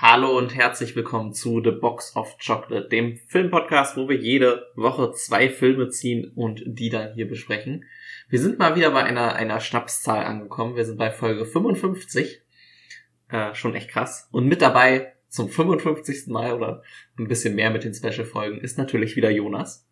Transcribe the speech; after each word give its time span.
Hallo 0.00 0.36
und 0.36 0.52
herzlich 0.52 0.96
willkommen 0.96 1.34
zu 1.34 1.62
The 1.62 1.70
Box 1.70 2.16
of 2.16 2.36
Chocolate, 2.44 2.88
dem 2.88 3.16
Filmpodcast, 3.28 3.96
wo 3.96 4.08
wir 4.08 4.16
jede 4.16 4.66
Woche 4.74 5.12
zwei 5.12 5.48
Filme 5.48 5.88
ziehen 5.88 6.32
und 6.34 6.62
die 6.66 6.90
dann 6.90 7.14
hier 7.14 7.28
besprechen. 7.28 7.84
Wir 8.28 8.40
sind 8.40 8.58
mal 8.58 8.74
wieder 8.74 8.90
bei 8.90 9.04
einer, 9.04 9.36
einer 9.36 9.60
Schnapszahl 9.60 10.24
angekommen. 10.24 10.74
Wir 10.74 10.84
sind 10.84 10.98
bei 10.98 11.12
Folge 11.12 11.46
55. 11.46 12.42
Äh, 13.28 13.54
schon 13.54 13.76
echt 13.76 13.88
krass. 13.88 14.28
Und 14.32 14.48
mit 14.48 14.62
dabei 14.62 15.12
zum 15.28 15.48
55. 15.48 16.26
Mal 16.26 16.54
oder 16.54 16.82
ein 17.16 17.28
bisschen 17.28 17.54
mehr 17.54 17.70
mit 17.70 17.84
den 17.84 17.94
Special-Folgen 17.94 18.58
ist 18.58 18.76
natürlich 18.76 19.14
wieder 19.14 19.30
Jonas. 19.30 19.86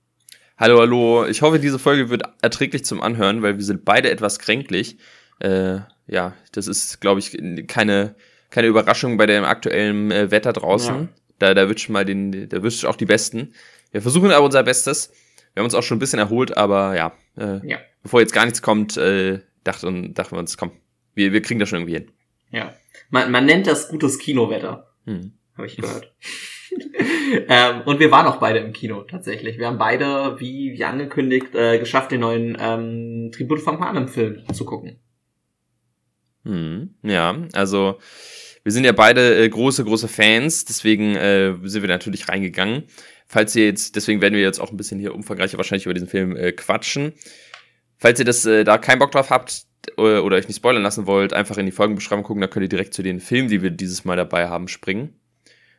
Hallo, 0.58 0.80
hallo. 0.80 1.26
Ich 1.26 1.42
hoffe, 1.42 1.60
diese 1.60 1.78
Folge 1.78 2.10
wird 2.10 2.24
erträglich 2.42 2.84
zum 2.84 3.00
Anhören, 3.00 3.42
weil 3.42 3.56
wir 3.56 3.64
sind 3.64 3.84
beide 3.84 4.10
etwas 4.10 4.40
kränklich. 4.40 4.98
Äh, 5.38 5.78
ja, 6.08 6.34
das 6.50 6.66
ist, 6.66 7.00
glaube 7.00 7.20
ich, 7.20 7.38
keine, 7.68 8.16
keine 8.52 8.68
Überraschung 8.68 9.16
bei 9.16 9.26
dem 9.26 9.44
aktuellen 9.44 10.12
äh, 10.12 10.30
Wetter 10.30 10.52
draußen. 10.52 10.94
Ja. 10.94 11.08
Da, 11.38 11.54
da 11.54 11.68
wünscht 11.68 11.88
mal 11.88 12.04
den, 12.04 12.48
da 12.48 12.62
wünscht 12.62 12.84
auch 12.84 12.96
die 12.96 13.06
Besten. 13.06 13.54
Wir 13.90 14.02
versuchen 14.02 14.30
aber 14.30 14.44
unser 14.44 14.62
Bestes. 14.62 15.10
Wir 15.54 15.60
haben 15.60 15.64
uns 15.64 15.74
auch 15.74 15.82
schon 15.82 15.96
ein 15.96 16.00
bisschen 16.00 16.18
erholt, 16.18 16.56
aber 16.56 16.94
ja, 16.94 17.12
äh, 17.36 17.66
ja. 17.66 17.78
bevor 18.02 18.20
jetzt 18.20 18.32
gar 18.32 18.44
nichts 18.44 18.62
kommt, 18.62 18.96
äh, 18.96 19.40
dachten, 19.64 20.14
dachten 20.14 20.36
wir 20.36 20.38
uns, 20.38 20.56
komm, 20.56 20.70
wir, 21.14 21.32
wir 21.32 21.42
kriegen 21.42 21.58
das 21.58 21.70
schon 21.70 21.80
irgendwie 21.80 21.94
hin. 21.94 22.10
Ja. 22.50 22.74
Man, 23.10 23.30
man 23.30 23.46
nennt 23.46 23.66
das 23.66 23.88
gutes 23.88 24.18
Kinowetter. 24.18 24.92
Hm. 25.06 25.32
Habe 25.56 25.66
ich 25.66 25.76
gehört. 25.76 26.14
ähm, 27.48 27.82
und 27.86 28.00
wir 28.00 28.10
waren 28.10 28.26
auch 28.26 28.36
beide 28.36 28.60
im 28.60 28.72
Kino 28.72 29.02
tatsächlich. 29.02 29.58
Wir 29.58 29.66
haben 29.66 29.78
beide, 29.78 30.38
wie, 30.40 30.72
wie 30.72 30.84
angekündigt, 30.84 31.54
äh, 31.54 31.78
geschafft, 31.78 32.12
den 32.12 32.20
neuen 32.20 32.56
ähm, 32.60 33.30
Tribute 33.32 33.60
von 33.60 33.78
Panem-Film 33.78 34.42
zu 34.52 34.64
gucken. 34.64 34.98
Hm, 36.44 36.94
ja, 37.02 37.36
also 37.52 37.98
wir 38.64 38.72
sind 38.72 38.84
ja 38.84 38.92
beide 38.92 39.42
äh, 39.42 39.48
große, 39.48 39.84
große 39.84 40.08
Fans, 40.08 40.64
deswegen 40.64 41.16
äh, 41.16 41.54
sind 41.64 41.82
wir 41.82 41.88
natürlich 41.88 42.28
reingegangen. 42.28 42.84
Falls 43.26 43.56
ihr 43.56 43.64
jetzt, 43.64 43.96
deswegen 43.96 44.20
werden 44.20 44.34
wir 44.34 44.42
jetzt 44.42 44.60
auch 44.60 44.70
ein 44.70 44.76
bisschen 44.76 45.00
hier 45.00 45.14
umfangreicher 45.14 45.56
wahrscheinlich 45.56 45.86
über 45.86 45.94
diesen 45.94 46.08
Film 46.08 46.36
äh, 46.36 46.52
quatschen. 46.52 47.14
Falls 47.98 48.18
ihr 48.18 48.24
das 48.24 48.44
äh, 48.44 48.64
da 48.64 48.78
keinen 48.78 48.98
Bock 48.98 49.12
drauf 49.12 49.30
habt 49.30 49.64
oder, 49.96 50.16
äh, 50.16 50.20
oder 50.20 50.36
euch 50.36 50.48
nicht 50.48 50.58
spoilern 50.58 50.82
lassen 50.82 51.06
wollt, 51.06 51.32
einfach 51.32 51.56
in 51.56 51.66
die 51.66 51.72
Folgenbeschreibung 51.72 52.24
gucken, 52.24 52.40
da 52.40 52.46
könnt 52.46 52.64
ihr 52.64 52.68
direkt 52.68 52.94
zu 52.94 53.02
den 53.02 53.20
Filmen, 53.20 53.48
die 53.48 53.62
wir 53.62 53.70
dieses 53.70 54.04
Mal 54.04 54.16
dabei 54.16 54.48
haben, 54.48 54.68
springen. 54.68 55.18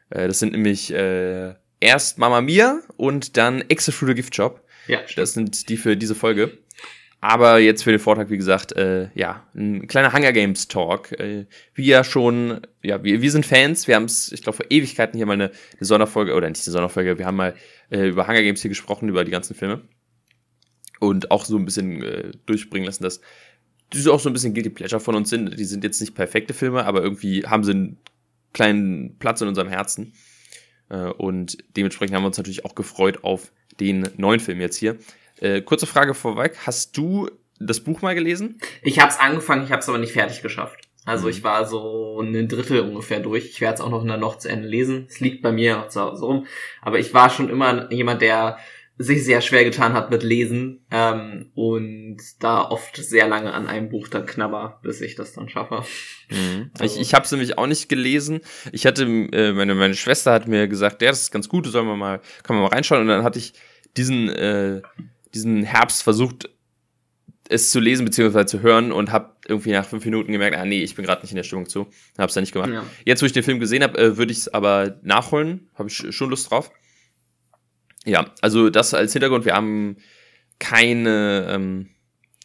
Äh, 0.09 0.28
das 0.28 0.40
sind 0.40 0.53
nämlich 0.53 0.94
äh, 0.94 1.53
erst 1.80 2.18
Mama 2.18 2.42
Mia 2.42 2.81
und 2.97 3.38
dann 3.38 3.62
Exe 3.62 3.92
the 3.92 4.14
Gift 4.14 4.36
Shop. 4.36 4.64
Ja. 4.88 5.00
Das 5.16 5.34
sind 5.34 5.70
die 5.70 5.78
für 5.78 5.95
diese 5.95 6.16
Folge. 6.16 6.58
Aber 7.24 7.58
jetzt 7.58 7.86
für 7.86 7.92
den 7.92 8.02
Vortrag, 8.02 8.30
wie 8.30 8.36
gesagt, 8.36 8.74
äh, 8.74 9.08
ja, 9.16 9.48
ein 9.56 9.88
kleiner 9.88 10.12
Hunger 10.12 10.34
Games 10.34 10.68
Talk. 10.68 11.14
Äh, 11.14 11.46
wie 11.74 11.86
ja 11.86 12.04
schon, 12.04 12.60
ja, 12.82 13.02
wir, 13.02 13.22
wir 13.22 13.32
sind 13.32 13.46
Fans. 13.46 13.88
Wir 13.88 13.96
haben 13.96 14.04
es, 14.04 14.34
ich 14.34 14.42
glaube, 14.42 14.58
vor 14.58 14.66
Ewigkeiten 14.70 15.16
hier 15.16 15.26
mal 15.26 15.32
eine, 15.32 15.46
eine 15.46 15.86
Sonderfolge, 15.86 16.34
oder 16.34 16.50
nicht 16.50 16.68
eine 16.68 16.74
Sonderfolge, 16.74 17.18
wir 17.18 17.26
haben 17.26 17.38
mal 17.38 17.56
äh, 17.92 18.10
über 18.10 18.28
Hunger 18.28 18.42
Games 18.42 18.62
hier 18.62 18.68
gesprochen, 18.68 19.08
über 19.08 19.24
die 19.24 19.32
ganzen 19.32 19.56
Filme. 19.56 19.84
Und 21.00 21.32
auch 21.32 21.46
so 21.46 21.56
ein 21.56 21.64
bisschen 21.64 22.04
äh, 22.04 22.32
durchbringen 22.46 22.88
lassen, 22.88 23.04
dass 23.04 23.22
die 23.94 24.10
auch 24.10 24.20
so 24.20 24.30
ein 24.30 24.34
bisschen 24.34 24.54
Guilty 24.54 24.72
Pleasure 24.72 25.00
von 25.00 25.16
uns 25.16 25.30
sind. 25.30 25.58
Die 25.58 25.64
sind 25.64 25.86
jetzt 25.86 26.02
nicht 26.02 26.16
perfekte 26.16 26.54
Filme, 26.54 26.84
aber 26.84 27.04
irgendwie 27.04 27.46
haben 27.46 27.64
sie 27.64 27.72
einen 27.72 28.00
kleinen 28.52 29.18
Platz 29.18 29.40
in 29.40 29.48
unserem 29.48 29.70
Herzen. 29.70 30.12
Äh, 30.90 31.06
und 31.06 31.58
dementsprechend 31.78 32.18
haben 32.18 32.24
wir 32.24 32.28
uns 32.28 32.38
natürlich 32.38 32.66
auch 32.66 32.76
gefreut 32.76 33.24
auf 33.24 33.54
den 33.80 34.10
neuen 34.18 34.42
Film 34.42 34.60
jetzt 34.60 34.76
hier. 34.76 34.98
Äh, 35.44 35.62
kurze 35.62 35.86
Frage 35.88 36.14
vorweg. 36.14 36.58
Hast 36.66 36.96
du 36.96 37.30
das 37.60 37.82
Buch 37.82 38.02
mal 38.02 38.16
gelesen? 38.16 38.60
Ich 38.82 39.00
habe 39.00 39.12
es 39.12 39.20
angefangen, 39.20 39.66
ich 39.66 39.72
habe 39.72 39.82
es 39.82 39.90
aber 39.90 39.98
nicht 39.98 40.14
fertig 40.14 40.42
geschafft. 40.42 40.88
Also 41.04 41.26
mhm. 41.26 41.32
ich 41.32 41.44
war 41.44 41.68
so 41.68 42.22
ein 42.22 42.48
Drittel 42.48 42.80
ungefähr 42.80 43.20
durch. 43.20 43.46
Ich 43.46 43.60
werde 43.60 43.76
es 43.76 43.82
auch 43.82 43.90
noch 43.90 44.04
in 44.04 44.08
der 44.08 44.16
Nacht 44.18 44.42
zu 44.42 44.48
Ende 44.48 44.70
lesen. 44.70 45.06
Es 45.10 45.20
liegt 45.20 45.42
bei 45.42 45.52
mir 45.52 45.76
noch 45.76 45.90
zu 45.90 46.00
Hause 46.00 46.26
rum. 46.26 46.48
Aber 46.82 46.98
ich 46.98 47.14
war 47.14 47.30
schon 47.30 47.50
immer 47.50 47.92
jemand, 47.92 48.22
der 48.22 48.58
sich 48.98 49.26
sehr 49.26 49.42
schwer 49.42 49.66
getan 49.66 49.92
hat 49.92 50.12
mit 50.12 50.24
Lesen 50.24 50.86
ähm, 50.92 51.52
und 51.56 52.22
da 52.40 52.62
oft 52.62 52.96
sehr 52.96 53.28
lange 53.28 53.52
an 53.52 53.68
einem 53.68 53.90
Buch 53.90 54.08
dann 54.08 54.26
knabber, 54.26 54.80
bis 54.82 55.02
ich 55.02 55.16
das 55.16 55.34
dann 55.34 55.50
schaffe. 55.50 55.84
Mhm. 56.30 56.72
Also. 56.80 56.96
Ich, 56.96 57.02
ich 57.02 57.14
habe 57.14 57.26
es 57.26 57.32
nämlich 57.32 57.58
auch 57.58 57.68
nicht 57.68 57.90
gelesen. 57.90 58.40
Ich 58.72 58.86
hatte, 58.86 59.03
äh, 59.03 59.52
meine, 59.52 59.76
meine 59.76 59.96
Schwester 59.96 60.32
hat 60.32 60.48
mir 60.48 60.70
gesagt, 60.70 61.02
ja, 61.02 61.09
das 61.09 61.24
ist 61.24 61.32
ganz 61.32 61.50
gut, 61.50 61.66
sollen 61.68 61.88
wir 61.88 61.98
mal, 61.98 62.22
kann 62.44 62.56
man 62.56 62.64
mal 62.64 62.70
reinschauen. 62.70 63.02
Und 63.02 63.08
dann 63.09 63.24
hatte 63.24 63.40
ich 63.40 63.53
diesen 63.98 64.30
äh, 64.30 64.82
diesen 65.34 65.64
Herbst 65.64 66.04
versucht, 66.04 66.50
es 67.50 67.72
zu 67.72 67.80
lesen 67.80 68.06
bzw. 68.06 68.46
zu 68.46 68.62
hören 68.62 68.92
und 68.92 69.12
habe 69.12 69.36
irgendwie 69.48 69.72
nach 69.72 69.86
fünf 69.86 70.06
Minuten 70.06 70.32
gemerkt, 70.32 70.58
ah 70.58 70.66
nee, 70.66 70.82
ich 70.82 70.96
bin 70.96 71.06
gerade 71.06 71.22
nicht 71.22 71.32
in 71.32 71.36
der 71.36 71.44
Stimmung 71.44 71.68
zu. 71.68 71.88
Hab's 72.18 72.34
dann 72.34 72.44
nicht 72.44 72.54
gemacht. 72.54 72.72
Ja. 72.72 72.86
Jetzt, 73.06 73.22
wo 73.22 73.26
ich 73.26 73.34
den 73.34 73.44
Film 73.44 73.60
gesehen 73.60 73.84
habe, 73.84 73.98
äh, 73.98 74.18
würde 74.18 74.32
ich 74.32 74.40
es 74.40 74.48
aber 74.48 75.00
nachholen. 75.04 75.70
Habe 75.76 75.90
ich 75.90 76.16
schon 76.16 76.30
Lust 76.30 76.50
drauf. 76.50 76.72
Ja, 78.06 78.32
also 78.42 78.70
das 78.70 78.94
als 78.94 79.14
Hintergrund. 79.14 79.46
Wir 79.46 79.56
haben 79.56 79.98
keine, 80.60 81.48
ähm, 81.50 81.90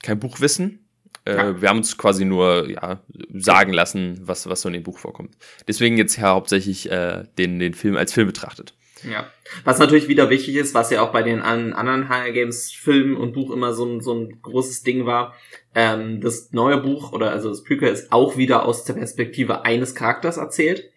kein 0.03 0.19
Buchwissen. 0.19 0.88
Äh, 1.25 1.37
ja. 1.37 1.60
Wir 1.60 1.69
haben 1.69 1.78
uns 1.78 1.97
quasi 1.97 2.25
nur 2.25 2.69
ja, 2.69 3.03
sagen 3.34 3.72
lassen, 3.72 4.20
was, 4.22 4.49
was 4.49 4.62
so 4.62 4.69
in 4.69 4.75
dem 4.75 4.82
Buch 4.82 4.99
vorkommt. 4.99 5.37
Deswegen 5.66 5.97
jetzt 5.97 6.16
ja 6.16 6.31
hauptsächlich 6.31 6.91
äh, 6.91 7.25
den, 7.38 7.59
den 7.59 7.75
Film 7.75 7.97
als 7.97 8.12
Film 8.12 8.26
betrachtet. 8.26 8.75
Ja. 9.03 9.31
Was 9.64 9.78
natürlich 9.78 10.09
wieder 10.09 10.31
wichtig 10.31 10.56
ist, 10.56 10.75
was 10.75 10.91
ja 10.91 11.03
auch 11.03 11.12
bei 11.12 11.22
den 11.22 11.41
anderen 11.41 12.09
Hunger 12.09 12.31
Games 12.32 12.72
Filmen 12.72 13.16
und 13.16 13.32
Buch 13.32 13.50
immer 13.50 13.72
so 13.72 13.84
ein, 13.84 14.00
so 14.00 14.14
ein 14.14 14.41
großes 14.42 14.82
Ding 14.82 15.06
war, 15.06 15.34
ähm, 15.75 16.20
das 16.20 16.53
neue 16.53 16.78
Buch 16.78 17.12
oder 17.12 17.31
also 17.31 17.48
das 17.48 17.62
Prequel 17.62 17.88
ist 17.88 18.12
auch 18.12 18.37
wieder 18.37 18.64
aus 18.64 18.84
der 18.84 18.94
Perspektive 18.94 19.64
eines 19.64 19.94
Charakters 19.94 20.37
erzählt. 20.37 20.91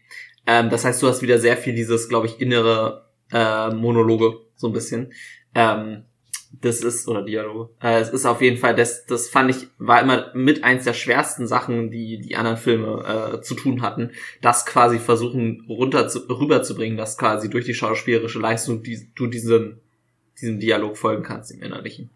Ähm, 0.48 0.70
das 0.70 0.86
heißt, 0.86 1.02
du 1.02 1.08
hast 1.08 1.22
wieder 1.22 1.40
sehr 1.40 1.58
viel 1.58 1.76
dieses, 1.76 2.10
glaube 2.10 2.28
ich, 2.28 2.42
innere 2.42 3.10
äh, 3.32 3.70
Monologe, 3.70 4.40
so 4.56 4.68
ein 4.68 4.74
bisschen. 4.74 5.14
Ähm, 5.54 6.06
das 6.60 6.82
ist, 6.82 7.08
oder 7.08 7.24
Dialoge. 7.24 7.70
Äh, 7.82 8.02
es 8.02 8.10
ist 8.10 8.26
auf 8.26 8.42
jeden 8.42 8.58
Fall, 8.58 8.76
das, 8.76 9.06
das 9.06 9.30
fand 9.30 9.52
ich, 9.52 9.68
war 9.78 10.02
immer 10.02 10.32
mit 10.34 10.64
eins 10.64 10.84
der 10.84 10.94
schwersten 10.94 11.48
Sachen, 11.48 11.92
die 11.92 12.20
die 12.20 12.36
anderen 12.36 12.58
Filme 12.58 13.38
äh, 13.38 13.42
zu 13.42 13.56
tun 13.56 13.82
hatten, 13.82 14.12
das 14.42 14.66
quasi 14.66 15.00
versuchen 15.00 15.66
runter 15.70 16.08
zu, 16.08 16.20
rüberzubringen, 16.30 16.98
dass 16.98 17.18
quasi 17.18 17.50
durch 17.50 17.66
die 17.66 17.74
schauspielerische 17.74 18.40
Leistung 18.40 18.84
die, 18.84 19.08
du 19.16 19.28
diesem, 19.28 19.78
diesem 20.40 20.60
Dialog 20.60 20.98
folgen 20.98 21.24
kannst 21.24 21.52
im 21.52 21.62
Innerlichen. 21.62 22.10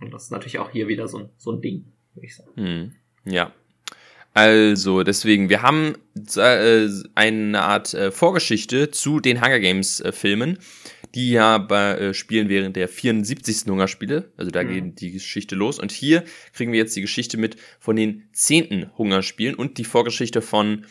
Und 0.00 0.12
das 0.12 0.24
ist 0.24 0.30
natürlich 0.30 0.58
auch 0.58 0.70
hier 0.70 0.88
wieder 0.88 1.08
so 1.08 1.18
ein, 1.18 1.28
so 1.38 1.52
ein 1.52 1.60
Ding, 1.60 1.84
würde 2.14 2.26
ich 2.26 2.36
sagen. 2.36 2.50
Hm. 2.56 2.92
Ja. 3.24 3.52
Also, 4.34 5.02
deswegen, 5.02 5.50
wir 5.50 5.60
haben 5.60 5.94
äh, 6.36 6.88
eine 7.14 7.62
Art 7.62 7.92
äh, 7.92 8.10
Vorgeschichte 8.10 8.90
zu 8.90 9.20
den 9.20 9.44
Hunger 9.44 9.60
Games 9.60 10.00
äh, 10.00 10.10
Filmen 10.10 10.58
die 11.14 11.30
ja 11.32 11.58
bei, 11.58 11.92
äh, 11.98 12.14
spielen 12.14 12.48
während 12.48 12.76
der 12.76 12.88
74. 12.88 13.64
Hungerspiele. 13.68 14.32
Also 14.36 14.50
da 14.50 14.62
mhm. 14.62 14.68
geht 14.68 15.00
die 15.00 15.12
Geschichte 15.12 15.54
los. 15.54 15.78
Und 15.78 15.92
hier 15.92 16.24
kriegen 16.52 16.72
wir 16.72 16.78
jetzt 16.78 16.96
die 16.96 17.00
Geschichte 17.00 17.36
mit 17.36 17.56
von 17.78 17.96
den 17.96 18.28
10. 18.32 18.92
Hungerspielen 18.96 19.54
und 19.54 19.78
die 19.78 19.84
Vorgeschichte 19.84 20.40
von 20.40 20.86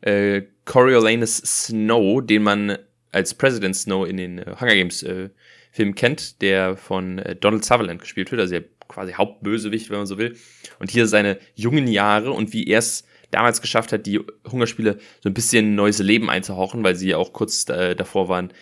äh, 0.00 0.42
Coriolanus 0.64 1.38
Snow, 1.38 2.24
den 2.24 2.42
man 2.42 2.78
als 3.10 3.34
President 3.34 3.76
Snow 3.76 4.06
in 4.06 4.16
den 4.16 4.38
äh, 4.38 4.56
Hunger 4.60 4.74
Games 4.74 5.02
äh, 5.02 5.30
Filmen 5.70 5.94
kennt, 5.94 6.40
der 6.40 6.76
von 6.76 7.18
äh, 7.18 7.34
Donald 7.34 7.64
Sutherland 7.64 8.00
gespielt 8.00 8.30
wird, 8.30 8.40
also 8.40 8.52
der 8.52 8.64
quasi 8.86 9.12
Hauptbösewicht, 9.12 9.90
wenn 9.90 9.98
man 9.98 10.06
so 10.06 10.18
will. 10.18 10.36
Und 10.78 10.90
hier 10.90 11.06
seine 11.06 11.38
jungen 11.54 11.88
Jahre 11.88 12.30
und 12.30 12.52
wie 12.52 12.66
er 12.66 12.78
es 12.78 13.04
damals 13.30 13.60
geschafft 13.60 13.92
hat, 13.92 14.06
die 14.06 14.20
Hungerspiele 14.50 14.98
so 15.20 15.28
ein 15.28 15.34
bisschen 15.34 15.74
neues 15.74 15.98
Leben 15.98 16.30
einzuhauchen, 16.30 16.84
weil 16.84 16.94
sie 16.94 17.14
auch 17.14 17.32
kurz 17.32 17.68
äh, 17.68 17.96
davor 17.96 18.28
waren, 18.28 18.52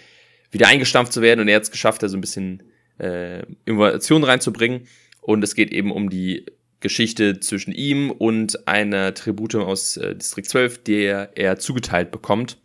wieder 0.52 0.68
eingestampft 0.68 1.12
zu 1.12 1.22
werden 1.22 1.40
und 1.40 1.48
er 1.48 1.56
hat 1.56 1.64
es 1.64 1.70
geschafft, 1.70 2.02
da 2.02 2.08
so 2.08 2.16
ein 2.16 2.20
bisschen 2.20 2.62
äh, 2.98 3.42
Innovation 3.64 4.22
reinzubringen. 4.22 4.86
Und 5.20 5.42
es 5.42 5.54
geht 5.54 5.72
eben 5.72 5.90
um 5.90 6.10
die 6.10 6.46
Geschichte 6.80 7.40
zwischen 7.40 7.72
ihm 7.72 8.10
und 8.10 8.68
einer 8.68 9.14
Tribute 9.14 9.56
aus 9.56 9.96
äh, 9.96 10.14
Distrikt 10.14 10.48
12, 10.48 10.84
der 10.84 11.30
er 11.36 11.58
zugeteilt 11.58 12.10
bekommt. 12.10 12.58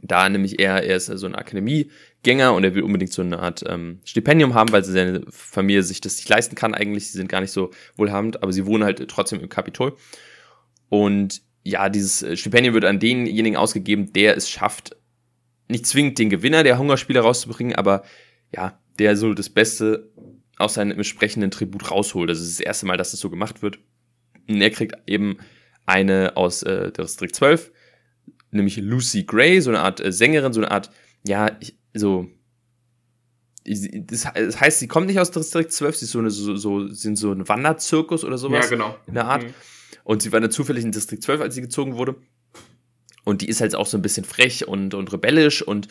Da 0.00 0.28
nämlich 0.28 0.60
er, 0.60 0.84
er 0.84 0.96
ist 0.96 1.06
so 1.06 1.26
ein 1.26 1.34
Akademiegänger 1.34 2.54
und 2.54 2.62
er 2.62 2.74
will 2.74 2.84
unbedingt 2.84 3.12
so 3.12 3.20
eine 3.20 3.40
Art 3.40 3.64
ähm, 3.66 3.98
Stipendium 4.04 4.54
haben, 4.54 4.70
weil 4.70 4.84
seine 4.84 5.22
Familie 5.28 5.82
sich 5.82 6.00
das 6.00 6.16
nicht 6.16 6.28
leisten 6.28 6.54
kann 6.54 6.72
eigentlich. 6.72 7.10
Sie 7.10 7.18
sind 7.18 7.28
gar 7.28 7.40
nicht 7.40 7.50
so 7.50 7.70
wohlhabend, 7.96 8.42
aber 8.42 8.52
sie 8.52 8.64
wohnen 8.64 8.84
halt 8.84 9.06
trotzdem 9.08 9.40
im 9.40 9.48
Kapitol. 9.48 9.96
Und 10.88 11.42
ja, 11.64 11.88
dieses 11.88 12.22
äh, 12.22 12.36
Stipendium 12.36 12.74
wird 12.74 12.84
an 12.84 13.00
denjenigen 13.00 13.56
ausgegeben, 13.56 14.12
der 14.12 14.36
es 14.36 14.48
schafft, 14.48 14.96
nicht 15.68 15.86
zwingend 15.86 16.18
den 16.18 16.30
Gewinner 16.30 16.62
der 16.62 16.78
Hungerspiele 16.78 17.20
rauszubringen, 17.20 17.76
aber 17.76 18.02
ja, 18.54 18.80
der 18.98 19.16
so 19.16 19.34
das 19.34 19.50
Beste 19.50 20.10
aus 20.56 20.74
seinem 20.74 20.92
entsprechenden 20.92 21.50
Tribut 21.50 21.90
rausholt. 21.90 22.28
Das 22.28 22.40
ist 22.40 22.58
das 22.58 22.66
erste 22.66 22.86
Mal, 22.86 22.96
dass 22.96 23.12
das 23.12 23.20
so 23.20 23.30
gemacht 23.30 23.62
wird. 23.62 23.78
Und 24.48 24.60
er 24.60 24.70
kriegt 24.70 24.96
eben 25.06 25.38
eine 25.86 26.36
aus 26.36 26.62
äh, 26.62 26.90
Distrikt 26.90 27.36
12, 27.36 27.70
nämlich 28.50 28.76
Lucy 28.76 29.24
Gray, 29.24 29.60
so 29.60 29.70
eine 29.70 29.80
Art 29.80 30.00
äh, 30.00 30.12
Sängerin, 30.12 30.52
so 30.52 30.60
eine 30.60 30.70
Art, 30.70 30.90
ja, 31.26 31.56
so. 31.94 32.28
Das, 33.64 34.26
das, 34.34 34.60
heißt, 34.60 34.78
sie 34.78 34.88
kommt 34.88 35.08
nicht 35.08 35.20
aus 35.20 35.30
Distrikt 35.30 35.72
12, 35.72 35.96
sie 35.96 36.04
ist 36.06 36.12
so 36.12 36.18
eine, 36.18 36.30
so, 36.30 36.56
so, 36.56 36.88
sind 36.88 37.16
so 37.16 37.32
ein 37.32 37.46
Wanderzirkus 37.48 38.24
oder 38.24 38.38
sowas. 38.38 38.64
Ja, 38.64 38.70
genau. 38.70 38.96
In 39.06 39.14
der 39.14 39.26
Art. 39.26 39.42
Mhm. 39.44 39.54
Und 40.04 40.22
sie 40.22 40.32
war 40.32 40.40
dann 40.40 40.50
zufällig 40.50 40.84
in 40.84 40.92
Distrikt 40.92 41.22
12, 41.22 41.42
als 41.42 41.54
sie 41.54 41.60
gezogen 41.60 41.96
wurde. 41.96 42.16
Und 43.28 43.42
die 43.42 43.48
ist 43.50 43.60
halt 43.60 43.74
auch 43.74 43.84
so 43.84 43.98
ein 43.98 44.02
bisschen 44.02 44.24
frech 44.24 44.66
und, 44.66 44.94
und 44.94 45.12
rebellisch 45.12 45.60
und 45.60 45.88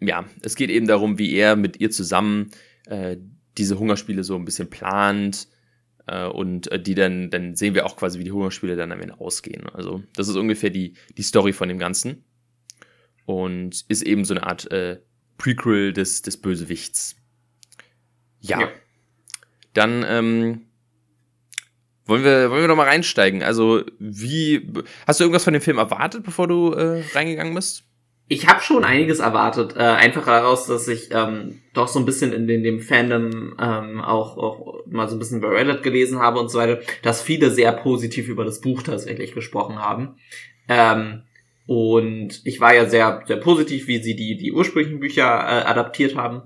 ja, 0.00 0.24
es 0.40 0.56
geht 0.56 0.70
eben 0.70 0.86
darum, 0.86 1.18
wie 1.18 1.34
er 1.34 1.54
mit 1.54 1.78
ihr 1.78 1.90
zusammen 1.90 2.50
äh, 2.86 3.18
diese 3.58 3.78
Hungerspiele 3.78 4.24
so 4.24 4.36
ein 4.36 4.46
bisschen 4.46 4.70
plant 4.70 5.48
äh, 6.06 6.24
und 6.24 6.72
äh, 6.72 6.82
die 6.82 6.94
dann, 6.94 7.28
dann 7.28 7.56
sehen 7.56 7.74
wir 7.74 7.84
auch 7.84 7.96
quasi, 7.96 8.18
wie 8.18 8.24
die 8.24 8.32
Hungerspiele 8.32 8.74
dann 8.74 8.90
am 8.90 9.02
Ende 9.02 9.20
ausgehen. 9.20 9.68
Also 9.68 10.02
das 10.16 10.28
ist 10.28 10.36
ungefähr 10.36 10.70
die, 10.70 10.94
die 11.18 11.22
Story 11.22 11.52
von 11.52 11.68
dem 11.68 11.78
Ganzen 11.78 12.24
und 13.26 13.84
ist 13.88 14.00
eben 14.00 14.24
so 14.24 14.32
eine 14.32 14.46
Art 14.46 14.70
äh, 14.70 14.98
Prequel 15.36 15.92
des, 15.92 16.22
des 16.22 16.38
Bösewichts. 16.38 17.16
Ja. 18.40 18.62
ja. 18.62 18.68
Dann 19.74 20.06
ähm, 20.08 20.62
wollen 22.06 22.24
wir, 22.24 22.50
wollen 22.50 22.62
wir 22.62 22.68
doch 22.68 22.76
mal 22.76 22.88
reinsteigen. 22.88 23.42
Also, 23.42 23.82
wie 23.98 24.72
hast 25.06 25.20
du 25.20 25.24
irgendwas 25.24 25.44
von 25.44 25.52
dem 25.52 25.62
Film 25.62 25.78
erwartet, 25.78 26.24
bevor 26.24 26.48
du 26.48 26.72
äh, 26.72 27.02
reingegangen 27.14 27.54
bist? 27.54 27.84
Ich 28.28 28.46
habe 28.46 28.62
schon 28.62 28.84
einiges 28.84 29.18
erwartet, 29.18 29.76
äh, 29.76 29.80
einfach 29.80 30.24
daraus, 30.24 30.66
dass 30.66 30.88
ich 30.88 31.10
ähm, 31.12 31.60
doch 31.74 31.88
so 31.88 31.98
ein 31.98 32.06
bisschen 32.06 32.32
in 32.32 32.46
den, 32.46 32.62
dem 32.62 32.80
Fandom 32.80 33.56
ähm, 33.60 34.00
auch, 34.00 34.38
auch 34.38 34.86
mal 34.86 35.08
so 35.08 35.16
ein 35.16 35.18
bisschen 35.18 35.40
bei 35.40 35.48
Reddit 35.48 35.82
gelesen 35.82 36.18
habe 36.18 36.40
und 36.40 36.48
so 36.48 36.58
weiter, 36.58 36.80
dass 37.02 37.20
viele 37.20 37.50
sehr 37.50 37.72
positiv 37.72 38.28
über 38.28 38.44
das 38.44 38.60
Buch 38.60 38.82
tatsächlich 38.82 39.34
gesprochen 39.34 39.80
haben. 39.80 40.16
Ähm, 40.68 41.24
und 41.66 42.40
ich 42.44 42.60
war 42.60 42.74
ja 42.74 42.88
sehr, 42.88 43.22
sehr 43.26 43.36
positiv, 43.36 43.86
wie 43.86 44.02
sie 44.02 44.16
die, 44.16 44.36
die 44.36 44.52
ursprünglichen 44.52 45.00
Bücher 45.00 45.24
äh, 45.24 45.64
adaptiert 45.64 46.16
haben. 46.16 46.42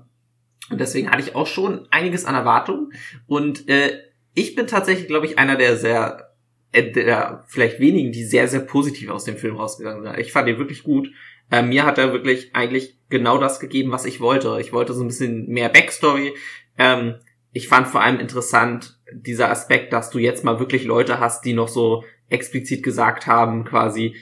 Und 0.69 0.81
deswegen 0.81 1.09
hatte 1.09 1.21
ich 1.21 1.35
auch 1.35 1.47
schon 1.47 1.87
einiges 1.91 2.25
an 2.25 2.35
Erwartungen. 2.35 2.91
Und 3.27 3.69
äh, 3.69 3.91
ich 4.37 4.53
bin 4.53 4.67
tatsächlich, 4.67 5.07
glaube 5.07 5.25
ich, 5.25 5.39
einer 5.39 5.55
der 5.55 5.77
sehr, 5.77 6.35
äh, 6.71 6.91
der 6.91 7.43
vielleicht 7.47 7.79
wenigen, 7.79 8.11
die 8.11 8.23
sehr, 8.23 8.47
sehr 8.47 8.59
positiv 8.59 9.09
aus 9.09 9.23
dem 9.23 9.35
Film 9.35 9.55
rausgegangen 9.55 10.03
sind. 10.03 10.19
Ich 10.19 10.31
fand 10.31 10.47
ihn 10.47 10.59
wirklich 10.59 10.83
gut. 10.83 11.09
Äh, 11.49 11.63
mir 11.63 11.87
hat 11.87 11.97
er 11.97 12.13
wirklich 12.13 12.55
eigentlich 12.55 12.99
genau 13.09 13.39
das 13.39 13.59
gegeben, 13.59 13.91
was 13.91 14.05
ich 14.05 14.19
wollte. 14.19 14.59
Ich 14.61 14.71
wollte 14.71 14.93
so 14.93 15.03
ein 15.03 15.07
bisschen 15.07 15.47
mehr 15.47 15.69
Backstory. 15.69 16.35
Ähm, 16.77 17.15
ich 17.51 17.67
fand 17.67 17.87
vor 17.87 18.01
allem 18.01 18.19
interessant 18.19 18.99
dieser 19.11 19.49
Aspekt, 19.49 19.91
dass 19.91 20.11
du 20.11 20.19
jetzt 20.19 20.43
mal 20.43 20.59
wirklich 20.59 20.83
Leute 20.83 21.19
hast, 21.19 21.43
die 21.43 21.53
noch 21.53 21.67
so 21.67 22.03
explizit 22.29 22.83
gesagt 22.83 23.25
haben, 23.25 23.65
quasi, 23.65 24.17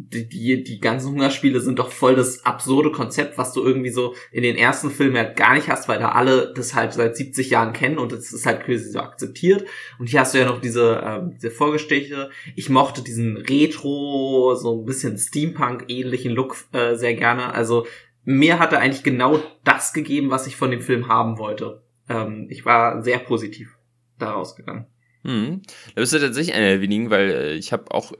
die, 0.00 0.28
die, 0.28 0.62
die 0.62 0.78
ganzen 0.78 1.10
Hungerspiele 1.10 1.60
sind 1.60 1.80
doch 1.80 1.90
voll 1.90 2.14
das 2.14 2.46
absurde 2.46 2.92
Konzept, 2.92 3.36
was 3.36 3.52
du 3.52 3.64
irgendwie 3.64 3.90
so 3.90 4.14
in 4.30 4.44
den 4.44 4.54
ersten 4.54 4.90
Filmen 4.90 5.16
halt 5.16 5.36
gar 5.36 5.54
nicht 5.54 5.68
hast, 5.68 5.88
weil 5.88 5.98
da 5.98 6.10
alle 6.12 6.54
das 6.54 6.74
halt 6.74 6.92
seit 6.92 7.16
70 7.16 7.50
Jahren 7.50 7.72
kennen 7.72 7.98
und 7.98 8.12
es 8.12 8.32
ist 8.32 8.46
halt 8.46 8.64
quasi 8.64 8.90
so 8.90 9.00
akzeptiert. 9.00 9.66
Und 9.98 10.08
hier 10.08 10.20
hast 10.20 10.34
du 10.34 10.38
ja 10.38 10.46
noch 10.46 10.60
diese, 10.60 11.02
ähm, 11.04 11.32
diese 11.34 11.50
Vorgeschichte. 11.50 12.30
Ich 12.54 12.70
mochte 12.70 13.02
diesen 13.02 13.36
Retro, 13.36 14.54
so 14.54 14.80
ein 14.80 14.86
bisschen 14.86 15.18
Steampunk-ähnlichen 15.18 16.32
Look 16.32 16.56
äh, 16.72 16.94
sehr 16.94 17.14
gerne. 17.14 17.52
Also 17.52 17.84
mir 18.24 18.60
hat 18.60 18.72
er 18.72 18.78
eigentlich 18.78 19.02
genau 19.02 19.42
das 19.64 19.92
gegeben, 19.92 20.30
was 20.30 20.46
ich 20.46 20.54
von 20.54 20.70
dem 20.70 20.80
Film 20.80 21.08
haben 21.08 21.38
wollte. 21.38 21.82
Ähm, 22.08 22.46
ich 22.50 22.64
war 22.64 23.02
sehr 23.02 23.18
positiv 23.18 23.76
daraus 24.16 24.54
gegangen. 24.54 24.86
Mhm. 25.22 25.62
Da 25.94 26.00
bist 26.00 26.12
du 26.12 26.18
tatsächlich 26.18 26.54
einer 26.54 26.66
der 26.66 26.80
wenigen, 26.80 27.10
weil 27.10 27.30
äh, 27.30 27.54
ich 27.54 27.72
habe 27.72 27.90
auch 27.90 28.12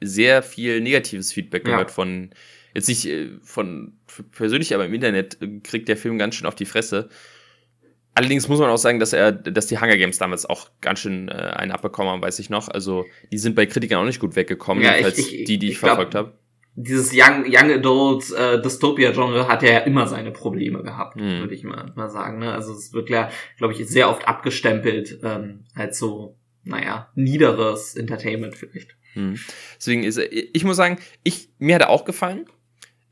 sehr 0.00 0.42
viel 0.42 0.80
negatives 0.80 1.32
Feedback 1.32 1.66
ja. 1.66 1.72
gehört 1.72 1.90
von, 1.90 2.30
jetzt 2.74 2.88
nicht 2.88 3.06
äh, 3.06 3.30
von 3.42 3.92
persönlich, 4.32 4.74
aber 4.74 4.86
im 4.86 4.94
Internet 4.94 5.38
äh, 5.40 5.60
kriegt 5.62 5.88
der 5.88 5.96
Film 5.96 6.18
ganz 6.18 6.34
schön 6.34 6.46
auf 6.46 6.54
die 6.54 6.66
Fresse. 6.66 7.08
Allerdings 8.14 8.48
muss 8.48 8.58
man 8.58 8.68
auch 8.68 8.76
sagen, 8.76 8.98
dass 8.98 9.12
er, 9.12 9.30
dass 9.30 9.68
die 9.68 9.78
Hunger 9.78 9.96
Games 9.96 10.18
damals 10.18 10.44
auch 10.44 10.68
ganz 10.80 10.98
schön 10.98 11.28
äh, 11.28 11.32
einen 11.32 11.70
abbekommen 11.70 12.10
haben, 12.10 12.22
weiß 12.22 12.40
ich 12.40 12.50
noch. 12.50 12.68
Also 12.68 13.06
die 13.30 13.38
sind 13.38 13.54
bei 13.54 13.66
Kritikern 13.66 14.00
auch 14.00 14.04
nicht 14.04 14.20
gut 14.20 14.34
weggekommen, 14.34 14.82
ja, 14.82 14.96
ich, 14.96 15.18
ich, 15.18 15.44
die, 15.44 15.58
die 15.58 15.66
ich, 15.66 15.72
ich 15.72 15.78
verfolgt 15.78 16.14
habe. 16.14 16.32
Dieses 16.74 17.12
Young, 17.12 17.44
Young 17.46 17.70
Adult 17.70 18.30
äh, 18.32 18.60
Dystopia-Genre 18.60 19.48
hat 19.48 19.62
ja 19.62 19.78
immer 19.78 20.06
seine 20.06 20.30
Probleme 20.30 20.82
gehabt, 20.82 21.16
mhm. 21.16 21.40
würde 21.40 21.54
ich 21.54 21.64
mal, 21.64 21.92
mal 21.94 22.08
sagen. 22.08 22.38
Ne? 22.38 22.52
Also 22.52 22.72
es 22.72 22.92
wird 22.92 23.10
ja, 23.10 23.30
glaube 23.58 23.74
ich, 23.74 23.86
sehr 23.88 24.08
oft 24.08 24.26
abgestempelt 24.26 25.20
ähm, 25.22 25.64
als 25.74 25.98
so 25.98 26.36
naja, 26.64 27.10
niederes 27.14 27.96
Entertainment 27.96 28.54
vielleicht. 28.54 28.96
Hm. 29.14 29.38
Deswegen 29.76 30.04
ist 30.04 30.18
ich 30.18 30.64
muss 30.64 30.76
sagen, 30.76 30.98
ich, 31.24 31.50
mir 31.58 31.74
hat 31.74 31.82
er 31.82 31.90
auch 31.90 32.04
gefallen. 32.04 32.46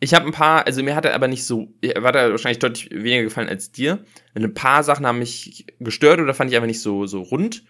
Ich 0.01 0.15
habe 0.15 0.27
ein 0.27 0.33
paar, 0.33 0.65
also 0.65 0.83
mir 0.83 0.95
hat 0.95 1.05
er 1.05 1.15
aber 1.15 1.27
nicht 1.27 1.45
so, 1.45 1.75
war 1.97 2.15
er 2.15 2.31
wahrscheinlich 2.31 2.61
deutlich 2.61 2.91
weniger 2.93 3.25
gefallen 3.25 3.49
als 3.49 3.73
dir. 3.73 4.05
Ein 4.35 4.55
paar 4.55 4.85
Sachen 4.85 5.07
haben 5.07 5.19
mich 5.19 5.67
gestört 5.81 6.21
oder 6.21 6.35
fand 6.35 6.51
ich 6.51 6.57
einfach 6.57 6.69
nicht 6.69 6.81
so, 6.81 7.07
so 7.07 7.23
rund. 7.23 7.65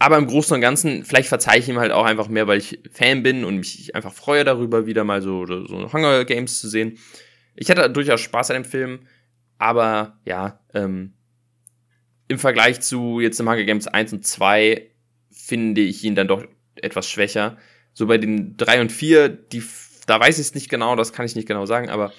Aber 0.00 0.16
im 0.16 0.26
Großen 0.26 0.54
und 0.54 0.62
Ganzen, 0.62 1.04
vielleicht 1.04 1.28
verzeihe 1.28 1.60
ich 1.60 1.68
ihm 1.68 1.78
halt 1.78 1.92
auch 1.92 2.06
einfach 2.06 2.28
mehr, 2.28 2.48
weil 2.48 2.58
ich 2.58 2.80
Fan 2.90 3.22
bin 3.22 3.44
und 3.44 3.58
mich 3.58 3.94
einfach 3.94 4.14
freue 4.14 4.44
darüber, 4.44 4.86
wieder 4.86 5.04
mal 5.04 5.22
so, 5.22 5.46
so 5.46 5.92
Hunger 5.92 6.24
Games 6.24 6.58
zu 6.58 6.68
sehen. 6.68 6.98
Ich 7.54 7.70
hatte 7.70 7.88
durchaus 7.90 8.20
Spaß 8.22 8.50
an 8.50 8.62
dem 8.62 8.64
Film, 8.64 9.00
aber 9.58 10.18
ja, 10.24 10.60
ähm, 10.72 11.12
im 12.30 12.38
Vergleich 12.38 12.80
zu 12.80 13.18
jetzt 13.18 13.40
im 13.40 13.48
Hunger 13.48 13.64
Games 13.64 13.88
1 13.88 14.12
und 14.12 14.24
2 14.24 14.88
finde 15.32 15.80
ich 15.80 16.04
ihn 16.04 16.14
dann 16.14 16.28
doch 16.28 16.44
etwas 16.76 17.10
schwächer. 17.10 17.58
So 17.92 18.06
bei 18.06 18.18
den 18.18 18.56
3 18.56 18.82
und 18.82 18.92
4, 18.92 19.28
die, 19.28 19.64
da 20.06 20.20
weiß 20.20 20.38
ich 20.38 20.46
es 20.46 20.54
nicht 20.54 20.68
genau, 20.68 20.94
das 20.94 21.12
kann 21.12 21.26
ich 21.26 21.34
nicht 21.34 21.48
genau 21.48 21.66
sagen, 21.66 21.90
aber 21.90 22.12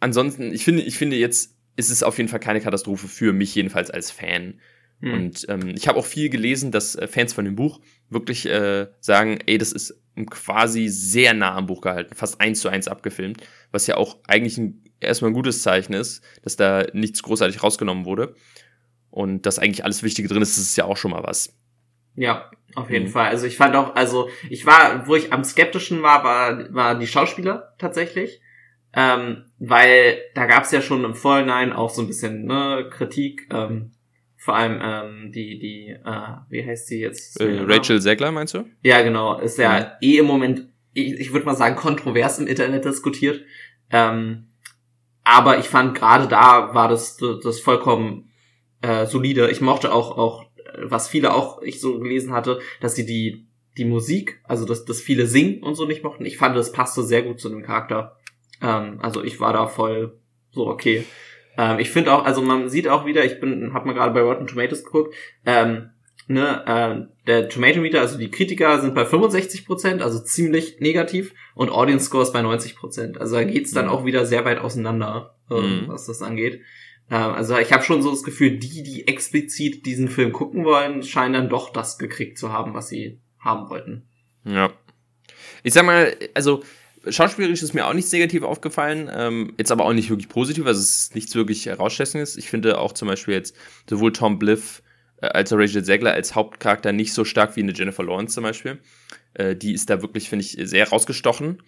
ansonsten, 0.00 0.52
ich 0.52 0.64
finde, 0.64 0.82
ich 0.82 0.98
finde 0.98 1.16
jetzt 1.16 1.56
ist 1.76 1.90
es 1.90 2.02
auf 2.02 2.18
jeden 2.18 2.28
Fall 2.28 2.40
keine 2.40 2.60
Katastrophe 2.60 3.08
für 3.08 3.32
mich, 3.32 3.54
jedenfalls 3.54 3.90
als 3.90 4.10
Fan. 4.10 4.60
Hm. 5.00 5.12
Und 5.12 5.46
ähm, 5.48 5.68
ich 5.74 5.88
habe 5.88 5.98
auch 5.98 6.06
viel 6.06 6.28
gelesen, 6.28 6.70
dass 6.70 6.94
äh, 6.94 7.06
Fans 7.06 7.32
von 7.32 7.46
dem 7.46 7.56
Buch 7.56 7.80
wirklich 8.10 8.44
äh, 8.44 8.88
sagen, 9.00 9.38
ey, 9.46 9.56
das 9.56 9.72
ist 9.72 9.98
quasi 10.28 10.88
sehr 10.88 11.32
nah 11.32 11.54
am 11.54 11.66
Buch 11.66 11.80
gehalten, 11.80 12.14
fast 12.14 12.40
eins 12.40 12.60
zu 12.60 12.68
eins 12.68 12.86
abgefilmt, 12.86 13.42
was 13.70 13.86
ja 13.86 13.96
auch 13.96 14.18
eigentlich 14.26 14.58
ein, 14.58 14.84
erstmal 15.00 15.30
ein 15.30 15.34
gutes 15.34 15.62
Zeichen 15.62 15.94
ist, 15.94 16.22
dass 16.42 16.56
da 16.56 16.86
nichts 16.92 17.22
großartig 17.22 17.62
rausgenommen 17.62 18.04
wurde 18.04 18.34
und 19.16 19.46
dass 19.46 19.58
eigentlich 19.58 19.82
alles 19.82 20.02
Wichtige 20.02 20.28
drin 20.28 20.42
ist, 20.42 20.58
das 20.58 20.64
ist 20.64 20.76
ja 20.76 20.84
auch 20.84 20.98
schon 20.98 21.10
mal 21.10 21.22
was. 21.22 21.56
Ja, 22.16 22.50
auf 22.74 22.90
jeden 22.90 23.06
mhm. 23.06 23.10
Fall. 23.12 23.28
Also 23.28 23.46
ich 23.46 23.56
fand 23.56 23.74
auch, 23.74 23.94
also 23.96 24.28
ich 24.50 24.66
war, 24.66 25.06
wo 25.06 25.16
ich 25.16 25.32
am 25.32 25.42
skeptischen 25.42 26.02
war, 26.02 26.22
war, 26.22 26.74
war 26.74 26.98
die 26.98 27.06
Schauspieler 27.06 27.74
tatsächlich. 27.78 28.42
Ähm, 28.92 29.46
weil 29.58 30.18
da 30.34 30.44
gab 30.44 30.64
es 30.64 30.70
ja 30.70 30.82
schon 30.82 31.02
im 31.04 31.14
Vorhinein 31.14 31.72
auch 31.72 31.88
so 31.88 32.02
ein 32.02 32.08
bisschen 32.08 32.44
ne, 32.44 32.90
Kritik, 32.90 33.48
ähm, 33.50 33.92
vor 34.36 34.54
allem 34.54 34.80
ähm, 34.82 35.32
die, 35.32 35.58
die, 35.58 35.88
äh, 35.88 36.36
wie 36.50 36.66
heißt 36.66 36.86
sie 36.86 37.00
jetzt? 37.00 37.40
Äh, 37.40 37.62
Rachel 37.66 38.02
Zegler 38.02 38.32
meinst 38.32 38.52
du? 38.52 38.66
Ja, 38.82 39.00
genau. 39.00 39.38
Ist 39.38 39.56
ja 39.56 39.78
mhm. 39.78 39.86
eh 40.02 40.18
im 40.18 40.26
Moment, 40.26 40.68
ich, 40.92 41.14
ich 41.14 41.32
würde 41.32 41.46
mal 41.46 41.56
sagen, 41.56 41.76
kontrovers 41.76 42.38
im 42.38 42.46
Internet 42.46 42.84
diskutiert. 42.84 43.40
Ähm, 43.90 44.48
aber 45.24 45.58
ich 45.58 45.66
fand 45.66 45.94
gerade 45.94 46.28
da 46.28 46.74
war 46.74 46.88
das, 46.88 47.16
das 47.16 47.60
vollkommen 47.60 48.25
äh, 48.82 49.06
solide. 49.06 49.50
Ich 49.50 49.60
mochte 49.60 49.92
auch, 49.92 50.16
auch, 50.16 50.44
was 50.82 51.08
viele 51.08 51.34
auch 51.34 51.62
ich 51.62 51.80
so 51.80 51.98
gelesen 51.98 52.32
hatte, 52.32 52.60
dass 52.80 52.94
sie 52.94 53.06
die, 53.06 53.46
die 53.76 53.84
Musik, 53.84 54.40
also 54.44 54.64
dass, 54.64 54.84
dass 54.84 55.00
viele 55.00 55.26
singen 55.26 55.62
und 55.62 55.74
so 55.74 55.86
nicht 55.86 56.04
mochten. 56.04 56.24
Ich 56.24 56.38
fand, 56.38 56.56
das 56.56 56.72
passte 56.72 57.02
sehr 57.02 57.22
gut 57.22 57.40
zu 57.40 57.48
dem 57.48 57.62
Charakter. 57.62 58.16
Ähm, 58.62 58.98
also 59.00 59.22
ich 59.22 59.40
war 59.40 59.52
da 59.52 59.66
voll 59.66 60.18
so 60.50 60.66
okay. 60.66 61.04
Ähm, 61.56 61.78
ich 61.78 61.90
finde 61.90 62.12
auch, 62.12 62.24
also 62.24 62.42
man 62.42 62.68
sieht 62.68 62.88
auch 62.88 63.06
wieder, 63.06 63.24
ich 63.24 63.40
bin, 63.40 63.72
hab 63.72 63.86
mal 63.86 63.92
gerade 63.92 64.12
bei 64.12 64.20
Rotten 64.20 64.46
Tomatoes 64.46 64.84
geguckt, 64.84 65.14
ähm, 65.44 65.90
ne, 66.28 66.64
äh, 66.66 67.26
der 67.26 67.48
Tomato 67.48 67.80
Meter, 67.80 68.00
also 68.00 68.18
die 68.18 68.30
Kritiker 68.30 68.80
sind 68.80 68.94
bei 68.94 69.04
65%, 69.04 70.00
also 70.00 70.18
ziemlich 70.20 70.80
negativ, 70.80 71.34
und 71.54 71.70
Audience 71.70 72.06
Scores 72.06 72.32
bei 72.32 72.40
90%. 72.40 73.18
Also 73.18 73.36
da 73.36 73.44
geht's 73.44 73.72
dann 73.72 73.86
mhm. 73.86 73.90
auch 73.90 74.04
wieder 74.04 74.26
sehr 74.26 74.44
weit 74.44 74.58
auseinander, 74.58 75.36
äh, 75.50 75.54
mhm. 75.54 75.84
was 75.88 76.06
das 76.06 76.22
angeht. 76.22 76.60
Ähm, 77.10 77.32
also 77.32 77.58
ich 77.58 77.72
habe 77.72 77.82
schon 77.82 78.02
so 78.02 78.10
das 78.10 78.22
Gefühl, 78.22 78.58
die, 78.58 78.82
die 78.82 79.06
explizit 79.08 79.86
diesen 79.86 80.08
Film 80.08 80.32
gucken 80.32 80.64
wollen, 80.64 81.02
scheinen 81.02 81.34
dann 81.34 81.48
doch 81.48 81.70
das 81.72 81.98
gekriegt 81.98 82.38
zu 82.38 82.52
haben, 82.52 82.74
was 82.74 82.88
sie 82.88 83.20
haben 83.38 83.68
wollten. 83.70 84.08
Ja. 84.44 84.72
Ich 85.62 85.72
sag 85.72 85.84
mal, 85.84 86.16
also 86.34 86.62
schauspielerisch 87.08 87.62
ist 87.62 87.74
mir 87.74 87.86
auch 87.86 87.92
nichts 87.92 88.12
negativ 88.12 88.42
aufgefallen, 88.42 89.10
ähm, 89.12 89.54
jetzt 89.58 89.72
aber 89.72 89.84
auch 89.84 89.92
nicht 89.92 90.10
wirklich 90.10 90.28
positiv, 90.28 90.66
also 90.66 90.80
es 90.80 90.98
ist 90.98 91.14
nichts 91.14 91.34
wirklich 91.34 91.66
herausstechendes. 91.66 92.36
Ich 92.36 92.48
finde 92.48 92.78
auch 92.78 92.92
zum 92.92 93.08
Beispiel 93.08 93.34
jetzt 93.34 93.56
sowohl 93.88 94.12
Tom 94.12 94.38
Bliff 94.38 94.82
äh, 95.20 95.26
als 95.26 95.52
auch 95.52 95.58
Rachel 95.58 95.84
Zegler 95.84 96.12
als 96.12 96.34
Hauptcharakter 96.34 96.92
nicht 96.92 97.12
so 97.12 97.24
stark 97.24 97.56
wie 97.56 97.60
eine 97.60 97.72
Jennifer 97.72 98.02
Lawrence 98.02 98.34
zum 98.34 98.44
Beispiel. 98.44 98.78
Äh, 99.34 99.56
die 99.56 99.72
ist 99.72 99.90
da 99.90 100.02
wirklich, 100.02 100.28
finde 100.28 100.44
ich, 100.44 100.56
sehr 100.60 100.88
rausgestochen. 100.88 101.62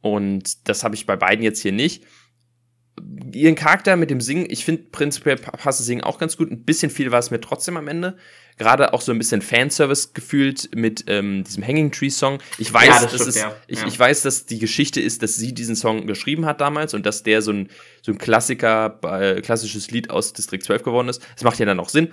Und 0.00 0.68
das 0.68 0.84
habe 0.84 0.94
ich 0.94 1.06
bei 1.06 1.16
beiden 1.16 1.42
jetzt 1.42 1.60
hier 1.60 1.72
nicht 1.72 2.04
ihren 3.32 3.54
Charakter 3.54 3.96
mit 3.96 4.10
dem 4.10 4.20
Singen, 4.20 4.46
ich 4.48 4.64
finde 4.64 4.84
prinzipiell 4.92 5.36
passt 5.36 5.80
das 5.80 5.86
Singen 5.86 6.02
auch 6.04 6.18
ganz 6.18 6.36
gut. 6.36 6.50
Ein 6.50 6.64
bisschen 6.64 6.90
viel 6.90 7.10
war 7.10 7.18
es 7.18 7.30
mir 7.30 7.40
trotzdem 7.40 7.76
am 7.76 7.88
Ende. 7.88 8.16
gerade 8.58 8.92
auch 8.92 9.00
so 9.00 9.12
ein 9.12 9.18
bisschen 9.18 9.40
Fanservice 9.40 10.10
gefühlt 10.14 10.70
mit 10.74 11.04
ähm, 11.06 11.44
diesem 11.44 11.64
Hanging 11.64 11.92
Tree 11.92 12.10
Song. 12.10 12.38
Ich 12.58 12.72
weiß, 12.72 12.86
Ja, 12.88 12.92
das 12.94 13.02
das 13.02 13.12
stimmt, 13.14 13.28
ist, 13.28 13.36
ja. 13.36 13.56
ich, 13.68 13.80
Ja. 13.80 13.86
ich 13.86 13.98
weiß, 13.98 14.22
dass 14.22 14.46
die 14.46 14.58
Geschichte 14.58 15.00
ist, 15.00 15.22
dass 15.22 15.36
sie 15.36 15.54
diesen 15.54 15.76
Song 15.76 16.06
geschrieben 16.08 16.44
hat 16.44 16.60
damals 16.60 16.92
und 16.92 17.06
dass 17.06 17.22
der 17.22 17.40
so 17.40 17.52
ein, 17.52 17.68
so 18.02 18.10
ein 18.10 18.18
Klassiker, 18.18 18.98
äh, 19.04 19.40
klassisches 19.42 19.92
Lied 19.92 20.10
aus 20.10 20.32
District 20.32 20.58
12 20.60 20.82
geworden 20.82 21.08
ist. 21.08 21.22
Das 21.34 21.44
macht 21.44 21.58
ja 21.60 21.66
dann 21.66 21.78
auch 21.78 21.88
Sinn. 21.88 22.08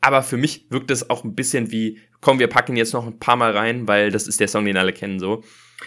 Aber 0.00 0.22
für 0.22 0.36
mich 0.36 0.66
wirkt 0.70 0.92
es 0.92 1.10
auch 1.10 1.24
ein 1.24 1.34
bisschen 1.34 1.72
wie, 1.72 1.98
komm, 2.20 2.38
wir 2.38 2.46
packen 2.46 2.76
jetzt 2.76 2.92
noch 2.92 3.04
ein 3.04 3.18
paar 3.18 3.34
Mal 3.34 3.50
rein, 3.56 3.88
weil 3.88 4.12
das 4.12 4.28
ist 4.28 4.38
der 4.38 4.46
Song, 4.46 4.64
den 4.66 4.76
alle 4.76 4.92
kennen, 4.92 5.18
so. 5.18 5.42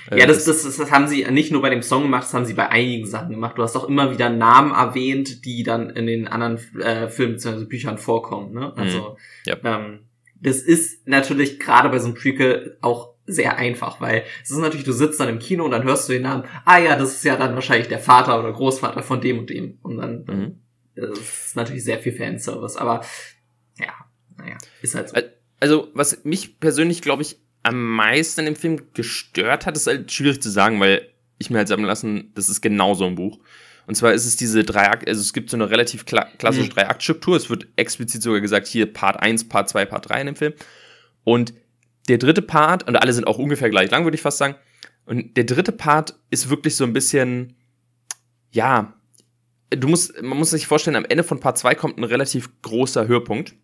Äh, 0.09 0.19
Ja, 0.19 0.25
das, 0.25 0.45
das, 0.45 0.63
das, 0.63 0.77
das 0.77 0.91
haben 0.91 1.07
sie 1.07 1.25
nicht 1.31 1.51
nur 1.51 1.61
bei 1.61 1.69
dem 1.69 1.81
Song 1.81 2.03
gemacht, 2.03 2.23
das 2.23 2.33
haben 2.33 2.45
sie 2.45 2.53
bei 2.53 2.69
einigen 2.69 3.05
Sachen 3.05 3.29
gemacht. 3.31 3.57
Du 3.57 3.63
hast 3.63 3.75
auch 3.75 3.87
immer 3.87 4.11
wieder 4.11 4.29
Namen 4.29 4.71
erwähnt, 4.71 5.45
die 5.45 5.63
dann 5.63 5.89
in 5.89 6.07
den 6.07 6.27
anderen 6.27 6.57
äh, 6.79 7.09
Filmen 7.09 7.33
bzw. 7.35 7.65
Büchern 7.65 7.97
vorkommen. 7.97 8.53
Ne? 8.53 8.73
Also 8.77 9.17
Ja. 9.45 9.57
ähm, 9.63 9.99
das 10.39 10.57
ist 10.57 11.07
natürlich 11.07 11.59
gerade 11.59 11.89
bei 11.89 11.99
so 11.99 12.07
einem 12.07 12.15
Prequel 12.15 12.77
auch 12.81 13.11
sehr 13.27 13.57
einfach, 13.57 14.01
weil 14.01 14.23
es 14.43 14.49
ist 14.49 14.57
natürlich, 14.57 14.85
du 14.85 14.91
sitzt 14.93 15.19
dann 15.19 15.29
im 15.29 15.39
Kino 15.39 15.63
und 15.65 15.71
dann 15.71 15.83
hörst 15.83 16.09
du 16.09 16.13
den 16.13 16.23
Namen, 16.23 16.43
ah 16.65 16.79
ja, 16.79 16.95
das 16.97 17.11
ist 17.13 17.23
ja 17.23 17.35
dann 17.37 17.53
wahrscheinlich 17.53 17.87
der 17.87 17.99
Vater 17.99 18.39
oder 18.39 18.51
Großvater 18.51 19.03
von 19.03 19.21
dem 19.21 19.39
und 19.39 19.49
dem. 19.49 19.77
Und 19.83 19.97
dann 19.97 20.25
Mhm. 20.27 20.55
das 20.95 21.19
ist 21.19 21.55
natürlich 21.55 21.83
sehr 21.83 21.99
viel 21.99 22.11
Fanservice, 22.13 22.77
aber 22.77 23.05
ja, 23.79 23.93
naja, 24.37 24.57
ist 24.81 24.95
halt 24.95 25.09
so. 25.09 25.17
Also, 25.59 25.89
was 25.93 26.23
mich 26.25 26.59
persönlich, 26.59 27.01
glaube 27.03 27.21
ich, 27.21 27.39
am 27.63 27.95
meisten 27.95 28.45
dem 28.45 28.55
Film 28.55 28.81
gestört 28.93 29.65
hat, 29.65 29.77
ist 29.77 29.87
halt 29.87 30.11
schwierig 30.11 30.41
zu 30.41 30.49
sagen, 30.49 30.79
weil 30.79 31.07
ich 31.37 31.49
mir 31.49 31.59
halt 31.59 31.67
sagen 31.67 31.83
lassen, 31.83 32.31
das 32.35 32.49
ist 32.49 32.61
genau 32.61 32.93
so 32.93 33.05
ein 33.05 33.15
Buch. 33.15 33.39
Und 33.87 33.95
zwar 33.95 34.13
ist 34.13 34.25
es 34.25 34.35
diese 34.35 34.63
drei 34.63 34.89
Akt, 34.89 35.07
also 35.07 35.19
es 35.19 35.33
gibt 35.33 35.49
so 35.49 35.57
eine 35.57 35.69
relativ 35.69 36.05
kla 36.05 36.25
klassische 36.37 36.67
Mhm. 36.67 36.73
Drei-Akt-Struktur. 36.73 37.35
Es 37.35 37.49
wird 37.49 37.67
explizit 37.75 38.21
sogar 38.21 38.39
gesagt, 38.39 38.67
hier 38.67 38.91
Part 38.91 39.21
1, 39.21 39.49
Part 39.49 39.69
2, 39.69 39.85
Part 39.85 40.09
3 40.09 40.21
in 40.21 40.25
dem 40.27 40.35
Film. 40.35 40.53
Und 41.23 41.53
der 42.07 42.17
dritte 42.17 42.41
Part, 42.41 42.87
und 42.87 42.95
alle 42.95 43.13
sind 43.13 43.27
auch 43.27 43.37
ungefähr 43.37 43.69
gleich 43.69 43.91
lang, 43.91 44.03
würde 44.03 44.15
ich 44.15 44.21
fast 44.21 44.37
sagen. 44.37 44.55
Und 45.05 45.35
der 45.35 45.43
dritte 45.43 45.71
Part 45.71 46.15
ist 46.29 46.49
wirklich 46.49 46.75
so 46.75 46.83
ein 46.83 46.93
bisschen, 46.93 47.55
ja, 48.51 48.93
du 49.71 49.87
musst, 49.87 50.21
man 50.21 50.37
muss 50.37 50.51
sich 50.51 50.67
vorstellen, 50.67 50.95
am 50.95 51.05
Ende 51.05 51.23
von 51.23 51.39
Part 51.39 51.57
2 51.57 51.75
kommt 51.75 51.97
ein 51.97 52.03
relativ 52.03 52.49
großer 52.61 53.07
Höhepunkt. 53.07 53.55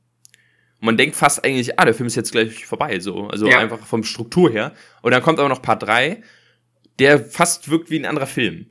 Und 0.79 0.85
man 0.85 0.97
denkt 0.97 1.15
fast 1.15 1.43
eigentlich, 1.43 1.79
ah, 1.79 1.85
der 1.85 1.93
Film 1.93 2.07
ist 2.07 2.15
jetzt 2.15 2.31
gleich 2.31 2.65
vorbei, 2.65 2.99
so. 2.99 3.27
Also 3.27 3.47
Ja. 3.47 3.59
einfach 3.59 3.85
vom 3.85 4.03
Struktur 4.03 4.51
her. 4.51 4.73
Und 5.01 5.11
dann 5.11 5.21
kommt 5.23 5.39
aber 5.39 5.49
noch 5.49 5.61
Part 5.61 5.83
3, 5.83 6.21
der 6.99 7.19
fast 7.23 7.69
wirkt 7.69 7.89
wie 7.89 7.97
ein 7.99 8.05
anderer 8.05 8.27
Film. 8.27 8.67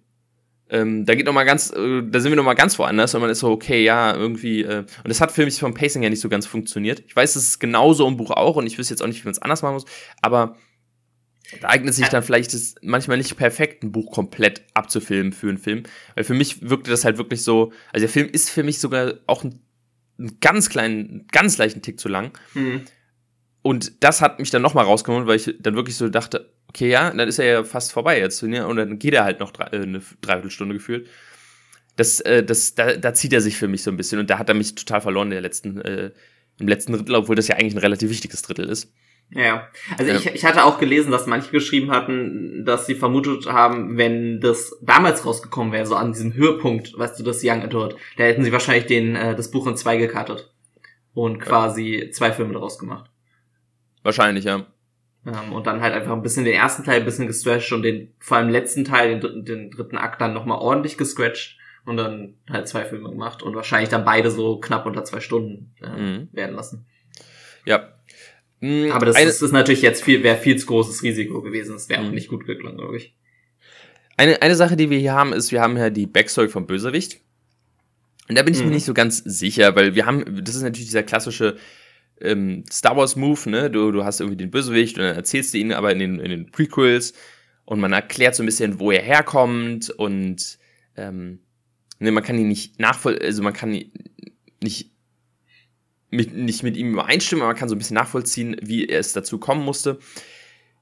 Ähm, 0.68 1.04
da 1.06 1.14
geht 1.14 1.26
noch 1.26 1.32
mal 1.32 1.44
ganz, 1.44 1.70
äh, 1.70 2.02
da 2.02 2.18
sind 2.18 2.32
wir 2.32 2.36
noch 2.36 2.44
mal 2.44 2.54
ganz 2.54 2.76
woanders 2.78 3.14
und 3.14 3.20
man 3.20 3.30
ist 3.30 3.38
so, 3.38 3.50
okay, 3.50 3.84
ja, 3.84 4.14
irgendwie, 4.16 4.62
äh, 4.62 4.78
und 4.78 5.08
das 5.08 5.20
hat 5.20 5.30
für 5.30 5.44
mich 5.44 5.60
vom 5.60 5.74
Pacing 5.74 6.02
her 6.02 6.10
nicht 6.10 6.20
so 6.20 6.28
ganz 6.28 6.44
funktioniert. 6.44 7.04
Ich 7.06 7.14
weiß, 7.14 7.36
es 7.36 7.48
ist 7.50 7.58
genauso 7.60 8.06
im 8.08 8.16
Buch 8.16 8.32
auch 8.32 8.56
und 8.56 8.66
ich 8.66 8.76
wüsste 8.76 8.92
jetzt 8.94 9.00
auch 9.00 9.06
nicht, 9.06 9.22
wie 9.22 9.26
man 9.28 9.32
es 9.32 9.42
anders 9.42 9.62
machen 9.62 9.74
muss, 9.74 9.84
aber 10.22 10.56
da 11.60 11.68
eignet 11.68 11.94
sich 11.94 12.08
dann 12.08 12.24
vielleicht 12.24 12.52
es 12.54 12.74
manchmal 12.82 13.18
nicht 13.18 13.36
perfekt, 13.36 13.84
ein 13.84 13.92
Buch 13.92 14.10
komplett 14.10 14.62
abzufilmen 14.74 15.32
für 15.32 15.48
einen 15.48 15.58
Film. 15.58 15.84
Weil 16.16 16.24
für 16.24 16.34
mich 16.34 16.68
wirkte 16.68 16.90
das 16.90 17.04
halt 17.04 17.18
wirklich 17.18 17.44
so, 17.44 17.72
also 17.92 18.02
der 18.02 18.08
Film 18.08 18.28
ist 18.28 18.50
für 18.50 18.64
mich 18.64 18.80
sogar 18.80 19.14
auch 19.28 19.44
ein, 19.44 19.60
einen 20.18 20.38
ganz 20.40 20.68
kleinen, 20.68 21.26
ganz 21.30 21.58
leichten 21.58 21.82
Tick 21.82 22.00
zu 22.00 22.08
lang. 22.08 22.38
Hm. 22.52 22.82
Und 23.62 24.04
das 24.04 24.20
hat 24.20 24.38
mich 24.38 24.50
dann 24.50 24.62
nochmal 24.62 24.84
rausgeholt, 24.84 25.26
weil 25.26 25.36
ich 25.36 25.54
dann 25.60 25.74
wirklich 25.74 25.96
so 25.96 26.08
dachte, 26.08 26.52
okay, 26.68 26.88
ja, 26.88 27.10
dann 27.10 27.28
ist 27.28 27.38
er 27.38 27.46
ja 27.46 27.64
fast 27.64 27.92
vorbei 27.92 28.18
jetzt. 28.18 28.42
Ne? 28.42 28.66
Und 28.66 28.76
dann 28.76 28.98
geht 28.98 29.14
er 29.14 29.24
halt 29.24 29.40
noch 29.40 29.50
drei, 29.50 29.66
äh, 29.76 29.82
eine 29.82 30.02
Dreiviertelstunde 30.20 30.74
gefühlt. 30.74 31.08
Das, 31.96 32.20
äh, 32.20 32.44
das, 32.44 32.74
da, 32.74 32.96
da 32.96 33.14
zieht 33.14 33.32
er 33.32 33.40
sich 33.40 33.56
für 33.56 33.68
mich 33.68 33.82
so 33.82 33.90
ein 33.90 33.96
bisschen 33.96 34.18
und 34.18 34.28
da 34.28 34.38
hat 34.38 34.48
er 34.48 34.54
mich 34.54 34.74
total 34.74 35.00
verloren 35.00 35.28
in 35.28 35.32
der 35.32 35.40
letzten, 35.40 35.80
äh, 35.80 36.10
im 36.58 36.68
letzten 36.68 36.92
Drittel, 36.92 37.14
obwohl 37.14 37.36
das 37.36 37.48
ja 37.48 37.56
eigentlich 37.56 37.74
ein 37.74 37.78
relativ 37.78 38.10
wichtiges 38.10 38.42
Drittel 38.42 38.68
ist. 38.68 38.92
Ja, 39.30 39.68
also 39.98 40.12
Ja. 40.12 40.18
ich, 40.18 40.26
ich 40.26 40.44
hatte 40.44 40.64
auch 40.64 40.78
gelesen, 40.78 41.10
dass 41.10 41.26
manche 41.26 41.50
geschrieben 41.50 41.90
hatten, 41.90 42.64
dass 42.64 42.86
sie 42.86 42.94
vermutet 42.94 43.46
haben, 43.46 43.96
wenn 43.98 44.40
das 44.40 44.78
damals 44.82 45.26
rausgekommen 45.26 45.72
wäre, 45.72 45.84
so 45.86 45.96
an 45.96 46.12
diesem 46.12 46.32
Höhepunkt, 46.34 46.96
weißt 46.96 47.18
du, 47.18 47.24
das 47.24 47.42
Young 47.42 47.62
Adult, 47.62 47.96
da 48.16 48.24
hätten 48.24 48.44
sie 48.44 48.52
wahrscheinlich 48.52 48.86
den, 48.86 49.16
äh, 49.16 49.34
das 49.34 49.50
Buch 49.50 49.66
in 49.66 49.76
zwei 49.76 49.96
gekartet 49.96 50.52
und 51.12 51.40
quasi 51.40 52.10
zwei 52.12 52.30
Filme 52.32 52.52
daraus 52.52 52.78
gemacht. 52.78 53.10
Wahrscheinlich, 54.04 54.44
ja. 54.44 54.64
Ähm, 55.26 55.52
und 55.52 55.66
dann 55.66 55.80
halt 55.80 55.92
einfach 55.92 56.12
ein 56.12 56.22
bisschen 56.22 56.44
den 56.44 56.54
ersten 56.54 56.84
Teil 56.84 57.00
ein 57.00 57.04
bisschen 57.04 57.26
gestretched 57.26 57.72
und 57.72 57.82
den, 57.82 58.12
vor 58.20 58.36
allem 58.36 58.48
letzten 58.48 58.84
Teil, 58.84 59.08
den 59.08 59.20
dritten, 59.20 59.44
den 59.44 59.70
dritten 59.72 59.96
Akt 59.98 60.20
dann 60.20 60.34
nochmal 60.34 60.58
ordentlich 60.58 60.96
gescratcht 60.96 61.58
und 61.84 61.96
dann 61.96 62.34
halt 62.48 62.68
zwei 62.68 62.84
Filme 62.84 63.10
gemacht 63.10 63.42
und 63.42 63.56
wahrscheinlich 63.56 63.88
dann 63.88 64.04
beide 64.04 64.30
so 64.30 64.60
knapp 64.60 64.86
unter 64.86 65.02
zwei 65.04 65.18
Stunden 65.18 65.74
äh, 65.82 65.88
Mhm. 66.00 66.28
werden 66.30 66.54
lassen. 66.54 66.86
Ja. 67.64 67.92
Mm, 68.60 68.90
Aber 68.92 69.06
das 69.06 69.16
eine, 69.16 69.28
ist, 69.30 69.42
ist 69.42 69.52
natürlich 69.52 69.82
jetzt 69.82 70.02
viel, 70.02 70.22
wäre 70.22 70.38
viel 70.38 70.56
zu 70.56 70.66
großes 70.66 71.02
Risiko 71.02 71.42
gewesen. 71.42 71.72
Das 71.74 71.88
wäre 71.88 72.00
auch 72.02 72.08
Mhm. 72.08 72.14
nicht 72.14 72.28
gut 72.28 72.46
geklungen, 72.46 72.78
glaube 72.78 72.96
ich. 72.96 73.14
eine, 74.16 74.40
eine 74.40 74.56
Sache, 74.56 74.76
die 74.76 74.88
wir 74.90 74.98
hier 74.98 75.12
haben, 75.12 75.32
ist, 75.34 75.52
wir 75.52 75.60
haben 75.60 75.76
ja 75.76 75.90
die 75.90 76.06
Backstory 76.06 76.48
vom 76.48 76.66
Bösewicht. 76.66 77.20
Und 78.28 78.36
da 78.38 78.42
bin 78.42 78.54
ich 78.54 78.60
mir 78.60 78.66
Mhm. 78.66 78.72
nicht 78.72 78.86
so 78.86 78.94
ganz 78.94 79.18
sicher, 79.18 79.76
weil 79.76 79.94
wir 79.94 80.06
haben, 80.06 80.42
das 80.44 80.54
ist 80.56 80.62
natürlich 80.62 80.86
dieser 80.86 81.02
klassische 81.02 81.56
ähm, 82.22 82.64
Star 82.72 82.96
Wars 82.96 83.14
Move, 83.14 83.48
ne? 83.50 83.70
Du, 83.70 83.92
du 83.92 84.04
hast 84.04 84.20
irgendwie 84.20 84.38
den 84.38 84.50
Bösewicht 84.50 84.96
und 84.96 85.04
dann 85.04 85.16
erzählst 85.16 85.52
du 85.52 85.58
ihn 85.58 85.70
aber 85.72 85.92
in 85.92 85.98
den, 85.98 86.18
in 86.18 86.30
den 86.30 86.50
Prequels 86.50 87.12
und 87.66 87.78
man 87.78 87.92
erklärt 87.92 88.34
so 88.34 88.42
ein 88.42 88.46
bisschen, 88.46 88.80
wo 88.80 88.90
er 88.90 89.02
herkommt 89.02 89.90
und 89.90 90.58
ähm, 90.96 91.40
ne, 91.98 92.10
man 92.10 92.24
kann 92.24 92.38
ihn 92.38 92.48
nicht 92.48 92.80
nachvoll, 92.80 93.18
also 93.18 93.42
man 93.42 93.52
kann 93.52 93.74
ihn 93.74 93.92
nicht 94.62 94.92
mit, 96.16 96.34
nicht 96.34 96.62
mit 96.62 96.76
ihm 96.76 96.92
übereinstimmen, 96.92 97.42
aber 97.42 97.52
man 97.52 97.58
kann 97.58 97.68
so 97.68 97.74
ein 97.74 97.78
bisschen 97.78 97.94
nachvollziehen, 97.94 98.56
wie 98.62 98.88
es 98.88 99.12
dazu 99.12 99.38
kommen 99.38 99.64
musste. 99.64 99.98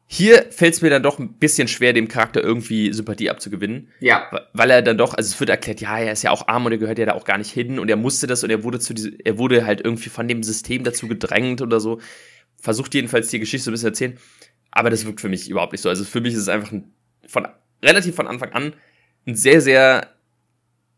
Hier 0.06 0.46
fällt 0.50 0.74
es 0.74 0.82
mir 0.82 0.90
dann 0.90 1.02
doch 1.02 1.18
ein 1.18 1.34
bisschen 1.34 1.66
schwer, 1.66 1.92
dem 1.92 2.08
Charakter 2.08 2.42
irgendwie 2.42 2.92
Sympathie 2.92 3.30
abzugewinnen, 3.30 3.88
Ja, 4.00 4.30
weil 4.52 4.70
er 4.70 4.82
dann 4.82 4.98
doch, 4.98 5.14
also 5.14 5.28
es 5.28 5.40
wird 5.40 5.50
erklärt, 5.50 5.80
ja, 5.80 5.98
er 5.98 6.12
ist 6.12 6.22
ja 6.22 6.30
auch 6.30 6.46
arm 6.46 6.66
und 6.66 6.72
er 6.72 6.78
gehört 6.78 6.98
ja 6.98 7.06
da 7.06 7.14
auch 7.14 7.24
gar 7.24 7.38
nicht 7.38 7.50
hin 7.50 7.78
und 7.78 7.88
er 7.88 7.96
musste 7.96 8.26
das 8.26 8.44
und 8.44 8.50
er 8.50 8.62
wurde 8.64 8.78
zu 8.78 8.92
diese, 8.92 9.12
er 9.24 9.38
wurde 9.38 9.64
halt 9.64 9.80
irgendwie 9.80 10.10
von 10.10 10.28
dem 10.28 10.42
System 10.42 10.84
dazu 10.84 11.08
gedrängt 11.08 11.62
oder 11.62 11.80
so. 11.80 12.00
Versucht 12.60 12.94
jedenfalls 12.94 13.28
die 13.28 13.38
Geschichte 13.38 13.64
so 13.64 13.70
ein 13.70 13.74
bisschen 13.74 13.88
erzählen, 13.88 14.18
aber 14.70 14.90
das 14.90 15.06
wirkt 15.06 15.20
für 15.20 15.28
mich 15.28 15.48
überhaupt 15.48 15.72
nicht 15.72 15.80
so. 15.80 15.88
Also 15.88 16.04
für 16.04 16.20
mich 16.20 16.34
ist 16.34 16.40
es 16.40 16.48
einfach 16.48 16.70
ein, 16.70 16.92
von 17.26 17.48
relativ 17.82 18.14
von 18.14 18.26
Anfang 18.26 18.52
an 18.52 18.74
ein 19.26 19.36
sehr, 19.36 19.60
sehr 19.60 20.13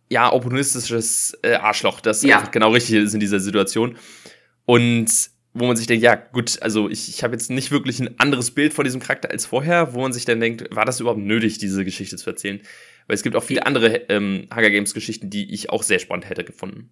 ja, 0.09 0.33
opportunistisches 0.33 1.37
äh, 1.43 1.55
Arschloch, 1.55 2.01
das 2.01 2.23
Ja. 2.23 2.37
einfach 2.37 2.51
genau 2.51 2.71
richtig 2.71 2.97
ist 2.97 3.15
in 3.15 3.21
dieser 3.21 3.41
Situation. 3.41 3.97
Und 4.65 5.11
wo 5.53 5.67
man 5.67 5.77
sich 5.77 5.87
denkt, 5.87 6.05
ja, 6.05 6.17
gut, 6.17 6.61
also 6.61 6.89
ich, 6.91 7.09
ich 7.09 7.23
habe 7.25 7.33
jetzt 7.35 7.51
nicht 7.51 7.71
wirklich 7.71 7.99
ein 8.01 8.21
anderes 8.21 8.51
Bild 8.51 8.75
von 8.75 8.85
diesem 8.85 9.01
Charakter 9.01 9.31
als 9.31 9.47
vorher, 9.47 9.95
wo 9.95 10.01
man 10.03 10.13
sich 10.13 10.25
dann 10.27 10.39
denkt, 10.39 10.75
war 10.75 10.85
das 10.85 11.01
überhaupt 11.01 11.21
nötig, 11.21 11.59
diese 11.59 11.85
Geschichte 11.85 12.17
zu 12.17 12.29
erzählen? 12.29 12.61
Weil 13.07 13.15
es 13.15 13.23
gibt 13.23 13.37
auch 13.37 13.43
viele 13.45 13.65
andere 13.65 14.09
ähm, 14.11 14.49
Hunger 14.55 14.71
Games 14.71 14.93
Geschichten, 14.93 15.31
die 15.31 15.55
ich 15.55 15.71
auch 15.71 15.83
sehr 15.83 15.99
spannend 15.99 16.29
hätte 16.29 16.45
gefunden. 16.45 16.91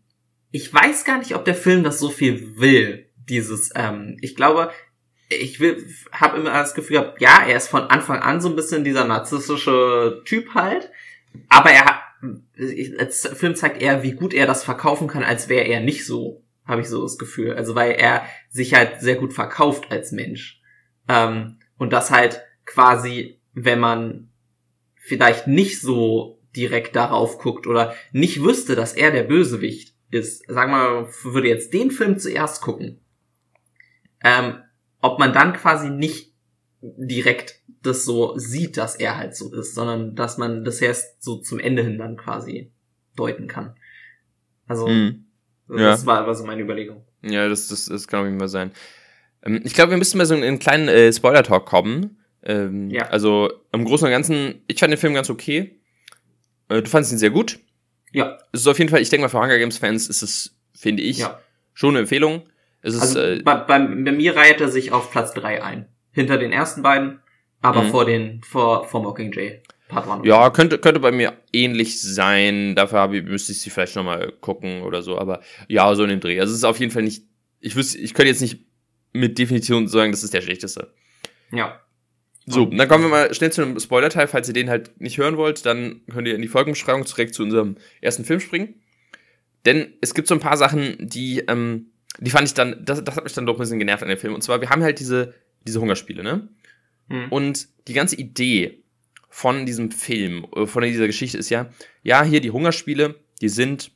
ich 0.50 0.72
weiß 0.72 1.04
gar 1.04 1.18
nicht, 1.18 1.34
ob 1.34 1.44
der 1.44 1.56
Film 1.56 1.82
das 1.82 1.98
so 1.98 2.08
viel 2.10 2.56
will. 2.56 3.10
Dieses, 3.28 3.70
ähm, 3.74 4.16
ich 4.20 4.34
glaube, 4.36 4.70
ich 5.28 5.58
will, 5.60 5.84
habe 6.12 6.38
immer 6.38 6.50
das 6.52 6.74
Gefühl 6.74 7.00
gehabt, 7.00 7.20
ja, 7.20 7.44
er 7.46 7.56
ist 7.56 7.68
von 7.68 7.82
Anfang 7.82 8.20
an 8.20 8.40
so 8.40 8.48
ein 8.48 8.56
bisschen 8.56 8.84
dieser 8.84 9.04
narzisstische 9.04 10.22
Typ 10.24 10.54
halt, 10.54 10.90
aber 11.48 11.70
er 11.70 11.84
hat, 11.86 12.00
als 12.98 13.26
Film 13.34 13.54
zeigt 13.54 13.82
er, 13.82 14.02
wie 14.02 14.12
gut 14.12 14.34
er 14.34 14.46
das 14.46 14.64
verkaufen 14.64 15.08
kann, 15.08 15.24
als 15.24 15.48
wäre 15.48 15.66
er 15.66 15.80
nicht 15.80 16.06
so, 16.06 16.44
habe 16.64 16.80
ich 16.80 16.88
so 16.88 17.02
das 17.02 17.18
Gefühl. 17.18 17.54
Also 17.54 17.74
weil 17.74 17.92
er 17.92 18.24
sich 18.48 18.74
halt 18.74 19.00
sehr 19.00 19.16
gut 19.16 19.32
verkauft 19.32 19.90
als 19.90 20.12
Mensch. 20.12 20.60
Ähm, 21.08 21.58
und 21.76 21.92
das 21.92 22.10
halt 22.10 22.42
quasi, 22.64 23.40
wenn 23.52 23.80
man 23.80 24.30
vielleicht 24.96 25.46
nicht 25.46 25.80
so 25.80 26.40
direkt 26.56 26.96
darauf 26.96 27.38
guckt 27.38 27.66
oder 27.66 27.94
nicht 28.12 28.42
wüsste, 28.42 28.76
dass 28.76 28.94
er 28.94 29.10
der 29.10 29.24
Bösewicht 29.24 29.94
ist, 30.10 30.46
sagen 30.46 30.70
wir 30.70 30.78
mal, 30.78 31.08
würde 31.24 31.48
jetzt 31.48 31.74
den 31.74 31.90
Film 31.90 32.18
zuerst 32.18 32.62
gucken, 32.62 33.00
ähm, 34.22 34.62
ob 35.00 35.18
man 35.18 35.32
dann 35.32 35.52
quasi 35.52 35.90
nicht 35.90 36.32
direkt 36.80 37.62
das 37.86 38.04
so 38.04 38.36
sieht, 38.38 38.76
dass 38.76 38.96
er 38.96 39.16
halt 39.16 39.36
so 39.36 39.52
ist, 39.52 39.74
sondern 39.74 40.14
dass 40.14 40.38
man 40.38 40.64
das 40.64 40.80
erst 40.80 41.22
so 41.22 41.36
zum 41.36 41.58
Ende 41.60 41.82
hin 41.82 41.98
dann 41.98 42.16
quasi 42.16 42.72
deuten 43.16 43.46
kann. 43.46 43.76
Also, 44.66 44.88
Mhm. 44.88 45.26
das 45.68 46.06
war, 46.06 46.26
war 46.26 46.34
so 46.34 46.44
meine 46.44 46.62
Überlegung. 46.62 47.04
Ja, 47.22 47.48
das, 47.48 47.68
das, 47.68 47.86
das 47.86 48.08
kann 48.08 48.20
auf 48.20 48.26
jeden 48.26 48.38
Fall 48.38 48.48
sein. 48.48 48.70
Ähm, 49.44 49.60
ich 49.64 49.74
glaube, 49.74 49.90
wir 49.90 49.98
müssten 49.98 50.18
mal 50.18 50.26
so 50.26 50.34
einen 50.34 50.58
kleinen 50.58 50.88
äh, 50.88 51.12
Spoiler-Talk 51.12 51.66
kommen. 51.66 52.18
Ähm, 52.42 52.88
Ja. 52.90 53.06
Also 53.08 53.50
im 53.72 53.84
Großen 53.84 54.06
und 54.06 54.10
Ganzen, 54.12 54.62
ich 54.66 54.78
fand 54.78 54.92
den 54.92 54.98
Film 54.98 55.14
ganz 55.14 55.30
okay. 55.30 55.80
Äh, 56.68 56.82
du 56.82 56.88
fandest 56.90 57.12
ihn 57.12 57.18
sehr 57.18 57.30
gut. 57.30 57.58
Ja, 58.12 58.38
Es 58.52 58.60
ist 58.60 58.66
auf 58.68 58.78
jeden 58.78 58.90
Fall, 58.90 59.00
ich 59.00 59.10
denke 59.10 59.22
mal, 59.22 59.28
für 59.28 59.38
Hunger 59.40 59.58
Games-Fans 59.58 60.08
ist 60.08 60.22
es, 60.22 60.56
finde 60.74 61.02
ich, 61.02 61.18
ja. 61.18 61.40
schon 61.72 61.90
eine 61.90 62.00
Empfehlung. 62.00 62.42
Es 62.82 62.94
ist, 62.94 63.00
Also 63.02 63.20
äh, 63.20 63.42
bei, 63.42 63.54
bei, 63.56 63.78
bei 63.78 64.12
mir 64.12 64.36
reiht 64.36 64.60
er 64.60 64.68
sich 64.68 64.92
auf 64.92 65.10
Platz 65.10 65.32
drei 65.34 65.62
ein. 65.62 65.86
Hinter 66.12 66.36
den 66.38 66.52
ersten 66.52 66.82
beiden, 66.82 67.20
aber 67.64 67.82
Mhm. 67.82 67.90
vor 67.90 68.04
den, 68.04 68.42
vor, 68.42 68.84
vor 68.84 69.02
Mockingjay. 69.02 69.60
Part 69.88 70.08
1. 70.08 70.24
ja, 70.26 70.50
könnte, 70.50 70.78
könnte 70.78 71.00
bei 71.00 71.12
mir 71.12 71.34
ähnlich 71.52 72.00
sein. 72.00 72.74
Dafür 72.74 72.98
habe 73.00 73.18
ich, 73.18 73.24
müsste 73.24 73.52
ich 73.52 73.60
sie 73.60 73.70
vielleicht 73.70 73.96
nochmal 73.96 74.32
gucken 74.40 74.82
oder 74.82 75.02
so. 75.02 75.18
Aber 75.18 75.40
ja, 75.68 75.94
so 75.94 76.04
in 76.04 76.10
dem 76.10 76.20
Dreh. 76.20 76.38
Also 76.40 76.52
es 76.52 76.58
ist 76.58 76.64
auf 76.64 76.78
jeden 76.78 76.92
Fall 76.92 77.02
nicht, 77.02 77.24
ich 77.60 77.76
wüsste, 77.76 77.98
ich 77.98 78.14
könnte 78.14 78.28
jetzt 78.30 78.40
nicht 78.40 78.64
mit 79.12 79.38
Definition 79.38 79.88
sagen, 79.88 80.10
das 80.12 80.24
ist 80.24 80.34
der 80.34 80.42
schlechteste. 80.42 80.92
Ja. 81.52 81.80
So, 82.46 82.66
dann 82.66 82.88
kommen 82.88 83.04
wir 83.04 83.08
mal 83.10 83.32
schnell 83.34 83.52
zu 83.52 83.62
einem 83.62 83.80
Spoiler-Teil. 83.80 84.26
Falls 84.28 84.48
ihr 84.48 84.54
den 84.54 84.68
halt 84.68 85.00
nicht 85.00 85.16
hören 85.16 85.38
wollt, 85.38 85.64
dann 85.64 86.02
könnt 86.12 86.28
ihr 86.28 86.34
in 86.34 86.42
die 86.42 86.48
Folgenbeschreibung 86.48 87.04
direkt 87.04 87.34
zu 87.34 87.42
unserem 87.42 87.76
ersten 88.02 88.24
Film 88.26 88.40
springen. 88.40 88.74
Denn 89.64 89.94
es 90.02 90.12
gibt 90.12 90.28
so 90.28 90.34
ein 90.34 90.40
paar 90.40 90.58
Sachen, 90.58 90.96
die, 90.98 91.38
ähm, 91.48 91.86
die 92.18 92.30
fand 92.30 92.46
ich 92.46 92.52
dann, 92.52 92.84
das, 92.84 93.02
das 93.02 93.16
hat 93.16 93.24
mich 93.24 93.32
dann 93.32 93.46
doch 93.46 93.54
ein 93.54 93.60
bisschen 93.60 93.78
genervt 93.78 94.02
an 94.02 94.10
dem 94.10 94.18
Film. 94.18 94.34
Und 94.34 94.42
zwar, 94.42 94.60
wir 94.60 94.68
haben 94.68 94.82
halt 94.82 95.00
diese, 95.00 95.32
diese 95.66 95.80
Hungerspiele, 95.80 96.22
ne? 96.22 96.48
Hm. 97.08 97.30
Und 97.30 97.68
die 97.88 97.92
ganze 97.92 98.16
Idee 98.16 98.82
von 99.28 99.66
diesem 99.66 99.90
Film, 99.90 100.46
äh, 100.54 100.66
von 100.66 100.82
dieser 100.82 101.06
Geschichte 101.06 101.38
ist 101.38 101.50
ja, 101.50 101.70
ja, 102.02 102.22
hier 102.22 102.40
die 102.40 102.50
Hungerspiele, 102.50 103.16
die 103.40 103.48
sind, 103.48 103.90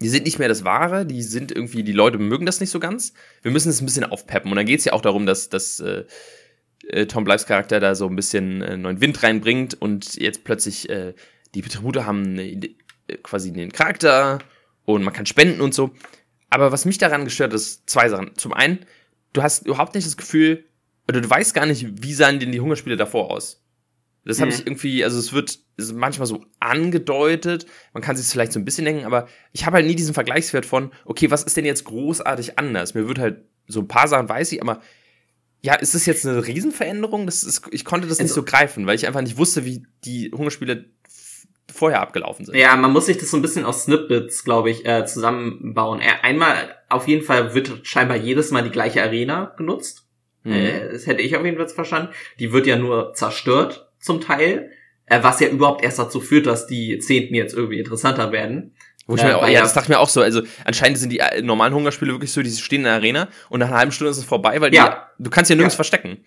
die 0.00 0.08
sind 0.08 0.24
nicht 0.24 0.38
mehr 0.38 0.48
das 0.48 0.64
Wahre, 0.64 1.06
die 1.06 1.22
sind 1.22 1.52
irgendwie, 1.52 1.84
die 1.84 1.92
Leute 1.92 2.18
mögen 2.18 2.44
das 2.44 2.60
nicht 2.60 2.70
so 2.70 2.80
ganz. 2.80 3.12
Wir 3.42 3.50
müssen 3.50 3.70
es 3.70 3.80
ein 3.80 3.86
bisschen 3.86 4.04
aufpeppen. 4.04 4.50
Und 4.50 4.56
dann 4.56 4.66
geht 4.66 4.80
es 4.80 4.84
ja 4.84 4.92
auch 4.92 5.00
darum, 5.00 5.26
dass, 5.26 5.48
dass 5.48 5.80
äh, 5.80 6.04
äh, 6.88 7.06
Tom 7.06 7.24
Blythes 7.24 7.46
Charakter 7.46 7.80
da 7.80 7.94
so 7.94 8.06
ein 8.08 8.16
bisschen 8.16 8.62
äh, 8.62 8.76
neuen 8.76 9.00
Wind 9.00 9.22
reinbringt 9.22 9.80
und 9.80 10.16
jetzt 10.16 10.44
plötzlich 10.44 10.88
äh, 10.90 11.14
die 11.54 11.62
Tribute 11.62 12.04
haben 12.04 12.24
eine, 12.24 12.42
äh, 12.42 12.68
quasi 13.22 13.50
einen 13.50 13.72
Charakter 13.72 14.40
und 14.84 15.02
man 15.02 15.14
kann 15.14 15.26
spenden 15.26 15.60
und 15.60 15.74
so. 15.74 15.92
Aber 16.50 16.72
was 16.72 16.84
mich 16.84 16.98
daran 16.98 17.24
gestört 17.24 17.52
ist, 17.54 17.88
zwei 17.88 18.08
Sachen. 18.08 18.36
Zum 18.36 18.52
einen, 18.52 18.80
du 19.32 19.42
hast 19.42 19.66
überhaupt 19.66 19.94
nicht 19.94 20.06
das 20.06 20.16
Gefühl, 20.16 20.64
oder 21.08 21.20
du 21.20 21.28
weißt 21.30 21.54
gar 21.54 21.66
nicht, 21.66 22.02
wie 22.02 22.12
sahen 22.14 22.40
denn 22.40 22.52
die 22.52 22.60
Hungerspiele 22.60 22.96
davor 22.96 23.30
aus. 23.30 23.62
Das 24.24 24.40
habe 24.40 24.50
Mhm. 24.50 24.56
ich 24.56 24.66
irgendwie, 24.66 25.04
also 25.04 25.18
es 25.18 25.32
wird 25.32 25.60
manchmal 25.94 26.26
so 26.26 26.44
angedeutet, 26.58 27.66
man 27.92 28.02
kann 28.02 28.16
sich 28.16 28.26
vielleicht 28.26 28.52
so 28.52 28.58
ein 28.58 28.64
bisschen 28.64 28.84
denken, 28.84 29.04
aber 29.04 29.28
ich 29.52 29.66
habe 29.66 29.76
halt 29.76 29.86
nie 29.86 29.94
diesen 29.94 30.14
Vergleichswert 30.14 30.66
von, 30.66 30.90
okay, 31.04 31.30
was 31.30 31.44
ist 31.44 31.56
denn 31.56 31.64
jetzt 31.64 31.84
großartig 31.84 32.58
anders? 32.58 32.94
Mir 32.94 33.06
wird 33.06 33.18
halt 33.20 33.44
so 33.68 33.80
ein 33.80 33.88
paar 33.88 34.08
Sachen 34.08 34.28
weiß 34.28 34.50
ich, 34.52 34.60
aber 34.62 34.80
ja, 35.62 35.74
ist 35.74 35.94
das 35.94 36.06
jetzt 36.06 36.26
eine 36.26 36.44
Riesenveränderung? 36.46 37.26
Das 37.26 37.42
ist, 37.44 37.62
ich 37.70 37.84
konnte 37.84 38.08
das 38.08 38.18
nicht 38.18 38.30
Also- 38.30 38.40
so 38.40 38.44
greifen, 38.44 38.86
weil 38.86 38.96
ich 38.96 39.06
einfach 39.06 39.22
nicht 39.22 39.36
wusste, 39.38 39.64
wie 39.64 39.86
die 40.04 40.30
Hungerspiele 40.36 40.86
vorher 41.72 42.00
abgelaufen 42.00 42.46
sind. 42.46 42.54
Ja, 42.56 42.74
man 42.76 42.92
muss 42.92 43.06
sich 43.06 43.18
das 43.18 43.30
so 43.30 43.36
ein 43.36 43.42
bisschen 43.42 43.64
aus 43.64 43.84
Snippets, 43.84 44.44
glaube 44.44 44.70
ich, 44.70 44.86
äh, 44.86 45.04
zusammenbauen. 45.06 46.00
Äh, 46.00 46.12
Einmal, 46.22 46.74
auf 46.88 47.06
jeden 47.08 47.24
Fall 47.24 47.54
wird 47.54 47.80
scheinbar 47.86 48.16
jedes 48.16 48.50
Mal 48.50 48.62
die 48.62 48.70
gleiche 48.70 49.02
Arena 49.02 49.54
genutzt. 49.56 50.05
Mhm. 50.46 50.52
Äh, 50.52 50.92
das 50.92 51.06
hätte 51.06 51.22
ich 51.22 51.36
auf 51.36 51.44
jeden 51.44 51.56
Fall 51.56 51.68
verstanden. 51.68 52.08
Die 52.38 52.52
wird 52.52 52.66
ja 52.66 52.76
nur 52.76 53.12
zerstört, 53.14 53.88
zum 53.98 54.20
Teil. 54.20 54.70
Äh, 55.06 55.22
was 55.22 55.38
ja 55.40 55.48
überhaupt 55.48 55.84
erst 55.84 55.98
dazu 55.98 56.20
führt, 56.20 56.46
dass 56.46 56.66
die 56.66 56.98
Zehnten 56.98 57.34
jetzt 57.34 57.54
irgendwie 57.54 57.78
interessanter 57.78 58.32
werden. 58.32 58.74
Wo 59.06 59.14
ich 59.14 59.20
Ja, 59.22 59.28
mir 59.28 59.36
auch, 59.38 59.46
ja, 59.48 59.60
das 59.60 59.72
dachte 59.72 59.84
ich 59.84 59.88
mir 59.90 60.00
auch 60.00 60.08
so. 60.08 60.20
Also 60.20 60.42
anscheinend 60.64 60.98
sind 60.98 61.10
die 61.10 61.20
äh, 61.20 61.42
normalen 61.42 61.72
Hungerspiele 61.74 62.12
wirklich 62.12 62.32
so, 62.32 62.42
die 62.42 62.50
stehen 62.50 62.78
in 62.78 62.84
der 62.84 62.94
Arena 62.94 63.28
und 63.50 63.60
nach 63.60 63.68
einer 63.68 63.76
halben 63.78 63.92
Stunde 63.92 64.10
ist 64.10 64.18
es 64.18 64.24
vorbei, 64.24 64.60
weil 64.60 64.74
Ja. 64.74 65.08
die, 65.18 65.24
du 65.24 65.30
kannst 65.30 65.48
ja 65.48 65.54
nirgends 65.54 65.74
Ja. 65.74 65.76
verstecken. 65.76 66.24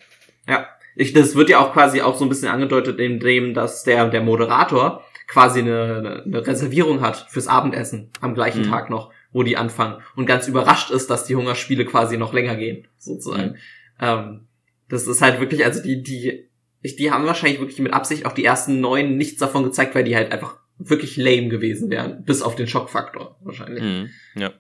Ja. 0.48 0.68
Ich, 0.96 1.12
das 1.14 1.36
wird 1.36 1.50
ja 1.50 1.60
auch 1.60 1.74
quasi 1.74 2.02
auch 2.02 2.16
so 2.18 2.24
ein 2.26 2.30
bisschen 2.30 2.48
angedeutet, 2.48 3.00
indem, 3.00 3.54
dass 3.54 3.84
der, 3.84 4.08
der 4.10 4.22
Moderator 4.22 5.04
quasi 5.28 5.60
eine, 5.60 6.24
eine 6.26 6.48
Reservierung 6.48 7.02
hat 7.02 7.28
fürs 7.30 7.48
Abendessen 7.48 8.12
am 8.22 8.34
gleichen 8.34 8.62
Mhm. 8.62 8.70
Tag 8.72 8.90
noch, 8.90 9.12
wo 9.32 9.44
die 9.44 9.58
anfangen 9.58 10.02
und 10.16 10.26
ganz 10.26 10.48
überrascht 10.48 10.90
ist, 10.90 11.10
dass 11.10 11.26
die 11.26 11.36
Hungerspiele 11.36 11.86
quasi 11.86 12.18
noch 12.18 12.34
länger 12.34 12.56
gehen, 12.56 12.88
sozusagen. 12.98 13.52
Mhm. 13.52 13.56
Ähm, 14.00 14.48
das 14.88 15.08
ist 15.08 15.22
halt 15.22 15.40
wirklich, 15.40 15.66
also 15.66 15.82
die, 15.82 16.02
die, 16.04 16.50
die 16.84 17.12
haben 17.12 17.26
wahrscheinlich 17.26 17.60
wirklich 17.60 17.80
mit 17.80 17.94
Absicht 17.94 18.26
auch 18.26 18.34
die 18.34 18.46
ersten 18.46 18.80
neun 18.80 19.18
nichts 19.18 19.40
davon 19.40 19.64
gezeigt, 19.64 19.96
weil 19.96 20.04
die 20.04 20.16
halt 20.16 20.32
einfach 20.32 20.58
wirklich 20.78 21.18
lame 21.18 21.50
gewesen 21.50 21.90
wären, 21.90 22.24
bis 22.24 22.42
auf 22.42 22.56
den 22.56 22.68
Schockfaktor 22.68 23.38
wahrscheinlich. 23.44 23.84
Mhm. 23.84 24.10
Ja. 24.36 24.54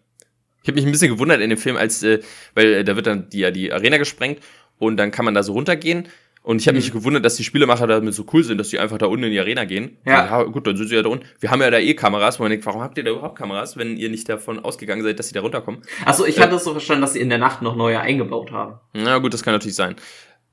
Ich 0.61 0.67
habe 0.67 0.75
mich 0.75 0.85
ein 0.85 0.91
bisschen 0.91 1.13
gewundert 1.13 1.41
in 1.41 1.49
dem 1.49 1.57
Film, 1.57 1.77
als, 1.77 2.03
äh, 2.03 2.19
weil 2.53 2.73
äh, 2.73 2.83
da 2.83 2.95
wird 2.95 3.07
dann 3.07 3.29
die, 3.29 3.39
ja, 3.39 3.51
die 3.51 3.71
Arena 3.71 3.97
gesprengt 3.97 4.39
und 4.77 4.97
dann 4.97 5.11
kann 5.11 5.25
man 5.25 5.33
da 5.33 5.41
so 5.41 5.53
runtergehen. 5.53 6.07
Und 6.49 6.59
ich 6.61 6.67
habe 6.67 6.77
Mhm. 6.79 6.83
mich 6.83 6.91
gewundert, 6.91 7.23
dass 7.25 7.35
die 7.35 7.43
Spielemacher 7.43 7.85
damit 7.85 8.11
so 8.15 8.25
cool 8.33 8.43
sind, 8.43 8.57
dass 8.57 8.69
die 8.69 8.79
einfach 8.79 8.97
da 8.97 9.05
unten 9.05 9.25
in 9.25 9.31
die 9.31 9.39
Arena 9.39 9.65
gehen. 9.65 9.97
Ja. 10.03 10.41
gut, 10.45 10.65
dann 10.65 10.75
sind 10.77 10.87
sie 10.87 10.95
ja 10.95 11.03
da 11.03 11.09
unten. 11.09 11.23
Wir 11.39 11.51
haben 11.51 11.61
ja 11.61 11.69
da 11.69 11.77
eh 11.77 11.93
Kameras, 11.93 12.39
wo 12.39 12.43
man 12.43 12.49
denkt, 12.49 12.65
warum 12.65 12.81
habt 12.81 12.97
ihr 12.97 13.03
da 13.03 13.11
überhaupt 13.11 13.37
Kameras, 13.37 13.77
wenn 13.77 13.97
ihr 13.97 14.09
nicht 14.09 14.27
davon 14.27 14.57
ausgegangen 14.57 15.03
seid, 15.03 15.19
dass 15.19 15.27
sie 15.27 15.35
da 15.35 15.41
runterkommen? 15.41 15.81
Achso, 16.05 16.25
ich 16.25 16.37
Äh. 16.39 16.41
hatte 16.41 16.55
es 16.55 16.63
so 16.63 16.71
verstanden, 16.71 17.01
dass 17.01 17.13
sie 17.13 17.19
in 17.19 17.29
der 17.29 17.37
Nacht 17.37 17.61
noch 17.61 17.75
neue 17.75 17.99
eingebaut 17.99 18.51
haben. 18.51 18.79
Na 18.93 19.19
gut, 19.19 19.31
das 19.35 19.43
kann 19.43 19.53
natürlich 19.53 19.75
sein. 19.75 19.95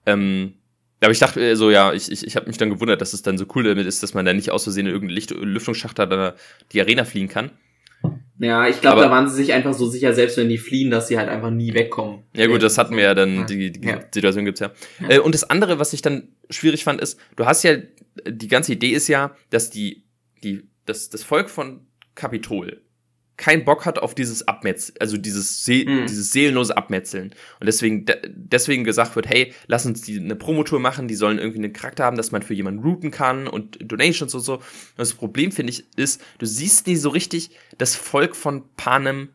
Ähm, 0.04 0.52
aber 1.00 1.12
ich 1.12 1.18
dachte 1.18 1.40
äh, 1.40 1.56
so, 1.56 1.70
ja, 1.70 1.94
ich, 1.94 2.12
ich, 2.12 2.26
ich 2.26 2.36
habe 2.36 2.46
mich 2.46 2.58
dann 2.58 2.68
gewundert, 2.68 3.00
dass 3.00 3.14
es 3.14 3.22
dann 3.22 3.38
so 3.38 3.46
cool 3.54 3.64
damit 3.64 3.86
ist, 3.86 4.02
dass 4.02 4.12
man 4.12 4.26
da 4.26 4.34
nicht 4.34 4.50
aus 4.50 4.64
Versehen 4.64 4.86
in 4.86 4.92
irgendeinen 4.92 5.48
Lüftungsschacht 5.50 5.98
da 5.98 6.34
die 6.72 6.80
Arena 6.82 7.04
fliegen 7.06 7.28
kann. 7.28 7.52
Ja, 8.38 8.68
ich 8.68 8.82
glaube, 8.82 9.00
da 9.00 9.10
waren 9.10 9.28
sie 9.30 9.36
sich 9.36 9.52
einfach 9.54 9.72
so 9.72 9.86
sicher, 9.86 10.12
selbst 10.12 10.36
wenn 10.36 10.50
die 10.50 10.58
fliehen, 10.58 10.90
dass 10.90 11.08
sie 11.08 11.16
halt 11.16 11.30
einfach 11.30 11.50
nie 11.50 11.72
wegkommen. 11.72 12.24
Ja 12.34 12.46
gut, 12.46 12.62
das 12.62 12.76
hatten 12.76 12.94
wir 12.94 13.04
ja 13.04 13.14
dann, 13.14 13.36
Ja. 13.36 13.44
die, 13.44 13.72
die 13.72 13.88
Ja. 13.88 14.00
Situation 14.12 14.44
gibt's 14.44 14.60
ja. 14.60 14.72
Ja. 15.00 15.08
Äh, 15.16 15.18
und 15.20 15.34
das 15.34 15.44
andere, 15.48 15.78
was 15.78 15.94
ich 15.94 16.02
dann 16.02 16.28
schwierig 16.50 16.84
fand, 16.84 17.00
ist, 17.00 17.18
du 17.36 17.46
hast 17.46 17.62
ja, 17.62 17.76
die 18.28 18.48
ganze 18.48 18.72
Idee 18.74 18.90
ist 18.90 19.08
ja, 19.08 19.34
dass 19.48 19.70
die, 19.70 20.04
die, 20.44 20.68
das, 20.84 21.08
das 21.08 21.22
Volk 21.22 21.48
von 21.48 21.86
Kapitol 22.14 22.82
keinen 23.36 23.64
Bock 23.64 23.84
hat 23.84 23.98
auf 23.98 24.14
dieses 24.14 24.48
Abmetzeln, 24.48 24.96
also 25.00 25.16
dieses, 25.18 25.64
See 25.64 25.84
Mhm. 25.86 26.06
dieses 26.06 26.32
seelenlose 26.32 26.76
Abmetzeln. 26.76 27.34
Und 27.60 27.66
deswegen, 27.66 28.06
de 28.06 28.16
deswegen 28.34 28.84
gesagt 28.84 29.14
wird, 29.14 29.26
hey, 29.28 29.52
lass 29.66 29.84
uns 29.84 30.00
die 30.02 30.18
eine 30.18 30.36
Promotour 30.36 30.80
machen, 30.80 31.06
die 31.06 31.14
sollen 31.14 31.38
irgendwie 31.38 31.58
einen 31.58 31.72
Charakter 31.74 32.04
haben, 32.04 32.16
dass 32.16 32.32
man 32.32 32.40
für 32.42 32.54
jemanden 32.54 32.80
routen 32.82 33.10
kann 33.10 33.46
und 33.46 33.78
Donations 33.82 34.34
und 34.34 34.40
so. 34.40 34.54
Und 34.54 34.62
das 34.96 35.12
Problem, 35.12 35.52
finde 35.52 35.72
ich, 35.72 35.84
ist, 35.96 36.22
du 36.38 36.46
siehst 36.46 36.86
nie 36.86 36.96
so 36.96 37.10
richtig 37.10 37.50
das 37.76 37.94
Volk 37.94 38.34
von 38.36 38.64
Panem, 38.76 39.28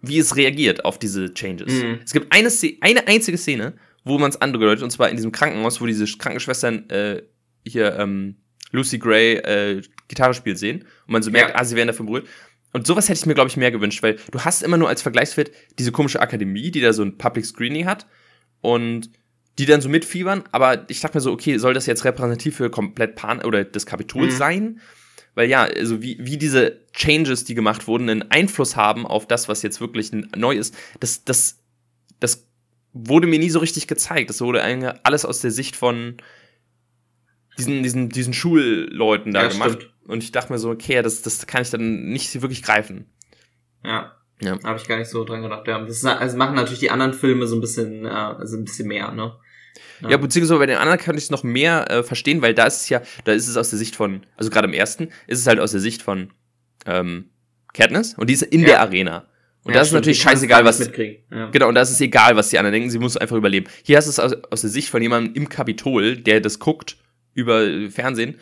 wie 0.00 0.18
es 0.18 0.36
reagiert 0.36 0.84
auf 0.84 0.98
diese 0.98 1.32
Changes. 1.34 1.72
Mhm. 1.72 1.98
Es 2.04 2.12
gibt 2.12 2.32
eine, 2.32 2.50
Szene, 2.50 2.76
eine 2.82 3.08
einzige 3.08 3.38
Szene, 3.38 3.72
wo 4.04 4.18
man 4.18 4.30
es 4.30 4.40
angedeutet, 4.40 4.82
und 4.84 4.90
zwar 4.90 5.08
in 5.08 5.16
diesem 5.16 5.32
Krankenhaus, 5.32 5.80
wo 5.80 5.86
diese 5.86 6.04
Krankenschwestern 6.04 6.88
äh, 6.90 7.22
hier 7.66 7.96
ähm, 7.98 8.36
Lucy 8.70 8.98
Gray 8.98 9.36
äh, 9.38 9.82
Gitarre 10.08 10.34
spielt 10.34 10.58
sehen 10.58 10.84
und 11.06 11.12
man 11.12 11.22
so 11.22 11.30
merkt, 11.30 11.50
Ja. 11.50 11.56
ah, 11.60 11.64
sie 11.64 11.74
werden 11.74 11.86
dafür 11.88 12.04
berührt. 12.06 12.26
Und 12.74 12.88
sowas 12.88 13.08
hätte 13.08 13.20
ich 13.20 13.26
mir, 13.26 13.34
glaube 13.34 13.48
ich, 13.48 13.56
mehr 13.56 13.70
gewünscht, 13.70 14.02
weil 14.02 14.18
du 14.32 14.40
hast 14.40 14.64
immer 14.64 14.76
nur 14.76 14.88
als 14.88 15.00
Vergleichswert 15.00 15.52
diese 15.78 15.92
komische 15.92 16.20
Akademie, 16.20 16.72
die 16.72 16.80
da 16.80 16.92
so 16.92 17.04
ein 17.04 17.16
Public 17.16 17.46
Screening 17.46 17.86
hat 17.86 18.06
und 18.60 19.10
die 19.58 19.66
dann 19.66 19.80
so 19.80 19.88
mitfiebern, 19.88 20.42
aber 20.50 20.84
ich 20.90 21.00
dachte 21.00 21.16
mir 21.16 21.20
so, 21.20 21.30
okay, 21.30 21.56
soll 21.58 21.72
das 21.72 21.86
jetzt 21.86 22.04
repräsentativ 22.04 22.56
für 22.56 22.70
komplett 22.70 23.14
Pan 23.14 23.40
oder 23.44 23.62
das 23.62 23.86
Kapitol 23.86 24.26
Mhm. 24.26 24.30
sein? 24.30 24.80
Weil 25.36 25.48
ja, 25.48 25.62
also 25.62 26.02
wie, 26.02 26.18
wie 26.20 26.36
diese 26.36 26.80
Changes, 26.92 27.44
die 27.44 27.54
gemacht 27.54 27.86
wurden, 27.86 28.10
einen 28.10 28.30
Einfluss 28.32 28.74
haben 28.74 29.06
auf 29.06 29.26
das, 29.28 29.48
was 29.48 29.62
jetzt 29.62 29.80
wirklich 29.80 30.10
neu 30.12 30.56
ist, 30.56 30.74
das, 30.98 31.24
das, 31.24 31.60
das 32.18 32.48
wurde 32.92 33.28
mir 33.28 33.38
nie 33.38 33.50
so 33.50 33.60
richtig 33.60 33.86
gezeigt. 33.86 34.30
Das 34.30 34.40
wurde 34.40 34.62
eigentlich 34.62 34.92
alles 35.04 35.24
aus 35.24 35.40
der 35.40 35.52
Sicht 35.52 35.76
von 35.76 36.16
diesen, 37.58 37.82
diesen, 37.82 38.08
diesen 38.08 38.32
Schulleuten 38.34 39.32
da 39.32 39.42
Ja, 39.44 39.48
gemacht. 39.48 39.70
stimmt. 39.72 39.90
Und 40.06 40.22
ich 40.22 40.32
dachte 40.32 40.52
mir 40.52 40.58
so, 40.58 40.70
okay, 40.70 41.00
das, 41.02 41.22
das 41.22 41.46
kann 41.46 41.62
ich 41.62 41.70
dann 41.70 42.04
nicht 42.10 42.40
wirklich 42.42 42.62
greifen. 42.62 43.06
Ja. 43.84 44.12
Ja. 44.42 44.58
Habe 44.64 44.78
ich 44.78 44.86
gar 44.88 44.98
nicht 44.98 45.08
so 45.08 45.24
dran 45.24 45.42
gedacht. 45.42 45.66
Ja. 45.66 45.78
Das 45.80 45.96
ist, 45.96 46.04
also 46.04 46.36
machen 46.36 46.56
natürlich 46.56 46.80
die 46.80 46.90
anderen 46.90 47.14
Filme 47.14 47.46
so 47.46 47.54
ein 47.56 47.60
bisschen, 47.60 48.04
äh, 48.04 48.08
also 48.08 48.56
ein 48.56 48.64
bisschen 48.64 48.88
mehr, 48.88 49.10
ne? 49.12 49.34
Ja, 50.06 50.16
beziehungsweise 50.18 50.58
bei 50.58 50.66
den 50.66 50.76
anderen 50.76 50.98
kann 50.98 51.16
ich 51.16 51.24
es 51.24 51.30
noch 51.30 51.42
mehr 51.44 51.90
äh, 51.90 52.02
verstehen, 52.02 52.42
weil 52.42 52.52
da 52.52 52.66
ist 52.66 52.82
es 52.82 52.88
ja, 52.90 53.00
da 53.24 53.32
ist 53.32 53.48
es 53.48 53.56
aus 53.56 53.70
der 53.70 53.78
Sicht 53.78 53.96
von, 53.96 54.26
also 54.36 54.50
gerade 54.50 54.66
im 54.68 54.74
ersten, 54.74 55.08
ist 55.26 55.38
es 55.38 55.46
halt 55.46 55.60
aus 55.60 55.70
der 55.70 55.80
Sicht 55.80 56.02
von 56.02 56.30
ähm, 56.84 57.30
Katniss 57.72 58.14
und 58.14 58.28
die 58.28 58.34
ist 58.34 58.42
in 58.42 58.60
Ja. 58.60 58.66
der 58.66 58.80
Arena. 58.80 59.26
Und 59.62 59.72
ja, 59.72 59.78
das 59.78 59.86
ist 59.86 59.88
stimmt, 59.88 60.00
natürlich 60.02 60.18
die 60.18 60.24
kann's 60.24 60.32
scheißegal, 60.40 60.64
was. 60.64 60.78
mitkriegen. 60.80 61.16
Ja. 61.30 61.50
Genau, 61.50 61.68
und 61.68 61.74
da 61.74 61.80
ist 61.82 61.98
egal, 62.00 62.36
was 62.36 62.50
die 62.50 62.58
anderen 62.58 62.72
denken, 62.74 62.90
sie 62.90 62.98
muss 62.98 63.16
einfach 63.16 63.36
überleben. 63.36 63.66
Hier 63.82 63.96
hast 63.96 64.04
du 64.06 64.10
es 64.10 64.18
aus, 64.18 64.34
aus 64.50 64.60
der 64.60 64.70
Sicht 64.70 64.90
von 64.90 65.00
jemandem 65.00 65.32
im 65.34 65.48
Kapitol, 65.48 66.16
der 66.18 66.40
das 66.40 66.58
guckt 66.58 66.98
über 67.34 67.90
Fernsehen. 67.90 68.38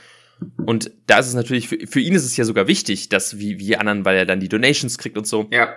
Und 0.64 0.90
da 1.06 1.18
ist 1.18 1.28
es 1.28 1.34
natürlich, 1.34 1.68
für, 1.68 1.78
für 1.86 2.00
ihn 2.00 2.14
ist 2.14 2.24
es 2.24 2.36
ja 2.36 2.44
sogar 2.44 2.66
wichtig, 2.66 3.08
dass 3.08 3.38
wie, 3.38 3.58
wie 3.58 3.76
anderen, 3.76 4.04
weil 4.04 4.16
er 4.16 4.26
dann 4.26 4.40
die 4.40 4.48
Donations 4.48 4.98
kriegt 4.98 5.16
und 5.16 5.26
so. 5.26 5.48
ja. 5.50 5.74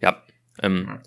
Ja. 0.00 0.22
Ähm, 0.62 1.00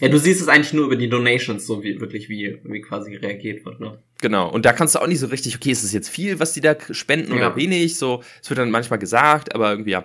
Ja, 0.00 0.08
du 0.08 0.18
siehst 0.18 0.40
es 0.40 0.48
eigentlich 0.48 0.72
nur 0.72 0.86
über 0.86 0.96
die 0.96 1.08
Donations, 1.08 1.64
so 1.64 1.84
wie 1.84 2.00
wirklich 2.00 2.28
wie, 2.28 2.58
wie 2.64 2.80
quasi 2.80 3.14
reagiert 3.14 3.64
wird, 3.64 3.78
ne? 3.78 4.02
Genau, 4.20 4.50
und 4.50 4.64
da 4.64 4.72
kannst 4.72 4.94
du 4.94 4.98
auch 5.00 5.06
nicht 5.06 5.20
so 5.20 5.26
richtig, 5.28 5.54
okay, 5.56 5.70
ist 5.70 5.84
es 5.84 5.92
jetzt 5.92 6.08
viel, 6.08 6.40
was 6.40 6.54
die 6.54 6.60
da 6.60 6.76
spenden 6.90 7.30
Ja. 7.32 7.36
oder 7.48 7.56
wenig? 7.56 7.96
So, 7.98 8.22
es 8.42 8.50
wird 8.50 8.58
dann 8.58 8.70
manchmal 8.70 8.98
gesagt, 8.98 9.54
aber 9.54 9.70
irgendwie 9.70 9.90
ja. 9.92 10.04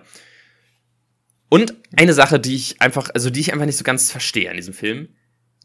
Und 1.50 1.76
eine 1.96 2.14
Sache, 2.14 2.40
die 2.40 2.56
ich 2.56 2.82
einfach, 2.82 3.10
also 3.14 3.30
die 3.30 3.40
ich 3.40 3.54
einfach 3.54 3.66
nicht 3.66 3.78
so 3.78 3.84
ganz 3.84 4.12
verstehe 4.12 4.50
an 4.50 4.58
diesem 4.58 4.74
Film, 4.74 5.08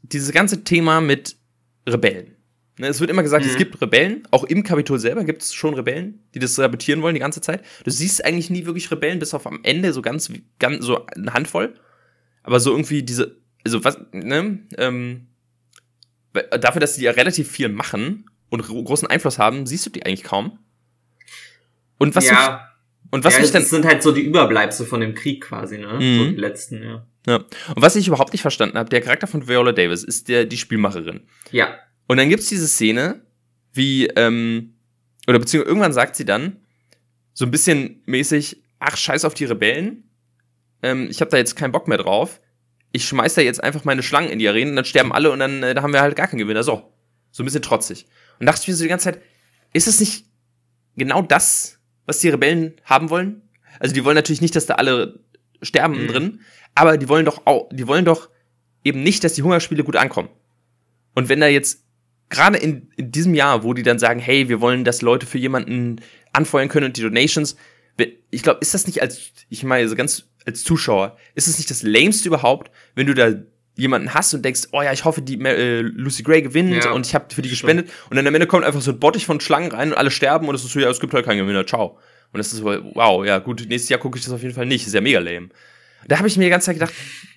dieses 0.02 0.32
ganze 0.32 0.64
Thema 0.64 1.00
mit 1.00 1.36
Rebellen. 1.86 2.36
Ne, 2.82 2.88
es 2.88 2.98
wird 3.00 3.10
immer 3.10 3.22
gesagt, 3.22 3.46
es 3.46 3.52
Mhm. 3.54 3.58
gibt 3.58 3.80
Rebellen, 3.80 4.26
auch 4.32 4.42
im 4.42 4.64
Kapitol 4.64 4.98
selber 4.98 5.22
gibt 5.22 5.42
es 5.42 5.54
schon 5.54 5.74
Rebellen, 5.74 6.18
die 6.34 6.40
das 6.40 6.56
sabotieren 6.56 7.00
wollen 7.00 7.14
die 7.14 7.20
ganze 7.20 7.40
Zeit. 7.40 7.64
Du 7.84 7.92
siehst 7.92 8.24
eigentlich 8.24 8.50
nie 8.50 8.66
wirklich 8.66 8.90
Rebellen, 8.90 9.20
bis 9.20 9.34
auf 9.34 9.46
am 9.46 9.60
Ende 9.62 9.92
so 9.92 10.02
ganz, 10.02 10.32
ganz 10.58 10.84
so 10.84 11.06
eine 11.06 11.32
Handvoll. 11.32 11.74
Aber 12.42 12.58
so 12.58 12.72
irgendwie 12.72 13.04
diese, 13.04 13.36
also 13.64 13.84
was, 13.84 13.98
ne, 14.12 14.58
ähm, 14.78 15.28
dafür, 16.50 16.80
dass 16.80 16.96
die 16.96 17.02
ja 17.04 17.12
relativ 17.12 17.48
viel 17.52 17.68
machen 17.68 18.28
und 18.50 18.64
gro- 18.64 18.82
großen 18.82 19.06
Einfluss 19.06 19.38
haben, 19.38 19.64
siehst 19.64 19.86
du 19.86 19.90
die 19.90 20.04
eigentlich 20.04 20.24
kaum. 20.24 20.58
Und 21.98 22.16
was, 22.16 22.26
ja, 22.26 22.32
mich, 22.32 23.12
und 23.12 23.22
was 23.22 23.34
ja, 23.34 23.40
mich 23.42 23.52
dann, 23.52 23.62
das 23.62 23.70
sind 23.70 23.84
halt 23.84 24.02
so 24.02 24.10
die 24.10 24.22
Überbleibsel 24.22 24.86
von 24.86 25.00
dem 25.00 25.14
Krieg 25.14 25.42
quasi, 25.44 25.78
ne? 25.78 26.00
Mhm. 26.00 26.18
So 26.18 26.30
die 26.32 26.36
letzten, 26.36 26.82
ja. 26.82 27.06
Ja. 27.28 27.36
Und 27.36 27.80
was 27.82 27.94
ich 27.94 28.08
überhaupt 28.08 28.32
nicht 28.32 28.42
verstanden 28.42 28.76
habe, 28.76 28.90
der 28.90 29.00
Charakter 29.02 29.28
von 29.28 29.46
Viola 29.46 29.70
Davis 29.70 30.02
ist 30.02 30.26
der, 30.28 30.46
die 30.46 30.58
Spielmacherin. 30.58 31.20
Ja. 31.52 31.78
Und 32.06 32.16
dann 32.16 32.28
gibt's 32.28 32.48
diese 32.48 32.68
Szene, 32.68 33.22
wie, 33.72 34.06
ähm, 34.06 34.74
oder 35.26 35.38
beziehungsweise 35.38 35.68
irgendwann 35.68 35.92
sagt 35.92 36.16
sie 36.16 36.24
dann, 36.24 36.56
so 37.32 37.44
ein 37.46 37.50
bisschen 37.50 38.02
mäßig, 38.06 38.62
ach, 38.78 38.96
scheiß 38.96 39.24
auf 39.24 39.34
die 39.34 39.44
Rebellen. 39.44 40.04
Ähm, 40.82 41.08
ich 41.10 41.20
habe 41.20 41.30
da 41.30 41.36
jetzt 41.38 41.56
keinen 41.56 41.72
Bock 41.72 41.88
mehr 41.88 41.98
drauf. 41.98 42.40
Ich 42.90 43.06
schmeiß 43.06 43.34
da 43.34 43.40
jetzt 43.40 43.62
einfach 43.62 43.84
meine 43.84 44.02
Schlangen 44.02 44.28
in 44.30 44.38
die 44.38 44.48
Arenen, 44.48 44.76
dann 44.76 44.84
sterben 44.84 45.12
alle 45.12 45.30
und 45.30 45.38
dann 45.38 45.62
äh, 45.62 45.74
da 45.74 45.82
haben 45.82 45.92
wir 45.92 46.02
halt 46.02 46.16
gar 46.16 46.28
keinen 46.28 46.40
Gewinner. 46.40 46.62
So. 46.62 46.92
So 47.30 47.42
ein 47.42 47.46
bisschen 47.46 47.62
trotzig. 47.62 48.06
Und 48.38 48.46
dachte 48.46 48.60
ich 48.62 48.68
mir 48.68 48.74
so 48.74 48.82
die 48.82 48.88
ganze 48.90 49.04
Zeit, 49.04 49.22
ist 49.72 49.86
es 49.88 50.00
nicht 50.00 50.26
genau 50.96 51.22
das, 51.22 51.78
was 52.04 52.18
die 52.18 52.28
Rebellen 52.28 52.74
haben 52.84 53.08
wollen? 53.08 53.40
Also 53.78 53.94
die 53.94 54.04
wollen 54.04 54.16
natürlich 54.16 54.42
nicht, 54.42 54.54
dass 54.54 54.66
da 54.66 54.74
alle 54.74 55.20
sterben 55.62 56.02
Mhm. 56.02 56.08
drin, 56.08 56.40
aber 56.74 56.98
die 56.98 57.08
wollen 57.08 57.24
doch 57.24 57.46
auch, 57.46 57.70
die 57.72 57.86
wollen 57.86 58.04
doch 58.04 58.28
eben 58.84 59.02
nicht, 59.02 59.24
dass 59.24 59.32
die 59.32 59.42
Hungerspiele 59.42 59.84
gut 59.84 59.96
ankommen. 59.96 60.28
Und 61.14 61.28
wenn 61.30 61.40
da 61.40 61.46
jetzt 61.46 61.84
gerade 62.32 62.58
in, 62.58 62.88
in 62.96 63.12
diesem 63.12 63.34
Jahr, 63.34 63.62
wo 63.62 63.74
die 63.74 63.82
dann 63.82 63.98
sagen, 63.98 64.18
hey, 64.18 64.48
wir 64.48 64.60
wollen, 64.60 64.84
dass 64.84 65.02
Leute 65.02 65.26
für 65.26 65.38
jemanden 65.38 66.00
anfeuern 66.32 66.68
können 66.68 66.86
und 66.86 66.96
die 66.96 67.02
Donations, 67.02 67.56
ich 68.30 68.42
glaube, 68.42 68.60
ist 68.60 68.74
das 68.74 68.86
nicht 68.86 69.00
als, 69.02 69.32
ich 69.48 69.62
meine, 69.62 69.88
so 69.88 69.94
ganz 69.94 70.24
als 70.46 70.64
Zuschauer, 70.64 71.16
ist 71.34 71.46
es 71.46 71.58
nicht 71.58 71.70
das 71.70 71.82
lämste 71.82 72.28
überhaupt, 72.28 72.70
wenn 72.94 73.06
du 73.06 73.14
da 73.14 73.34
jemanden 73.76 74.12
hast 74.12 74.34
und 74.34 74.44
denkst, 74.44 74.62
oh 74.72 74.82
ja, 74.82 74.92
ich 74.92 75.04
hoffe, 75.04 75.22
die 75.22 75.40
äh, 75.40 75.80
Lucy 75.80 76.22
Gray 76.22 76.42
gewinnt 76.42 76.84
Ja, 76.84 76.92
und 76.92 77.06
ich 77.06 77.14
habe 77.14 77.32
für 77.32 77.42
die 77.42 77.48
stimmt. 77.48 77.60
gespendet 77.60 77.90
und 78.10 78.16
dann 78.16 78.26
am 78.26 78.34
Ende 78.34 78.46
kommt 78.46 78.64
einfach 78.64 78.80
so 78.80 78.90
ein 78.90 78.98
Bottich 78.98 79.24
von 79.24 79.40
Schlangen 79.40 79.70
rein 79.70 79.92
und 79.92 79.98
alle 79.98 80.10
sterben 80.10 80.48
und 80.48 80.54
es 80.54 80.64
ist 80.64 80.72
so, 80.72 80.80
ja, 80.80 80.90
es 80.90 81.00
gibt 81.00 81.14
halt 81.14 81.24
keinen 81.24 81.38
Gewinner, 81.38 81.66
ciao. 81.66 81.98
Und 82.32 82.38
das 82.38 82.52
ist 82.52 82.58
so, 82.58 82.64
wow, 82.64 83.24
ja 83.24 83.38
gut, 83.38 83.64
nächstes 83.68 83.88
Jahr 83.90 84.00
gucke 84.00 84.18
ich 84.18 84.24
das 84.24 84.32
auf 84.32 84.42
jeden 84.42 84.54
Fall 84.54 84.66
nicht, 84.66 84.86
ist 84.86 84.94
ja 84.94 85.00
mega 85.00 85.20
lame. 85.20 85.48
Da 86.08 86.18
habe 86.18 86.28
ich 86.28 86.36
mir 86.36 86.44
die 86.44 86.50
ganze 86.50 86.66
Zeit 86.66 86.76
gedacht, 86.76 86.94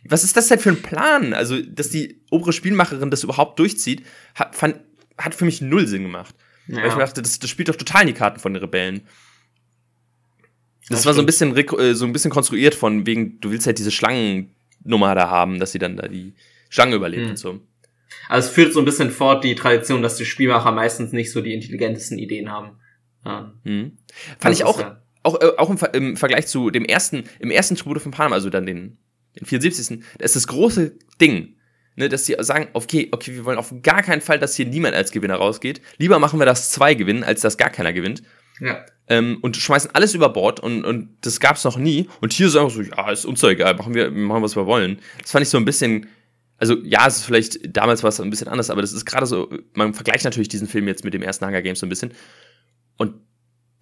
was 0.07 0.23
ist 0.23 0.35
das 0.37 0.47
denn 0.47 0.59
für 0.59 0.69
ein 0.69 0.81
Plan? 0.81 1.33
Also, 1.33 1.61
dass 1.61 1.89
die 1.89 2.21
obere 2.31 2.53
Spielmacherin 2.53 3.11
das 3.11 3.23
überhaupt 3.23 3.59
durchzieht, 3.59 4.03
hat, 4.35 4.55
fand, 4.55 4.79
hat 5.17 5.35
für 5.35 5.45
mich 5.45 5.61
null 5.61 5.87
Sinn 5.87 6.03
gemacht. 6.03 6.35
Weil 6.67 6.87
ich 6.87 6.93
mir 6.95 7.01
dachte, 7.01 7.21
das, 7.21 7.37
das 7.37 7.49
spielt 7.49 7.69
doch 7.69 7.75
total 7.75 8.01
in 8.01 8.07
die 8.07 8.13
Karten 8.13 8.39
von 8.39 8.53
den 8.53 8.61
Rebellen. 8.63 9.01
Das, 10.89 10.99
Das 10.99 11.05
war 11.05 11.13
so 11.13 11.19
ein 11.21 11.25
bisschen 11.25 11.55
äh, 11.55 11.93
so 11.95 12.05
ein 12.05 12.13
bisschen 12.13 12.31
konstruiert 12.31 12.75
von 12.75 13.05
wegen, 13.05 13.39
du 13.39 13.51
willst 13.51 13.65
halt 13.67 13.77
diese 13.77 13.91
Schlangennummer 13.91 15.15
da 15.15 15.29
haben, 15.29 15.59
dass 15.59 15.71
sie 15.71 15.79
dann 15.79 15.97
da 15.97 16.07
die 16.07 16.33
Schlange 16.69 16.95
überlebt 16.95 17.23
Hm. 17.23 17.29
und 17.31 17.37
so. 17.37 17.59
Also 18.29 18.47
es 18.49 18.53
führt 18.53 18.73
so 18.73 18.79
ein 18.79 18.85
bisschen 18.85 19.11
fort 19.11 19.43
die 19.43 19.55
Tradition, 19.55 20.01
dass 20.01 20.17
die 20.17 20.25
Spielmacher 20.25 20.71
meistens 20.71 21.11
nicht 21.11 21.31
so 21.31 21.41
die 21.41 21.53
intelligentesten 21.53 22.17
Ideen 22.17 22.51
haben. 22.51 22.71
Ja. 23.23 23.53
Mhm. 23.63 23.97
Fand 24.39 24.45
Das 24.45 24.59
ich 24.59 24.63
auch, 24.63 24.79
ja- 24.79 25.01
auch, 25.25 25.41
äh, 25.41 25.51
auch 25.57 25.69
im, 25.69 25.77
im 25.93 26.17
Vergleich 26.17 26.47
zu 26.47 26.69
dem 26.69 26.85
ersten, 26.85 27.23
im 27.39 27.51
ersten 27.51 27.75
Tribute 27.75 28.01
von 28.01 28.11
Panama, 28.11 28.35
also 28.35 28.49
dann 28.49 28.65
den, 28.65 28.97
den 29.39 29.45
74. 29.45 29.99
Da 30.17 30.25
ist 30.25 30.35
das 30.35 30.47
große 30.47 30.93
Ding, 31.19 31.55
ne, 31.95 32.09
dass 32.09 32.25
sie 32.25 32.35
sagen, 32.39 32.67
okay, 32.73 33.09
okay, 33.11 33.33
wir 33.33 33.45
wollen 33.45 33.57
auf 33.57 33.73
gar 33.81 34.03
keinen 34.03 34.21
Fall, 34.21 34.39
dass 34.39 34.55
hier 34.55 34.65
niemand 34.65 34.95
als 34.95 35.11
Gewinner 35.11 35.35
rausgeht. 35.35 35.81
Lieber 35.97 36.19
machen 36.19 36.39
wir, 36.39 36.45
dass 36.45 36.71
zwei 36.71 36.93
gewinnen, 36.93 37.23
als 37.23 37.41
dass 37.41 37.57
gar 37.57 37.69
keiner 37.69 37.93
gewinnt. 37.93 38.23
Ja. 38.59 38.85
Ähm, 39.07 39.37
und 39.41 39.57
schmeißen 39.57 39.91
alles 39.93 40.13
über 40.13 40.29
Bord 40.29 40.59
und, 40.61 40.85
und 40.85 41.09
das 41.21 41.39
gab's 41.39 41.63
noch 41.63 41.77
nie. 41.77 42.07
Und 42.21 42.33
hier 42.33 42.49
sagen 42.49 42.69
so, 42.69 42.81
ja, 42.81 43.11
ist 43.11 43.25
uns 43.25 43.41
doch 43.41 43.49
egal, 43.49 43.75
machen 43.75 43.93
wir, 43.93 44.09
machen, 44.11 44.43
was 44.43 44.55
wir 44.55 44.65
wollen. 44.65 44.99
Das 45.21 45.31
fand 45.31 45.43
ich 45.43 45.49
so 45.49 45.57
ein 45.57 45.65
bisschen, 45.65 46.07
also 46.57 46.77
ja, 46.83 47.05
es 47.05 47.17
ist 47.17 47.25
vielleicht, 47.25 47.59
damals 47.75 48.01
war 48.01 48.09
es 48.09 48.19
ein 48.19 48.29
bisschen 48.29 48.47
anders, 48.47 48.69
aber 48.69 48.81
das 48.81 48.93
ist 48.93 49.05
gerade 49.05 49.25
so, 49.25 49.49
man 49.73 49.93
vergleicht 49.93 50.23
natürlich 50.23 50.47
diesen 50.47 50.67
Film 50.67 50.87
jetzt 50.87 51.03
mit 51.03 51.13
dem 51.13 51.21
ersten 51.21 51.45
Hunger 51.45 51.61
Games 51.61 51.79
so 51.79 51.85
ein 51.85 51.89
bisschen. 51.89 52.13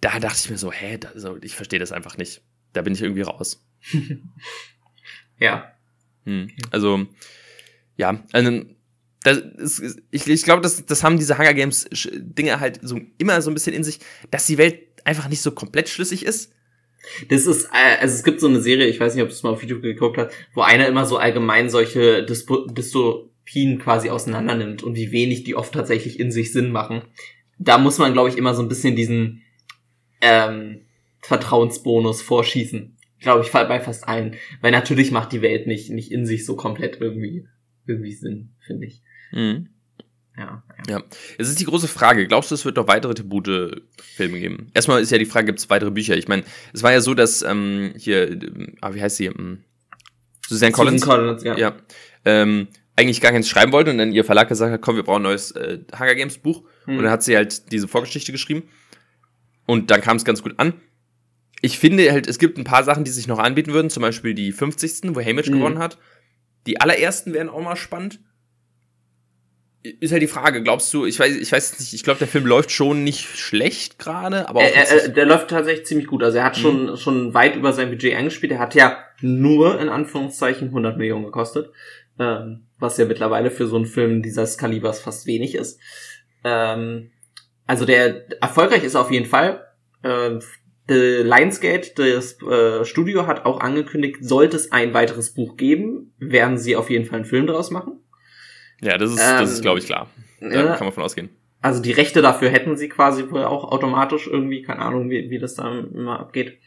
Da 0.04 0.20
dachte 0.20 0.38
ich 0.38 0.50
mir 0.50 0.58
so, 0.58 0.70
hä, 0.70 0.98
da, 0.98 1.12
so, 1.14 1.38
ich 1.40 1.56
verstehe 1.56 1.78
das 1.78 1.90
einfach 1.90 2.18
nicht. 2.18 2.42
Da 2.74 2.82
bin 2.82 2.92
ich 2.92 3.00
irgendwie 3.00 3.22
raus. 3.22 3.64
Ja. 5.40 5.72
Hm. 6.26 6.48
Also, 6.70 7.06
ja, 7.96 8.22
also, 8.32 8.62
das 9.24 9.80
ist, 9.80 10.02
ich, 10.12 10.28
ich 10.28 10.44
glaube, 10.44 10.62
das, 10.62 10.86
das 10.86 11.02
haben 11.02 11.18
diese 11.18 11.36
Hunger 11.36 11.54
Games 11.54 11.88
Dinge 12.12 12.60
halt 12.60 12.78
so 12.82 13.00
immer 13.18 13.42
so 13.42 13.50
ein 13.50 13.54
bisschen 13.54 13.74
in 13.74 13.82
sich, 13.82 13.98
dass 14.30 14.46
die 14.46 14.58
Welt 14.58 14.78
einfach 15.04 15.28
nicht 15.28 15.40
so 15.40 15.50
komplett 15.50 15.88
schlüssig 15.88 16.24
ist. 16.24 16.52
Das 17.30 17.46
ist, 17.46 17.64
äh, 17.72 17.98
also 18.00 18.14
es 18.14 18.22
gibt 18.22 18.40
so 18.40 18.46
eine 18.46 18.62
Serie, 18.62 18.86
ich 18.86 19.00
weiß 19.00 19.14
nicht, 19.14 19.24
ob 19.24 19.28
du 19.30 19.34
es 19.34 19.42
mal 19.42 19.50
auf 19.50 19.62
YouTube 19.62 19.82
geguckt 19.82 20.18
hast, 20.18 20.32
wo 20.54 20.60
einer 20.60 20.86
immer 20.86 21.04
so 21.04 21.16
allgemein 21.16 21.68
solche 21.68 22.24
Dyspo 22.24 22.68
Dystopien 22.68 23.80
quasi 23.80 24.08
auseinander 24.08 24.54
nimmt 24.54 24.84
und 24.84 24.94
wie 24.94 25.10
wenig 25.10 25.42
die 25.42 25.56
oft 25.56 25.74
tatsächlich 25.74 26.20
in 26.20 26.30
sich 26.30 26.52
Sinn 26.52 26.70
machen. 26.70 27.02
Da 27.58 27.76
muss 27.76 27.98
man, 27.98 28.12
glaube 28.12 28.28
ich, 28.28 28.38
immer 28.38 28.54
so 28.54 28.62
ein 28.62 28.68
bisschen 28.68 28.94
diesen 28.94 29.42
ähm, 30.24 30.80
Vertrauensbonus 31.20 32.22
vorschießen. 32.22 32.96
Glaube 33.20 33.44
ich, 33.44 33.52
bei 33.52 33.80
fast 33.80 34.06
allen. 34.08 34.36
Weil 34.60 34.72
natürlich 34.72 35.10
macht 35.10 35.32
die 35.32 35.42
Welt 35.42 35.66
nicht, 35.66 35.90
nicht 35.90 36.10
in 36.10 36.26
sich 36.26 36.44
so 36.44 36.56
komplett 36.56 37.00
irgendwie, 37.00 37.46
irgendwie 37.86 38.12
Sinn, 38.12 38.50
finde 38.66 38.86
ich. 38.86 39.02
Mhm. 39.32 39.68
Ja. 40.36 40.62
Ja. 40.88 41.02
Es 41.38 41.48
ist 41.48 41.60
die 41.60 41.64
große 41.64 41.88
Frage. 41.88 42.26
Glaubst 42.26 42.50
du, 42.50 42.54
es 42.54 42.64
wird 42.64 42.76
noch 42.76 42.88
weitere 42.88 43.14
Tribute-Filme 43.14 44.40
geben? 44.40 44.70
Erstmal 44.74 45.00
ist 45.00 45.12
ja 45.12 45.18
die 45.18 45.26
Frage, 45.26 45.46
gibt 45.46 45.60
es 45.60 45.70
weitere 45.70 45.90
Bücher? 45.90 46.16
Ich 46.16 46.28
meine, 46.28 46.42
es 46.72 46.82
war 46.82 46.92
ja 46.92 47.00
so, 47.00 47.14
dass 47.14 47.42
ähm, 47.42 47.94
hier, 47.96 48.38
ah, 48.80 48.94
wie 48.94 49.00
heißt 49.00 49.16
sie? 49.16 49.26
Ähm, 49.26 49.62
Suzanne 50.46 50.72
Collins, 50.72 51.02
Susan 51.02 51.18
Collins, 51.18 51.44
ja. 51.44 51.56
ja, 51.56 51.76
ähm, 52.24 52.68
eigentlich 52.96 53.20
gar 53.20 53.32
keins 53.32 53.48
schreiben 53.48 53.72
wollte 53.72 53.90
und 53.90 53.98
dann 53.98 54.12
ihr 54.12 54.24
Verlag 54.24 54.48
gesagt 54.48 54.72
hat, 54.72 54.82
komm, 54.82 54.96
wir 54.96 55.02
brauchen 55.02 55.20
ein 55.20 55.30
neues 55.30 55.52
äh, 55.52 55.78
Hunger 55.98 56.14
Games 56.14 56.38
Buch. 56.38 56.62
Hm. 56.84 56.98
Und 56.98 57.04
dann 57.04 57.12
hat 57.12 57.22
sie 57.22 57.36
halt 57.36 57.72
diese 57.72 57.88
Vorgeschichte 57.88 58.30
geschrieben. 58.32 58.64
Und 59.66 59.90
dann 59.90 60.00
kam 60.00 60.16
es 60.16 60.24
ganz 60.24 60.42
gut 60.42 60.54
an. 60.58 60.74
Ich 61.60 61.78
finde 61.78 62.10
halt, 62.12 62.26
es 62.26 62.38
gibt 62.38 62.58
ein 62.58 62.64
paar 62.64 62.84
Sachen, 62.84 63.04
die 63.04 63.10
sich 63.10 63.26
noch 63.26 63.38
anbieten 63.38 63.72
würden, 63.72 63.88
zum 63.90 64.02
Beispiel 64.02 64.34
die 64.34 64.52
50. 64.52 65.14
wo 65.14 65.20
Hamish 65.20 65.48
Mhm. 65.48 65.54
gewonnen 65.58 65.78
hat. 65.78 65.98
Die 66.66 66.80
allerersten 66.80 67.32
wären 67.32 67.48
auch 67.48 67.62
mal 67.62 67.76
spannend. 67.76 68.20
Ist 70.00 70.12
halt 70.12 70.22
die 70.22 70.28
Frage, 70.28 70.62
glaubst 70.62 70.92
du, 70.94 71.04
ich 71.04 71.18
weiß, 71.18 71.36
ich 71.36 71.52
weiß 71.52 71.78
nicht, 71.78 71.92
ich 71.92 72.02
glaube, 72.02 72.18
der 72.18 72.28
Film 72.28 72.46
läuft 72.46 72.70
schon 72.70 73.04
nicht 73.04 73.38
schlecht 73.38 73.98
gerade, 73.98 74.48
aber 74.48 74.60
auch 74.60 74.64
Er, 74.64 74.74
er, 74.74 75.02
er, 75.02 75.08
der 75.10 75.26
läuft 75.26 75.48
tatsächlich 75.50 75.84
ziemlich 75.86 76.06
gut. 76.06 76.22
Also 76.22 76.38
er 76.38 76.44
hat 76.44 76.56
schon, 76.56 76.96
schon 76.96 77.34
weit 77.34 77.54
über 77.54 77.74
sein 77.74 77.90
Budget 77.90 78.14
eingespielt. 78.14 78.52
Er 78.52 78.60
hat 78.60 78.74
ja 78.74 78.96
nur 79.20 79.78
in 79.80 79.90
Anführungszeichen 79.90 80.68
100 80.68 80.96
Millionen 80.96 81.24
gekostet. 81.26 81.70
Ähm, 82.18 82.66
was 82.78 82.96
ja 82.96 83.04
mittlerweile 83.04 83.50
für 83.50 83.66
so 83.66 83.76
einen 83.76 83.84
Film 83.86 84.22
dieses 84.22 84.56
Kalibers 84.56 85.00
fast 85.00 85.26
wenig 85.26 85.54
ist. 85.54 85.78
Ähm, 86.44 87.10
also 87.66 87.84
der 87.84 88.26
erfolgreich 88.42 88.84
ist 88.84 88.94
er 88.94 89.00
auf 89.02 89.10
jeden 89.10 89.26
Fall. 89.26 89.64
Ähm, 90.02 90.40
The 90.86 91.22
Lionsgate, 91.24 91.92
das 91.96 92.40
äh, 92.42 92.84
Studio, 92.84 93.26
hat 93.26 93.46
auch 93.46 93.60
angekündigt, 93.60 94.18
sollte 94.20 94.56
es 94.56 94.70
ein 94.70 94.92
weiteres 94.92 95.32
Buch 95.32 95.56
geben, 95.56 96.12
werden 96.18 96.58
sie 96.58 96.76
auf 96.76 96.90
jeden 96.90 97.06
Fall 97.06 97.20
einen 97.20 97.24
Film 97.24 97.46
draus 97.46 97.70
machen. 97.70 98.00
ja, 98.82 98.98
das 98.98 99.10
ist, 99.12 99.18
das 99.18 99.50
ist, 99.50 99.58
ähm, 99.58 99.62
glaube 99.62 99.78
ich, 99.78 99.86
klar. 99.86 100.10
Da 100.40 100.48
Ja, 100.50 100.74
kann 100.76 100.84
man 100.86 100.92
von 100.92 101.02
ausgehen. 101.02 101.30
also 101.62 101.80
die 101.80 101.92
Rechte 101.92 102.20
dafür 102.20 102.50
hätten 102.50 102.76
sie 102.76 102.90
quasi 102.90 103.30
wohl 103.30 103.44
auch 103.44 103.64
automatisch 103.72 104.26
irgendwie, 104.26 104.60
keine 104.60 104.80
Ahnung, 104.80 105.08
wie, 105.08 105.30
wie 105.30 105.38
das 105.38 105.54
da 105.54 105.70
immer 105.78 106.20
abgeht. 106.20 106.58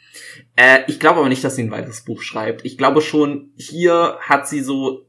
Äh, 0.55 0.79
ich 0.88 0.99
glaube 0.99 1.19
aber 1.19 1.29
nicht, 1.29 1.43
dass 1.43 1.55
sie 1.55 1.62
ein 1.63 1.69
weiteres 1.71 2.03
Buch 2.03 2.23
schreibt. 2.23 2.65
Ich 2.65 2.75
glaube 2.79 3.01
schon, 3.01 3.51
hier 3.55 4.17
hat 4.21 4.47
sie 4.47 4.62
so 4.62 5.05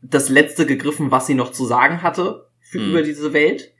das 0.00 0.30
letzte 0.30 0.64
gegriffen, 0.64 1.10
was 1.10 1.26
sie 1.26 1.34
noch 1.34 1.52
zu 1.52 1.66
sagen 1.66 2.02
hatte 2.02 2.46
für 2.62 2.78
Hm. 2.78 2.90
über 2.92 3.02
diese 3.02 3.34
Welt. 3.34 3.74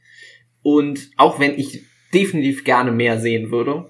Und 0.67 1.13
auch 1.17 1.39
wenn 1.39 1.57
ich 1.57 1.85
definitiv 2.13 2.65
gerne 2.65 2.91
mehr 2.91 3.21
sehen 3.21 3.53
würde, 3.53 3.89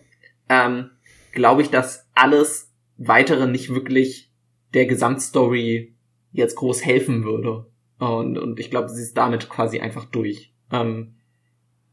ähm, 0.51 0.91
glaube 1.33 1.63
ich, 1.63 1.71
dass 1.71 2.07
alles 2.13 2.71
weitere 2.99 3.47
nicht 3.47 3.71
wirklich 3.71 4.31
der 4.75 4.85
Gesamtstory 4.85 5.97
jetzt 6.33 6.55
groß 6.57 6.85
helfen 6.85 7.25
würde. 7.25 7.65
Und, 7.99 8.37
und 8.37 8.61
ich 8.61 8.71
glaube, 8.71 8.91
sie 8.91 9.01
ist 9.01 9.17
damit 9.17 9.49
quasi 9.49 9.81
einfach 9.81 10.05
durch. 10.05 10.53
Ähm, 10.71 11.15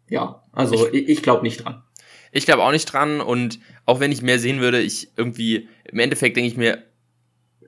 ja, 0.10 0.44
also 0.52 0.92
ich, 0.92 1.08
ich 1.08 1.24
glaube 1.24 1.44
nicht 1.44 1.64
dran. 1.64 1.82
Ich 2.34 2.44
glaube 2.44 2.66
auch 2.66 2.74
nicht 2.74 2.92
dran 2.92 3.22
und 3.22 3.62
auch 3.86 4.02
wenn 4.02 4.12
ich 4.12 4.22
mehr 4.22 4.38
sehen 4.38 4.60
würde, 4.60 4.82
ich 4.82 5.14
irgendwie, 5.16 5.70
im 5.86 6.00
Endeffekt 6.00 6.36
denke 6.36 6.50
ich 6.50 6.58
mir, 6.58 6.84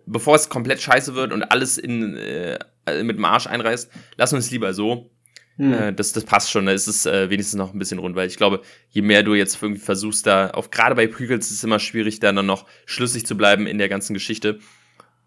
bevor 0.06 0.36
es 0.36 0.50
komplett 0.50 0.82
scheiße 0.82 1.16
wird 1.16 1.32
und 1.32 1.44
alles 1.44 1.78
in, 1.78 2.18
äh, 2.18 2.60
mit 3.04 3.16
dem 3.16 3.24
Arsch 3.24 3.48
einreißt, 3.48 3.90
lass 4.18 4.34
uns 4.34 4.52
lieber 4.52 4.74
so. 4.74 5.15
Hm. 5.58 5.74
Äh, 5.74 5.94
das, 5.94 6.12
das 6.12 6.26
passt 6.26 6.52
schon, 6.52 6.66
da 6.66 6.74
ist 6.74 6.88
es 6.88 7.06
äh, 7.06 7.30
wenigstens 7.30 7.58
noch 7.58 7.74
ein 7.74 7.80
bisschen 7.80 8.00
rund, 8.00 8.16
weil 8.16 8.28
ich 8.28 8.38
glaube, 8.38 8.62
je 8.90 9.02
mehr 9.02 9.24
du 9.24 9.36
jetzt 9.36 9.62
irgendwie 9.62 9.82
versuchst, 9.82 10.28
da, 10.28 10.52
auch 10.52 10.70
gerade 10.70 10.96
bei 10.96 11.08
Prequels 11.08 11.48
ist 11.48 11.58
es 11.58 11.64
immer 11.64 11.80
schwierig, 11.80 12.20
da 12.20 12.32
dann 12.32 12.46
noch 12.46 12.66
schlüssig 12.86 13.26
zu 13.26 13.38
bleiben 13.38 13.66
in 13.68 13.78
der 13.78 13.90
ganzen 13.90 14.14
Geschichte. 14.14 14.60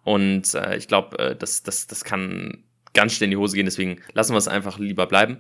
Und 0.05 0.55
äh, 0.55 0.77
ich 0.77 0.89
glaube, 0.89 1.19
äh, 1.19 1.37
das, 1.37 1.63
das, 1.63 1.87
das 1.87 2.05
kann 2.05 2.65
ganz 2.93 3.15
schnell 3.15 3.27
in 3.27 3.31
die 3.33 3.37
Hose 3.37 3.57
gehen, 3.57 3.67
deswegen 3.67 4.01
lassen 4.13 4.33
wir 4.33 4.39
es 4.39 4.49
einfach 4.49 4.79
lieber 4.79 5.07
bleiben. 5.07 5.39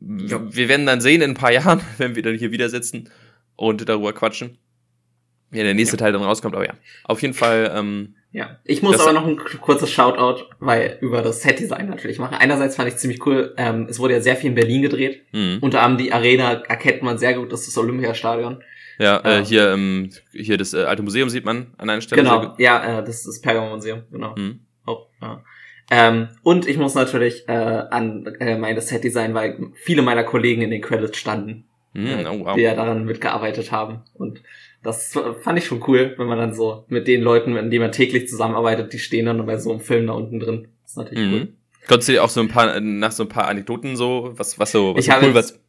Ja. 0.00 0.54
Wir 0.54 0.68
werden 0.68 0.86
dann 0.86 1.00
sehen 1.00 1.22
in 1.22 1.30
ein 1.30 1.34
paar 1.34 1.52
Jahren, 1.52 1.80
wenn 1.98 2.14
wir 2.14 2.22
dann 2.22 2.36
hier 2.36 2.50
wieder 2.50 2.68
sitzen 2.68 3.10
und 3.56 3.88
darüber 3.88 4.12
quatschen. 4.12 4.58
Ja, 5.52 5.62
der 5.62 5.74
nächste 5.74 5.98
Teil 5.98 6.12
dann 6.12 6.22
rauskommt, 6.22 6.54
aber 6.54 6.66
ja. 6.66 6.74
Auf 7.04 7.20
jeden 7.20 7.34
Fall, 7.34 7.72
ähm, 7.74 8.16
Ja, 8.34 8.58
ich 8.64 8.82
muss 8.82 8.96
Das- 8.96 9.02
aber 9.06 9.12
noch 9.12 9.26
ein 9.26 9.36
kurzes 9.36 9.90
Shoutout, 9.90 10.44
weil 10.58 10.96
über 11.02 11.20
das 11.20 11.42
Setdesign 11.42 11.88
natürlich 11.88 12.18
machen. 12.18 12.34
Einerseits 12.38 12.76
fand 12.76 12.88
ich 12.88 12.96
ziemlich 12.96 13.24
cool. 13.26 13.54
Ähm, 13.58 13.86
es 13.90 13.98
wurde 13.98 14.14
ja 14.14 14.20
sehr 14.20 14.36
viel 14.36 14.48
in 14.48 14.54
Berlin 14.54 14.80
gedreht. 14.82 15.22
mh, 15.32 15.58
Unter 15.60 15.82
anderem 15.82 16.06
die 16.06 16.12
Arena 16.12 16.52
erkennt 16.66 17.02
man 17.02 17.18
sehr 17.18 17.34
gut, 17.34 17.52
das 17.52 17.60
ist 17.60 17.76
das 17.76 17.78
Olympiastadion. 17.82 18.62
Ja, 18.98 19.18
äh, 19.18 19.38
ähm, 19.38 19.44
hier, 19.44 19.72
ähm, 19.72 20.10
hier 20.32 20.56
das 20.56 20.72
äh, 20.72 20.84
alte 20.84 21.02
Museum 21.02 21.28
sieht 21.28 21.44
man 21.44 21.74
an 21.76 21.90
einer 21.90 22.00
Stelle. 22.00 22.22
Genau, 22.22 22.54
ja, 22.58 23.00
äh, 23.00 23.04
das 23.04 23.16
ist 23.16 23.26
das 23.26 23.40
Pergamon-Museum, 23.42 24.02
genau. 24.10 24.34
Mhm. 24.36 24.60
Oh, 24.86 24.98
ja. 25.20 25.42
Ähm, 25.90 26.28
und 26.42 26.66
ich 26.66 26.78
muss 26.78 26.94
natürlich 26.94 27.46
äh, 27.48 27.52
an 27.52 28.24
äh, 28.40 28.56
meine 28.56 28.80
Set-Design, 28.80 29.34
weil 29.34 29.58
viele 29.74 30.00
meiner 30.02 30.24
Kollegen 30.24 30.62
in 30.62 30.70
den 30.70 30.80
Credits 30.80 31.18
standen, 31.18 31.64
mm, 31.92 32.06
oh, 32.30 32.44
wow. 32.46 32.54
die 32.56 32.62
ja 32.62 32.74
daran 32.74 33.04
mitgearbeitet 33.04 33.72
haben. 33.72 34.02
Und 34.14 34.42
das 34.82 35.16
fand 35.42 35.58
ich 35.58 35.66
schon 35.66 35.82
cool, 35.86 36.14
wenn 36.16 36.26
man 36.26 36.38
dann 36.38 36.54
so 36.54 36.84
mit 36.88 37.06
den 37.06 37.22
Leuten, 37.22 37.52
mit 37.52 37.72
denen 37.72 37.82
man 37.82 37.92
täglich 37.92 38.28
zusammenarbeitet, 38.28 38.92
die 38.92 38.98
stehen 38.98 39.26
dann 39.26 39.44
bei 39.46 39.56
so 39.58 39.70
einem 39.70 39.80
Film 39.80 40.08
da 40.08 40.14
unten 40.14 40.40
drin. 40.40 40.68
Das 40.82 40.92
ist 40.92 40.96
natürlich 40.96 41.28
mhm. 41.28 41.34
cool. 41.34 41.48
Konntest 41.88 42.08
du 42.08 42.12
dir 42.12 42.24
auch 42.24 42.28
so 42.28 42.40
ein 42.40 42.48
paar, 42.48 42.80
nach 42.80 43.12
so 43.12 43.24
ein 43.24 43.28
paar 43.28 43.48
Anekdoten 43.48 43.96
so, 43.96 44.32
was, 44.36 44.58
was 44.58 44.72
so, 44.72 44.94
was 44.94 45.06
ich 45.06 45.12
so 45.12 45.18
cool 45.20 45.34
was? 45.34 45.60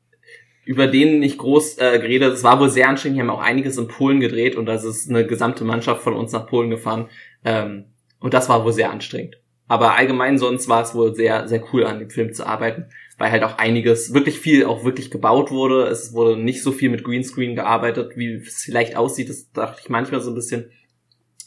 Über 0.65 0.87
denen 0.87 1.19
nicht 1.19 1.37
groß 1.37 1.77
äh, 1.79 1.99
geredet. 1.99 2.33
Es 2.33 2.43
war 2.43 2.59
wohl 2.59 2.69
sehr 2.69 2.87
anstrengend. 2.87 3.17
Die 3.17 3.21
haben 3.21 3.29
auch 3.29 3.41
einiges 3.41 3.77
in 3.77 3.87
Polen 3.87 4.19
gedreht 4.19 4.55
und 4.55 4.65
da 4.65 4.75
ist 4.75 5.09
eine 5.09 5.25
gesamte 5.25 5.65
Mannschaft 5.65 6.01
von 6.01 6.13
uns 6.13 6.31
nach 6.31 6.47
Polen 6.47 6.69
gefahren. 6.69 7.09
Ähm, 7.43 7.85
und 8.19 8.33
das 8.33 8.47
war 8.47 8.63
wohl 8.63 8.71
sehr 8.71 8.91
anstrengend. 8.91 9.37
Aber 9.67 9.95
allgemein 9.95 10.37
sonst 10.37 10.69
war 10.69 10.83
es 10.83 10.95
wohl 10.95 11.15
sehr, 11.15 11.47
sehr 11.47 11.63
cool 11.73 11.85
an 11.85 11.99
dem 11.99 12.09
Film 12.09 12.33
zu 12.33 12.45
arbeiten, 12.45 12.85
weil 13.17 13.31
halt 13.31 13.43
auch 13.43 13.57
einiges, 13.57 14.13
wirklich 14.13 14.39
viel 14.39 14.65
auch 14.65 14.83
wirklich 14.83 15.11
gebaut 15.11 15.51
wurde. 15.51 15.87
Es 15.87 16.13
wurde 16.13 16.37
nicht 16.41 16.63
so 16.63 16.71
viel 16.71 16.89
mit 16.89 17.03
Greenscreen 17.03 17.55
gearbeitet, 17.55 18.17
wie 18.17 18.35
es 18.35 18.63
vielleicht 18.63 18.95
aussieht. 18.95 19.29
Das 19.29 19.51
dachte 19.51 19.81
ich 19.83 19.89
manchmal 19.89 20.21
so 20.21 20.31
ein 20.31 20.35
bisschen. 20.35 20.71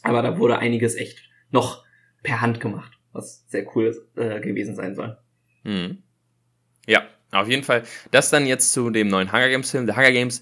Aber 0.03 0.21
da 0.21 0.37
wurde 0.37 0.59
einiges 0.59 0.95
echt 0.95 1.23
noch 1.51 1.83
per 2.23 2.41
Hand 2.41 2.59
gemacht, 2.59 2.93
was 3.11 3.45
sehr 3.47 3.65
cool 3.75 3.95
äh, 4.15 4.39
gewesen 4.39 4.75
sein 4.75 4.95
soll. 4.95 5.17
Mhm. 5.63 6.03
Ja, 6.87 7.03
auf 7.31 7.49
jeden 7.49 7.63
Fall. 7.63 7.83
Das 8.11 8.29
dann 8.29 8.45
jetzt 8.45 8.71
zu 8.71 8.89
dem 8.89 9.07
neuen 9.07 9.31
Hunger 9.31 9.49
Games 9.49 9.69
Film. 9.69 9.85
The 9.85 9.93
Hunger 9.93 10.11
Games, 10.11 10.41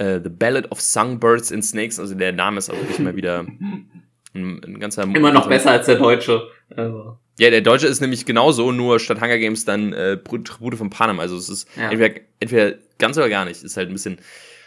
uh, 0.00 0.20
The 0.22 0.28
Ballad 0.28 0.70
of 0.70 0.80
Songbirds 0.80 1.52
and 1.52 1.64
Snakes. 1.64 1.98
Also 1.98 2.14
der 2.14 2.32
Name 2.32 2.58
ist 2.58 2.70
auch 2.70 2.76
wirklich 2.76 3.00
mal 3.00 3.16
wieder 3.16 3.40
ein, 4.34 4.60
ein 4.64 4.78
ganzer... 4.78 5.02
Immer 5.02 5.32
noch 5.32 5.48
besser 5.48 5.72
als 5.72 5.86
der 5.86 5.96
deutsche. 5.96 6.48
Also. 6.76 7.18
Ja, 7.40 7.48
der 7.48 7.62
Deutsche 7.62 7.86
ist 7.86 8.02
nämlich 8.02 8.26
genauso, 8.26 8.70
nur 8.70 9.00
statt 9.00 9.22
Hunger 9.22 9.38
Games 9.38 9.64
dann 9.64 9.94
äh, 9.94 10.18
Tribute 10.18 10.74
von 10.74 10.90
Panem. 10.90 11.20
Also 11.20 11.38
es 11.38 11.48
ist 11.48 11.68
ja. 11.74 11.90
entweder, 11.90 12.20
entweder 12.38 12.74
ganz 12.98 13.16
oder 13.16 13.30
gar 13.30 13.46
nicht. 13.46 13.62
Ist 13.62 13.78
halt 13.78 13.88
ein 13.88 13.94
bisschen, 13.94 14.18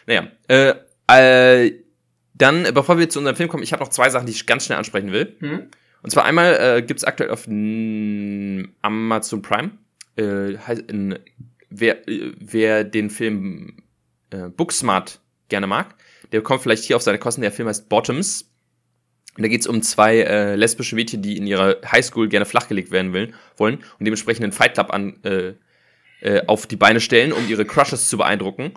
naja. 0.08 0.32
Äh, 0.48 0.74
äh, 1.06 1.72
dann, 2.34 2.64
bevor 2.74 2.98
wir 2.98 3.08
zu 3.10 3.20
unserem 3.20 3.36
Film 3.36 3.48
kommen, 3.48 3.62
ich 3.62 3.74
habe 3.74 3.84
noch 3.84 3.92
zwei 3.92 4.10
Sachen, 4.10 4.26
die 4.26 4.32
ich 4.32 4.48
ganz 4.48 4.66
schnell 4.66 4.80
ansprechen 4.80 5.12
will. 5.12 5.36
Mhm. 5.40 5.68
Und 6.02 6.10
zwar 6.10 6.26
einmal 6.26 6.56
äh, 6.60 6.82
gibt 6.82 6.98
es 6.98 7.04
aktuell 7.04 7.30
auf 7.30 7.46
Amazon 7.46 9.42
Prime, 9.44 9.70
äh, 10.18 10.54
in, 10.88 11.20
wer, 11.70 11.98
wer 12.08 12.84
den 12.84 13.12
Film 13.12 13.84
äh, 14.32 14.50
Booksmart 14.50 15.20
gerne 15.48 15.68
mag, 15.68 15.94
der 16.32 16.42
kommt 16.42 16.64
vielleicht 16.64 16.86
hier 16.86 16.96
auf 16.96 17.04
seine 17.04 17.20
Kosten. 17.20 17.42
Der 17.42 17.52
Film 17.52 17.68
heißt 17.68 17.88
Bottoms 17.88 18.52
da 19.38 19.48
geht 19.48 19.62
es 19.62 19.68
um 19.68 19.82
zwei 19.82 20.20
äh, 20.20 20.56
lesbische 20.56 20.96
Mädchen, 20.96 21.22
die 21.22 21.38
in 21.38 21.48
ihrer 21.48 21.78
Highschool 21.92 22.30
gerne 22.30 22.46
flachgelegt 22.46 22.92
werden 22.92 23.14
will, 23.14 23.34
wollen 23.58 23.78
und 23.78 24.06
dementsprechend 24.06 24.44
einen 24.44 24.52
Fight 24.52 24.76
Club 24.76 24.94
an, 24.94 25.24
äh, 25.24 25.54
äh, 26.22 26.46
auf 26.48 26.68
die 26.68 26.76
Beine 26.76 27.00
stellen, 27.00 27.34
um 27.34 27.48
ihre 27.50 27.66
Crushes 27.66 28.08
zu 28.10 28.18
beeindrucken. 28.18 28.74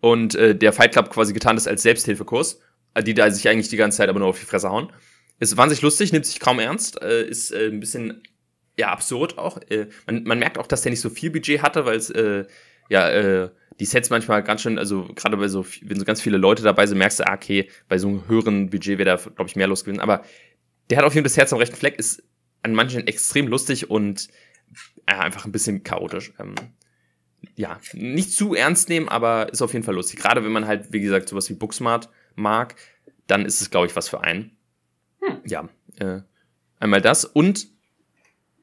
Und 0.00 0.34
äh, 0.34 0.54
der 0.54 0.72
Fight 0.72 0.92
Club 0.92 1.10
quasi 1.10 1.32
getan 1.32 1.56
ist 1.56 1.68
als 1.68 1.82
Selbsthilfekurs, 1.82 2.60
äh, 2.94 3.02
die 3.02 3.14
da 3.14 3.30
sich 3.30 3.48
eigentlich 3.48 3.68
die 3.68 3.76
ganze 3.76 3.98
Zeit 3.98 4.08
aber 4.08 4.20
nur 4.20 4.28
auf 4.28 4.40
die 4.40 4.46
Fresse 4.46 4.70
hauen. 4.70 4.92
Ist 5.38 5.56
wahnsinnig 5.56 5.82
lustig, 5.82 6.12
nimmt 6.12 6.26
sich 6.26 6.40
kaum 6.40 6.58
ernst, 6.60 7.02
äh, 7.02 7.24
ist 7.24 7.50
äh, 7.50 7.66
ein 7.66 7.80
bisschen 7.80 8.22
ja 8.78 8.90
absurd 8.90 9.36
auch. 9.38 9.58
Äh, 9.68 9.88
man, 10.06 10.24
man 10.24 10.38
merkt 10.38 10.58
auch, 10.58 10.66
dass 10.66 10.82
der 10.82 10.90
nicht 10.90 11.00
so 11.00 11.10
viel 11.10 11.30
Budget 11.30 11.62
hatte, 11.62 11.84
weil 11.84 11.96
es 11.96 12.10
äh, 12.10 12.44
ja 12.88 13.08
äh, 13.08 13.50
die 13.80 13.86
Sets 13.86 14.10
manchmal 14.10 14.42
ganz 14.42 14.62
schön, 14.62 14.78
also 14.78 15.08
gerade 15.14 15.36
bei 15.36 15.48
so, 15.48 15.66
wenn 15.82 15.98
so 15.98 16.04
ganz 16.04 16.20
viele 16.20 16.36
Leute 16.36 16.62
dabei 16.62 16.86
sind, 16.86 16.98
merkst 16.98 17.20
du, 17.20 17.26
ah, 17.26 17.34
okay, 17.34 17.68
bei 17.88 17.98
so 17.98 18.08
einem 18.08 18.28
höheren 18.28 18.70
Budget 18.70 18.98
wäre 18.98 19.16
da, 19.16 19.16
glaube 19.16 19.48
ich, 19.48 19.56
mehr 19.56 19.66
los 19.66 19.84
gewesen. 19.84 20.00
Aber 20.00 20.22
der 20.90 20.98
hat 20.98 21.04
auf 21.04 21.14
jeden 21.14 21.24
Fall 21.24 21.30
das 21.30 21.36
Herz 21.36 21.52
am 21.52 21.58
rechten 21.58 21.76
Fleck, 21.76 21.98
ist 21.98 22.22
an 22.62 22.74
manchen 22.74 23.06
extrem 23.06 23.48
lustig 23.48 23.90
und 23.90 24.28
äh, 25.06 25.14
einfach 25.14 25.44
ein 25.44 25.52
bisschen 25.52 25.82
chaotisch. 25.82 26.32
Ähm, 26.38 26.54
ja, 27.56 27.78
nicht 27.92 28.32
zu 28.32 28.54
ernst 28.54 28.88
nehmen, 28.88 29.08
aber 29.08 29.52
ist 29.52 29.60
auf 29.60 29.72
jeden 29.72 29.84
Fall 29.84 29.94
lustig. 29.94 30.20
Gerade 30.20 30.44
wenn 30.44 30.52
man 30.52 30.66
halt, 30.66 30.92
wie 30.92 31.00
gesagt, 31.00 31.28
sowas 31.28 31.50
wie 31.50 31.54
Booksmart 31.54 32.08
mag, 32.36 32.76
dann 33.26 33.44
ist 33.44 33.60
es, 33.60 33.70
glaube 33.70 33.86
ich, 33.86 33.96
was 33.96 34.08
für 34.08 34.22
einen. 34.22 34.56
Hm. 35.20 35.40
Ja, 35.46 35.68
äh, 35.98 36.20
einmal 36.78 37.00
das 37.00 37.24
und 37.24 37.68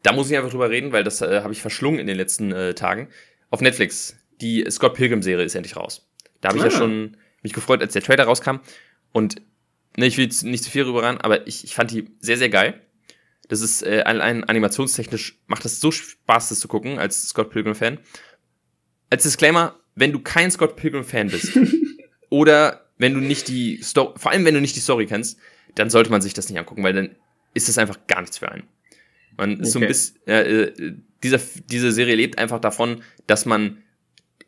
da 0.03 0.13
muss 0.13 0.31
ich 0.31 0.37
einfach 0.37 0.49
drüber 0.49 0.69
reden, 0.69 0.91
weil 0.91 1.03
das 1.03 1.21
äh, 1.21 1.41
habe 1.41 1.53
ich 1.53 1.61
verschlungen 1.61 1.99
in 1.99 2.07
den 2.07 2.17
letzten 2.17 2.51
äh, 2.51 2.73
Tagen. 2.73 3.09
Auf 3.51 3.61
Netflix 3.61 4.15
die 4.41 4.65
Scott 4.71 4.95
Pilgrim-Serie 4.95 5.45
ist 5.45 5.53
endlich 5.53 5.75
raus. 5.75 6.09
Da 6.41 6.49
habe 6.49 6.57
ich 6.57 6.63
ah. 6.63 6.67
ja 6.67 6.71
schon 6.71 7.17
mich 7.43 7.53
gefreut, 7.53 7.81
als 7.81 7.93
der 7.93 8.01
Trailer 8.01 8.23
rauskam. 8.23 8.57
Und 9.11 9.41
ne, 9.97 10.07
ich 10.07 10.17
will 10.17 10.25
jetzt 10.25 10.43
nicht 10.43 10.63
zu 10.63 10.71
viel 10.71 10.83
rüber 10.83 11.03
ran, 11.03 11.19
aber 11.19 11.47
ich, 11.47 11.63
ich 11.63 11.75
fand 11.75 11.91
die 11.91 12.09
sehr, 12.19 12.37
sehr 12.37 12.49
geil. 12.49 12.81
Das 13.47 13.61
ist 13.61 13.83
äh, 13.83 14.01
allein 14.05 14.43
animationstechnisch 14.43 15.39
macht 15.47 15.65
das 15.65 15.79
so 15.79 15.91
Spaß, 15.91 16.49
das 16.49 16.59
zu 16.59 16.67
gucken, 16.67 16.97
als 16.97 17.27
Scott 17.27 17.51
Pilgrim-Fan. 17.51 17.99
Als 19.09 19.23
Disclaimer, 19.23 19.75
wenn 19.95 20.13
du 20.13 20.19
kein 20.19 20.49
Scott 20.49 20.75
Pilgrim-Fan 20.77 21.27
bist 21.27 21.59
oder 22.29 22.89
wenn 22.97 23.13
du 23.13 23.19
nicht 23.19 23.47
die 23.47 23.81
Story, 23.83 24.13
vor 24.17 24.31
allem 24.31 24.45
wenn 24.45 24.53
du 24.53 24.61
nicht 24.61 24.75
die 24.75 24.81
Story 24.81 25.05
kennst, 25.05 25.37
dann 25.75 25.89
sollte 25.89 26.11
man 26.11 26.21
sich 26.21 26.33
das 26.33 26.49
nicht 26.49 26.57
angucken, 26.57 26.83
weil 26.83 26.93
dann 26.93 27.15
ist 27.53 27.67
es 27.67 27.77
einfach 27.77 28.07
gar 28.07 28.21
nichts 28.21 28.37
für 28.37 28.49
einen. 28.49 28.63
Man 29.41 29.59
ist 29.59 29.69
okay. 29.69 29.71
so 29.71 29.79
ein 29.79 29.87
bisschen, 29.87 30.27
äh, 30.27 30.93
dieser, 31.23 31.39
diese 31.65 31.91
Serie 31.91 32.13
lebt 32.13 32.37
einfach 32.37 32.59
davon, 32.59 33.01
dass 33.25 33.47
man 33.47 33.81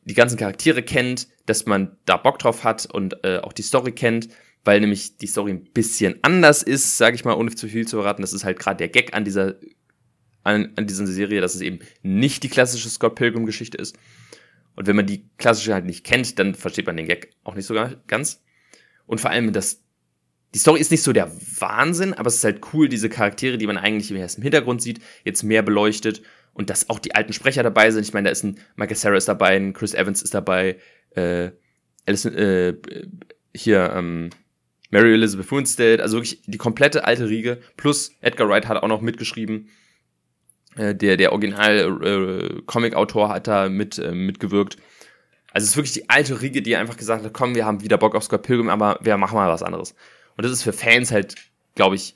die 0.03 0.13
ganzen 0.13 0.37
Charaktere 0.37 0.83
kennt, 0.83 1.29
dass 1.47 1.65
man 1.65 1.97
da 2.05 2.15
Bock 2.15 2.37
drauf 2.37 2.63
hat 2.63 2.85
und 2.85 3.15
äh, 3.23 3.39
auch 3.39 3.53
die 3.53 3.63
Story 3.63 3.93
kennt, 3.93 4.29
weil 4.63 4.79
nämlich 4.79 5.17
die 5.17 5.25
Story 5.25 5.49
ein 5.49 5.63
bisschen 5.63 6.19
anders 6.21 6.61
ist, 6.61 6.95
sage 6.99 7.15
ich 7.15 7.25
mal, 7.25 7.33
ohne 7.33 7.55
zu 7.55 7.67
viel 7.67 7.87
zu 7.87 7.97
verraten. 7.97 8.21
Das 8.21 8.33
ist 8.33 8.43
halt 8.43 8.59
gerade 8.59 8.77
der 8.77 8.89
Gag 8.89 9.15
an 9.15 9.25
dieser 9.25 9.55
an, 10.43 10.73
an 10.75 10.85
dieser 10.85 11.07
Serie, 11.07 11.41
dass 11.41 11.55
es 11.55 11.61
eben 11.61 11.79
nicht 12.03 12.43
die 12.43 12.49
klassische 12.49 12.89
Scott 12.89 13.15
Pilgrim 13.15 13.47
Geschichte 13.47 13.79
ist. 13.79 13.97
Und 14.75 14.85
wenn 14.85 14.95
man 14.95 15.07
die 15.07 15.27
klassische 15.39 15.73
halt 15.73 15.85
nicht 15.85 16.03
kennt, 16.03 16.37
dann 16.37 16.53
versteht 16.53 16.85
man 16.85 16.97
den 16.97 17.07
Gag 17.07 17.31
auch 17.43 17.55
nicht 17.55 17.65
so 17.65 17.73
ganz. 18.05 18.43
Und 19.07 19.21
vor 19.21 19.31
allem, 19.31 19.53
dass 19.53 19.82
die 20.53 20.59
Story 20.59 20.79
ist 20.79 20.91
nicht 20.91 21.03
so 21.03 21.13
der 21.13 21.31
Wahnsinn, 21.59 22.13
aber 22.13 22.27
es 22.27 22.35
ist 22.35 22.43
halt 22.43 22.61
cool, 22.73 22.87
diese 22.87 23.09
Charaktere, 23.09 23.57
die 23.57 23.67
man 23.67 23.77
eigentlich 23.77 24.11
im 24.11 24.43
Hintergrund 24.43 24.81
sieht, 24.81 25.01
jetzt 25.23 25.43
mehr 25.43 25.63
beleuchtet 25.63 26.21
und 26.53 26.69
dass 26.69 26.89
auch 26.89 26.99
die 26.99 27.15
alten 27.15 27.33
Sprecher 27.33 27.63
dabei 27.63 27.89
sind. 27.91 28.03
Ich 28.03 28.13
meine, 28.13 28.25
da 28.27 28.31
ist 28.31 28.43
ein 28.43 28.59
Michael 28.75 28.95
Sarah 28.95 29.17
ist 29.17 29.27
dabei, 29.27 29.55
ein 29.55 29.73
Chris 29.73 29.93
Evans 29.93 30.21
ist 30.21 30.33
dabei, 30.33 30.77
äh, 31.15 31.51
Alison, 32.05 32.35
äh, 32.35 32.75
hier, 33.55 33.91
ähm, 33.95 34.29
Mary 34.91 35.13
Elizabeth 35.13 35.51
Winstead, 35.51 36.01
also 36.01 36.17
wirklich 36.17 36.43
die 36.45 36.57
komplette 36.59 37.05
alte 37.05 37.27
Riege, 37.27 37.59
plus 37.77 38.11
Edgar 38.21 38.47
Wright 38.47 38.67
hat 38.67 38.77
auch 38.77 38.87
noch 38.87 39.01
mitgeschrieben. 39.01 39.69
Äh, 40.75 40.93
der, 40.93 41.17
der 41.17 41.31
Original-Comic-Autor 41.31 43.29
äh, 43.29 43.33
hat 43.33 43.47
da 43.47 43.69
mit, 43.69 43.97
äh, 43.97 44.11
mitgewirkt. 44.11 44.77
Also 45.51 45.65
es 45.65 45.71
ist 45.71 45.77
wirklich 45.77 45.93
die 45.93 46.09
alte 46.09 46.41
Riege, 46.41 46.61
die 46.61 46.75
einfach 46.75 46.97
gesagt 46.97 47.23
hat, 47.23 47.33
komm, 47.33 47.55
wir 47.55 47.65
haben 47.65 47.81
wieder 47.81 47.97
Bock 47.97 48.15
auf 48.15 48.23
Scott 48.23 48.43
Pilgrim, 48.43 48.69
aber 48.69 48.99
wir 49.01 49.17
machen 49.17 49.35
mal 49.35 49.49
was 49.49 49.63
anderes. 49.63 49.95
Und 50.35 50.43
das 50.43 50.51
ist 50.51 50.63
für 50.63 50.73
Fans 50.73 51.11
halt, 51.11 51.35
glaube 51.75 51.95
ich, 51.95 52.15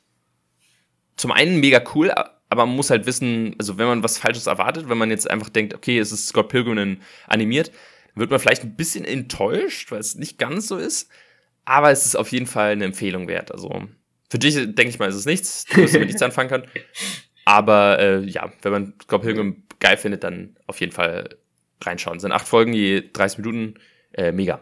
zum 1.16 1.32
einen 1.32 1.60
mega 1.60 1.84
cool, 1.96 2.12
aber 2.12 2.66
man 2.66 2.76
muss 2.76 2.90
halt 2.90 3.06
wissen, 3.06 3.56
also 3.58 3.78
wenn 3.78 3.88
man 3.88 4.04
was 4.04 4.18
Falsches 4.18 4.48
erwartet, 4.48 4.90
wenn 4.90 4.98
man 4.98 5.10
jetzt 5.10 5.30
einfach 5.30 5.50
denkt, 5.50 5.74
okay, 5.74 6.00
es 6.00 6.12
ist 6.12 6.28
Scott 6.28 6.50
Pilgrim 6.50 7.02
animiert, 7.28 7.72
wird 8.16 8.32
man 8.32 8.40
vielleicht 8.40 8.64
ein 8.64 8.76
bisschen 8.76 9.06
enttäuscht, 9.06 9.92
weil 9.92 10.00
es 10.00 10.16
nicht 10.16 10.38
ganz 10.38 10.68
so 10.68 10.78
ist. 10.78 11.10
Aber 11.66 11.92
es 11.92 12.06
ist 12.06 12.16
auf 12.16 12.32
jeden 12.32 12.48
Fall 12.48 12.72
eine 12.72 12.86
Empfehlung 12.86 13.28
wert. 13.28 13.52
Also 13.52 13.88
für 14.30 14.40
dich, 14.40 14.56
denke 14.56 14.88
ich 14.88 15.00
mal, 15.00 15.10
ist 15.10 15.16
es 15.16 15.26
nichts. 15.26 15.66
Du 15.66 15.78
wirst 15.78 15.94
nichts 15.96 16.22
anfangen 16.22 16.50
können. 16.50 16.68
Aber 17.46 18.00
äh, 18.00 18.20
ja, 18.24 18.52
wenn 18.62 18.72
man 18.72 18.94
Scott 19.04 19.22
Pilgrim 19.22 19.64
geil 19.80 19.98
findet, 19.98 20.24
dann 20.24 20.56
auf 20.66 20.80
jeden 20.80 20.92
Fall 20.92 21.38
reinschauen. 21.82 22.18
Es 22.18 22.22
sind 22.22 22.32
acht 22.32 22.48
Folgen, 22.48 22.74
je 22.74 23.04
30 23.12 23.40
Minuten. 23.40 23.76
Äh, 24.14 24.32
mega. 24.32 24.62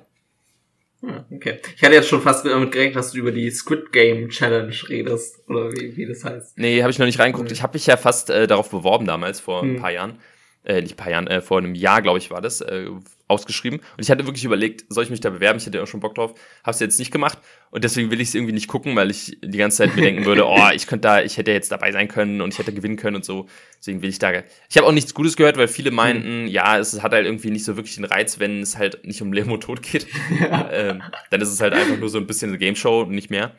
Hm, 1.06 1.26
okay. 1.36 1.60
Ich 1.76 1.84
hatte 1.84 1.94
jetzt 1.94 2.10
schon 2.10 2.22
fast 2.22 2.46
damit 2.46 2.72
gerechnet, 2.72 2.96
dass 2.96 3.12
du 3.12 3.20
über 3.20 3.32
die 3.32 3.50
Squid 3.52 3.92
Game 3.92 4.30
Challenge 4.30 4.76
redest, 4.90 5.48
oder 5.48 5.72
wie, 5.72 5.96
wie 5.96 6.06
das 6.06 6.24
heißt. 6.24 6.58
Nee, 6.58 6.82
habe 6.82 6.92
ich 6.92 7.00
noch 7.00 7.06
nicht 7.06 7.20
reingeguckt. 7.20 7.52
Ich 7.52 7.62
habe 7.62 7.74
mich 7.74 7.86
ja 7.86 7.98
fast 7.98 8.30
äh, 8.30 8.48
darauf 8.48 8.70
beworben 8.70 9.06
damals, 9.06 9.40
vor 9.40 9.62
hm. 9.62 9.76
ein 9.76 9.82
paar 9.82 9.92
Jahren 9.92 10.20
äh, 10.66 10.82
nicht 10.82 10.94
ein 10.94 10.98
paar 10.98 11.12
Jahren, 11.12 11.28
äh, 11.28 11.42
vor 11.42 11.58
einem 11.58 11.76
Jahr, 11.76 12.02
glaube 12.02 12.20
ich, 12.20 12.32
war 12.32 12.42
das, 12.42 12.62
äh, 12.62 12.88
ausgeschrieben. 13.28 13.80
Und 13.80 14.04
ich 14.04 14.12
hatte 14.12 14.26
wirklich 14.26 14.46
überlegt, 14.46 14.86
soll 14.90 15.04
ich 15.04 15.10
mich 15.10 15.20
da 15.20 15.32
bewerben? 15.32 15.58
Ich 15.58 15.66
hätte 15.66 15.82
auch 15.82 15.88
schon 15.88 16.00
Bock 16.00 16.14
drauf. 16.16 16.36
Hab's 16.64 16.80
jetzt 16.80 17.00
nicht 17.00 17.12
gemacht. 17.12 17.40
Und 17.72 17.84
deswegen 17.84 18.12
will 18.12 18.22
ich 18.22 18.30
es 18.30 18.36
irgendwie 18.36 18.54
nicht 18.54 18.68
gucken, 18.68 18.96
weil 18.96 19.10
ich 19.10 19.38
die 19.44 19.58
ganze 19.58 19.78
Zeit 19.78 19.96
mir 19.96 20.04
denken 20.04 20.26
würde, 20.26 20.46
oh, 20.48 20.70
ich 20.74 20.86
könnte 20.86 21.08
da, 21.08 21.22
ich 21.22 21.38
hätte 21.38 21.52
jetzt 21.52 21.72
dabei 21.72 21.92
sein 21.92 22.08
können 22.08 22.42
und 22.42 22.54
ich 22.54 22.60
hätte 22.60 22.74
gewinnen 22.74 22.98
können 22.98 23.16
und 23.16 23.26
so. 23.26 23.48
Deswegen 23.80 24.02
will 24.02 24.10
ich 24.10 24.20
da. 24.20 24.32
Ich 24.70 24.78
habe 24.78 24.86
auch 24.86 24.92
nichts 24.92 25.14
Gutes 25.14 25.36
gehört, 25.36 25.58
weil 25.58 25.68
viele 25.68 25.92
meinten, 25.92 26.44
mhm. 26.44 26.48
ja, 26.48 26.78
es 26.78 27.02
hat 27.02 27.14
halt 27.14 27.26
irgendwie 27.26 27.50
nicht 27.50 27.66
so 27.66 27.76
wirklich 27.76 27.96
den 27.96 28.06
Reiz, 28.06 28.40
wenn 28.40 28.62
es 28.62 28.78
halt 28.78 29.06
nicht 29.06 29.22
um 29.22 29.34
Leben 29.34 29.52
und 29.52 29.62
Tod 29.62 29.82
geht. 29.82 30.06
ähm, 30.72 31.02
dann 31.32 31.42
ist 31.42 31.50
es 31.50 31.62
halt 31.62 31.74
einfach 31.74 31.98
nur 31.98 32.10
so 32.10 32.20
ein 32.20 32.28
bisschen 32.28 32.50
eine 32.50 32.60
Game 32.60 32.76
Show 32.76 33.02
und 33.02 33.12
nicht 33.12 33.32
mehr. 33.32 33.56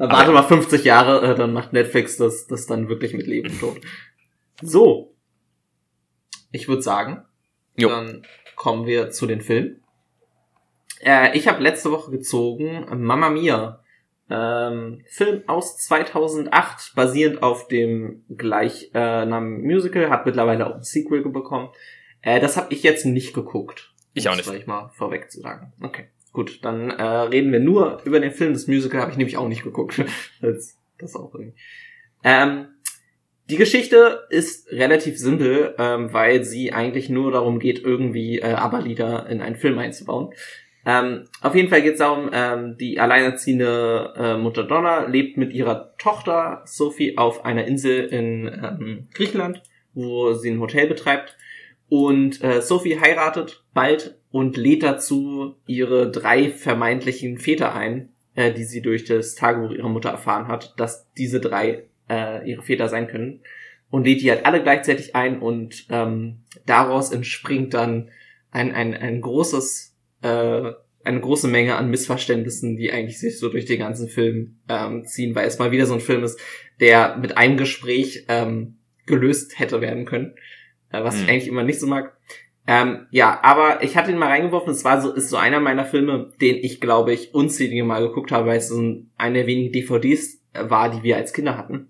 Dann 0.00 0.10
warte 0.10 0.32
mal 0.32 0.42
50 0.42 0.84
Jahre, 0.84 1.32
äh, 1.32 1.34
dann 1.34 1.52
macht 1.52 1.72
Netflix 1.72 2.16
das, 2.16 2.46
das 2.46 2.66
dann 2.66 2.88
wirklich 2.88 3.14
mit 3.14 3.26
Leben 3.26 3.50
und 3.50 3.60
Tod. 3.60 3.80
So, 4.60 5.09
ich 6.52 6.68
würde 6.68 6.82
sagen, 6.82 7.22
jo. 7.76 7.88
dann 7.88 8.22
kommen 8.56 8.86
wir 8.86 9.10
zu 9.10 9.26
den 9.26 9.40
Filmen. 9.40 9.82
Äh, 11.00 11.36
ich 11.36 11.48
habe 11.48 11.62
letzte 11.62 11.90
Woche 11.90 12.10
gezogen 12.10 12.86
Mamma 13.02 13.30
Mia. 13.30 13.82
Ähm, 14.32 15.02
Film 15.08 15.42
aus 15.48 15.76
2008, 15.78 16.92
basierend 16.94 17.42
auf 17.42 17.66
dem 17.66 18.22
gleichnamigen 18.28 19.64
äh, 19.64 19.66
Musical, 19.66 20.10
hat 20.10 20.24
mittlerweile 20.24 20.68
auch 20.68 20.76
ein 20.76 20.82
Sequel 20.84 21.22
bekommen. 21.22 21.70
Äh, 22.22 22.38
das 22.38 22.56
habe 22.56 22.72
ich 22.72 22.84
jetzt 22.84 23.04
nicht 23.04 23.34
geguckt. 23.34 23.92
Ich 24.14 24.28
auch 24.28 24.36
nicht. 24.36 24.46
Das 24.46 24.54
ich 24.54 24.66
mal 24.66 24.90
vorweg 24.90 25.32
zu 25.32 25.40
sagen. 25.40 25.72
Okay, 25.80 26.10
gut, 26.32 26.64
dann 26.64 26.90
äh, 26.90 27.02
reden 27.02 27.50
wir 27.50 27.58
nur 27.58 28.02
über 28.04 28.20
den 28.20 28.30
Film. 28.30 28.52
Das 28.52 28.68
Musical 28.68 29.00
habe 29.00 29.10
ich 29.10 29.16
nämlich 29.16 29.36
auch 29.36 29.48
nicht 29.48 29.64
geguckt. 29.64 30.00
das, 30.40 30.78
das 30.98 31.16
auch 31.16 31.34
irgendwie. 31.34 31.56
Ähm, 32.22 32.68
die 33.50 33.56
Geschichte 33.56 34.26
ist 34.30 34.70
relativ 34.70 35.18
simpel, 35.18 35.74
ähm, 35.78 36.12
weil 36.12 36.44
sie 36.44 36.72
eigentlich 36.72 37.10
nur 37.10 37.32
darum 37.32 37.58
geht, 37.58 37.82
irgendwie 37.82 38.38
äh, 38.38 38.52
Aberlieder 38.52 39.26
in 39.28 39.40
einen 39.40 39.56
Film 39.56 39.78
einzubauen. 39.78 40.32
Ähm, 40.86 41.24
auf 41.42 41.54
jeden 41.54 41.68
Fall 41.68 41.82
geht 41.82 41.94
es 41.94 41.98
darum, 41.98 42.30
ähm, 42.32 42.76
die 42.78 43.00
alleinerziehende 43.00 44.14
äh, 44.16 44.36
Mutter 44.36 44.64
Donna 44.64 45.06
lebt 45.06 45.36
mit 45.36 45.52
ihrer 45.52 45.94
Tochter 45.98 46.62
Sophie 46.64 47.18
auf 47.18 47.44
einer 47.44 47.66
Insel 47.66 48.06
in 48.06 48.46
ähm, 48.46 49.08
Griechenland, 49.12 49.62
wo 49.94 50.32
sie 50.32 50.50
ein 50.50 50.60
Hotel 50.60 50.86
betreibt. 50.86 51.36
Und 51.88 52.42
äh, 52.42 52.62
Sophie 52.62 53.00
heiratet 53.00 53.64
bald 53.74 54.16
und 54.30 54.56
lädt 54.56 54.84
dazu 54.84 55.56
ihre 55.66 56.10
drei 56.10 56.50
vermeintlichen 56.50 57.38
Väter 57.38 57.74
ein, 57.74 58.10
äh, 58.34 58.52
die 58.52 58.64
sie 58.64 58.80
durch 58.80 59.04
das 59.04 59.34
Tagebuch 59.34 59.72
ihrer 59.72 59.88
Mutter 59.88 60.10
erfahren 60.10 60.46
hat, 60.46 60.74
dass 60.78 61.12
diese 61.14 61.40
drei 61.40 61.89
äh, 62.10 62.46
ihre 62.48 62.62
Väter 62.62 62.88
sein 62.88 63.06
können. 63.06 63.40
Und 63.88 64.04
lädt 64.04 64.20
die 64.20 64.30
halt 64.30 64.44
alle 64.44 64.62
gleichzeitig 64.62 65.16
ein 65.16 65.40
und 65.40 65.86
ähm, 65.90 66.42
daraus 66.66 67.10
entspringt 67.10 67.74
dann 67.74 68.10
ein, 68.52 68.72
ein, 68.72 68.94
ein 68.94 69.20
großes 69.20 69.96
äh, 70.22 70.72
eine 71.02 71.20
große 71.20 71.48
Menge 71.48 71.76
an 71.76 71.90
Missverständnissen, 71.90 72.76
die 72.76 72.92
eigentlich 72.92 73.18
sich 73.18 73.38
so 73.38 73.48
durch 73.48 73.64
den 73.64 73.78
ganzen 73.78 74.08
Film 74.08 74.58
ähm, 74.68 75.04
ziehen, 75.06 75.34
weil 75.34 75.46
es 75.46 75.58
mal 75.58 75.70
wieder 75.70 75.86
so 75.86 75.94
ein 75.94 76.00
Film 76.00 76.22
ist, 76.24 76.38
der 76.78 77.16
mit 77.16 77.36
einem 77.36 77.56
Gespräch 77.56 78.26
ähm, 78.28 78.76
gelöst 79.06 79.58
hätte 79.58 79.80
werden 79.80 80.04
können, 80.04 80.34
äh, 80.90 81.02
was 81.02 81.16
hm. 81.16 81.22
ich 81.22 81.30
eigentlich 81.30 81.48
immer 81.48 81.62
nicht 81.62 81.80
so 81.80 81.86
mag. 81.86 82.16
Ähm, 82.66 83.06
ja, 83.10 83.40
aber 83.42 83.82
ich 83.82 83.96
hatte 83.96 84.10
ihn 84.10 84.18
mal 84.18 84.28
reingeworfen. 84.28 84.72
Es 84.72 84.84
war 84.84 85.00
so, 85.00 85.12
ist 85.12 85.30
so 85.30 85.38
einer 85.38 85.60
meiner 85.60 85.86
Filme, 85.86 86.32
den 86.40 86.56
ich 86.56 86.80
glaube 86.80 87.12
ich 87.12 87.34
unzählige 87.34 87.84
Mal 87.84 88.06
geguckt 88.06 88.30
habe, 88.30 88.48
weil 88.48 88.58
es 88.58 88.68
so 88.68 88.80
ein, 88.80 89.10
eine 89.16 89.38
der 89.38 89.46
wenigen 89.46 89.72
DVDs 89.72 90.42
war, 90.52 90.90
die 90.90 91.02
wir 91.02 91.16
als 91.16 91.32
Kinder 91.32 91.56
hatten. 91.56 91.88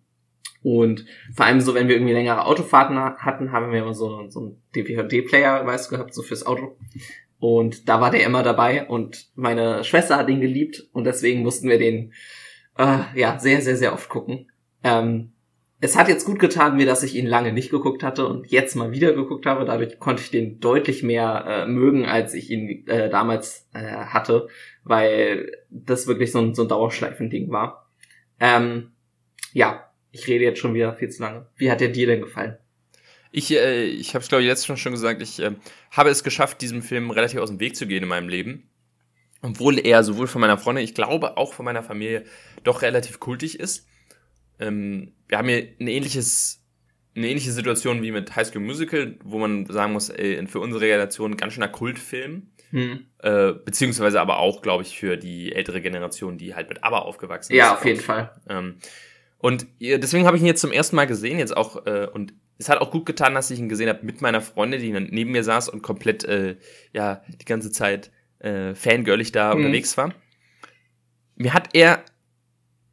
Und 0.62 1.06
vor 1.34 1.46
allem 1.46 1.60
so, 1.60 1.74
wenn 1.74 1.88
wir 1.88 1.96
irgendwie 1.96 2.12
längere 2.12 2.44
Autofahrten 2.44 2.98
hatten, 2.98 3.52
haben 3.52 3.72
wir 3.72 3.80
immer 3.80 3.94
so, 3.94 4.28
so 4.28 4.40
einen 4.40 4.62
DVD-Player, 4.74 5.66
weißt 5.66 5.90
du, 5.90 5.96
gehabt, 5.96 6.14
so 6.14 6.22
fürs 6.22 6.44
Auto. 6.46 6.76
Und 7.38 7.88
da 7.88 8.00
war 8.00 8.10
der 8.10 8.24
immer 8.24 8.42
dabei 8.42 8.86
und 8.86 9.30
meine 9.34 9.82
Schwester 9.82 10.18
hat 10.18 10.28
ihn 10.28 10.42
geliebt 10.42 10.86
und 10.92 11.04
deswegen 11.04 11.42
mussten 11.42 11.70
wir 11.70 11.78
den 11.78 12.12
äh, 12.76 12.98
ja 13.14 13.38
sehr, 13.38 13.62
sehr, 13.62 13.76
sehr 13.76 13.94
oft 13.94 14.10
gucken. 14.10 14.50
Ähm, 14.84 15.32
es 15.80 15.96
hat 15.96 16.08
jetzt 16.08 16.26
gut 16.26 16.38
getan 16.38 16.76
mir, 16.76 16.84
dass 16.84 17.02
ich 17.02 17.16
ihn 17.16 17.26
lange 17.26 17.54
nicht 17.54 17.70
geguckt 17.70 18.02
hatte 18.02 18.26
und 18.26 18.50
jetzt 18.50 18.76
mal 18.76 18.90
wieder 18.90 19.14
geguckt 19.14 19.46
habe. 19.46 19.64
Dadurch 19.64 19.98
konnte 19.98 20.22
ich 20.22 20.30
den 20.30 20.60
deutlich 20.60 21.02
mehr 21.02 21.44
äh, 21.46 21.66
mögen, 21.66 22.04
als 22.04 22.34
ich 22.34 22.50
ihn 22.50 22.86
äh, 22.86 23.08
damals 23.08 23.66
äh, 23.72 23.80
hatte, 23.80 24.48
weil 24.84 25.50
das 25.70 26.06
wirklich 26.06 26.32
so 26.32 26.40
ein, 26.40 26.54
so 26.54 26.62
ein 26.62 26.68
Dauerschleifending 26.68 27.50
war. 27.50 27.90
Ähm, 28.38 28.92
ja, 29.54 29.89
ich 30.12 30.26
rede 30.26 30.44
jetzt 30.44 30.58
schon 30.58 30.74
wieder 30.74 30.94
viel 30.94 31.08
zu 31.08 31.22
lange. 31.22 31.46
Wie 31.56 31.70
hat 31.70 31.80
der 31.80 31.88
dir 31.88 32.06
denn 32.06 32.20
gefallen? 32.20 32.56
Ich, 33.32 33.52
äh, 33.52 33.84
ich 33.84 34.14
habe 34.14 34.22
es, 34.22 34.28
glaube 34.28 34.42
ich, 34.42 34.48
letztes 34.48 34.78
schon 34.78 34.92
gesagt, 34.92 35.22
ich 35.22 35.38
äh, 35.40 35.52
habe 35.90 36.10
es 36.10 36.24
geschafft, 36.24 36.60
diesem 36.60 36.82
Film 36.82 37.10
relativ 37.10 37.38
aus 37.38 37.50
dem 37.50 37.60
Weg 37.60 37.76
zu 37.76 37.86
gehen 37.86 38.02
in 38.02 38.08
meinem 38.08 38.28
Leben. 38.28 38.68
Obwohl 39.42 39.78
er 39.78 40.02
sowohl 40.02 40.26
von 40.26 40.40
meiner 40.40 40.58
Freundin, 40.58 40.84
ich 40.84 40.94
glaube 40.94 41.36
auch 41.36 41.54
von 41.54 41.64
meiner 41.64 41.82
Familie, 41.82 42.24
doch 42.64 42.82
relativ 42.82 43.20
kultig 43.20 43.58
ist. 43.58 43.86
Ähm, 44.58 45.14
wir 45.28 45.38
haben 45.38 45.48
hier 45.48 45.68
ein 45.80 45.86
ähnliches, 45.86 46.62
eine 47.16 47.28
ähnliche 47.28 47.52
Situation 47.52 48.02
wie 48.02 48.10
mit 48.10 48.34
High 48.36 48.48
School 48.48 48.62
Musical, 48.62 49.16
wo 49.24 49.38
man 49.38 49.64
sagen 49.66 49.92
muss, 49.92 50.10
ey, 50.10 50.44
für 50.46 50.60
unsere 50.60 50.82
Relation 50.82 51.36
ganz 51.36 51.54
schöner 51.54 51.68
Kultfilm. 51.68 52.48
Hm. 52.70 53.06
Äh, 53.18 53.52
beziehungsweise 53.64 54.20
aber 54.20 54.38
auch, 54.38 54.62
glaube 54.62 54.82
ich, 54.82 54.98
für 54.98 55.16
die 55.16 55.52
ältere 55.52 55.80
Generation, 55.80 56.38
die 56.38 56.54
halt 56.54 56.68
mit 56.68 56.84
ABBA 56.84 56.98
aufgewachsen 57.00 57.52
ist. 57.52 57.58
Ja, 57.58 57.74
auf 57.74 57.84
jeden 57.84 58.00
Fall. 58.00 58.32
Ähm, 58.48 58.76
und 59.42 59.66
deswegen 59.80 60.26
habe 60.26 60.36
ich 60.36 60.42
ihn 60.42 60.46
jetzt 60.46 60.60
zum 60.60 60.72
ersten 60.72 60.96
Mal 60.96 61.06
gesehen, 61.06 61.38
jetzt 61.38 61.56
auch, 61.56 61.86
äh, 61.86 62.06
und 62.12 62.34
es 62.58 62.68
hat 62.68 62.78
auch 62.78 62.90
gut 62.90 63.06
getan, 63.06 63.34
dass 63.34 63.50
ich 63.50 63.58
ihn 63.58 63.70
gesehen 63.70 63.88
habe 63.88 64.04
mit 64.04 64.20
meiner 64.20 64.42
Freundin, 64.42 64.80
die 64.80 64.92
neben 64.92 65.32
mir 65.32 65.42
saß 65.42 65.70
und 65.70 65.80
komplett, 65.80 66.24
äh, 66.24 66.56
ja, 66.92 67.22
die 67.40 67.46
ganze 67.46 67.72
Zeit 67.72 68.10
äh, 68.40 68.74
fangirlig 68.74 69.32
da 69.32 69.54
mhm. 69.54 69.60
unterwegs 69.64 69.96
war. 69.96 70.14
Mir 71.36 71.54
hat 71.54 71.70
er 71.72 72.04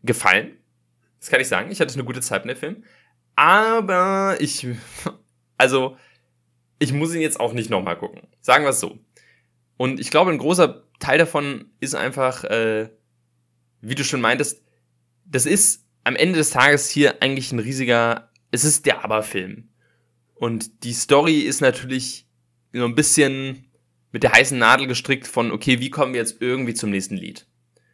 gefallen. 0.04 0.58
Das 1.20 1.30
kann 1.30 1.42
ich 1.42 1.50
sagen. 1.50 1.70
Ich 1.70 1.82
hatte 1.82 1.94
eine 1.96 2.06
gute 2.06 2.22
Zeit 2.22 2.46
mit 2.46 2.56
dem 2.56 2.60
Film. 2.60 2.84
Aber 3.36 4.38
ich, 4.40 4.66
also, 5.58 5.98
ich 6.80 6.94
muss 6.94 7.14
ihn 7.14 7.22
jetzt 7.22 7.40
auch 7.40 7.52
nicht 7.52 7.70
nochmal 7.70 7.98
gucken. 7.98 8.22
Sagen 8.40 8.64
wir 8.64 8.70
es 8.70 8.80
so. 8.80 8.98
Und 9.76 10.00
ich 10.00 10.12
glaube, 10.12 10.32
ein 10.32 10.38
großer 10.38 10.86
Teil 11.00 11.18
davon 11.18 11.72
ist 11.82 11.94
einfach, 11.94 12.46
äh, 12.46 12.90
wie 13.82 13.96
du 13.96 14.06
schon 14.06 14.22
meintest, 14.22 14.64
das 15.26 15.46
ist 15.46 15.87
am 16.08 16.16
Ende 16.16 16.40
des 16.40 16.50
Tages 16.50 16.90
hier 16.90 17.22
eigentlich 17.22 17.52
ein 17.52 17.60
riesiger 17.60 18.28
es 18.52 18.64
ist 18.64 18.86
der 18.86 19.04
Aber-Film. 19.04 19.70
Und 20.36 20.84
die 20.84 20.94
Story 20.94 21.42
ist 21.42 21.62
natürlich 21.62 22.28
so 22.74 22.86
ein 22.86 22.96
bisschen 22.96 23.66
mit 24.12 24.24
der 24.24 24.32
heißen 24.32 24.58
Nadel 24.58 24.88
gestrickt 24.88 25.28
von, 25.28 25.52
okay, 25.52 25.80
wie 25.80 25.90
kommen 25.90 26.14
wir 26.14 26.22
jetzt 26.22 26.42
irgendwie 26.42 26.74
zum 26.74 26.90
nächsten 26.90 27.18
Lied? 27.18 27.48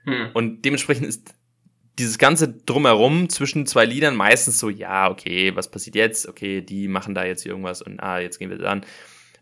Hm. 0.03 0.29
Und 0.33 0.63
dementsprechend 0.63 1.07
ist 1.07 1.33
dieses 1.99 2.17
ganze 2.17 2.49
Drumherum 2.49 3.29
zwischen 3.29 3.65
zwei 3.65 3.85
Liedern 3.85 4.15
meistens 4.15 4.59
so, 4.59 4.69
ja, 4.69 5.09
okay, 5.09 5.55
was 5.55 5.71
passiert 5.71 5.95
jetzt? 5.95 6.27
Okay, 6.27 6.61
die 6.61 6.87
machen 6.87 7.15
da 7.15 7.23
jetzt 7.23 7.45
irgendwas 7.45 7.81
und 7.81 7.99
ah, 7.99 8.19
jetzt 8.19 8.39
gehen 8.39 8.49
wir 8.49 8.57
dann. 8.57 8.85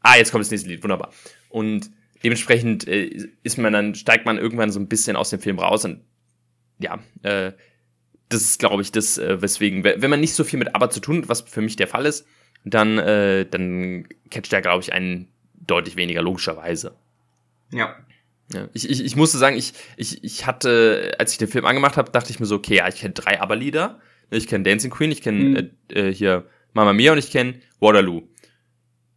Ah, 0.01 0.17
jetzt 0.17 0.31
kommt 0.31 0.43
das 0.43 0.51
nächste 0.51 0.69
Lied, 0.69 0.83
wunderbar. 0.83 1.13
Und 1.49 1.91
dementsprechend 2.23 2.87
äh, 2.87 3.29
ist 3.43 3.57
man 3.57 3.73
dann, 3.73 3.95
steigt 3.95 4.25
man 4.25 4.37
irgendwann 4.37 4.71
so 4.71 4.79
ein 4.79 4.87
bisschen 4.87 5.15
aus 5.15 5.29
dem 5.29 5.39
Film 5.39 5.59
raus 5.59 5.85
und 5.85 6.01
ja, 6.79 6.99
äh, 7.23 7.53
das 8.31 8.41
ist, 8.41 8.59
glaube 8.59 8.81
ich, 8.81 8.91
das, 8.91 9.17
äh, 9.17 9.41
weswegen, 9.41 9.83
wenn 9.83 10.09
man 10.09 10.19
nicht 10.19 10.33
so 10.33 10.43
viel 10.43 10.59
mit 10.59 10.75
Aber 10.75 10.89
zu 10.89 10.99
tun 10.99 11.17
hat, 11.17 11.29
was 11.29 11.41
für 11.41 11.61
mich 11.61 11.75
der 11.75 11.87
Fall 11.87 12.05
ist, 12.05 12.25
dann, 12.63 12.97
äh, 12.97 13.45
dann 13.45 14.07
catcht 14.29 14.53
er, 14.53 14.61
glaube 14.61 14.83
ich, 14.83 14.93
einen 14.93 15.27
deutlich 15.53 15.95
weniger 15.95 16.21
logischerweise. 16.21 16.95
Ja. 17.71 17.95
ja 18.53 18.67
ich, 18.73 18.89
ich, 18.89 19.03
ich 19.03 19.15
musste 19.15 19.37
sagen, 19.37 19.55
ich, 19.55 19.73
ich, 19.97 20.23
ich 20.23 20.45
hatte, 20.45 21.15
als 21.19 21.33
ich 21.33 21.37
den 21.37 21.47
Film 21.47 21.65
angemacht 21.65 21.97
habe, 21.97 22.11
dachte 22.11 22.31
ich 22.31 22.39
mir 22.39 22.45
so, 22.45 22.55
okay, 22.55 22.77
ja, 22.77 22.87
ich 22.87 22.95
kenne 22.95 23.13
drei 23.13 23.41
Aber-Lieder. 23.41 23.99
Ich 24.29 24.47
kenne 24.47 24.63
Dancing 24.63 24.91
Queen, 24.91 25.11
ich 25.11 25.21
kenne 25.21 25.39
mhm. 25.39 25.71
äh, 25.89 26.09
äh, 26.09 26.13
hier 26.13 26.45
Mama 26.73 26.93
Mia 26.93 27.11
und 27.11 27.17
ich 27.17 27.31
kenne 27.31 27.55
Waterloo. 27.79 28.23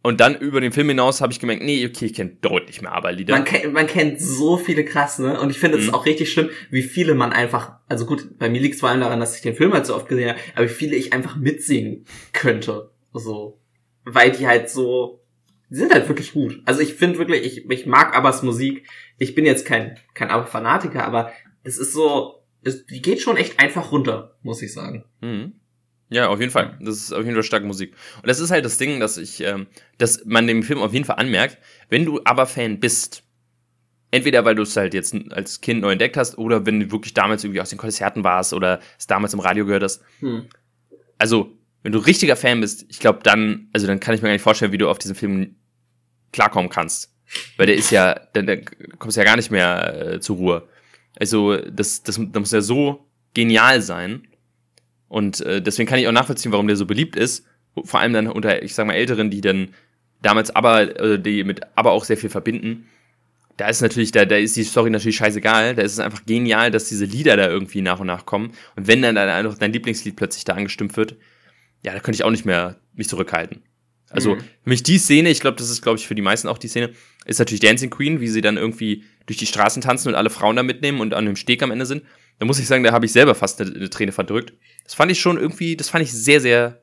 Und 0.05 0.19
dann 0.19 0.35
über 0.35 0.61
den 0.61 0.71
Film 0.71 0.89
hinaus 0.89 1.19
habe 1.19 1.33
ich 1.33 1.39
gemerkt, 1.39 1.63
nee, 1.63 1.83
okay, 1.83 2.05
ich 2.05 2.13
kenne 2.13 2.37
deutlich 2.39 2.79
mehr 2.79 2.91
Aberlieder. 2.91 3.33
Man, 3.33 3.43
kennt, 3.43 3.73
man 3.73 3.87
kennt 3.87 4.21
so 4.21 4.55
viele 4.55 4.85
krass, 4.85 5.17
ne? 5.17 5.41
Und 5.41 5.49
ich 5.49 5.57
finde 5.57 5.79
es 5.79 5.87
mhm. 5.87 5.95
auch 5.95 6.05
richtig 6.05 6.31
schlimm, 6.31 6.51
wie 6.69 6.83
viele 6.83 7.15
man 7.15 7.33
einfach, 7.33 7.79
also 7.89 8.05
gut, 8.05 8.37
bei 8.37 8.47
mir 8.47 8.61
liegt 8.61 8.75
es 8.75 8.81
vor 8.81 8.89
allem 8.89 8.99
daran, 8.99 9.19
dass 9.19 9.35
ich 9.35 9.41
den 9.41 9.55
Film 9.55 9.73
halt 9.73 9.87
so 9.87 9.95
oft 9.95 10.07
gesehen 10.07 10.29
habe, 10.29 10.39
aber 10.53 10.65
wie 10.65 10.71
viele 10.71 10.95
ich 10.95 11.11
einfach 11.11 11.37
mitsingen 11.37 12.05
könnte. 12.33 12.91
So. 13.13 13.59
Weil 14.03 14.31
die 14.31 14.45
halt 14.45 14.69
so, 14.69 15.23
die 15.71 15.77
sind 15.77 15.91
halt 15.91 16.07
wirklich 16.07 16.33
gut. 16.33 16.61
Also 16.65 16.81
ich 16.81 16.93
finde 16.93 17.17
wirklich, 17.17 17.43
ich, 17.43 17.67
ich 17.67 17.85
mag 17.87 18.15
Abbas 18.15 18.43
Musik. 18.43 18.87
Ich 19.17 19.33
bin 19.33 19.43
jetzt 19.43 19.65
kein, 19.65 19.97
kein 20.13 20.29
Aber-Fanatiker, 20.29 21.03
aber 21.03 21.31
es 21.63 21.79
ist 21.79 21.93
so, 21.93 22.43
es, 22.61 22.85
die 22.85 23.01
geht 23.01 23.21
schon 23.21 23.37
echt 23.37 23.59
einfach 23.59 23.91
runter, 23.91 24.37
muss 24.43 24.61
ich 24.61 24.71
sagen. 24.71 25.05
Mhm. 25.21 25.53
Ja, 26.09 26.27
auf 26.27 26.39
jeden 26.39 26.51
Fall. 26.51 26.77
Das 26.81 26.97
ist 26.97 27.13
auf 27.13 27.23
jeden 27.23 27.33
Fall 27.33 27.43
starke 27.43 27.65
Musik. 27.65 27.93
Und 28.17 28.27
das 28.27 28.39
ist 28.39 28.51
halt 28.51 28.63
das 28.63 28.77
Ding, 28.77 28.99
dass 28.99 29.17
ich, 29.17 29.41
ähm, 29.41 29.67
dass 29.97 30.23
man 30.25 30.45
dem 30.45 30.63
Film 30.63 30.79
auf 30.79 30.93
jeden 30.93 31.05
Fall 31.05 31.17
anmerkt, 31.17 31.57
wenn 31.89 32.05
du 32.05 32.21
aber 32.25 32.45
Fan 32.45 32.79
bist, 32.79 33.23
entweder 34.11 34.45
weil 34.45 34.55
du 34.55 34.61
es 34.61 34.77
halt 34.77 34.93
jetzt 34.93 35.15
als 35.31 35.61
Kind 35.61 35.81
neu 35.81 35.91
entdeckt 35.91 36.15
hast 36.15 36.37
oder 36.37 36.65
wenn 36.65 36.79
du 36.79 36.91
wirklich 36.91 37.13
damals 37.13 37.43
irgendwie 37.43 37.61
aus 37.61 37.69
den 37.69 37.79
Konzerten 37.79 38.23
warst 38.23 38.53
oder 38.53 38.79
es 38.99 39.07
damals 39.07 39.33
im 39.33 39.39
Radio 39.39 39.65
gehört 39.65 39.83
hast. 39.83 40.03
Hm. 40.19 40.47
Also, 41.17 41.51
wenn 41.81 41.91
du 41.91 41.99
richtiger 41.99 42.35
Fan 42.35 42.61
bist, 42.61 42.85
ich 42.89 42.99
glaube 42.99 43.19
dann, 43.23 43.67
also 43.73 43.87
dann 43.87 43.99
kann 43.99 44.13
ich 44.13 44.21
mir 44.21 44.27
gar 44.27 44.33
nicht 44.33 44.41
vorstellen, 44.41 44.71
wie 44.71 44.77
du 44.77 44.89
auf 44.89 44.99
diesen 44.99 45.15
Film 45.15 45.55
klarkommen 46.31 46.69
kannst. 46.69 47.13
Weil 47.57 47.65
der 47.65 47.75
ist 47.75 47.89
ja, 47.89 48.19
dann, 48.33 48.45
dann 48.45 48.63
kommst 48.99 49.17
du 49.17 49.21
ja 49.21 49.25
gar 49.25 49.35
nicht 49.35 49.49
mehr 49.49 50.13
äh, 50.13 50.19
zur 50.19 50.35
Ruhe. 50.37 50.67
Also, 51.19 51.57
das, 51.57 52.03
das, 52.03 52.19
das 52.19 52.39
muss 52.39 52.51
ja 52.51 52.61
so 52.61 53.07
genial 53.33 53.81
sein 53.81 54.27
und 55.15 55.39
äh, 55.45 55.61
deswegen 55.61 55.87
kann 55.87 55.97
ich 55.97 56.09
auch 56.09 56.11
nachvollziehen, 56.11 56.51
warum 56.51 56.67
der 56.67 56.75
so 56.75 56.85
beliebt 56.85 57.15
ist. 57.15 57.45
Vor 57.85 58.01
allem 58.01 58.11
dann 58.11 58.27
unter, 58.27 58.61
ich 58.63 58.75
sag 58.75 58.85
mal, 58.85 58.95
Älteren, 58.95 59.31
die 59.31 59.39
dann 59.39 59.69
damals 60.21 60.53
aber, 60.53 60.99
äh, 60.99 61.17
die 61.17 61.45
mit 61.45 61.61
aber 61.77 61.93
auch 61.93 62.03
sehr 62.03 62.17
viel 62.17 62.29
verbinden. 62.29 62.89
Da 63.55 63.69
ist 63.69 63.79
natürlich, 63.79 64.11
da, 64.11 64.25
da 64.25 64.35
ist 64.35 64.57
die 64.57 64.65
Story 64.65 64.89
natürlich 64.89 65.15
scheißegal. 65.15 65.75
Da 65.75 65.83
ist 65.83 65.93
es 65.93 65.99
einfach 65.99 66.25
genial, 66.25 66.69
dass 66.69 66.89
diese 66.89 67.05
Lieder 67.05 67.37
da 67.37 67.47
irgendwie 67.47 67.79
nach 67.79 68.01
und 68.01 68.07
nach 68.07 68.25
kommen. 68.25 68.51
Und 68.75 68.87
wenn 68.87 69.01
dann 69.01 69.17
einfach 69.17 69.57
dein 69.57 69.71
Lieblingslied 69.71 70.17
plötzlich 70.17 70.43
da 70.43 70.55
angestimmt 70.55 70.97
wird, 70.97 71.15
ja, 71.85 71.93
da 71.93 71.99
könnte 72.01 72.17
ich 72.17 72.25
auch 72.25 72.31
nicht 72.31 72.43
mehr 72.43 72.75
mich 72.93 73.07
zurückhalten. 73.07 73.61
Also, 74.09 74.35
mhm. 74.35 74.39
für 74.39 74.69
mich 74.69 74.83
die 74.83 74.97
Szene, 74.97 75.29
ich 75.29 75.39
glaube, 75.39 75.55
das 75.55 75.69
ist, 75.69 75.81
glaube 75.81 75.97
ich, 75.97 76.07
für 76.07 76.15
die 76.15 76.21
meisten 76.21 76.49
auch 76.49 76.57
die 76.57 76.67
Szene, 76.67 76.91
ist 77.25 77.39
natürlich 77.39 77.61
Dancing 77.61 77.89
Queen, 77.89 78.19
wie 78.19 78.27
sie 78.27 78.41
dann 78.41 78.57
irgendwie 78.57 79.05
durch 79.27 79.37
die 79.37 79.45
Straßen 79.45 79.81
tanzen 79.81 80.09
und 80.09 80.15
alle 80.15 80.29
Frauen 80.29 80.57
da 80.57 80.63
mitnehmen 80.63 80.99
und 80.99 81.13
an 81.13 81.25
dem 81.25 81.37
Steg 81.37 81.63
am 81.63 81.71
Ende 81.71 81.85
sind, 81.85 82.03
da 82.39 82.45
muss 82.45 82.59
ich 82.59 82.67
sagen, 82.67 82.83
da 82.83 82.91
habe 82.91 83.05
ich 83.05 83.11
selber 83.11 83.35
fast 83.35 83.61
eine, 83.61 83.73
eine 83.73 83.89
Träne 83.89 84.11
verdrückt. 84.11 84.53
Das 84.83 84.93
fand 84.93 85.11
ich 85.11 85.19
schon 85.19 85.37
irgendwie, 85.37 85.75
das 85.75 85.89
fand 85.89 86.03
ich 86.03 86.11
sehr, 86.11 86.41
sehr 86.41 86.81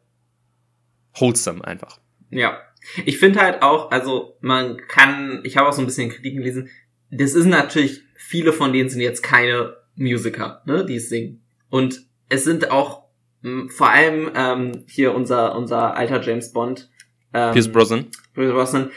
wholesome 1.14 1.64
einfach. 1.64 2.00
Ja. 2.30 2.58
Ich 3.04 3.18
finde 3.18 3.40
halt 3.40 3.62
auch, 3.62 3.90
also 3.92 4.36
man 4.40 4.76
kann, 4.88 5.40
ich 5.44 5.56
habe 5.56 5.68
auch 5.68 5.72
so 5.72 5.82
ein 5.82 5.86
bisschen 5.86 6.10
Kritiken 6.10 6.38
gelesen, 6.38 6.68
das 7.10 7.34
ist 7.34 7.46
natürlich, 7.46 8.00
viele 8.16 8.52
von 8.52 8.72
denen 8.72 8.88
sind 8.88 9.00
jetzt 9.00 9.22
keine 9.22 9.76
Musiker, 9.94 10.62
ne, 10.66 10.84
die 10.84 10.96
es 10.96 11.08
singen. 11.08 11.44
Und 11.68 12.06
es 12.28 12.44
sind 12.44 12.70
auch 12.70 13.04
mh, 13.42 13.70
vor 13.70 13.90
allem 13.90 14.30
ähm, 14.34 14.84
hier 14.88 15.14
unser, 15.14 15.54
unser 15.54 15.96
alter 15.96 16.20
James 16.22 16.52
Bond. 16.52 16.90
Ähm, 17.34 17.52
Pierce 17.52 17.70
Brosnan. 17.70 18.06
Pierce 18.34 18.52
Brosnan 18.52 18.90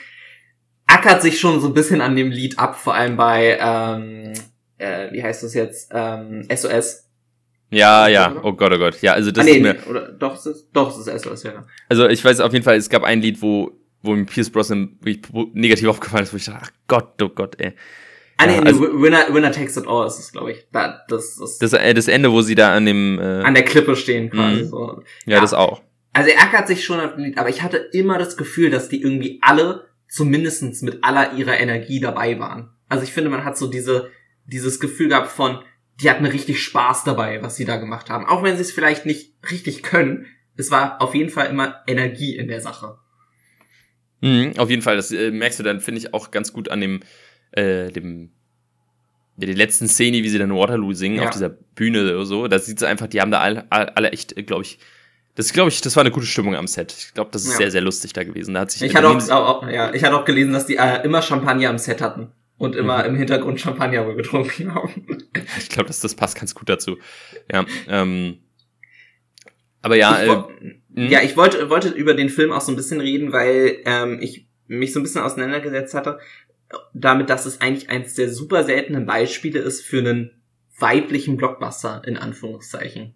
ackert 0.88 1.22
sich 1.22 1.40
schon 1.40 1.60
so 1.60 1.68
ein 1.68 1.74
bisschen 1.74 2.02
an 2.02 2.16
dem 2.16 2.32
Lied 2.32 2.58
ab, 2.58 2.76
vor 2.78 2.96
allem 2.96 3.18
bei, 3.18 3.58
ähm, 3.60 4.34
äh, 4.78 5.12
wie 5.12 5.24
heißt 5.24 5.44
das 5.44 5.54
jetzt, 5.54 5.92
ähm, 5.94 6.48
SOS. 6.54 7.04
Ja, 7.72 8.08
ja, 8.08 8.36
oh 8.44 8.54
Gott, 8.54 8.72
oh 8.74 8.78
Gott. 8.78 9.02
Ja, 9.02 9.14
also 9.14 9.32
das 9.32 9.44
ah, 9.44 9.46
nee, 9.46 9.56
ist 9.58 9.62
mir, 9.62 9.74
nee, 9.74 9.80
oder 9.90 10.12
doch, 10.12 10.36
es 10.36 10.46
ist, 10.46 10.70
doch, 10.74 10.90
es 10.98 11.08
ist 11.08 11.24
SOS, 11.24 11.44
ja. 11.44 11.66
also 11.90 12.08
ich 12.08 12.24
weiß 12.24 12.40
auf 12.40 12.54
jeden 12.54 12.64
Fall, 12.64 12.76
es 12.78 12.90
gab 12.90 13.04
ein 13.04 13.22
Lied, 13.22 13.42
wo, 13.42 13.72
wo 14.02 14.16
mir 14.16 14.26
Pierce 14.26 14.50
Brosnan 14.52 14.98
negativ 15.54 15.88
aufgefallen 15.90 16.24
ist, 16.24 16.34
wo 16.34 16.38
ich 16.38 16.46
dachte, 16.46 16.60
ach 16.64 16.72
Gott, 16.88 17.22
oh 17.22 17.30
Gott, 17.30 17.60
ey. 17.60 17.74
Ah, 18.38 18.46
nee, 18.48 18.56
Ja, 18.56 18.62
nee, 18.62 18.68
also- 18.68 19.02
Winner, 19.02 19.34
Winner 19.34 19.52
Takes 19.52 19.78
It 19.78 19.88
All 19.88 20.06
ist 20.08 20.20
es, 20.20 20.32
glaube 20.32 20.52
ich. 20.52 20.68
Da, 20.72 21.02
das, 21.08 21.38
das, 21.38 21.58
Das, 21.58 21.74
äh, 21.74 21.94
das 21.94 22.08
Ende, 22.10 22.32
wo 22.32 22.42
sie 22.42 22.54
da 22.56 22.74
an 22.74 22.86
dem, 22.86 23.18
äh, 23.18 23.24
an 23.42 23.54
der 23.56 23.64
Klippe 23.64 23.96
stehen 23.96 24.30
quasi 24.30 24.64
Mhm. 24.64 24.68
so. 24.68 25.04
ja, 25.26 25.40
das 25.42 25.54
auch. 25.54 25.82
Also 26.14 26.30
er 26.30 26.42
ackert 26.44 26.68
sich 26.68 26.84
schon 26.84 27.00
auf 27.00 27.16
dem 27.16 27.24
Lied, 27.24 27.38
aber 27.38 27.50
ich 27.50 27.62
hatte 27.62 27.78
immer 27.78 28.18
das 28.18 28.36
Gefühl, 28.38 28.70
dass 28.70 28.90
die 28.90 29.02
irgendwie 29.02 29.40
alle 29.42 29.86
zumindestens 30.10 30.82
mit 30.82 31.04
aller 31.04 31.34
ihrer 31.34 31.60
Energie 31.60 32.00
dabei 32.00 32.38
waren. 32.40 32.70
Also 32.90 33.04
ich 33.04 33.12
finde, 33.12 33.30
man 33.30 33.44
hat 33.44 33.58
so 33.58 33.68
diese, 33.68 34.10
dieses 34.46 34.80
Gefühl 34.80 35.10
gehabt 35.10 35.30
von, 35.32 35.60
die 36.02 36.10
hatten 36.10 36.26
richtig 36.26 36.62
Spaß 36.62 37.04
dabei, 37.04 37.42
was 37.42 37.56
sie 37.56 37.66
da 37.66 37.78
gemacht 37.78 38.10
haben. 38.10 38.26
Auch 38.26 38.44
wenn 38.44 38.56
sie 38.56 38.62
es 38.62 38.72
vielleicht 38.72 39.06
nicht 39.06 39.34
richtig 39.50 39.82
können, 39.84 40.26
es 40.58 40.72
war 40.72 41.02
auf 41.02 41.16
jeden 41.16 41.30
Fall 41.30 41.48
immer 41.48 41.82
Energie 41.88 42.36
in 42.36 42.48
der 42.48 42.62
Sache. 42.62 42.98
Mhm, 44.22 44.54
auf 44.58 44.70
jeden 44.70 44.82
Fall, 44.82 44.96
das 44.96 45.12
äh, 45.12 45.32
merkst 45.32 45.60
du 45.60 45.64
dann, 45.64 45.82
finde 45.82 46.00
ich, 46.00 46.14
auch 46.14 46.32
ganz 46.32 46.54
gut 46.54 46.70
an 46.70 46.82
dem, 46.82 47.02
äh, 47.52 47.92
dem, 47.92 48.32
ja, 49.38 49.48
die 49.48 49.54
letzten 49.54 49.88
Szene, 49.88 50.24
wie 50.24 50.30
sie 50.30 50.38
dann 50.40 50.54
Waterloo 50.54 50.94
singen, 50.94 51.18
Ja. 51.18 51.26
auf 51.26 51.30
dieser 51.32 51.50
Bühne 51.50 52.02
oder 52.04 52.26
so. 52.26 52.48
Da 52.48 52.60
sieht 52.60 52.80
sie 52.80 52.88
einfach, 52.88 53.08
die 53.08 53.22
haben 53.22 53.32
da 53.32 53.40
alle, 53.42 53.70
alle 53.72 54.12
echt, 54.12 54.36
glaube 54.48 54.64
ich, 54.64 54.80
das 55.36 55.52
glaube 55.52 55.70
ich, 55.70 55.82
das 55.82 55.98
war 55.98 56.02
eine 56.02 56.12
gute 56.12 56.26
Stimmung 56.26 56.56
am 56.56 56.68
Set. 56.68 56.94
Ich 56.98 57.14
glaube, 57.14 57.30
das 57.34 57.44
ist 57.44 57.52
Ja. 57.52 57.58
sehr, 57.58 57.72
sehr 57.72 57.82
lustig 57.82 58.14
da 58.14 58.24
gewesen. 58.24 58.54
Da 58.54 58.62
hat 58.62 58.72
sich 58.72 58.82
Ich 58.82 58.96
hatte 58.96 59.10
auch, 59.10 59.30
auch, 59.30 59.68
ja, 59.70 59.94
ich 59.94 60.02
hatte 60.04 60.16
auch 60.18 60.24
gelesen, 60.24 60.54
dass 60.54 60.66
die 60.66 60.78
äh, 60.78 61.04
immer 61.04 61.22
Champagner 61.22 61.70
am 61.70 61.78
Set 61.78 62.02
hatten 62.02 62.32
und 62.58 62.76
immer 62.76 63.06
im 63.06 63.16
Hintergrund 63.16 63.60
Champagner 63.60 64.06
wohl 64.06 64.16
getrunken 64.16 64.74
haben. 64.76 65.08
ich 65.58 65.70
glaube, 65.70 65.88
das, 65.88 66.00
das 66.00 66.16
passt 66.16 66.38
ganz 66.38 66.56
gut 66.56 66.70
dazu. 66.70 66.98
Ja, 67.52 67.66
ähm, 67.88 68.40
aber 69.82 69.98
ja, 69.98 70.24
ich, 70.24 70.30
äh, 70.30 70.44
hm? 70.96 71.10
ja, 71.10 71.22
ich 71.22 71.38
wollte, 71.38 71.70
wollte 71.70 71.90
über 71.90 72.14
den 72.14 72.30
Film 72.30 72.52
auch 72.52 72.62
so 72.62 72.72
ein 72.72 72.76
bisschen 72.76 73.02
reden, 73.02 73.32
weil 73.32 73.78
ähm, 73.86 74.20
ich 74.22 74.48
mich 74.68 74.94
so 74.94 75.00
ein 75.00 75.04
bisschen 75.04 75.22
auseinandergesetzt 75.22 75.94
hatte, 75.94 76.20
damit, 76.94 77.30
dass 77.30 77.46
es 77.46 77.62
eigentlich 77.62 77.90
eins 77.90 78.16
der 78.16 78.30
super 78.30 78.64
seltenen 78.64 79.06
Beispiele 79.06 79.60
ist 79.60 79.82
für 79.82 80.00
einen 80.00 80.42
weiblichen 80.80 81.38
Blockbuster, 81.38 82.02
in 82.06 82.18
Anführungszeichen. 82.18 83.14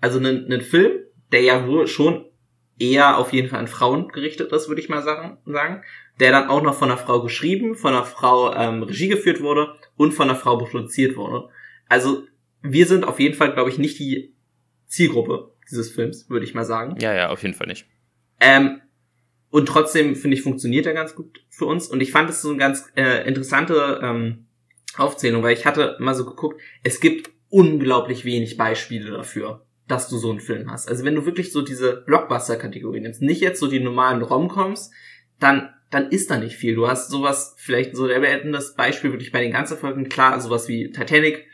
Also 0.00 0.18
einen, 0.18 0.46
einen 0.46 0.60
Film, 0.60 0.98
der 1.32 1.42
ja 1.42 1.66
wohl 1.66 1.86
schon 1.86 2.26
eher 2.78 3.18
auf 3.18 3.32
jeden 3.32 3.48
Fall 3.48 3.60
an 3.60 3.68
Frauen 3.68 4.08
gerichtet 4.08 4.52
ist, 4.52 4.68
würde 4.68 4.80
ich 4.80 4.88
mal 4.88 5.02
sagen, 5.02 5.38
der 6.20 6.32
dann 6.32 6.48
auch 6.48 6.62
noch 6.62 6.74
von 6.74 6.90
einer 6.90 6.98
Frau 6.98 7.22
geschrieben, 7.22 7.74
von 7.74 7.94
einer 7.94 8.04
Frau 8.04 8.52
ähm, 8.54 8.82
Regie 8.82 9.08
geführt 9.08 9.40
wurde 9.40 9.74
und 9.96 10.12
von 10.12 10.28
einer 10.28 10.38
Frau 10.38 10.56
produziert 10.56 11.16
wurde. 11.16 11.48
Also 11.88 12.24
wir 12.62 12.86
sind 12.86 13.06
auf 13.06 13.20
jeden 13.20 13.34
Fall, 13.34 13.52
glaube 13.52 13.70
ich, 13.70 13.78
nicht 13.78 13.98
die 13.98 14.34
Zielgruppe 14.86 15.52
dieses 15.70 15.90
Films, 15.90 16.28
würde 16.28 16.44
ich 16.44 16.54
mal 16.54 16.64
sagen. 16.64 16.96
ja, 17.00 17.14
ja, 17.14 17.28
auf 17.30 17.42
jeden 17.42 17.54
Fall 17.54 17.66
nicht. 17.66 17.86
Ähm, 18.40 18.80
und 19.50 19.66
trotzdem, 19.66 20.16
finde 20.16 20.36
ich, 20.36 20.42
funktioniert 20.42 20.86
er 20.86 20.94
ganz 20.94 21.14
gut 21.14 21.44
für 21.48 21.66
uns. 21.66 21.88
Und 21.88 22.00
ich 22.00 22.12
fand 22.12 22.28
es 22.30 22.42
so 22.42 22.50
eine 22.50 22.58
ganz 22.58 22.90
äh, 22.96 23.26
interessante 23.26 24.00
ähm, 24.02 24.46
Aufzählung, 24.96 25.42
weil 25.42 25.54
ich 25.54 25.66
hatte 25.66 25.96
mal 26.00 26.14
so 26.14 26.24
geguckt, 26.24 26.60
es 26.82 27.00
gibt 27.00 27.30
unglaublich 27.48 28.24
wenig 28.24 28.56
Beispiele 28.56 29.10
dafür, 29.10 29.64
dass 29.86 30.08
du 30.08 30.18
so 30.18 30.30
einen 30.30 30.40
Film 30.40 30.70
hast. 30.70 30.88
Also 30.88 31.04
wenn 31.04 31.14
du 31.14 31.24
wirklich 31.24 31.52
so 31.52 31.62
diese 31.62 32.02
Blockbuster-Kategorie 32.06 33.00
nimmst, 33.00 33.22
nicht 33.22 33.40
jetzt 33.40 33.60
so 33.60 33.68
die 33.68 33.80
normalen 33.80 34.22
Romcoms, 34.22 34.90
dann 35.38 35.70
dann 35.90 36.10
ist 36.10 36.30
da 36.30 36.38
nicht 36.38 36.56
viel. 36.56 36.74
Du 36.74 36.88
hast 36.88 37.10
sowas, 37.10 37.54
vielleicht 37.58 37.96
so 37.96 38.06
der 38.06 38.44
das 38.50 38.74
Beispiel 38.74 39.12
wirklich 39.12 39.32
bei 39.32 39.40
den 39.40 39.52
ganzen 39.52 39.78
Folgen, 39.78 40.08
klar, 40.08 40.38
sowas 40.40 40.68
wie 40.68 40.90
Titanic, 40.90 41.46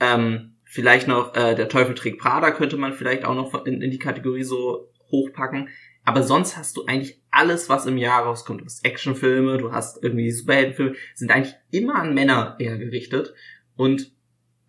ähm, 0.00 0.56
vielleicht 0.64 1.06
noch 1.08 1.34
äh, 1.34 1.54
Der 1.54 1.68
Teufel 1.68 1.94
trägt 1.94 2.18
Prada 2.18 2.50
könnte 2.50 2.76
man 2.76 2.94
vielleicht 2.94 3.24
auch 3.24 3.34
noch 3.34 3.66
in, 3.66 3.82
in 3.82 3.90
die 3.90 3.98
Kategorie 3.98 4.44
so 4.44 4.90
hochpacken. 5.10 5.68
Aber 6.04 6.22
sonst 6.22 6.56
hast 6.56 6.76
du 6.76 6.86
eigentlich 6.86 7.20
alles, 7.30 7.68
was 7.68 7.86
im 7.86 7.98
Jahr 7.98 8.24
rauskommt. 8.24 8.62
Du 8.62 8.64
hast 8.64 8.84
Actionfilme, 8.84 9.58
du 9.58 9.72
hast 9.72 10.02
irgendwie 10.02 10.32
Superheldenfilme, 10.32 10.94
sind 11.14 11.30
eigentlich 11.30 11.54
immer 11.70 11.96
an 11.96 12.14
Männer 12.14 12.56
eher 12.58 12.78
gerichtet. 12.78 13.34
Und 13.76 14.12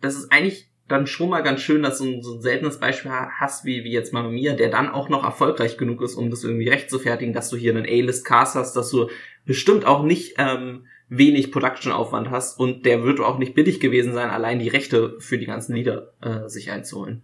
das 0.00 0.14
ist 0.14 0.30
eigentlich 0.30 0.70
dann 0.88 1.06
schon 1.06 1.30
mal 1.30 1.42
ganz 1.42 1.60
schön, 1.60 1.82
dass 1.82 1.98
du 1.98 2.04
ein, 2.04 2.22
so 2.22 2.34
ein 2.34 2.42
seltenes 2.42 2.78
Beispiel 2.78 3.10
ha- 3.10 3.30
hast, 3.38 3.64
wie, 3.64 3.84
wie 3.84 3.92
jetzt 3.92 4.12
Mamma 4.12 4.28
Mia, 4.28 4.54
der 4.54 4.68
dann 4.68 4.90
auch 4.90 5.08
noch 5.08 5.24
erfolgreich 5.24 5.78
genug 5.78 6.02
ist, 6.02 6.14
um 6.14 6.30
das 6.30 6.44
irgendwie 6.44 6.68
recht 6.68 6.90
zu 6.90 6.98
fertigen, 6.98 7.32
dass 7.32 7.48
du 7.48 7.56
hier 7.56 7.74
einen 7.74 7.86
A-List-Cast 7.86 8.54
hast, 8.54 8.74
dass 8.74 8.90
du 8.90 9.08
bestimmt 9.46 9.86
auch 9.86 10.02
nicht 10.02 10.34
ähm, 10.38 10.86
wenig 11.08 11.52
Production-Aufwand 11.52 12.30
hast 12.30 12.58
und 12.60 12.84
der 12.84 13.02
wird 13.02 13.20
auch 13.20 13.38
nicht 13.38 13.54
billig 13.54 13.80
gewesen 13.80 14.12
sein, 14.12 14.30
allein 14.30 14.58
die 14.58 14.68
Rechte 14.68 15.16
für 15.20 15.38
die 15.38 15.46
ganzen 15.46 15.74
Lieder 15.74 16.12
äh, 16.20 16.48
sich 16.48 16.70
einzuholen. 16.70 17.22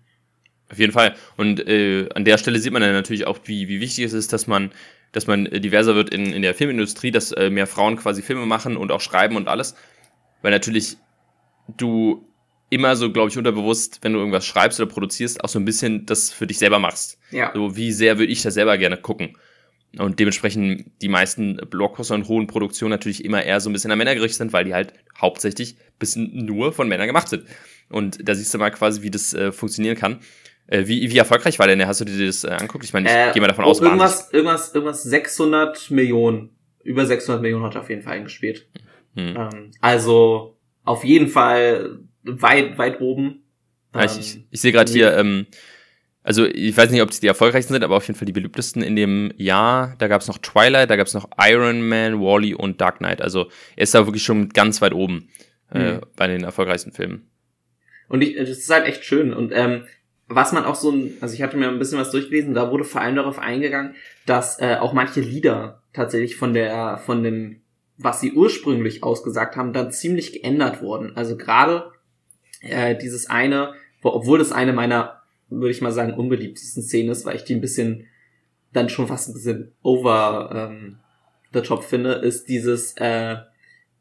Auf 0.71 0.79
jeden 0.79 0.93
Fall. 0.93 1.15
Und 1.37 1.67
äh, 1.67 2.09
an 2.15 2.25
der 2.25 2.39
Stelle 2.39 2.61
sieht 2.61 2.73
man 2.73 2.81
dann 2.81 2.93
natürlich 2.93 3.27
auch, 3.27 3.39
wie, 3.45 3.69
wie 3.69 3.81
wichtig 3.81 4.05
es 4.05 4.13
ist, 4.13 4.33
dass 4.33 4.47
man, 4.47 4.71
dass 5.13 5.27
man 5.27 5.47
äh, 5.47 5.61
diverser 5.61 5.97
wird 5.97 6.15
in, 6.15 6.33
in 6.33 6.43
der 6.43 6.55
Filmindustrie, 6.55 7.11
dass 7.11 7.33
äh, 7.33 7.51
mehr 7.51 7.67
Frauen 7.67 7.97
quasi 7.97 8.23
Filme 8.23 8.47
machen 8.47 8.77
und 8.77 8.93
auch 8.93 9.01
schreiben 9.01 9.37
und 9.37 9.49
alles. 9.49 9.75
Weil 10.43 10.53
natürlich 10.53 10.97
du 11.77 12.25
immer 12.71 12.97
so, 12.97 13.13
glaube 13.13 13.29
ich, 13.31 13.37
unterbewusst, 13.37 13.99
wenn 14.03 14.13
du 14.13 14.19
irgendwas 14.21 14.47
schreibst 14.47 14.81
oder 14.81 14.89
produzierst, 14.89 15.43
auch 15.45 15.49
so 15.49 15.59
ein 15.59 15.65
bisschen 15.65 16.07
das 16.07 16.31
für 16.31 16.47
dich 16.47 16.59
selber 16.59 16.79
machst. 16.79 17.19
Ja. 17.31 17.51
So, 17.55 17.77
wie 17.77 17.93
sehr 17.93 18.19
würde 18.19 18.33
ich 18.33 18.43
das 18.43 18.55
selber 18.55 18.79
gerne 18.79 18.97
gucken? 18.97 19.37
Und 19.99 20.21
dementsprechend 20.21 20.85
die 21.03 21.09
meisten 21.09 21.57
Blockbuster 21.69 22.15
und 22.15 22.29
hohen 22.29 22.47
Produktionen 22.47 22.91
natürlich 22.91 23.25
immer 23.25 23.43
eher 23.43 23.61
so 23.61 23.69
ein 23.69 23.73
bisschen 23.73 23.91
an 23.91 23.99
Männer 23.99 24.15
gerichtet 24.15 24.39
sind, 24.39 24.53
weil 24.53 24.65
die 24.65 24.73
halt 24.73 24.95
hauptsächlich 25.21 25.77
bis 25.99 26.15
nur 26.15 26.73
von 26.73 26.89
Männern 26.89 27.09
gemacht 27.09 27.29
sind. 27.29 27.45
Und 27.89 28.27
da 28.29 28.37
siehst 28.37 28.55
du 28.55 28.59
mal 28.59 28.71
quasi, 28.71 29.03
wie 29.03 29.11
das 29.11 29.35
äh, 29.35 29.51
funktionieren 29.51 29.97
kann. 29.97 30.21
Äh, 30.69 30.87
wie, 30.87 31.11
wie 31.11 31.19
erfolgreich 31.19 31.59
war 31.59 31.67
denn 31.67 31.81
der? 31.81 31.89
Hast 31.89 32.01
du 32.01 32.05
dir 32.05 32.25
das 32.25 32.45
äh, 32.45 32.51
anguckt? 32.51 32.85
Ich 32.85 32.93
meine, 32.93 33.09
ich 33.09 33.13
Äh, 33.15 33.33
gehe 33.33 33.43
mal 33.43 33.49
davon 33.49 33.65
aus, 33.65 33.81
wahnsinnig. 33.81 34.01
irgendwas, 34.01 34.33
irgendwas, 34.33 34.75
irgendwas 34.75 35.03
600 35.03 35.91
Millionen, 35.91 36.51
über 36.85 37.05
600 37.05 37.43
Millionen 37.43 37.65
hat 37.65 37.75
er 37.75 37.81
auf 37.81 37.91
jeden 37.91 38.03
Fall 38.03 38.13
eingespielt. 38.13 38.69
Hm. 39.17 39.35
Ähm, 39.37 39.71
also 39.81 40.57
auf 40.85 41.03
jeden 41.03 41.27
Fall 41.27 41.99
weit, 42.25 42.79
weit 42.79 43.01
oben. 43.01 43.43
Ja, 43.95 44.05
ich, 44.05 44.19
ich, 44.19 44.45
ich 44.51 44.61
sehe 44.61 44.73
gerade 44.73 44.91
hier, 44.93 45.17
ähm, 45.17 45.47
also 46.23 46.45
ich 46.47 46.77
weiß 46.77 46.91
nicht, 46.91 47.03
ob 47.03 47.11
es 47.11 47.21
die 47.21 47.27
erfolgreichsten 47.27 47.73
sind, 47.73 47.83
aber 47.83 47.97
auf 47.97 48.07
jeden 48.07 48.19
Fall 48.19 48.27
die 48.27 48.33
beliebtesten 48.33 48.83
in 48.83 48.95
dem 48.95 49.33
Jahr. 49.37 49.97
Da 49.99 50.07
gab 50.07 50.21
es 50.21 50.29
noch 50.29 50.39
Twilight, 50.39 50.91
da 50.91 50.97
gab 50.97 51.07
es 51.07 51.15
noch 51.15 51.29
Iron 51.39 51.89
Man, 51.89 52.21
Wally 52.21 52.55
und 52.55 52.81
Dark 52.81 52.99
Knight. 52.99 53.23
Also 53.23 53.49
er 53.77 53.83
ist 53.83 53.95
da 53.95 54.07
wirklich 54.07 54.23
schon 54.23 54.51
ganz 54.51 54.81
weit 54.83 54.93
oben 54.93 55.29
äh, 55.73 55.95
Mhm. 55.95 56.01
bei 56.17 56.27
den 56.27 56.45
erfolgreichsten 56.45 56.93
Filmen. 56.93 57.31
Und 58.09 58.23
ich, 58.23 58.37
das 58.37 58.51
ist 58.51 58.71
halt 58.71 58.87
echt 58.87 59.05
schön. 59.05 59.33
Und 59.33 59.53
ähm, 59.55 59.85
was 60.27 60.53
man 60.53 60.65
auch 60.65 60.75
so 60.75 60.91
ein, 60.91 61.13
also 61.21 61.35
ich 61.35 61.43
hatte 61.43 61.57
mir 61.57 61.69
ein 61.69 61.79
bisschen 61.79 61.99
was 61.99 62.11
durchgelesen, 62.11 62.55
da 62.55 62.71
wurde 62.71 62.85
vor 62.85 63.01
allem 63.01 63.17
darauf 63.17 63.39
eingegangen, 63.39 63.95
dass 64.27 64.61
äh, 64.61 64.77
auch 64.79 64.93
manche 64.93 65.21
Lieder 65.21 65.83
tatsächlich 65.93 66.37
von 66.37 66.53
der, 66.55 66.99
von 66.99 67.23
dem, 67.23 67.63
was 67.97 68.21
sie 68.21 68.33
ursprünglich 68.33 69.03
ausgesagt 69.03 69.57
haben, 69.57 69.73
dann 69.73 69.91
ziemlich 69.91 70.33
geändert 70.33 70.83
wurden. 70.83 71.17
Also 71.17 71.37
gerade 71.37 71.91
äh, 72.61 72.97
dieses 72.97 73.29
eine, 73.29 73.75
wo, 74.03 74.11
obwohl 74.11 74.39
das 74.39 74.53
eine 74.53 74.73
meiner, 74.73 75.23
würde 75.49 75.71
ich 75.71 75.81
mal 75.81 75.93
sagen, 75.93 76.15
unbeliebtesten 76.15 76.83
Szenen 76.83 77.11
ist, 77.11 77.25
weil 77.25 77.37
ich 77.37 77.45
die 77.45 77.55
ein 77.55 77.61
bisschen 77.61 78.07
dann 78.73 78.89
schon 78.89 79.09
fast 79.09 79.29
ein 79.29 79.35
bisschen 79.35 79.73
over 79.83 80.71
ähm, 80.71 80.99
the 81.53 81.61
top 81.61 81.85
finde, 81.85 82.13
ist 82.13 82.49
dieses 82.49 82.95
äh, 82.97 83.37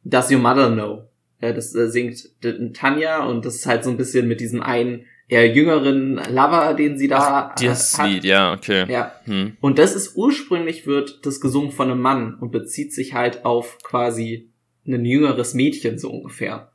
Does 0.03 0.31
Your 0.31 0.39
Mother 0.39 0.71
Know? 0.71 1.09
Ja, 1.41 1.53
das 1.53 1.73
äh, 1.73 1.89
singt 1.89 2.29
Tanja 2.73 3.25
und 3.25 3.45
das 3.45 3.55
ist 3.55 3.65
halt 3.65 3.83
so 3.83 3.89
ein 3.89 3.97
bisschen 3.97 4.27
mit 4.27 4.41
diesem 4.41 4.61
einen 4.61 5.05
eher 5.29 5.53
jüngeren 5.53 6.15
Lover, 6.15 6.73
den 6.73 6.97
sie 6.97 7.07
da 7.07 7.53
äh, 7.57 7.65
Das 7.65 7.97
hat. 7.97 8.09
Lied, 8.09 8.25
ja, 8.25 8.53
okay. 8.53 8.85
Ja. 8.91 9.13
Hm. 9.23 9.55
Und 9.61 9.79
das 9.79 9.95
ist 9.95 10.15
ursprünglich 10.15 10.85
wird 10.85 11.25
das 11.25 11.39
gesungen 11.39 11.71
von 11.71 11.89
einem 11.89 12.01
Mann 12.01 12.35
und 12.35 12.51
bezieht 12.51 12.93
sich 12.93 13.13
halt 13.13 13.45
auf 13.45 13.77
quasi 13.83 14.49
ein 14.85 15.05
jüngeres 15.05 15.53
Mädchen 15.53 15.97
so 15.97 16.09
ungefähr. 16.09 16.68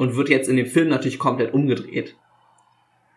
Und 0.00 0.16
wird 0.16 0.28
jetzt 0.28 0.48
in 0.48 0.56
dem 0.56 0.66
Film 0.66 0.88
natürlich 0.88 1.18
komplett 1.18 1.52
umgedreht. 1.52 2.16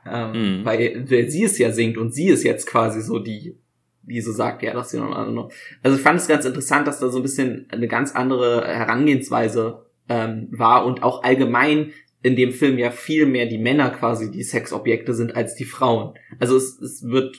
Ähm, 0.05 0.31
Mhm. 0.59 0.65
weil, 0.65 1.05
weil 1.09 1.29
sie 1.29 1.45
es 1.45 1.57
ja 1.57 1.71
singt 1.71 1.97
und 1.97 2.13
sie 2.13 2.27
ist 2.27 2.43
jetzt 2.43 2.67
quasi 2.67 3.01
so 3.01 3.19
die, 3.19 3.55
die 4.01 4.19
so 4.19 4.33
sagt, 4.33 4.61
ja, 4.61 4.73
das 4.73 4.91
hier 4.91 4.99
noch. 4.99 5.49
Also 5.81 5.95
ich 5.95 6.03
fand 6.03 6.19
es 6.19 6.27
ganz 6.27 6.43
interessant, 6.43 6.87
dass 6.87 6.99
da 6.99 7.07
so 7.07 7.19
ein 7.19 7.23
bisschen 7.23 7.67
eine 7.69 7.87
ganz 7.87 8.13
andere 8.13 8.67
Herangehensweise 8.67 9.85
ähm, 10.09 10.49
war 10.51 10.85
und 10.85 11.03
auch 11.03 11.23
allgemein 11.23 11.93
in 12.21 12.35
dem 12.35 12.51
Film 12.51 12.77
ja 12.77 12.91
viel 12.91 13.25
mehr 13.25 13.45
die 13.45 13.57
Männer 13.57 13.91
quasi 13.91 14.29
die 14.29 14.43
Sexobjekte 14.43 15.13
sind 15.13 15.37
als 15.37 15.55
die 15.55 15.63
Frauen. 15.65 16.15
Also 16.39 16.57
es, 16.57 16.81
es 16.81 17.07
wird 17.07 17.37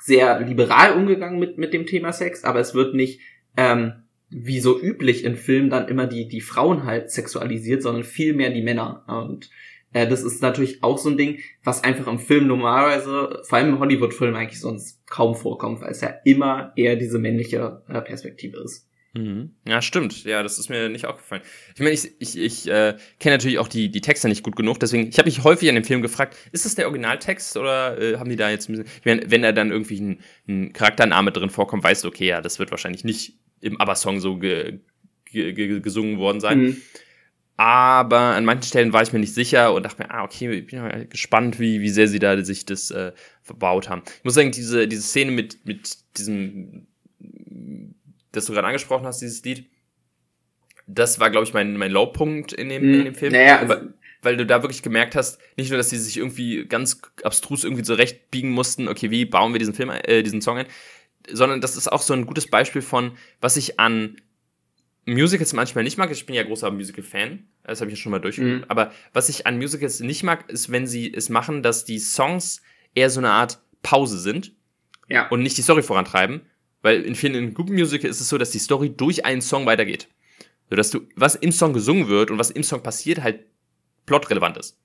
sehr 0.00 0.40
liberal 0.40 0.92
umgegangen 0.96 1.38
mit, 1.38 1.58
mit 1.58 1.74
dem 1.74 1.84
Thema 1.84 2.12
Sex, 2.14 2.44
aber 2.44 2.60
es 2.60 2.74
wird 2.74 2.94
nicht 2.94 3.20
ähm, 3.58 3.92
wie 4.28 4.60
so 4.60 4.80
üblich 4.80 5.24
in 5.24 5.36
Filmen 5.36 5.70
dann 5.70 5.88
immer 5.88 6.06
die, 6.06 6.28
die 6.28 6.40
Frauen 6.40 6.84
halt 6.84 7.10
sexualisiert, 7.10 7.82
sondern 7.82 8.04
viel 8.04 8.34
mehr 8.34 8.50
die 8.50 8.62
Männer. 8.62 9.04
Und 9.06 9.50
äh, 9.92 10.06
das 10.08 10.22
ist 10.22 10.42
natürlich 10.42 10.82
auch 10.82 10.98
so 10.98 11.10
ein 11.10 11.16
Ding, 11.16 11.38
was 11.62 11.84
einfach 11.84 12.06
im 12.08 12.18
Film 12.18 12.46
normalerweise, 12.46 13.42
vor 13.44 13.58
allem 13.58 13.74
im 13.74 13.78
Hollywood-Film 13.78 14.34
eigentlich 14.34 14.60
sonst 14.60 15.06
kaum 15.06 15.34
vorkommt, 15.34 15.80
weil 15.80 15.90
es 15.90 16.00
ja 16.00 16.14
immer 16.24 16.72
eher 16.76 16.96
diese 16.96 17.18
männliche 17.18 17.82
äh, 17.88 18.00
Perspektive 18.00 18.58
ist. 18.58 18.88
Mhm. 19.16 19.52
Ja, 19.66 19.80
stimmt. 19.80 20.24
Ja, 20.24 20.42
das 20.42 20.58
ist 20.58 20.68
mir 20.68 20.88
nicht 20.88 21.06
aufgefallen. 21.06 21.42
Ich 21.74 21.80
meine, 21.80 21.92
ich, 21.92 22.10
ich, 22.18 22.38
ich 22.38 22.68
äh, 22.68 22.96
kenne 23.18 23.36
natürlich 23.36 23.58
auch 23.58 23.68
die, 23.68 23.90
die 23.90 24.02
Texte 24.02 24.28
nicht 24.28 24.42
gut 24.42 24.56
genug, 24.56 24.78
deswegen, 24.78 25.08
ich 25.08 25.18
habe 25.18 25.26
mich 25.26 25.42
häufig 25.42 25.68
an 25.68 25.74
dem 25.74 25.84
Film 25.84 26.02
gefragt, 26.02 26.36
ist 26.52 26.66
das 26.66 26.74
der 26.74 26.86
Originaltext 26.86 27.56
oder 27.56 27.98
äh, 27.98 28.18
haben 28.18 28.28
die 28.28 28.36
da 28.36 28.50
jetzt 28.50 28.68
ein 28.68 28.76
bisschen, 28.76 28.86
ich 28.98 29.06
meine, 29.06 29.30
wenn 29.30 29.42
da 29.42 29.52
dann 29.52 29.70
irgendwie 29.70 30.00
ein, 30.00 30.20
ein 30.48 30.72
Charaktername 30.72 31.32
drin 31.32 31.48
vorkommt, 31.48 31.82
weißt 31.82 32.04
du, 32.04 32.08
okay, 32.08 32.26
ja, 32.26 32.40
das 32.42 32.58
wird 32.58 32.70
wahrscheinlich 32.70 33.04
nicht 33.04 33.38
im 33.60 33.80
ABBA-Song 33.80 34.20
so 34.20 34.36
ge, 34.36 34.80
ge, 35.24 35.52
ge, 35.54 35.80
gesungen 35.80 36.18
worden 36.18 36.40
sein. 36.40 36.60
Mhm. 36.60 36.82
Aber 37.58 38.18
an 38.18 38.44
manchen 38.44 38.68
Stellen 38.68 38.92
war 38.92 39.02
ich 39.02 39.14
mir 39.14 39.18
nicht 39.18 39.32
sicher 39.32 39.72
und 39.72 39.82
dachte 39.82 40.02
mir, 40.02 40.10
ah, 40.10 40.24
okay, 40.24 40.50
ich 40.52 40.66
bin 40.66 40.78
ja 40.78 41.04
gespannt, 41.04 41.58
wie, 41.58 41.80
wie 41.80 41.88
sehr 41.88 42.06
sie 42.06 42.18
da 42.18 42.44
sich 42.44 42.66
das 42.66 42.90
äh, 42.90 43.12
verbaut 43.40 43.88
haben. 43.88 44.02
Ich 44.18 44.24
muss 44.24 44.34
sagen, 44.34 44.52
diese, 44.52 44.86
diese 44.86 45.00
Szene 45.00 45.30
mit, 45.30 45.64
mit 45.64 45.96
diesem 46.18 46.86
das 48.36 48.46
du 48.46 48.52
gerade 48.52 48.66
angesprochen 48.66 49.06
hast, 49.06 49.20
dieses 49.20 49.44
Lied, 49.44 49.68
das 50.86 51.18
war, 51.18 51.30
glaube 51.30 51.46
ich, 51.46 51.54
mein, 51.54 51.76
mein 51.76 51.90
Lowpunkt 51.90 52.52
in 52.52 52.68
dem, 52.68 52.94
in 52.94 53.04
dem 53.04 53.14
Film. 53.14 53.32
Naja, 53.32 53.58
also 53.58 53.68
weil, 53.68 53.94
weil 54.22 54.36
du 54.36 54.46
da 54.46 54.62
wirklich 54.62 54.82
gemerkt 54.82 55.16
hast, 55.16 55.40
nicht 55.56 55.70
nur, 55.70 55.78
dass 55.78 55.90
sie 55.90 55.98
sich 55.98 56.16
irgendwie 56.16 56.66
ganz 56.66 57.00
abstrus 57.22 57.64
irgendwie 57.64 57.82
zurechtbiegen 57.82 58.50
mussten, 58.50 58.88
okay, 58.88 59.10
wie 59.10 59.24
bauen 59.24 59.52
wir 59.52 59.58
diesen 59.58 59.74
Film, 59.74 59.90
äh, 59.90 60.22
diesen 60.22 60.42
Song 60.42 60.58
ein, 60.58 60.66
sondern 61.30 61.60
das 61.60 61.76
ist 61.76 61.90
auch 61.90 62.02
so 62.02 62.12
ein 62.12 62.26
gutes 62.26 62.48
Beispiel 62.48 62.82
von, 62.82 63.12
was 63.40 63.56
ich 63.56 63.80
an 63.80 64.16
Musicals 65.06 65.52
manchmal 65.52 65.84
nicht 65.84 65.98
mag. 65.98 66.10
Ich 66.10 66.26
bin 66.26 66.34
ja 66.34 66.42
großer 66.42 66.70
Musical-Fan, 66.70 67.44
das 67.64 67.80
habe 67.80 67.90
ich 67.90 67.98
ja 67.98 68.02
schon 68.02 68.12
mal 68.12 68.20
durchgeführt. 68.20 68.62
Mhm. 68.62 68.66
Aber 68.68 68.92
was 69.12 69.28
ich 69.28 69.46
an 69.46 69.56
Musicals 69.56 70.00
nicht 70.00 70.22
mag, 70.22 70.50
ist, 70.50 70.70
wenn 70.70 70.86
sie 70.86 71.12
es 71.12 71.28
machen, 71.28 71.62
dass 71.62 71.84
die 71.84 71.98
Songs 71.98 72.62
eher 72.94 73.10
so 73.10 73.20
eine 73.20 73.30
Art 73.30 73.60
Pause 73.82 74.18
sind 74.18 74.52
ja. 75.08 75.28
und 75.28 75.42
nicht 75.42 75.56
die 75.56 75.62
Story 75.62 75.82
vorantreiben, 75.82 76.42
weil 76.86 77.02
in 77.02 77.16
vielen 77.16 77.52
guten 77.52 77.74
Musical 77.74 78.08
ist 78.08 78.20
es 78.20 78.28
so, 78.28 78.38
dass 78.38 78.52
die 78.52 78.60
Story 78.60 78.90
durch 78.96 79.24
einen 79.24 79.42
Song 79.42 79.66
weitergeht. 79.66 80.06
So 80.70 80.76
dass 80.76 80.90
du, 80.90 81.00
was 81.16 81.34
im 81.34 81.50
Song 81.50 81.72
gesungen 81.72 82.06
wird 82.06 82.30
und 82.30 82.38
was 82.38 82.52
im 82.52 82.62
Song 82.62 82.80
passiert, 82.80 83.24
halt 83.24 83.40
plotrelevant 84.06 84.56
ist. 84.56 84.78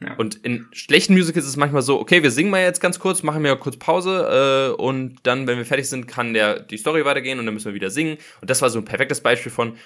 Ja. 0.00 0.14
Und 0.14 0.36
in 0.44 0.68
schlechten 0.70 1.12
Musicals 1.12 1.44
ist 1.44 1.50
es 1.50 1.56
manchmal 1.56 1.82
so, 1.82 1.98
okay, 1.98 2.22
wir 2.22 2.30
singen 2.30 2.50
mal 2.50 2.62
jetzt 2.62 2.80
ganz 2.80 3.00
kurz, 3.00 3.24
machen 3.24 3.42
wir 3.42 3.56
kurz 3.56 3.76
Pause 3.78 4.76
äh, 4.78 4.80
und 4.80 5.16
dann, 5.24 5.48
wenn 5.48 5.58
wir 5.58 5.64
fertig 5.64 5.88
sind, 5.88 6.06
kann 6.06 6.34
der 6.34 6.60
die 6.60 6.78
Story 6.78 7.04
weitergehen 7.04 7.40
und 7.40 7.46
dann 7.46 7.54
müssen 7.54 7.66
wir 7.66 7.74
wieder 7.74 7.90
singen. 7.90 8.16
Und 8.40 8.48
das 8.48 8.62
war 8.62 8.70
so 8.70 8.78
ein 8.78 8.84
perfektes 8.84 9.20
Beispiel 9.20 9.50
von, 9.50 9.76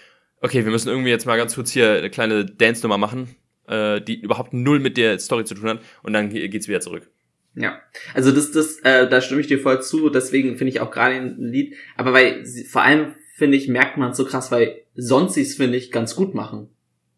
okay, 0.43 0.67
wir 0.67 0.71
müssen 0.71 0.91
irgendwie 0.91 1.09
jetzt 1.09 1.25
mal 1.25 1.39
ganz 1.39 1.55
kurz 1.55 1.71
hier 1.71 1.95
eine 1.95 2.11
kleine 2.11 2.45
Dance-Nummer 2.45 2.99
machen, 2.99 3.35
äh, 3.69 4.03
die 4.03 4.21
überhaupt 4.21 4.53
null 4.53 4.81
mit 4.81 4.99
der 4.99 5.19
Story 5.19 5.47
zu 5.47 5.55
tun 5.55 5.71
hat 5.71 5.81
und 6.03 6.13
dann 6.13 6.29
geht's 6.29 6.69
wieder 6.69 6.83
zurück. 6.83 7.11
Ja, 7.57 7.81
also 8.15 8.33
das, 8.33 8.51
das, 8.51 8.81
äh, 8.81 9.09
da 9.09 9.21
stimme 9.21 9.41
ich 9.41 9.47
dir 9.47 9.61
voll 9.61 9.81
zu. 9.81 10.11
Deswegen 10.11 10.57
finde 10.57 10.71
ich 10.71 10.81
auch 10.81 10.91
gerade 10.91 11.15
ein 11.15 11.37
Lied, 11.39 11.77
aber 11.97 12.13
weil 12.13 12.45
sie, 12.45 12.65
vor 12.65 12.83
allem 12.83 13.15
finde 13.37 13.57
ich 13.57 13.69
merkt 13.69 13.97
man 13.97 14.15
so 14.15 14.25
krass, 14.25 14.51
weil 14.51 14.83
sonst 14.95 15.35
sie 15.35 15.43
es 15.43 15.57
finde 15.57 15.77
ich 15.77 15.93
ganz 15.93 16.17
gut 16.17 16.35
machen, 16.35 16.69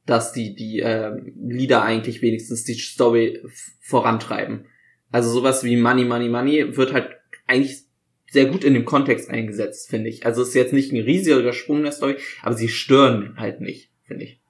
dass 0.04 0.32
die 0.32 0.54
die 0.54 0.80
äh, 0.80 1.12
Lieder 1.36 1.82
eigentlich 1.82 2.20
wenigstens 2.20 2.64
die 2.64 2.74
Story 2.74 3.42
vorantreiben. 3.80 4.66
Also 5.10 5.30
sowas 5.30 5.64
wie 5.64 5.76
Money, 5.76 6.04
Money, 6.04 6.28
Money 6.28 6.76
wird 6.76 6.92
halt 6.92 7.10
eigentlich 7.46 7.86
sehr 8.30 8.46
gut 8.46 8.64
in 8.64 8.74
dem 8.74 8.84
Kontext 8.84 9.30
eingesetzt, 9.30 9.88
finde 9.88 10.10
ich. 10.10 10.26
Also 10.26 10.42
es 10.42 10.48
ist 10.48 10.54
jetzt 10.54 10.72
nicht 10.72 10.92
ein 10.92 11.00
riesiger 11.00 11.52
Sprung 11.52 11.82
der 11.82 11.92
Story, 11.92 12.16
aber 12.42 12.54
sie 12.54 12.68
stören 12.68 13.34
halt 13.38 13.60
nicht, 13.60 13.90
finde 14.04 14.24
ich. 14.24 14.40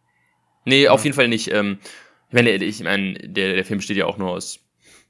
Nee, 0.65 0.89
auf 0.89 1.05
jeden 1.05 1.15
Fall 1.15 1.29
nicht. 1.29 1.53
Ähm, 1.53 1.79
ich 2.29 2.35
meine, 2.35 2.51
ich 2.53 2.83
meine, 2.83 3.15
der, 3.15 3.55
der 3.55 3.65
Film 3.65 3.79
besteht 3.79 3.97
ja 3.97 4.07
auch 4.07 4.19
nur 4.19 4.31
aus 4.31 4.66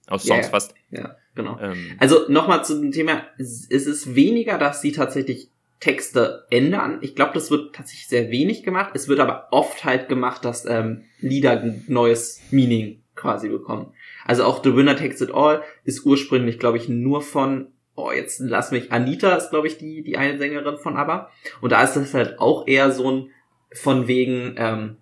aus 0.06 0.24
Songs 0.24 0.44
yeah, 0.44 0.50
fast. 0.50 0.74
Ja, 0.90 1.16
genau. 1.34 1.58
Ähm. 1.60 1.96
Also 1.98 2.28
nochmal 2.28 2.64
zu 2.64 2.80
dem 2.80 2.92
Thema, 2.92 3.22
es 3.38 3.66
ist 3.66 4.14
weniger, 4.14 4.58
dass 4.58 4.80
sie 4.80 4.92
tatsächlich 4.92 5.50
Texte 5.80 6.46
ändern. 6.50 6.98
Ich 7.02 7.14
glaube, 7.14 7.32
das 7.34 7.50
wird 7.50 7.74
tatsächlich 7.74 8.08
sehr 8.08 8.30
wenig 8.30 8.62
gemacht. 8.62 8.92
Es 8.94 9.08
wird 9.08 9.20
aber 9.20 9.48
oft 9.50 9.84
halt 9.84 10.08
gemacht, 10.08 10.44
dass 10.44 10.64
ähm, 10.64 11.04
Lieder 11.20 11.60
ein 11.60 11.84
neues 11.86 12.40
Meaning 12.50 13.02
quasi 13.14 13.48
bekommen. 13.48 13.92
Also 14.24 14.44
auch 14.44 14.62
The 14.62 14.74
Winner 14.74 14.96
Takes 14.96 15.20
It 15.20 15.34
All 15.34 15.62
ist 15.84 16.04
ursprünglich, 16.04 16.58
glaube 16.58 16.78
ich, 16.78 16.88
nur 16.88 17.22
von, 17.22 17.68
oh, 17.94 18.10
jetzt 18.10 18.40
lass 18.40 18.70
mich, 18.70 18.92
Anita 18.92 19.34
ist, 19.34 19.50
glaube 19.50 19.66
ich, 19.66 19.78
die, 19.78 20.02
die 20.02 20.16
eine 20.16 20.38
Sängerin 20.38 20.78
von 20.78 20.96
ABBA. 20.96 21.30
Und 21.60 21.72
da 21.72 21.82
ist 21.82 21.94
das 21.94 22.14
halt 22.14 22.38
auch 22.38 22.66
eher 22.66 22.90
so 22.92 23.10
ein 23.10 23.30
von 23.72 24.06
wegen, 24.08 24.54
ähm, 24.56 24.96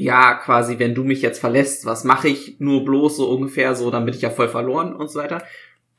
ja, 0.00 0.34
quasi, 0.34 0.78
wenn 0.78 0.94
du 0.94 1.04
mich 1.04 1.20
jetzt 1.20 1.38
verlässt, 1.38 1.84
was 1.84 2.04
mache 2.04 2.28
ich 2.28 2.58
nur 2.58 2.84
bloß 2.84 3.18
so 3.18 3.30
ungefähr 3.30 3.74
so, 3.74 3.90
dann 3.90 4.04
bin 4.04 4.14
ich 4.14 4.22
ja 4.22 4.30
voll 4.30 4.48
verloren 4.48 4.94
und 4.94 5.10
so 5.10 5.20
weiter. 5.20 5.44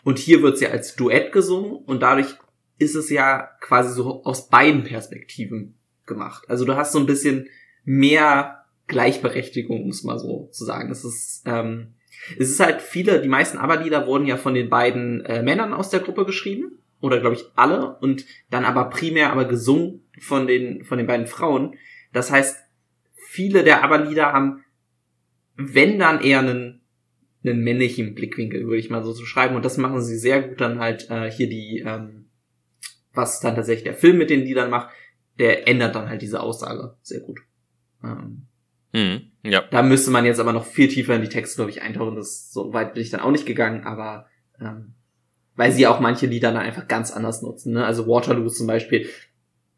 Und 0.03 0.17
hier 0.17 0.41
wird's 0.41 0.61
ja 0.61 0.69
als 0.69 0.95
Duett 0.95 1.31
gesungen 1.31 1.73
und 1.85 2.01
dadurch 2.01 2.35
ist 2.79 2.95
es 2.95 3.11
ja 3.11 3.49
quasi 3.59 3.93
so 3.93 4.23
aus 4.23 4.49
beiden 4.49 4.83
Perspektiven 4.83 5.75
gemacht. 6.07 6.45
Also 6.49 6.65
du 6.65 6.75
hast 6.75 6.93
so 6.93 6.99
ein 6.99 7.05
bisschen 7.05 7.47
mehr 7.83 8.65
Gleichberechtigung, 8.87 9.83
um 9.83 9.89
es 9.89 10.03
mal 10.03 10.17
so 10.17 10.49
zu 10.51 10.65
sagen. 10.65 10.91
Es 10.91 11.05
ist, 11.05 11.43
ähm, 11.45 11.93
es 12.39 12.49
ist 12.49 12.59
halt 12.59 12.81
viele, 12.81 13.21
die 13.21 13.29
meisten 13.29 13.59
ABBA-Lieder 13.59 14.07
wurden 14.07 14.25
ja 14.25 14.37
von 14.37 14.55
den 14.55 14.69
beiden 14.69 15.23
äh, 15.25 15.43
Männern 15.43 15.73
aus 15.73 15.89
der 15.89 15.99
Gruppe 15.99 16.25
geschrieben. 16.25 16.79
Oder 17.01 17.19
glaube 17.19 17.35
ich 17.35 17.45
alle. 17.55 17.97
Und 17.99 18.25
dann 18.49 18.65
aber 18.65 18.89
primär 18.89 19.31
aber 19.31 19.45
gesungen 19.45 20.03
von 20.19 20.47
den, 20.47 20.83
von 20.83 20.97
den 20.97 21.07
beiden 21.07 21.27
Frauen. 21.27 21.75
Das 22.13 22.31
heißt, 22.31 22.57
viele 23.31 23.63
der 23.63 23.81
ABBA-Lieder 23.81 24.33
haben, 24.33 24.65
wenn 25.55 25.97
dann 25.99 26.21
eher 26.21 26.39
einen, 26.39 26.81
einen 27.45 27.63
männlichen 27.63 28.13
Blickwinkel, 28.13 28.65
würde 28.65 28.77
ich 28.77 28.89
mal 28.89 29.05
so 29.05 29.13
zu 29.13 29.25
schreiben. 29.25 29.55
Und 29.55 29.63
das 29.63 29.77
machen 29.77 30.01
sie 30.01 30.17
sehr 30.17 30.41
gut 30.41 30.59
dann 30.59 30.79
halt 30.79 31.09
äh, 31.09 31.31
hier 31.31 31.47
die, 31.47 31.81
ähm, 31.85 32.25
was 33.13 33.39
dann 33.39 33.55
tatsächlich 33.55 33.85
der 33.85 33.93
Film 33.93 34.17
mit 34.17 34.29
den 34.29 34.41
Liedern 34.41 34.69
macht, 34.69 34.89
der 35.39 35.67
ändert 35.67 35.95
dann 35.95 36.09
halt 36.09 36.21
diese 36.21 36.41
Aussage 36.41 36.97
sehr 37.01 37.21
gut. 37.21 37.39
Ähm, 38.03 38.47
mhm, 38.91 39.31
ja. 39.43 39.63
Da 39.71 39.81
müsste 39.81 40.11
man 40.11 40.25
jetzt 40.25 40.41
aber 40.41 40.51
noch 40.51 40.65
viel 40.65 40.89
tiefer 40.89 41.15
in 41.15 41.21
die 41.21 41.29
Texte, 41.29 41.55
glaube 41.55 41.71
ich, 41.71 41.81
eintauchen. 41.81 42.17
Das 42.17 42.51
so 42.51 42.73
weit 42.73 42.93
bin 42.93 43.01
ich 43.01 43.11
dann 43.11 43.21
auch 43.21 43.31
nicht 43.31 43.45
gegangen, 43.45 43.85
aber 43.85 44.27
ähm, 44.59 44.95
weil 45.55 45.71
sie 45.71 45.87
auch 45.87 46.01
manche 46.01 46.25
Lieder 46.25 46.51
dann 46.51 46.63
einfach 46.63 46.89
ganz 46.89 47.11
anders 47.11 47.41
nutzen. 47.41 47.73
Ne? 47.73 47.85
Also 47.85 48.07
Waterloo 48.07 48.49
zum 48.49 48.67
Beispiel, 48.67 49.07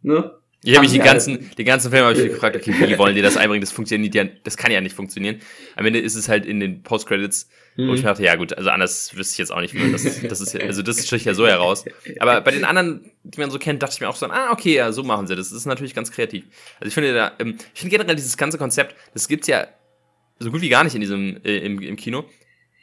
ne? 0.01 0.39
Ich 0.65 0.75
habe 0.75 0.83
mich 0.83 0.93
die 0.93 0.99
ganzen, 0.99 1.51
die 1.57 1.63
ganzen 1.63 1.91
Filme 1.91 2.07
habe 2.07 2.17
ich 2.17 2.29
gefragt, 2.31 2.55
okay, 2.55 2.73
wie 2.73 2.97
wollen 2.97 3.15
die 3.15 3.21
das 3.21 3.35
einbringen? 3.37 3.61
Das 3.61 3.71
funktioniert 3.71 4.15
ja, 4.15 4.23
das 4.23 4.55
kann 4.55 4.71
ja 4.71 4.79
nicht 4.79 4.95
funktionieren. 4.95 5.39
Am 5.75 5.85
Ende 5.85 5.99
ist 5.99 6.15
es 6.15 6.29
halt 6.29 6.45
in 6.45 6.59
den 6.59 6.83
Post-Credits, 6.83 7.49
mhm. 7.75 7.89
wo 7.89 7.93
ich 7.93 8.01
mir 8.01 8.09
dachte, 8.09 8.23
ja 8.23 8.35
gut, 8.35 8.53
also 8.53 8.69
anders 8.69 9.15
wüsste 9.15 9.33
ich 9.33 9.37
jetzt 9.39 9.51
auch 9.51 9.59
nicht, 9.59 9.73
wie 9.73 9.91
das, 9.91 10.03
das 10.03 10.41
ist, 10.41 10.55
also 10.55 10.81
das 10.81 11.05
sticht 11.05 11.25
ja 11.25 11.33
so 11.33 11.45
heraus. 11.45 11.83
Aber 12.19 12.39
bei 12.41 12.51
den 12.51 12.63
anderen, 12.63 13.11
die 13.23 13.39
man 13.39 13.51
so 13.51 13.59
kennt, 13.59 13.83
dachte 13.83 13.95
ich 13.95 14.01
mir 14.01 14.09
auch 14.09 14.15
so, 14.15 14.25
ah, 14.27 14.51
okay, 14.51 14.75
ja, 14.75 14.91
so 14.91 15.03
machen 15.03 15.27
sie 15.27 15.35
das. 15.35 15.49
Das 15.49 15.57
ist 15.57 15.65
natürlich 15.65 15.93
ganz 15.93 16.11
kreativ. 16.11 16.45
Also 16.79 16.87
ich 16.87 16.93
finde 16.93 17.13
da, 17.13 17.33
ähm, 17.39 17.57
ich 17.73 17.81
finde 17.81 17.97
generell 17.97 18.15
dieses 18.15 18.37
ganze 18.37 18.57
Konzept, 18.57 18.95
das 19.13 19.27
gibt's 19.27 19.47
ja 19.47 19.67
so 20.39 20.49
gut 20.49 20.61
wie 20.61 20.69
gar 20.69 20.83
nicht 20.83 20.95
in 20.95 21.01
diesem, 21.01 21.41
äh, 21.43 21.57
im, 21.57 21.81
im 21.81 21.95
Kino 21.97 22.25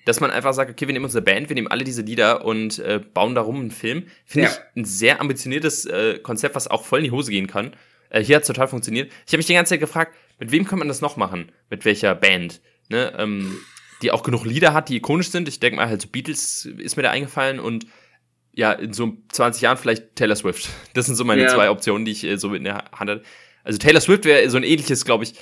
dass 0.05 0.21
man 0.21 0.31
einfach 0.31 0.53
sagt, 0.55 0.71
okay, 0.71 0.87
wir 0.87 0.93
nehmen 0.93 1.05
unsere 1.05 1.23
Band, 1.23 1.49
wir 1.49 1.55
nehmen 1.55 1.69
alle 1.69 1.85
diese 1.85 2.03
Lieder 2.03 2.45
und 2.45 2.79
äh, 2.79 3.01
bauen 3.13 3.35
darum 3.35 3.57
einen 3.57 3.71
Film. 3.71 4.07
Finde 4.25 4.49
ja. 4.49 4.53
ich 4.53 4.81
ein 4.81 4.85
sehr 4.85 5.21
ambitioniertes 5.21 5.87
äh, 5.87 6.19
Konzept, 6.19 6.55
was 6.55 6.69
auch 6.69 6.85
voll 6.85 7.01
in 7.01 7.05
die 7.07 7.11
Hose 7.11 7.31
gehen 7.31 7.47
kann. 7.47 7.73
Äh, 8.11 8.23
hier 8.23 8.37
hat 8.37 8.47
total 8.47 8.69
funktioniert. 8.69 9.13
Ich 9.27 9.33
habe 9.33 9.39
mich 9.39 9.47
die 9.47 9.55
ganze 9.55 9.71
Zeit 9.71 9.81
gefragt, 9.81 10.15
mit 10.39 10.53
wem 10.53 10.67
kann 10.67 10.79
man 10.79 10.89
das 10.89 11.01
noch 11.01 11.17
machen? 11.17 11.53
Mit 11.69 11.85
welcher 11.85 12.15
Band? 12.15 12.61
Ne? 12.89 13.13
Ähm, 13.19 13.59
die 14.03 14.11
auch 14.11 14.23
genug 14.23 14.45
Lieder 14.45 14.73
hat, 14.73 14.89
die 14.89 14.97
ikonisch 14.97 15.31
sind. 15.31 15.49
Ich 15.49 15.61
denke 15.61 15.77
mal, 15.77 15.89
halt 15.89 16.03
so 16.03 16.09
Beatles 16.09 16.65
ist 16.65 16.97
mir 16.97 17.03
da 17.03 17.11
eingefallen 17.11 17.61
und 17.61 17.87
ja, 18.53 18.73
in 18.73 18.93
so 18.93 19.17
20 19.31 19.63
Jahren 19.63 19.77
vielleicht 19.77 20.17
Taylor 20.17 20.37
Swift. 20.37 20.69
Das 20.95 21.07
sind 21.07 21.15
so 21.15 21.25
meine 21.25 21.43
ja. 21.43 21.49
zwei 21.49 21.71
Optionen, 21.71 22.05
die 22.05 22.13
ich 22.13 22.25
äh, 22.25 22.37
so 22.37 22.49
mit 22.49 22.59
in 22.59 22.65
der 22.65 22.77
Hand 22.93 23.11
hatte. 23.11 23.23
Also 23.63 23.79
Taylor 23.79 24.01
Swift 24.01 24.25
wäre 24.25 24.49
so 24.51 24.57
ein 24.57 24.65
ähnliches, 24.65 25.05
glaube 25.05 25.25
ich, 25.25 25.35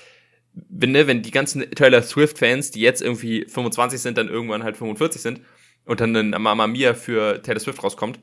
wenn, 0.68 0.92
ne, 0.92 1.06
wenn 1.06 1.22
die 1.22 1.30
ganzen 1.30 1.70
Taylor 1.70 2.02
Swift-Fans, 2.02 2.70
die 2.70 2.80
jetzt 2.80 3.02
irgendwie 3.02 3.46
25 3.46 4.00
sind, 4.00 4.18
dann 4.18 4.28
irgendwann 4.28 4.62
halt 4.64 4.76
45 4.76 5.20
sind 5.20 5.40
und 5.84 6.00
dann 6.00 6.14
ein 6.16 6.30
Mama 6.30 6.66
Mia 6.66 6.94
für 6.94 7.42
Taylor 7.42 7.60
Swift 7.60 7.82
rauskommt. 7.82 8.18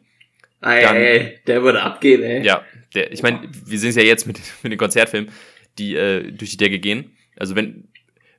Ey, 0.61 0.83
dann, 0.83 0.95
ey, 0.95 1.39
der 1.47 1.63
würde 1.63 1.81
abgehen, 1.81 2.23
ey. 2.23 2.43
Ja, 2.43 2.63
der, 2.93 3.11
ich 3.11 3.21
meine, 3.21 3.41
wir 3.65 3.77
sehen 3.77 3.89
es 3.89 3.95
ja 3.95 4.03
jetzt 4.03 4.25
mit, 4.25 4.39
mit 4.63 4.71
den 4.71 4.79
Konzertfilmen, 4.79 5.31
die 5.77 5.95
äh, 5.95 6.31
durch 6.31 6.51
die 6.51 6.57
Decke 6.57 6.79
gehen. 6.79 7.15
Also 7.38 7.55
wenn, 7.55 7.88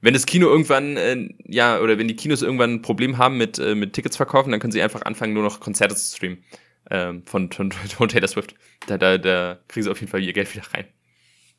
wenn 0.01 0.15
das 0.15 0.27
Kino 0.27 0.49
irgendwann, 0.49 0.97
äh, 0.97 1.29
ja, 1.45 1.81
oder 1.81 1.99
wenn 1.99 2.09
die 2.09 2.17
Kinos 2.17 2.43
irgendwann 2.43 2.75
ein 2.75 2.83
Problem 2.83 3.19
haben 3.19 3.37
mit, 3.37 3.59
äh, 3.59 3.75
mit 3.75 3.93
Tickets 3.93 4.17
verkaufen, 4.17 4.51
dann 4.51 4.61
können 4.61 4.73
sie 4.73 4.83
einfach 4.83 5.03
anfangen, 5.03 5.35
nur 5.35 5.43
noch 5.43 5.61
Konzerte 5.61 5.95
zu 5.95 6.17
streamen. 6.17 6.45
Ähm, 6.89 7.25
von, 7.27 7.51
von, 7.51 7.73
von 7.73 8.09
Taylor 8.09 8.29
Swift. 8.29 8.55
Da, 8.87 8.97
da, 8.97 9.19
da 9.19 9.59
kriegen 9.69 9.85
sie 9.85 9.91
auf 9.91 10.01
jeden 10.01 10.11
Fall 10.11 10.23
ihr 10.23 10.33
Geld 10.33 10.53
wieder 10.55 10.67
rein. 10.73 10.87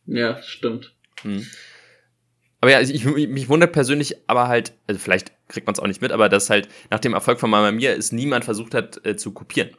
Ja, 0.05 0.41
stimmt. 0.41 0.93
Hm. 1.21 1.45
Aber 2.59 2.71
ja, 2.71 2.81
ich, 2.81 3.05
mich 3.05 3.49
wundert 3.49 3.71
persönlich 3.71 4.15
aber 4.27 4.47
halt, 4.47 4.73
also 4.87 4.99
vielleicht 4.99 5.31
kriegt 5.47 5.67
man 5.67 5.73
es 5.73 5.79
auch 5.79 5.87
nicht 5.87 6.01
mit, 6.01 6.11
aber 6.11 6.27
dass 6.29 6.49
halt 6.49 6.67
nach 6.89 6.99
dem 6.99 7.13
Erfolg 7.13 7.39
von 7.39 7.49
Mama 7.49 7.71
Mia 7.71 7.91
es 7.91 8.11
niemand 8.11 8.45
versucht 8.45 8.73
hat 8.73 9.05
äh, 9.05 9.15
zu 9.15 9.31
kopieren. 9.31 9.69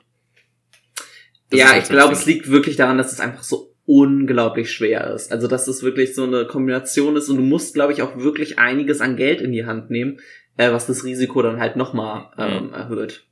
Das 1.51 1.61
ja, 1.61 1.73
halt 1.73 1.85
ich 1.85 1.89
glaube, 1.89 2.13
es 2.13 2.27
liegt 2.27 2.51
wirklich 2.51 2.77
daran, 2.77 2.99
dass 2.99 3.13
es 3.13 3.21
einfach 3.21 3.43
so 3.43 3.75
unglaublich 3.87 4.71
schwer 4.71 5.13
ist. 5.15 5.33
Also, 5.33 5.49
dass 5.49 5.67
es 5.67 5.83
wirklich 5.83 6.15
so 6.15 6.25
eine 6.25 6.47
Kombination 6.47 7.17
ist 7.17 7.31
und 7.31 7.39
du 7.39 7.43
musst, 7.43 7.73
glaube 7.73 7.93
ich, 7.95 8.03
auch 8.03 8.19
wirklich 8.19 8.59
einiges 8.59 9.01
an 9.01 9.17
Geld 9.17 9.41
in 9.41 9.51
die 9.51 9.65
Hand 9.65 9.91
nehmen, 9.91 10.21
äh, 10.59 10.71
was 10.73 10.87
das 10.87 11.05
Risiko 11.05 11.41
dann 11.43 11.59
halt 11.59 11.77
nochmal 11.77 12.31
ähm, 12.37 12.67
mhm. 12.67 12.75
erhöht. 12.75 13.27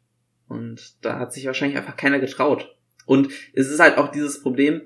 Und 0.48 1.04
da 1.04 1.18
hat 1.18 1.34
sich 1.34 1.44
wahrscheinlich 1.44 1.76
einfach 1.76 1.96
keiner 1.96 2.20
getraut. 2.20 2.74
Und 3.04 3.28
es 3.52 3.68
ist 3.68 3.80
halt 3.80 3.98
auch 3.98 4.10
dieses 4.10 4.42
Problem, 4.42 4.80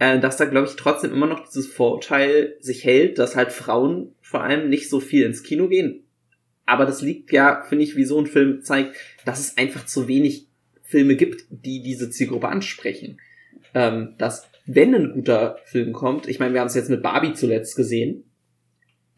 äh, 0.00 0.18
dass 0.18 0.38
da, 0.38 0.46
glaube 0.46 0.66
ich, 0.66 0.76
trotzdem 0.76 1.12
immer 1.12 1.26
noch 1.26 1.46
dieses 1.46 1.68
Vorurteil 1.68 2.56
sich 2.58 2.84
hält, 2.84 3.18
dass 3.18 3.36
halt 3.36 3.52
Frauen 3.52 4.14
vor 4.22 4.42
allem 4.42 4.68
nicht 4.68 4.88
so 4.88 4.98
viel 4.98 5.24
ins 5.24 5.42
Kino 5.44 5.68
gehen. 5.68 6.04
Aber 6.66 6.86
das 6.86 7.02
liegt 7.02 7.30
ja, 7.32 7.62
finde 7.68 7.84
ich, 7.84 7.96
wie 7.96 8.04
so 8.04 8.18
ein 8.18 8.26
Film 8.26 8.62
zeigt, 8.62 8.96
dass 9.24 9.38
es 9.38 9.58
einfach 9.58 9.84
zu 9.84 10.08
wenig 10.08 10.48
Filme 10.82 11.16
gibt, 11.16 11.44
die 11.50 11.82
diese 11.82 12.10
Zielgruppe 12.10 12.48
ansprechen. 12.48 13.20
Ähm, 13.74 14.14
dass 14.16 14.48
wenn 14.64 14.94
ein 14.94 15.12
guter 15.12 15.58
Film 15.64 15.92
kommt, 15.92 16.26
ich 16.26 16.38
meine, 16.38 16.54
wir 16.54 16.60
haben 16.60 16.68
es 16.68 16.74
jetzt 16.74 16.90
mit 16.90 17.02
Barbie 17.02 17.34
zuletzt 17.34 17.76
gesehen, 17.76 18.24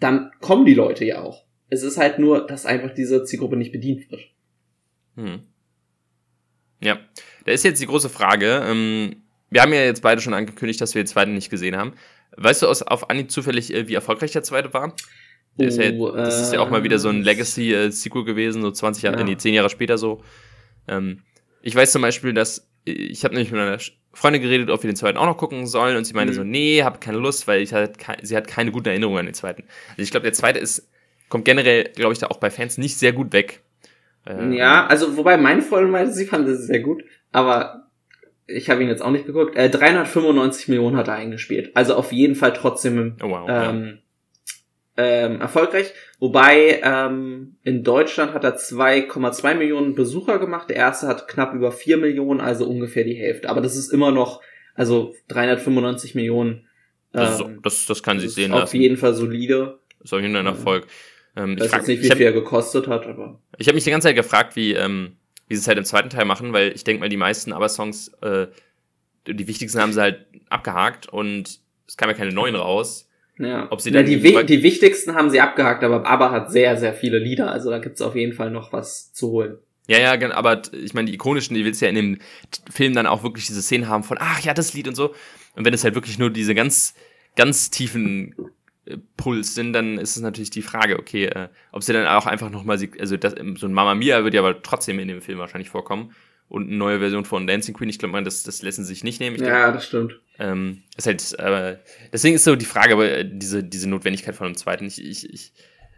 dann 0.00 0.32
kommen 0.40 0.66
die 0.66 0.74
Leute 0.74 1.04
ja 1.04 1.22
auch. 1.22 1.44
Es 1.68 1.84
ist 1.84 1.96
halt 1.96 2.18
nur, 2.18 2.44
dass 2.44 2.66
einfach 2.66 2.92
diese 2.92 3.22
Zielgruppe 3.22 3.56
nicht 3.56 3.72
bedient 3.72 4.10
wird. 4.10 4.22
Hm. 5.14 5.42
Ja, 6.80 6.98
da 7.44 7.52
ist 7.52 7.64
jetzt 7.64 7.80
die 7.80 7.86
große 7.86 8.08
Frage. 8.08 8.62
Ähm, 8.66 9.21
wir 9.52 9.60
haben 9.60 9.72
ja 9.72 9.84
jetzt 9.84 10.02
beide 10.02 10.20
schon 10.20 10.32
angekündigt, 10.32 10.80
dass 10.80 10.94
wir 10.94 11.02
den 11.02 11.06
zweiten 11.06 11.34
nicht 11.34 11.50
gesehen 11.50 11.76
haben. 11.76 11.92
Weißt 12.36 12.62
du 12.62 12.66
aus, 12.66 12.82
auf 12.82 13.10
Anhieb 13.10 13.30
zufällig, 13.30 13.72
äh, 13.72 13.86
wie 13.86 13.94
erfolgreich 13.94 14.32
der 14.32 14.42
zweite 14.42 14.72
war? 14.72 14.94
Oh, 15.58 15.62
ist 15.62 15.78
ja, 15.78 15.92
das 15.92 16.40
ist 16.40 16.54
ja 16.54 16.60
auch 16.60 16.70
mal 16.70 16.82
wieder 16.82 16.98
so 16.98 17.10
ein 17.10 17.20
äh, 17.20 17.24
Legacy-Sequel 17.24 18.24
gewesen, 18.24 18.62
so 18.62 18.70
20 18.70 19.02
Jahre, 19.02 19.18
ja. 19.18 19.24
nee, 19.24 19.36
10 19.36 19.52
Jahre 19.52 19.68
später 19.68 19.98
so. 19.98 20.22
Ähm, 20.88 21.20
ich 21.60 21.76
weiß 21.76 21.92
zum 21.92 22.00
Beispiel, 22.00 22.32
dass 22.32 22.66
ich 22.84 23.24
habe 23.24 23.34
nämlich 23.34 23.52
mit 23.52 23.60
einer 23.60 23.78
Freundin 24.14 24.40
geredet, 24.40 24.70
ob 24.70 24.82
wir 24.82 24.90
den 24.90 24.96
zweiten 24.96 25.18
auch 25.18 25.26
noch 25.26 25.36
gucken 25.36 25.66
sollen 25.66 25.98
und 25.98 26.04
sie 26.04 26.14
meinte 26.14 26.32
mhm. 26.32 26.36
so, 26.36 26.44
nee, 26.44 26.82
hab 26.82 27.02
keine 27.02 27.18
Lust, 27.18 27.46
weil 27.46 27.60
ich 27.60 27.74
halt, 27.74 27.98
sie 28.22 28.36
hat 28.36 28.48
keine 28.48 28.72
guten 28.72 28.88
Erinnerungen 28.88 29.20
an 29.20 29.26
den 29.26 29.34
zweiten. 29.34 29.64
Also 29.90 30.02
ich 30.02 30.10
glaube, 30.10 30.24
der 30.24 30.32
zweite 30.32 30.58
ist, 30.58 30.90
kommt 31.28 31.44
generell, 31.44 31.84
glaube 31.94 32.14
ich, 32.14 32.18
da 32.18 32.28
auch 32.28 32.38
bei 32.38 32.50
Fans 32.50 32.78
nicht 32.78 32.96
sehr 32.96 33.12
gut 33.12 33.32
weg. 33.34 33.60
Ähm, 34.26 34.52
ja, 34.52 34.86
also 34.86 35.16
wobei 35.16 35.36
meine 35.36 35.60
Freundin 35.62 35.90
meinte, 35.90 36.12
sie 36.12 36.26
fand 36.26 36.48
es 36.48 36.66
sehr 36.66 36.80
gut, 36.80 37.04
aber 37.30 37.81
ich 38.52 38.70
habe 38.70 38.82
ihn 38.82 38.88
jetzt 38.88 39.02
auch 39.02 39.10
nicht 39.10 39.26
geguckt. 39.26 39.56
Äh, 39.56 39.70
395 39.70 40.68
Millionen 40.68 40.96
hat 40.96 41.08
er 41.08 41.14
eingespielt. 41.14 41.70
Also 41.74 41.94
auf 41.94 42.12
jeden 42.12 42.34
Fall 42.34 42.52
trotzdem 42.52 43.16
oh, 43.22 43.30
wow, 43.30 43.48
ähm, 43.48 43.98
ja. 44.96 45.04
ähm, 45.04 45.40
erfolgreich. 45.40 45.92
Wobei 46.18 46.80
ähm, 46.84 47.56
in 47.62 47.82
Deutschland 47.82 48.34
hat 48.34 48.44
er 48.44 48.56
2,2 48.56 49.54
Millionen 49.54 49.94
Besucher 49.94 50.38
gemacht. 50.38 50.70
Der 50.70 50.76
erste 50.76 51.08
hat 51.08 51.28
knapp 51.28 51.54
über 51.54 51.72
4 51.72 51.96
Millionen, 51.96 52.40
also 52.40 52.66
ungefähr 52.66 53.04
die 53.04 53.14
Hälfte. 53.14 53.48
Aber 53.48 53.60
das 53.60 53.76
ist 53.76 53.92
immer 53.92 54.10
noch, 54.10 54.40
also 54.74 55.14
395 55.28 56.14
Millionen. 56.14 56.68
das, 57.12 57.40
ist, 57.40 57.40
ähm, 57.40 57.60
das, 57.62 57.86
das 57.86 58.02
kann 58.02 58.20
sich 58.20 58.32
sehen 58.32 58.52
auf 58.52 58.60
lassen. 58.60 58.68
Auf 58.68 58.74
jeden 58.74 58.96
Fall 58.96 59.14
solide. 59.14 59.78
Das 59.98 60.06
ist 60.06 60.12
auf 60.14 60.20
jeden 60.20 60.34
Fall 60.34 60.42
ein 60.42 60.46
Erfolg. 60.46 60.86
Ähm, 61.36 61.54
ich 61.54 61.60
weiß 61.60 61.70
frag, 61.70 61.88
nicht, 61.88 62.02
wie 62.02 62.10
viel 62.10 62.26
er 62.26 62.32
gekostet 62.32 62.86
hat, 62.86 63.06
aber. 63.06 63.40
Ich 63.58 63.66
habe 63.66 63.74
mich 63.74 63.84
die 63.84 63.90
ganze 63.90 64.08
Zeit 64.08 64.16
gefragt, 64.16 64.56
wie, 64.56 64.74
ähm, 64.74 65.16
wie 65.52 65.56
sie 65.56 65.60
es 65.60 65.68
halt 65.68 65.76
im 65.76 65.84
zweiten 65.84 66.08
Teil 66.08 66.24
machen, 66.24 66.54
weil 66.54 66.72
ich 66.74 66.82
denke 66.82 67.00
mal, 67.00 67.10
die 67.10 67.18
meisten 67.18 67.52
ABBA-Songs, 67.52 68.08
äh, 68.22 68.46
die 69.26 69.46
wichtigsten 69.46 69.80
haben 69.80 69.92
sie 69.92 70.00
halt 70.00 70.24
abgehakt 70.48 71.10
und 71.10 71.60
es 71.86 71.96
kam 71.98 72.08
ja 72.08 72.14
keine 72.14 72.32
neuen 72.32 72.56
raus. 72.56 73.06
Ja. 73.38 73.70
Ob 73.70 73.82
sie 73.82 73.90
dann 73.90 74.06
ja, 74.08 74.16
die, 74.16 74.46
die 74.46 74.62
wichtigsten 74.62 75.14
haben 75.14 75.28
sie 75.28 75.40
abgehakt, 75.40 75.84
aber 75.84 76.06
ABBA 76.06 76.30
hat 76.30 76.50
sehr, 76.50 76.78
sehr 76.78 76.94
viele 76.94 77.18
Lieder, 77.18 77.52
also 77.52 77.68
da 77.68 77.78
gibt's 77.80 78.00
auf 78.00 78.16
jeden 78.16 78.32
Fall 78.32 78.50
noch 78.50 78.72
was 78.72 79.12
zu 79.12 79.30
holen. 79.30 79.58
Ja, 79.88 79.98
ja, 79.98 80.32
aber 80.32 80.62
ich 80.72 80.94
meine, 80.94 81.06
die 81.10 81.14
ikonischen, 81.14 81.54
die 81.54 81.66
willst 81.66 81.82
ja 81.82 81.88
in 81.88 81.96
dem 81.96 82.18
Film 82.70 82.94
dann 82.94 83.06
auch 83.06 83.22
wirklich 83.22 83.46
diese 83.46 83.60
Szenen 83.60 83.88
haben 83.88 84.04
von, 84.04 84.16
ach 84.20 84.40
ja, 84.40 84.54
das 84.54 84.72
Lied 84.72 84.88
und 84.88 84.94
so. 84.94 85.14
Und 85.54 85.66
wenn 85.66 85.74
es 85.74 85.84
halt 85.84 85.94
wirklich 85.94 86.18
nur 86.18 86.30
diese 86.30 86.54
ganz, 86.54 86.94
ganz 87.36 87.68
tiefen 87.68 88.34
Puls 89.16 89.54
sind, 89.54 89.72
dann 89.72 89.98
ist 89.98 90.16
es 90.16 90.22
natürlich 90.22 90.50
die 90.50 90.62
Frage, 90.62 90.98
okay, 90.98 91.26
äh, 91.26 91.48
ob 91.70 91.82
sie 91.82 91.92
dann 91.92 92.06
auch 92.06 92.26
einfach 92.26 92.50
nochmal, 92.50 92.78
also 92.98 93.16
das, 93.16 93.34
so 93.56 93.66
ein 93.66 93.72
Mama 93.72 93.94
Mia 93.94 94.24
wird 94.24 94.34
ja 94.34 94.40
aber 94.40 94.62
trotzdem 94.62 94.98
in 94.98 95.08
dem 95.08 95.22
Film 95.22 95.38
wahrscheinlich 95.38 95.70
vorkommen 95.70 96.12
und 96.48 96.68
eine 96.68 96.76
neue 96.76 96.98
Version 96.98 97.24
von 97.24 97.46
Dancing 97.46 97.74
Queen. 97.74 97.88
Ich 97.88 97.98
glaube, 97.98 98.22
das, 98.22 98.42
das 98.42 98.60
lassen 98.62 98.84
sich 98.84 99.04
nicht 99.04 99.20
nehmen. 99.20 99.36
Ich 99.36 99.42
ja, 99.42 99.62
glaub, 99.62 99.74
das 99.74 99.86
stimmt. 99.86 100.20
Ähm, 100.38 100.82
ist 100.96 101.06
halt, 101.06 101.38
äh, 101.38 101.78
deswegen 102.12 102.34
ist 102.34 102.44
so 102.44 102.56
die 102.56 102.66
Frage, 102.66 102.92
aber 102.92 103.08
äh, 103.08 103.24
diese, 103.26 103.64
diese 103.64 103.88
Notwendigkeit 103.88 104.34
von 104.34 104.46
einem 104.46 104.56
zweiten. 104.56 104.84
Ich, 104.84 105.02
ich, 105.02 105.32
ich, 105.32 105.52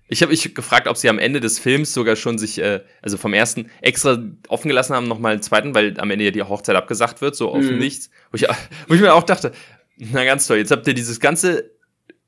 ich 0.06 0.22
habe 0.22 0.30
mich 0.30 0.54
gefragt, 0.54 0.86
ob 0.86 0.96
sie 0.96 1.08
am 1.08 1.18
Ende 1.18 1.40
des 1.40 1.58
Films 1.58 1.94
sogar 1.94 2.14
schon 2.14 2.38
sich, 2.38 2.60
äh, 2.60 2.82
also 3.02 3.16
vom 3.16 3.32
ersten, 3.32 3.70
extra 3.80 4.22
offen 4.48 4.68
gelassen 4.68 4.94
haben, 4.94 5.08
nochmal 5.08 5.32
einen 5.32 5.42
zweiten, 5.42 5.74
weil 5.74 5.98
am 5.98 6.10
Ende 6.10 6.26
ja 6.26 6.30
die 6.30 6.42
Hochzeit 6.42 6.76
abgesagt 6.76 7.20
wird, 7.20 7.34
so 7.34 7.50
auf 7.50 7.64
mhm. 7.64 7.78
nichts. 7.78 8.10
Wo 8.30 8.36
ich, 8.36 8.46
wo 8.88 8.94
ich 8.94 9.00
mir 9.00 9.14
auch 9.14 9.24
dachte, 9.24 9.50
na 9.96 10.24
ganz 10.24 10.46
toll, 10.46 10.58
jetzt 10.58 10.70
habt 10.70 10.86
ihr 10.86 10.94
dieses 10.94 11.18
ganze 11.18 11.73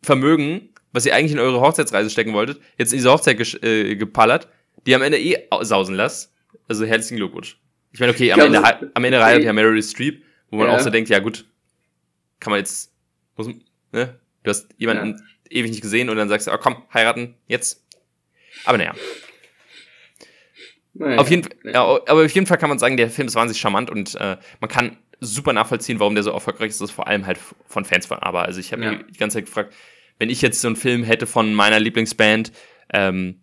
Vermögen, 0.06 0.70
was 0.92 1.04
ihr 1.04 1.14
eigentlich 1.14 1.32
in 1.32 1.40
eure 1.40 1.60
Hochzeitsreise 1.60 2.10
stecken 2.10 2.32
wolltet, 2.32 2.60
jetzt 2.78 2.92
in 2.92 2.98
diese 2.98 3.10
Hochzeit 3.10 3.38
äh, 3.62 3.96
gepallert, 3.96 4.48
die 4.86 4.94
am 4.94 5.02
Ende 5.02 5.18
eh 5.18 5.36
sausen 5.62 5.96
lasst. 5.96 6.32
Also 6.68 6.86
herzlichen 6.86 7.16
Glückwunsch. 7.16 7.58
Ich 7.92 7.98
meine, 7.98 8.12
okay, 8.12 8.30
am, 8.32 8.38
glaub, 8.38 8.64
Ende, 8.64 8.90
am 8.94 9.04
Ende 9.04 9.20
reiht 9.20 9.42
ja 9.42 9.52
Meryl 9.52 9.82
Streep, 9.82 10.22
wo 10.50 10.58
man 10.58 10.68
ja. 10.68 10.76
auch 10.76 10.80
so 10.80 10.90
denkt, 10.90 11.10
ja 11.10 11.18
gut, 11.18 11.44
kann 12.38 12.52
man 12.52 12.60
jetzt, 12.60 12.92
muss, 13.36 13.48
ne? 13.92 14.20
Du 14.44 14.50
hast 14.50 14.68
jemanden 14.76 15.22
ja. 15.50 15.58
ewig 15.58 15.72
nicht 15.72 15.82
gesehen 15.82 16.08
und 16.08 16.16
dann 16.16 16.28
sagst 16.28 16.46
du, 16.46 16.52
oh 16.52 16.58
komm, 16.58 16.84
heiraten, 16.94 17.34
jetzt. 17.48 17.84
Aber 18.64 18.78
naja. 18.78 18.94
naja 20.94 21.18
auf 21.18 21.30
jeden, 21.30 21.48
ja, 21.64 21.82
aber 21.82 22.24
auf 22.24 22.32
jeden 22.32 22.46
Fall 22.46 22.58
kann 22.58 22.68
man 22.68 22.78
sagen, 22.78 22.96
der 22.96 23.10
Film 23.10 23.26
ist 23.26 23.34
wahnsinnig 23.34 23.60
charmant 23.60 23.90
und 23.90 24.14
äh, 24.14 24.36
man 24.60 24.70
kann 24.70 24.98
super 25.20 25.52
nachvollziehen, 25.52 25.98
warum 25.98 26.14
der 26.14 26.22
so 26.22 26.30
erfolgreich 26.30 26.68
ist. 26.68 26.80
Das 26.80 26.90
ist 26.90 26.94
vor 26.94 27.08
allem 27.08 27.26
halt 27.26 27.38
von 27.66 27.84
Fans 27.84 28.06
von 28.06 28.18
Aber. 28.18 28.42
Also 28.42 28.60
ich 28.60 28.72
habe 28.72 28.84
ja. 28.84 28.92
mich 28.92 29.06
die 29.10 29.18
ganze 29.18 29.38
Zeit 29.38 29.46
gefragt, 29.46 29.74
wenn 30.18 30.30
ich 30.30 30.42
jetzt 30.42 30.60
so 30.60 30.68
einen 30.68 30.76
Film 30.76 31.04
hätte 31.04 31.26
von 31.26 31.54
meiner 31.54 31.80
Lieblingsband, 31.80 32.52
ähm, 32.92 33.40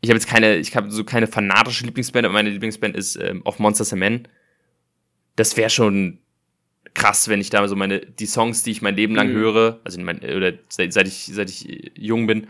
ich 0.00 0.10
habe 0.10 0.18
jetzt 0.18 0.28
keine, 0.28 0.56
ich 0.56 0.76
habe 0.76 0.90
so 0.90 1.04
keine 1.04 1.26
fanatische 1.26 1.84
Lieblingsband, 1.84 2.26
aber 2.26 2.34
meine 2.34 2.50
Lieblingsband 2.50 2.94
ist 2.96 3.16
ähm, 3.16 3.42
Of 3.44 3.58
Monsters 3.58 3.92
and 3.92 4.00
Men. 4.00 4.28
Das 5.36 5.56
wäre 5.56 5.70
schon 5.70 6.18
krass, 6.92 7.28
wenn 7.28 7.40
ich 7.40 7.50
da 7.50 7.66
so 7.66 7.74
meine, 7.74 8.00
die 8.00 8.26
Songs, 8.26 8.62
die 8.62 8.70
ich 8.70 8.82
mein 8.82 8.96
Leben 8.96 9.14
lang 9.14 9.28
mhm. 9.28 9.36
höre, 9.36 9.80
also 9.84 10.00
mein, 10.00 10.18
oder 10.18 10.52
seit, 10.68 10.92
seit, 10.92 11.08
ich, 11.08 11.30
seit 11.32 11.50
ich 11.50 11.92
jung 11.96 12.26
bin, 12.26 12.46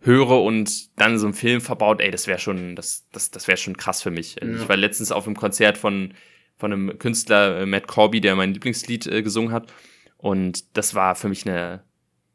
höre 0.00 0.42
und 0.42 0.98
dann 0.98 1.18
so 1.18 1.26
einen 1.26 1.34
Film 1.34 1.60
verbaut, 1.60 2.00
ey, 2.00 2.10
das 2.10 2.26
wäre 2.26 2.38
schon, 2.38 2.76
das, 2.76 3.06
das, 3.12 3.30
das 3.30 3.48
wäre 3.48 3.56
schon 3.56 3.76
krass 3.76 4.02
für 4.02 4.10
mich. 4.10 4.36
Ja. 4.40 4.48
Ich 4.48 4.68
war 4.68 4.76
letztens 4.76 5.12
auf 5.12 5.26
einem 5.26 5.36
Konzert 5.36 5.78
von, 5.78 6.14
von 6.56 6.72
einem 6.72 6.98
Künstler, 6.98 7.60
äh, 7.60 7.66
Matt 7.66 7.86
Corby, 7.86 8.20
der 8.20 8.36
mein 8.36 8.52
Lieblingslied 8.52 9.06
äh, 9.06 9.22
gesungen 9.22 9.52
hat. 9.52 9.72
Und 10.16 10.76
das 10.76 10.94
war 10.94 11.14
für 11.14 11.28
mich 11.28 11.46
eine, 11.46 11.82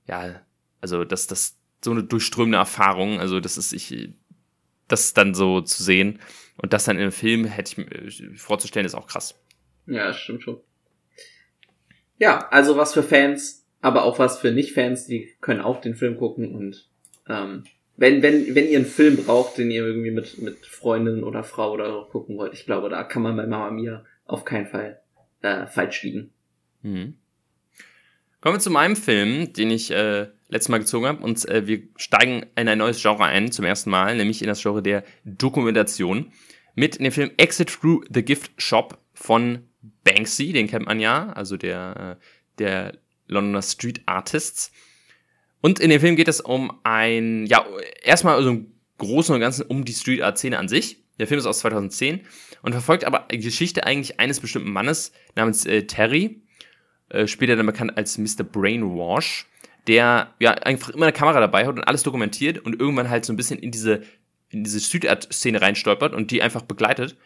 ja, 0.08 0.42
also 0.82 1.04
das, 1.06 1.28
das, 1.28 1.58
so 1.84 1.92
eine 1.92 2.04
durchströmende 2.04 2.58
Erfahrung. 2.58 3.20
Also 3.20 3.40
das 3.40 3.58
ist 3.58 3.74
ich, 3.74 4.10
das 4.88 5.14
dann 5.14 5.34
so 5.34 5.62
zu 5.62 5.84
sehen 5.84 6.20
und 6.58 6.74
das 6.74 6.86
dann 6.86 6.98
in 6.98 7.04
einem 7.04 7.12
Film 7.12 7.46
hätte 7.46 7.72
ich 7.72 7.78
mir 7.78 8.38
vorzustellen, 8.38 8.86
ist 8.86 8.96
auch 8.96 9.08
krass. 9.08 9.40
Ja, 9.88 10.14
stimmt 10.14 10.44
schon. 10.44 10.60
Ja, 12.18 12.48
also 12.50 12.78
was 12.78 12.94
für 12.94 13.04
Fans, 13.04 13.66
aber 13.82 14.04
auch 14.04 14.20
was 14.20 14.40
für 14.40 14.52
Nicht-Fans, 14.52 15.08
die 15.08 15.34
können 15.42 15.62
auch 15.62 15.82
den 15.82 15.96
Film 15.96 16.18
gucken 16.18 16.54
und 16.54 16.88
ähm, 17.28 17.64
wenn, 17.98 18.22
wenn, 18.22 18.56
wenn 18.56 18.68
ihr 18.68 18.80
einen 18.80 18.88
Film 18.88 19.18
braucht, 19.18 19.58
den 19.58 19.70
ihr 19.70 19.86
irgendwie 19.86 20.12
mit, 20.12 20.40
mit 20.40 20.66
Freundin 20.66 21.24
oder 21.24 21.44
Frau 21.44 21.72
oder 21.72 21.92
so 21.92 22.06
gucken 22.06 22.38
wollt, 22.38 22.54
ich 22.54 22.66
glaube, 22.66 22.90
da 22.90 23.04
kann 23.04 23.22
man 23.22 23.36
bei 23.36 23.46
Mama 23.46 23.72
Mia 23.72 24.06
auf 24.26 24.46
keinen 24.46 24.68
Fall 24.68 25.02
äh, 25.42 25.68
falsch 25.68 26.04
liegen. 26.04 26.32
Mhm. 26.82 27.16
Kommen 28.42 28.56
wir 28.56 28.60
zu 28.60 28.72
meinem 28.72 28.96
Film, 28.96 29.54
den 29.54 29.70
ich 29.70 29.92
äh, 29.92 30.28
letztes 30.50 30.70
Mal 30.70 30.80
gezogen 30.80 31.06
habe. 31.06 31.24
Und 31.24 31.48
äh, 31.48 31.68
wir 31.68 31.84
steigen 31.96 32.48
in 32.56 32.68
ein 32.68 32.80
neues 32.80 33.00
Genre 33.00 33.24
ein, 33.24 33.52
zum 33.52 33.66
ersten 33.66 33.92
Mal, 33.92 34.18
nämlich 34.18 34.42
in 34.42 34.48
das 34.48 34.62
Genre 34.62 34.82
der 34.82 35.04
Dokumentation. 35.24 36.32
Mit 36.74 37.00
dem 37.00 37.12
Film 37.12 37.30
Exit 37.38 37.70
Through 37.70 38.04
the 38.10 38.24
Gift 38.24 38.52
Shop 38.58 38.98
von 39.14 39.70
Banksy, 40.04 40.54
den 40.54 40.68
kennt 40.68 40.88
man 40.88 41.00
ja, 41.00 41.32
also 41.34 41.56
der, 41.56 42.18
äh, 42.18 42.26
der 42.58 42.98
Londoner 43.28 43.62
Street 43.62 44.02
Artists. 44.08 44.72
Und 45.62 45.80
in 45.80 45.92
dem 45.92 46.02
Film 46.02 46.16
geht 46.16 46.28
es 46.28 46.42
um 46.42 46.80
ein, 46.84 47.46
ja, 47.46 47.64
erstmal 48.02 48.36
also 48.36 48.50
im 48.50 48.74
Großen 48.98 49.36
und 49.36 49.42
Ganzen 49.42 49.68
um 49.68 49.86
die 49.86 49.94
Street 49.94 50.22
Art 50.22 50.40
Szene 50.40 50.58
an 50.58 50.68
sich. 50.68 51.04
Der 51.20 51.28
Film 51.28 51.40
ist 51.40 51.46
aus 51.46 51.60
2010 51.60 52.22
und 52.64 52.72
verfolgt 52.72 53.04
aber 53.04 53.28
die 53.32 53.38
Geschichte 53.38 53.86
eigentlich 53.86 54.20
eines 54.20 54.40
bestimmten 54.40 54.72
Mannes 54.72 55.12
namens 55.36 55.68
äh, 55.68 55.84
Terry, 55.86 56.42
äh, 57.12 57.28
später 57.28 57.56
dann 57.56 57.66
bekannt 57.66 57.98
als 57.98 58.18
Mr. 58.18 58.44
Brainwash 58.44 59.46
der 59.88 60.34
ja 60.40 60.52
einfach 60.52 60.90
immer 60.90 61.06
eine 61.06 61.14
Kamera 61.14 61.40
dabei 61.40 61.66
hat 61.66 61.76
und 61.76 61.84
alles 61.84 62.04
dokumentiert 62.04 62.60
und 62.60 62.80
irgendwann 62.80 63.10
halt 63.10 63.26
so 63.26 63.34
ein 63.34 63.38
bisschen 63.38 63.60
in 63.60 63.72
diese, 63.72 64.04
in 64.50 64.64
diese 64.64 64.80
Südart-Szene 64.80 65.62
reinstolpert 65.62 66.14
und 66.14 66.32
die 66.32 66.42
einfach 66.42 66.62
begleitet 66.62 67.18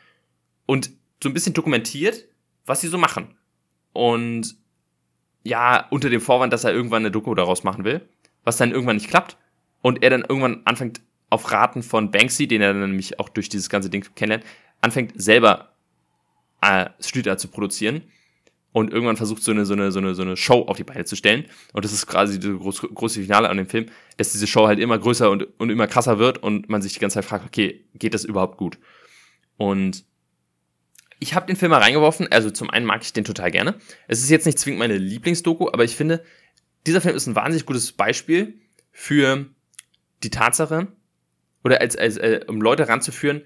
und 0.65 0.91
so 1.21 1.29
ein 1.29 1.33
bisschen 1.33 1.53
dokumentiert, 1.53 2.25
was 2.65 2.81
sie 2.81 2.87
so 2.87 2.97
machen. 2.97 3.35
Und 3.93 4.55
ja, 5.43 5.87
unter 5.89 6.09
dem 6.09 6.21
Vorwand, 6.21 6.53
dass 6.53 6.63
er 6.63 6.73
irgendwann 6.73 7.03
eine 7.03 7.11
Doku 7.11 7.35
daraus 7.35 7.63
machen 7.63 7.83
will. 7.83 8.07
was 8.43 8.57
dann 8.57 8.71
irgendwann 8.71 8.97
nicht 8.97 9.09
klappt 9.09 9.37
und 9.81 10.03
er 10.03 10.11
dann 10.11 10.21
irgendwann 10.21 10.61
anfängt 10.65 11.01
auf 11.31 11.51
Raten 11.51 11.81
von 11.81 12.11
Banksy, 12.11 12.47
den 12.47 12.61
er 12.61 12.73
dann 12.73 12.89
nämlich 12.89 13.19
auch 13.19 13.27
durch 13.27 13.49
dieses 13.49 13.69
ganze 13.69 13.89
Ding 13.89 14.05
kennenlernt, 14.15 14.45
anfängt 14.81 15.13
selber 15.15 15.71
äh, 16.61 16.89
Street 16.99 17.27
Art 17.27 17.39
zu 17.39 17.47
produzieren 17.47 18.03
und 18.75 18.91
irgendwann 18.91 19.15
versucht 19.15 19.41
so 19.41 19.51
eine, 19.51 19.65
so 19.65 19.71
eine, 19.71 19.89
so 19.93 19.99
eine, 19.99 20.15
so 20.15 20.21
eine 20.21 20.35
Show 20.35 20.63
auf 20.63 20.75
die 20.75 20.83
Beine 20.83 21.05
zu 21.05 21.15
stellen. 21.15 21.45
Und 21.71 21.85
das 21.85 21.93
ist 21.93 22.07
quasi 22.07 22.41
das 22.41 22.51
groß, 22.59 22.81
große 22.81 23.21
Finale 23.21 23.49
an 23.49 23.55
dem 23.55 23.67
Film, 23.67 23.85
dass 24.17 24.33
diese 24.33 24.47
Show 24.47 24.67
halt 24.67 24.79
immer 24.79 24.99
größer 24.99 25.31
und, 25.31 25.47
und 25.61 25.69
immer 25.69 25.87
krasser 25.87 26.19
wird 26.19 26.43
und 26.43 26.67
man 26.67 26.81
sich 26.81 26.91
die 26.91 26.99
ganze 26.99 27.13
Zeit 27.13 27.23
fragt, 27.23 27.45
okay, 27.45 27.85
geht 27.93 28.13
das 28.13 28.25
überhaupt 28.25 28.57
gut? 28.57 28.77
Und 29.55 30.03
ich 31.21 31.35
habe 31.35 31.47
den 31.47 31.55
Film 31.55 31.69
mal 31.69 31.81
reingeworfen, 31.81 32.29
also 32.29 32.51
zum 32.51 32.69
einen 32.69 32.85
mag 32.85 33.01
ich 33.01 33.13
den 33.13 33.23
total 33.23 33.49
gerne. 33.49 33.75
Es 34.09 34.21
ist 34.21 34.29
jetzt 34.29 34.45
nicht 34.45 34.59
zwingend 34.59 34.79
meine 34.79 34.97
Lieblingsdoku, 34.97 35.69
aber 35.71 35.85
ich 35.85 35.95
finde, 35.95 36.25
dieser 36.85 36.99
Film 36.99 37.15
ist 37.15 37.27
ein 37.27 37.35
wahnsinnig 37.37 37.65
gutes 37.65 37.93
Beispiel 37.93 38.59
für 38.91 39.45
die 40.21 40.31
Tatsache, 40.31 40.89
oder 41.63 41.79
als, 41.79 41.95
als 41.95 42.17
äh, 42.17 42.41
um 42.45 42.61
Leute 42.61 42.89
ranzuführen, 42.89 43.41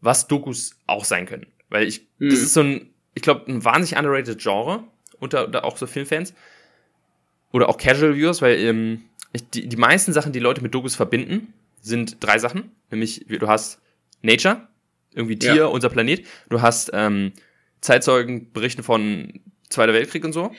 was 0.00 0.28
Dokus 0.28 0.76
auch 0.86 1.04
sein 1.04 1.26
können. 1.26 1.46
Weil 1.70 1.88
ich, 1.88 2.08
mhm. 2.18 2.30
das 2.30 2.38
ist 2.38 2.54
so 2.54 2.60
ein, 2.60 2.94
ich 3.14 3.22
glaube, 3.22 3.50
ein 3.50 3.64
wahnsinnig 3.64 3.98
underrated 3.98 4.40
Genre 4.40 4.84
unter, 5.18 5.46
unter 5.46 5.64
auch 5.64 5.76
so 5.76 5.86
Filmfans. 5.86 6.34
Oder 7.52 7.68
auch 7.68 7.78
Casual 7.78 8.14
Viewers, 8.14 8.42
weil 8.42 8.58
ähm, 8.58 9.02
die, 9.54 9.68
die 9.68 9.76
meisten 9.76 10.12
Sachen, 10.12 10.32
die 10.32 10.38
Leute 10.38 10.62
mit 10.62 10.74
Dokus 10.74 10.94
verbinden, 10.94 11.52
sind 11.80 12.18
drei 12.20 12.38
Sachen. 12.38 12.70
Nämlich, 12.90 13.26
du 13.28 13.48
hast 13.48 13.80
Nature, 14.22 14.68
irgendwie 15.14 15.38
Tier, 15.38 15.54
ja. 15.54 15.66
unser 15.66 15.88
Planet. 15.88 16.24
Du 16.48 16.60
hast 16.60 16.90
ähm, 16.92 17.32
Zeitzeugen 17.80 18.52
berichten 18.52 18.82
von 18.82 19.40
Zweiter 19.68 19.92
Weltkrieg 19.92 20.24
und 20.24 20.32
so. 20.32 20.52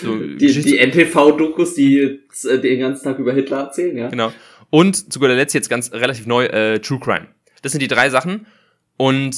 so 0.00 0.18
die, 0.18 0.62
die 0.62 0.78
NTV-Dokus, 0.78 1.74
die 1.74 2.20
äh, 2.44 2.58
den 2.58 2.80
ganzen 2.80 3.04
Tag 3.04 3.18
über 3.18 3.32
Hitler 3.32 3.58
erzählen, 3.58 3.96
ja. 3.96 4.08
Genau. 4.08 4.32
Und 4.70 5.12
zu 5.12 5.20
guter 5.20 5.34
Letzt 5.34 5.54
jetzt 5.54 5.68
ganz 5.68 5.92
relativ 5.92 6.26
neu 6.26 6.46
äh, 6.46 6.80
True 6.80 6.98
Crime. 6.98 7.28
Das 7.62 7.72
sind 7.72 7.80
die 7.80 7.88
drei 7.88 8.10
Sachen. 8.10 8.46
Und 8.96 9.36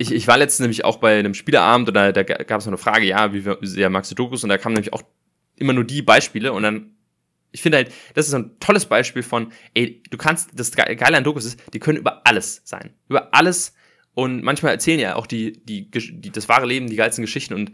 ich, 0.00 0.12
ich 0.12 0.26
war 0.26 0.38
letztens 0.38 0.60
nämlich 0.60 0.84
auch 0.84 0.96
bei 0.96 1.18
einem 1.18 1.34
Spielerabend 1.34 1.88
und 1.88 1.94
da, 1.94 2.10
da 2.10 2.22
gab 2.22 2.60
es 2.60 2.64
noch 2.64 2.72
eine 2.72 2.78
Frage, 2.78 3.04
ja, 3.04 3.32
wie 3.34 3.44
sehr 3.66 3.90
magst 3.90 4.10
du 4.10 4.14
Dokus? 4.14 4.42
Und 4.42 4.48
da 4.48 4.56
kamen 4.56 4.74
nämlich 4.74 4.94
auch 4.94 5.02
immer 5.56 5.74
nur 5.74 5.84
die 5.84 6.00
Beispiele 6.00 6.52
und 6.52 6.62
dann 6.62 6.94
ich 7.52 7.62
finde 7.62 7.78
halt, 7.78 7.92
das 8.14 8.26
ist 8.26 8.30
so 8.30 8.38
ein 8.38 8.58
tolles 8.60 8.86
Beispiel 8.86 9.24
von, 9.24 9.52
ey, 9.74 10.02
du 10.08 10.16
kannst, 10.16 10.50
das 10.54 10.70
Geile 10.70 11.16
an 11.16 11.24
Dokus 11.24 11.44
ist, 11.44 11.60
die 11.74 11.80
können 11.80 11.98
über 11.98 12.24
alles 12.24 12.62
sein. 12.64 12.90
Über 13.08 13.34
alles. 13.34 13.74
Und 14.14 14.44
manchmal 14.44 14.72
erzählen 14.72 15.00
ja 15.00 15.16
auch 15.16 15.26
die, 15.26 15.64
die, 15.64 15.90
die 15.90 16.30
das 16.30 16.48
wahre 16.48 16.66
Leben, 16.66 16.86
die 16.88 16.94
geilsten 16.94 17.24
Geschichten. 17.24 17.54
Und 17.54 17.72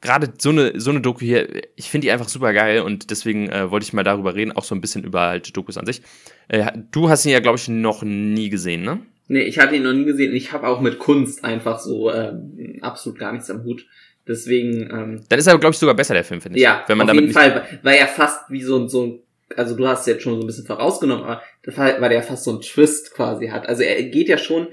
gerade 0.00 0.32
so 0.38 0.50
eine, 0.50 0.78
so 0.80 0.90
eine 0.90 1.00
Doku 1.00 1.20
hier, 1.20 1.48
ich 1.74 1.90
finde 1.90 2.06
die 2.06 2.12
einfach 2.12 2.28
super 2.28 2.52
geil 2.52 2.82
und 2.82 3.10
deswegen 3.10 3.48
äh, 3.48 3.72
wollte 3.72 3.84
ich 3.84 3.92
mal 3.92 4.04
darüber 4.04 4.36
reden, 4.36 4.52
auch 4.52 4.64
so 4.64 4.76
ein 4.76 4.80
bisschen 4.80 5.02
über 5.02 5.22
halt 5.22 5.56
Dokus 5.56 5.78
an 5.78 5.86
sich. 5.86 6.02
Äh, 6.46 6.70
du 6.92 7.08
hast 7.08 7.24
ihn 7.24 7.32
ja, 7.32 7.40
glaube 7.40 7.58
ich, 7.58 7.66
noch 7.68 8.02
nie 8.02 8.50
gesehen, 8.50 8.82
ne? 8.82 9.00
Nee, 9.28 9.42
ich 9.42 9.58
hatte 9.58 9.76
ihn 9.76 9.82
noch 9.82 9.92
nie 9.92 10.06
gesehen. 10.06 10.34
Ich 10.34 10.52
habe 10.52 10.66
auch 10.66 10.80
mit 10.80 10.98
Kunst 10.98 11.44
einfach 11.44 11.78
so 11.78 12.10
ähm, 12.10 12.78
absolut 12.80 13.18
gar 13.18 13.32
nichts 13.32 13.50
am 13.50 13.62
Hut. 13.64 13.86
Deswegen. 14.26 14.90
Ähm, 14.90 15.24
Dann 15.28 15.38
ist 15.38 15.46
er, 15.46 15.58
glaube 15.58 15.74
ich, 15.74 15.78
sogar 15.78 15.94
besser, 15.94 16.14
der 16.14 16.24
Film, 16.24 16.40
finde 16.40 16.58
ich. 16.58 16.62
Ja, 16.62 16.84
wenn 16.86 16.98
man 16.98 17.08
auf 17.08 17.14
jeden 17.14 17.32
Fall, 17.32 17.66
weil 17.82 17.96
er 17.96 18.08
fast 18.08 18.50
wie 18.50 18.62
so, 18.62 18.88
so 18.88 19.06
ein, 19.06 19.20
also 19.56 19.76
du 19.76 19.86
hast 19.86 20.06
jetzt 20.06 20.22
schon 20.22 20.34
so 20.34 20.40
ein 20.40 20.46
bisschen 20.46 20.66
vorausgenommen, 20.66 21.24
aber 21.24 21.42
weil 21.64 22.10
der 22.10 22.22
fast 22.22 22.44
so 22.44 22.52
ein 22.52 22.60
Twist 22.60 23.14
quasi 23.14 23.48
hat. 23.48 23.68
Also 23.68 23.82
er 23.82 24.02
geht 24.04 24.28
ja 24.28 24.38
schon, 24.38 24.68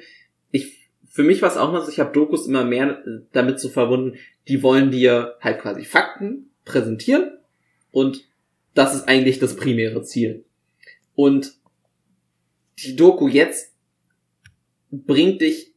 ich, 0.51 0.89
für 1.10 1.24
mich 1.24 1.41
war 1.41 1.49
es 1.49 1.58
auch 1.58 1.72
mal 1.72 1.82
so, 1.82 1.91
ich 1.91 1.99
habe 1.99 2.14
Dokus 2.14 2.47
immer 2.47 2.64
mehr 2.64 3.03
damit 3.32 3.60
so 3.60 3.70
verbunden, 3.70 4.18
die 4.47 4.64
wollen 4.64 4.91
dir 4.91 5.36
halt 5.41 5.60
quasi 5.60 5.84
Fakten 5.84 6.49
präsentieren 6.66 7.32
und 7.91 8.26
das 8.74 8.93
ist 8.93 9.08
eigentlich 9.08 9.39
das 9.39 9.56
primäre 9.56 10.03
Ziel. 10.03 10.43
Und 11.16 11.53
die 12.84 12.95
Doku 12.97 13.30
jetzt 13.30 13.74
bringt 14.91 15.41
dich 15.41 15.73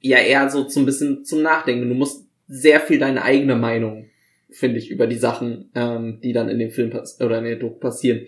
ja 0.00 0.18
eher 0.18 0.48
so 0.50 0.64
zum 0.64 0.86
bisschen 0.86 1.24
zum 1.24 1.42
Nachdenken. 1.42 1.88
Du 1.88 1.94
musst 1.94 2.26
sehr 2.48 2.80
viel 2.80 2.98
deine 2.98 3.22
eigene 3.22 3.56
Meinung, 3.56 4.08
finde 4.50 4.78
ich, 4.78 4.90
über 4.90 5.06
die 5.06 5.16
Sachen, 5.16 5.70
ähm, 5.74 6.20
die 6.22 6.32
dann 6.32 6.48
in 6.48 6.58
dem 6.58 6.70
Film 6.70 6.92
oder 7.20 7.38
in 7.38 7.44
der 7.44 7.56
Doku 7.56 7.78
passieren, 7.78 8.26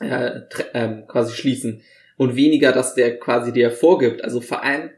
äh, 0.00 0.40
ähm, 0.74 1.04
quasi 1.06 1.34
schließen. 1.34 1.82
Und 2.16 2.36
weniger, 2.36 2.72
dass 2.72 2.94
der 2.94 3.18
quasi 3.18 3.52
dir 3.52 3.70
vorgibt. 3.70 4.22
Also 4.22 4.40
vor 4.40 4.62
allem 4.62 4.90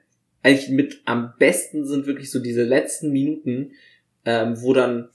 eigentlich 0.43 0.71
mit 0.71 1.03
am 1.05 1.35
besten 1.39 1.87
sind 1.87 2.07
wirklich 2.07 2.31
so 2.31 2.41
diese 2.41 2.65
letzten 2.65 3.13
Minuten, 3.13 3.73
ähm, 4.25 4.61
wo 4.61 4.73
dann 4.73 5.09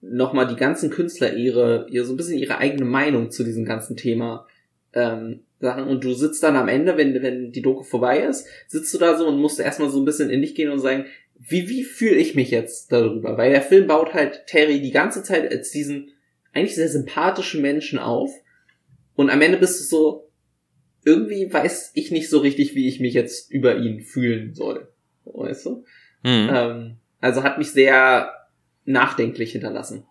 nochmal 0.00 0.46
die 0.46 0.56
ganzen 0.56 0.90
Künstler 0.90 1.34
ihre, 1.34 1.86
ihre 1.90 2.04
so 2.06 2.14
ein 2.14 2.16
bisschen 2.16 2.38
ihre 2.38 2.58
eigene 2.58 2.84
Meinung 2.84 3.30
zu 3.30 3.44
diesem 3.44 3.64
ganzen 3.64 3.96
Thema 3.96 4.46
ähm, 4.92 5.40
Sachen 5.58 5.84
und 5.84 6.04
du 6.04 6.12
sitzt 6.12 6.42
dann 6.42 6.56
am 6.56 6.68
Ende, 6.68 6.96
wenn, 6.96 7.22
wenn 7.22 7.52
die 7.52 7.62
Doku 7.62 7.82
vorbei 7.82 8.20
ist, 8.20 8.46
sitzt 8.66 8.92
du 8.92 8.98
da 8.98 9.16
so 9.16 9.26
und 9.26 9.40
musst 9.40 9.58
erstmal 9.58 9.88
so 9.88 9.98
ein 9.98 10.04
bisschen 10.04 10.30
in 10.30 10.42
dich 10.42 10.54
gehen 10.54 10.70
und 10.70 10.80
sagen, 10.80 11.06
wie, 11.38 11.68
wie 11.68 11.84
fühle 11.84 12.16
ich 12.16 12.34
mich 12.34 12.50
jetzt 12.50 12.92
darüber? 12.92 13.36
Weil 13.36 13.50
der 13.50 13.62
Film 13.62 13.86
baut 13.86 14.14
halt 14.14 14.46
Terry 14.46 14.80
die 14.80 14.90
ganze 14.90 15.22
Zeit 15.22 15.50
als 15.50 15.70
diesen 15.70 16.12
eigentlich 16.52 16.74
sehr 16.74 16.88
sympathischen 16.88 17.62
Menschen 17.62 17.98
auf 17.98 18.30
und 19.14 19.30
am 19.30 19.40
Ende 19.40 19.58
bist 19.58 19.80
du 19.80 19.84
so, 19.84 20.30
irgendwie 21.04 21.50
weiß 21.50 21.92
ich 21.94 22.10
nicht 22.10 22.28
so 22.28 22.38
richtig, 22.38 22.74
wie 22.74 22.88
ich 22.88 23.00
mich 23.00 23.14
jetzt 23.14 23.50
über 23.50 23.76
ihn 23.76 24.00
fühlen 24.00 24.54
soll. 24.54 24.88
Weißt 25.24 25.66
du? 25.66 25.84
Mhm. 26.22 26.50
Ähm, 26.52 26.96
also 27.20 27.42
hat 27.42 27.58
mich 27.58 27.70
sehr 27.70 28.32
nachdenklich 28.84 29.52
hinterlassen, 29.52 30.04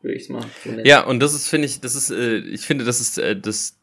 würde 0.00 0.16
ich 0.16 0.24
es 0.24 0.28
mal 0.28 0.44
so 0.64 0.70
nennen. 0.70 0.86
Ja, 0.86 1.04
und 1.04 1.20
das 1.20 1.34
ist, 1.34 1.48
finde 1.48 1.66
ich, 1.66 1.80
das 1.80 1.94
ist, 1.94 2.10
äh, 2.10 2.38
ich 2.38 2.62
finde, 2.62 2.84
das 2.84 3.00
ist 3.00 3.18
äh, 3.18 3.38
das 3.38 3.78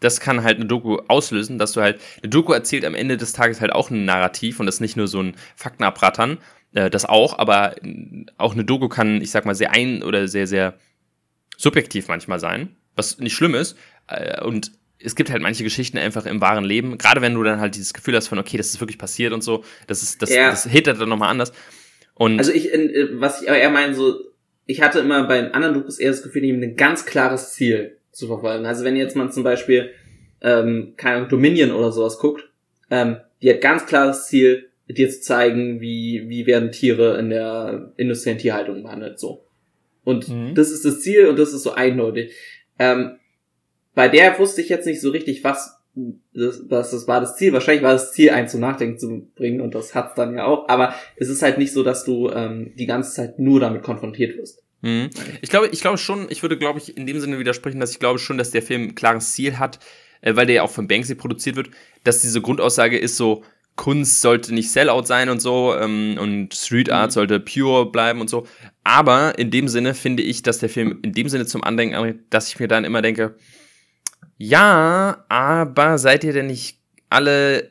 das 0.00 0.20
kann 0.20 0.42
halt 0.42 0.56
eine 0.56 0.66
Doku 0.66 0.98
auslösen, 1.08 1.58
dass 1.58 1.72
du 1.72 1.80
halt, 1.80 2.00
eine 2.22 2.30
Doku 2.30 2.52
erzählt 2.52 2.84
am 2.84 2.94
Ende 2.94 3.16
des 3.16 3.32
Tages 3.32 3.60
halt 3.60 3.72
auch 3.72 3.90
ein 3.90 4.04
Narrativ 4.04 4.60
und 4.60 4.66
das 4.66 4.76
ist 4.76 4.80
nicht 4.80 4.96
nur 4.96 5.08
so 5.08 5.20
ein 5.20 5.34
Faktenabrattern, 5.56 6.38
äh, 6.74 6.90
das 6.90 7.04
auch, 7.04 7.38
aber 7.38 7.74
auch 8.36 8.54
eine 8.54 8.64
Doku 8.64 8.88
kann, 8.88 9.20
ich 9.20 9.30
sag 9.30 9.44
mal, 9.44 9.54
sehr 9.54 9.72
ein- 9.72 10.02
oder 10.02 10.28
sehr, 10.28 10.46
sehr 10.46 10.74
subjektiv 11.56 12.08
manchmal 12.08 12.38
sein, 12.38 12.76
was 12.94 13.18
nicht 13.18 13.34
schlimm 13.34 13.54
ist. 13.54 13.76
Äh, 14.06 14.42
und 14.44 14.72
es 15.00 15.14
gibt 15.14 15.30
halt 15.30 15.42
manche 15.42 15.64
Geschichten 15.64 15.98
einfach 15.98 16.26
im 16.26 16.40
wahren 16.40 16.64
Leben, 16.64 16.98
gerade 16.98 17.20
wenn 17.20 17.34
du 17.34 17.42
dann 17.42 17.60
halt 17.60 17.74
dieses 17.74 17.94
Gefühl 17.94 18.16
hast 18.16 18.28
von, 18.28 18.38
okay, 18.38 18.56
das 18.56 18.68
ist 18.68 18.80
wirklich 18.80 18.98
passiert 18.98 19.32
und 19.32 19.42
so, 19.42 19.64
das 19.86 20.02
ist, 20.02 20.22
das, 20.22 20.30
ja. 20.30 20.50
das 20.50 20.64
hittert 20.64 21.00
dann 21.00 21.08
nochmal 21.08 21.30
anders. 21.30 21.52
Und 22.14 22.38
also 22.38 22.52
ich, 22.52 22.72
äh, 22.72 23.08
was 23.20 23.42
ich 23.42 23.48
aber 23.48 23.58
eher 23.58 23.70
meine, 23.70 23.94
so, 23.94 24.18
ich 24.66 24.82
hatte 24.82 25.00
immer 25.00 25.24
bei 25.24 25.52
anderen 25.52 25.74
Dokus 25.74 25.98
eher 25.98 26.10
das 26.10 26.22
Gefühl, 26.22 26.42
die 26.42 26.52
haben 26.52 26.62
ein 26.62 26.76
ganz 26.76 27.06
klares 27.06 27.52
Ziel 27.52 27.97
zu 28.18 28.26
verfolgen. 28.26 28.66
Also 28.66 28.84
wenn 28.84 28.96
jetzt 28.96 29.16
man 29.16 29.30
zum 29.30 29.44
Beispiel, 29.44 29.90
ähm, 30.40 30.94
keine 30.96 31.16
Ahnung, 31.16 31.28
Dominion 31.28 31.70
oder 31.70 31.92
sowas 31.92 32.18
guckt, 32.18 32.50
ähm, 32.90 33.18
die 33.40 33.50
hat 33.50 33.60
ganz 33.60 33.86
klares 33.86 34.26
Ziel, 34.26 34.70
dir 34.88 35.08
zu 35.10 35.20
zeigen, 35.20 35.80
wie, 35.80 36.24
wie 36.28 36.46
werden 36.46 36.72
Tiere 36.72 37.18
in 37.18 37.30
der 37.30 37.92
industriellen 37.96 38.38
Tierhaltung 38.38 38.82
behandelt, 38.82 39.18
so. 39.18 39.44
Und 40.02 40.28
mhm. 40.28 40.54
das 40.54 40.70
ist 40.70 40.84
das 40.84 41.00
Ziel 41.00 41.26
und 41.28 41.38
das 41.38 41.52
ist 41.52 41.62
so 41.62 41.72
eindeutig. 41.72 42.32
Ähm, 42.78 43.18
bei 43.94 44.08
der 44.08 44.38
wusste 44.38 44.62
ich 44.62 44.68
jetzt 44.68 44.86
nicht 44.86 45.00
so 45.00 45.10
richtig, 45.10 45.44
was 45.44 45.76
das, 46.32 46.66
das, 46.66 46.90
das 46.90 47.08
war 47.08 47.20
das 47.20 47.36
Ziel. 47.36 47.52
Wahrscheinlich 47.52 47.82
war 47.82 47.92
das 47.92 48.12
Ziel, 48.12 48.30
einen 48.30 48.48
zum 48.48 48.60
Nachdenken 48.60 48.98
zu 48.98 49.28
bringen 49.34 49.60
und 49.60 49.74
das 49.74 49.94
hat's 49.94 50.14
dann 50.14 50.34
ja 50.34 50.46
auch. 50.46 50.68
Aber 50.68 50.94
es 51.16 51.28
ist 51.28 51.42
halt 51.42 51.58
nicht 51.58 51.72
so, 51.72 51.82
dass 51.82 52.04
du 52.04 52.30
ähm, 52.30 52.72
die 52.76 52.86
ganze 52.86 53.12
Zeit 53.12 53.38
nur 53.38 53.60
damit 53.60 53.82
konfrontiert 53.82 54.36
wirst. 54.38 54.62
Mhm. 54.80 55.10
Ich 55.42 55.50
glaube, 55.50 55.68
ich 55.68 55.80
glaube 55.80 55.98
schon, 55.98 56.26
ich 56.30 56.42
würde, 56.42 56.56
glaube 56.56 56.78
ich, 56.78 56.96
in 56.96 57.06
dem 57.06 57.20
Sinne 57.20 57.38
widersprechen, 57.38 57.80
dass 57.80 57.90
ich 57.90 57.98
glaube 57.98 58.18
schon, 58.18 58.38
dass 58.38 58.50
der 58.50 58.62
Film 58.62 58.82
ein 58.82 58.94
klares 58.94 59.32
Ziel 59.32 59.58
hat, 59.58 59.78
äh, 60.20 60.36
weil 60.36 60.46
der 60.46 60.56
ja 60.56 60.62
auch 60.62 60.70
von 60.70 60.88
Banksy 60.88 61.14
produziert 61.14 61.56
wird, 61.56 61.70
dass 62.04 62.22
diese 62.22 62.40
Grundaussage 62.40 62.98
ist 62.98 63.16
so, 63.16 63.44
Kunst 63.78 64.22
sollte 64.22 64.52
nicht 64.52 64.72
Sellout 64.72 65.04
sein 65.04 65.28
und 65.28 65.40
so 65.40 65.72
ähm, 65.74 66.18
und 66.20 66.52
Street 66.52 66.90
Art 66.90 67.10
mhm. 67.10 67.12
sollte 67.12 67.40
pure 67.40 67.90
bleiben 67.90 68.20
und 68.20 68.28
so. 68.28 68.46
Aber 68.82 69.38
in 69.38 69.50
dem 69.50 69.68
Sinne 69.68 69.94
finde 69.94 70.22
ich, 70.22 70.42
dass 70.42 70.58
der 70.58 70.68
Film 70.68 70.98
in 71.02 71.12
dem 71.12 71.28
Sinne 71.28 71.46
zum 71.46 71.62
Andenken, 71.62 72.24
dass 72.28 72.48
ich 72.48 72.58
mir 72.58 72.66
dann 72.66 72.84
immer 72.84 73.02
denke, 73.02 73.36
ja, 74.36 75.24
aber 75.28 75.98
seid 75.98 76.24
ihr 76.24 76.32
denn 76.32 76.48
nicht 76.48 76.80
alle 77.08 77.70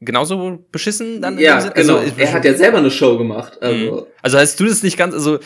genauso 0.00 0.64
beschissen 0.70 1.22
dann? 1.22 1.38
Ja, 1.38 1.60
genau. 1.70 1.98
Also, 1.98 2.12
er 2.16 2.32
hat 2.32 2.44
ja 2.44 2.54
selber 2.54 2.78
eine 2.78 2.90
Show 2.90 3.16
gemacht. 3.16 3.62
Also. 3.62 3.96
Mhm. 3.96 4.06
also 4.22 4.38
heißt 4.38 4.58
du 4.58 4.66
das 4.66 4.82
nicht 4.82 4.96
ganz, 4.96 5.14
also 5.14 5.38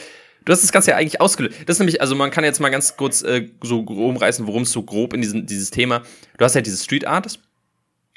Du 0.45 0.53
hast 0.53 0.62
das 0.62 0.72
Ganze 0.72 0.90
ja 0.90 0.97
eigentlich 0.97 1.20
ausgelöst. 1.20 1.57
Das 1.66 1.76
ist 1.76 1.80
nämlich, 1.80 2.01
also 2.01 2.14
man 2.14 2.30
kann 2.30 2.45
jetzt 2.45 2.61
mal 2.61 2.70
ganz 2.70 2.97
kurz 2.97 3.22
äh, 3.22 3.49
so 3.62 3.80
umreißen, 3.80 4.47
worum 4.47 4.62
es 4.62 4.72
so 4.72 4.82
grob 4.82 5.12
in 5.14 5.20
diesem 5.20 5.47
dieses 5.47 5.70
Thema. 5.70 6.03
Du 6.38 6.45
hast 6.45 6.55
halt 6.55 6.66
diese 6.66 6.82
Street 6.82 7.07
Art, 7.07 7.38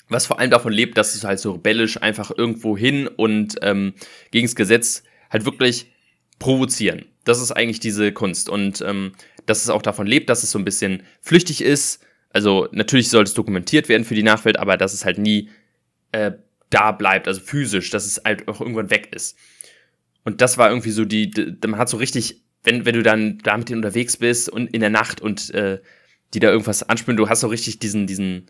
was 0.10 0.26
vor 0.26 0.40
allem 0.40 0.52
davon 0.52 0.74
lebt, 0.74 0.98
dass 0.98 1.16
es 1.16 1.24
halt 1.24 1.40
so 1.40 1.54
rebellisch 1.54 2.02
einfach 2.02 2.32
irgendwo 2.36 2.78
hin 2.78 3.08
und 3.08 3.56
ähm, 3.62 3.94
gegen 4.32 4.48
das 4.48 4.56
Gesetz 4.56 5.04
halt 5.30 5.46
wirklich 5.46 5.92
provozieren. 6.40 7.06
Das 7.24 7.42
ist 7.42 7.52
eigentlich 7.52 7.80
diese 7.80 8.12
Kunst. 8.12 8.50
Und 8.50 8.82
ähm, 8.82 9.14
dass 9.46 9.64
es 9.64 9.70
auch 9.70 9.82
davon 9.82 10.08
lebt, 10.08 10.30
dass 10.30 10.44
es 10.44 10.52
so 10.52 10.60
ein 10.60 10.66
bisschen 10.66 11.04
flüchtig 11.22 11.62
ist. 11.62 12.04
Also 12.30 12.68
natürlich 12.72 13.10
sollte 13.10 13.30
es 13.30 13.34
dokumentiert 13.34 13.90
werden 13.90 14.06
für 14.06 14.16
die 14.16 14.24
Nachwelt, 14.24 14.58
aber 14.58 14.78
dass 14.78 14.94
es 14.94 15.06
halt 15.06 15.18
nie 15.18 15.50
äh, 16.12 16.32
da 16.70 16.92
bleibt, 16.92 17.28
also 17.28 17.42
physisch, 17.42 17.90
dass 17.90 18.06
es 18.06 18.22
halt 18.26 18.48
auch 18.48 18.60
irgendwann 18.60 18.90
weg 18.90 19.10
ist. 19.14 19.38
Und 20.26 20.42
das 20.42 20.58
war 20.58 20.70
irgendwie 20.70 20.92
so 20.92 21.06
die, 21.06 21.32
man 21.66 21.80
hat 21.80 21.88
so 21.88 21.98
richtig, 21.98 22.44
wenn, 22.64 22.86
wenn 22.86 22.96
du 22.96 23.04
dann 23.04 23.38
da 23.38 23.58
mit 23.58 23.70
denen 23.70 23.80
unterwegs 23.80 24.18
bist 24.18 24.50
und 24.50 24.68
in 24.74 24.82
der 24.82 24.90
Nacht 24.90 25.22
und 25.22 25.54
äh, 25.54 25.80
die 26.34 26.40
da 26.40 26.50
irgendwas 26.50 26.84
anspielen. 26.84 27.16
Du 27.16 27.30
hast 27.30 27.40
so 27.40 27.48
richtig 27.48 27.80
diesen, 27.80 28.08
diesen, 28.08 28.48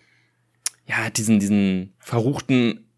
ja, 0.87 1.09
diesen, 1.09 1.39
diesen 1.39 1.93
verruchten 1.99 2.89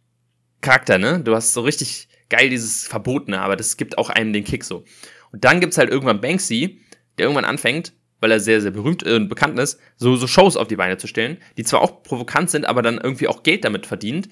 Charakter, 0.61 0.97
ne? 0.97 1.19
Du 1.19 1.35
hast 1.35 1.53
so 1.53 1.61
richtig 1.61 2.07
geil 2.29 2.49
dieses 2.49 2.87
Verbotene, 2.87 3.41
aber 3.41 3.55
das 3.55 3.77
gibt 3.77 3.97
auch 3.97 4.09
einem 4.09 4.31
den 4.31 4.43
Kick 4.43 4.63
so. 4.63 4.85
Und 5.31 5.43
dann 5.43 5.59
gibt's 5.59 5.77
halt 5.77 5.89
irgendwann 5.89 6.21
Banksy, 6.21 6.81
der 7.17 7.25
irgendwann 7.25 7.45
anfängt, 7.45 7.93
weil 8.19 8.31
er 8.31 8.39
sehr, 8.39 8.61
sehr 8.61 8.71
berühmt 8.71 9.03
und 9.03 9.27
bekannt 9.27 9.59
ist, 9.59 9.79
so, 9.95 10.15
so 10.15 10.27
Shows 10.27 10.57
auf 10.57 10.67
die 10.67 10.75
Beine 10.75 10.97
zu 10.97 11.07
stellen, 11.07 11.37
die 11.57 11.63
zwar 11.63 11.81
auch 11.81 12.03
provokant 12.03 12.49
sind, 12.49 12.65
aber 12.65 12.81
dann 12.81 12.97
irgendwie 12.97 13.27
auch 13.27 13.43
Geld 13.43 13.65
damit 13.65 13.85
verdient. 13.85 14.29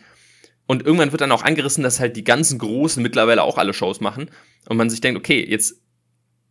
Und 0.67 0.85
irgendwann 0.85 1.11
wird 1.11 1.21
dann 1.21 1.31
auch 1.31 1.43
angerissen, 1.43 1.83
dass 1.83 1.99
halt 1.99 2.15
die 2.15 2.23
ganzen 2.23 2.57
Großen 2.57 3.01
mittlerweile 3.01 3.43
auch 3.43 3.57
alle 3.57 3.73
Shows 3.73 4.01
machen. 4.01 4.31
Und 4.67 4.77
man 4.77 4.89
sich 4.89 5.01
denkt, 5.01 5.19
okay, 5.19 5.45
jetzt 5.47 5.81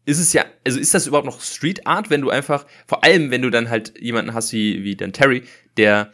ist 0.06 0.18
es 0.18 0.32
ja, 0.32 0.44
also 0.64 0.78
ist 0.78 0.94
das 0.94 1.06
überhaupt 1.06 1.26
noch 1.26 1.40
Street 1.40 1.86
Art, 1.86 2.10
wenn 2.10 2.20
du 2.20 2.30
einfach, 2.30 2.66
vor 2.86 3.04
allem 3.04 3.30
wenn 3.30 3.42
du 3.42 3.50
dann 3.50 3.70
halt 3.70 3.98
jemanden 3.98 4.34
hast 4.34 4.52
wie, 4.52 4.84
wie 4.84 4.96
Dan 4.96 5.12
Terry, 5.12 5.42
der 5.76 6.12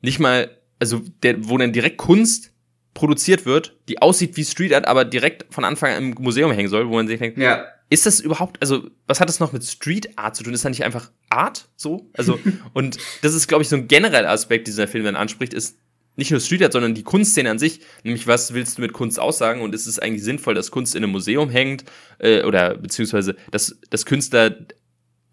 nicht 0.00 0.18
mal, 0.18 0.50
also 0.78 1.02
der, 1.22 1.48
wo 1.48 1.58
dann 1.58 1.72
direkt 1.72 1.98
Kunst 1.98 2.52
produziert 2.94 3.44
wird, 3.44 3.76
die 3.88 4.00
aussieht 4.00 4.36
wie 4.36 4.44
Street 4.44 4.72
Art, 4.72 4.86
aber 4.86 5.04
direkt 5.04 5.52
von 5.52 5.64
Anfang 5.64 5.92
an 5.92 6.12
im 6.12 6.22
Museum 6.22 6.52
hängen 6.52 6.68
soll, 6.68 6.88
wo 6.88 6.94
man 6.94 7.08
sich 7.08 7.18
denkt, 7.18 7.36
ja. 7.36 7.66
ist 7.90 8.06
das 8.06 8.20
überhaupt, 8.20 8.58
also 8.62 8.88
was 9.06 9.20
hat 9.20 9.28
das 9.28 9.40
noch 9.40 9.52
mit 9.52 9.64
Street 9.64 10.16
Art 10.16 10.36
zu 10.36 10.44
tun? 10.44 10.54
Ist 10.54 10.64
das 10.64 10.70
nicht 10.70 10.84
einfach 10.84 11.10
Art 11.28 11.68
so? 11.76 12.08
Also, 12.14 12.38
und 12.72 12.96
das 13.22 13.34
ist, 13.34 13.48
glaube 13.48 13.62
ich, 13.62 13.68
so 13.68 13.76
ein 13.76 13.88
genereller 13.88 14.30
Aspekt, 14.30 14.68
dieser 14.68 14.88
Film 14.88 15.04
dann 15.04 15.16
anspricht, 15.16 15.52
ist 15.52 15.76
nicht 16.16 16.30
nur 16.30 16.40
Street 16.40 16.62
Art, 16.62 16.72
sondern 16.72 16.94
die 16.94 17.02
Kunstszene 17.02 17.50
an 17.50 17.58
sich. 17.58 17.80
Nämlich, 18.02 18.26
was 18.26 18.54
willst 18.54 18.78
du 18.78 18.82
mit 18.82 18.92
Kunst 18.92 19.20
aussagen? 19.20 19.60
Und 19.60 19.74
ist 19.74 19.86
es 19.86 19.98
eigentlich 19.98 20.24
sinnvoll, 20.24 20.54
dass 20.54 20.70
Kunst 20.70 20.94
in 20.94 21.04
einem 21.04 21.12
Museum 21.12 21.50
hängt? 21.50 21.84
Äh, 22.18 22.42
oder 22.42 22.76
beziehungsweise, 22.76 23.36
dass, 23.50 23.78
dass 23.90 24.06
Künstler 24.06 24.56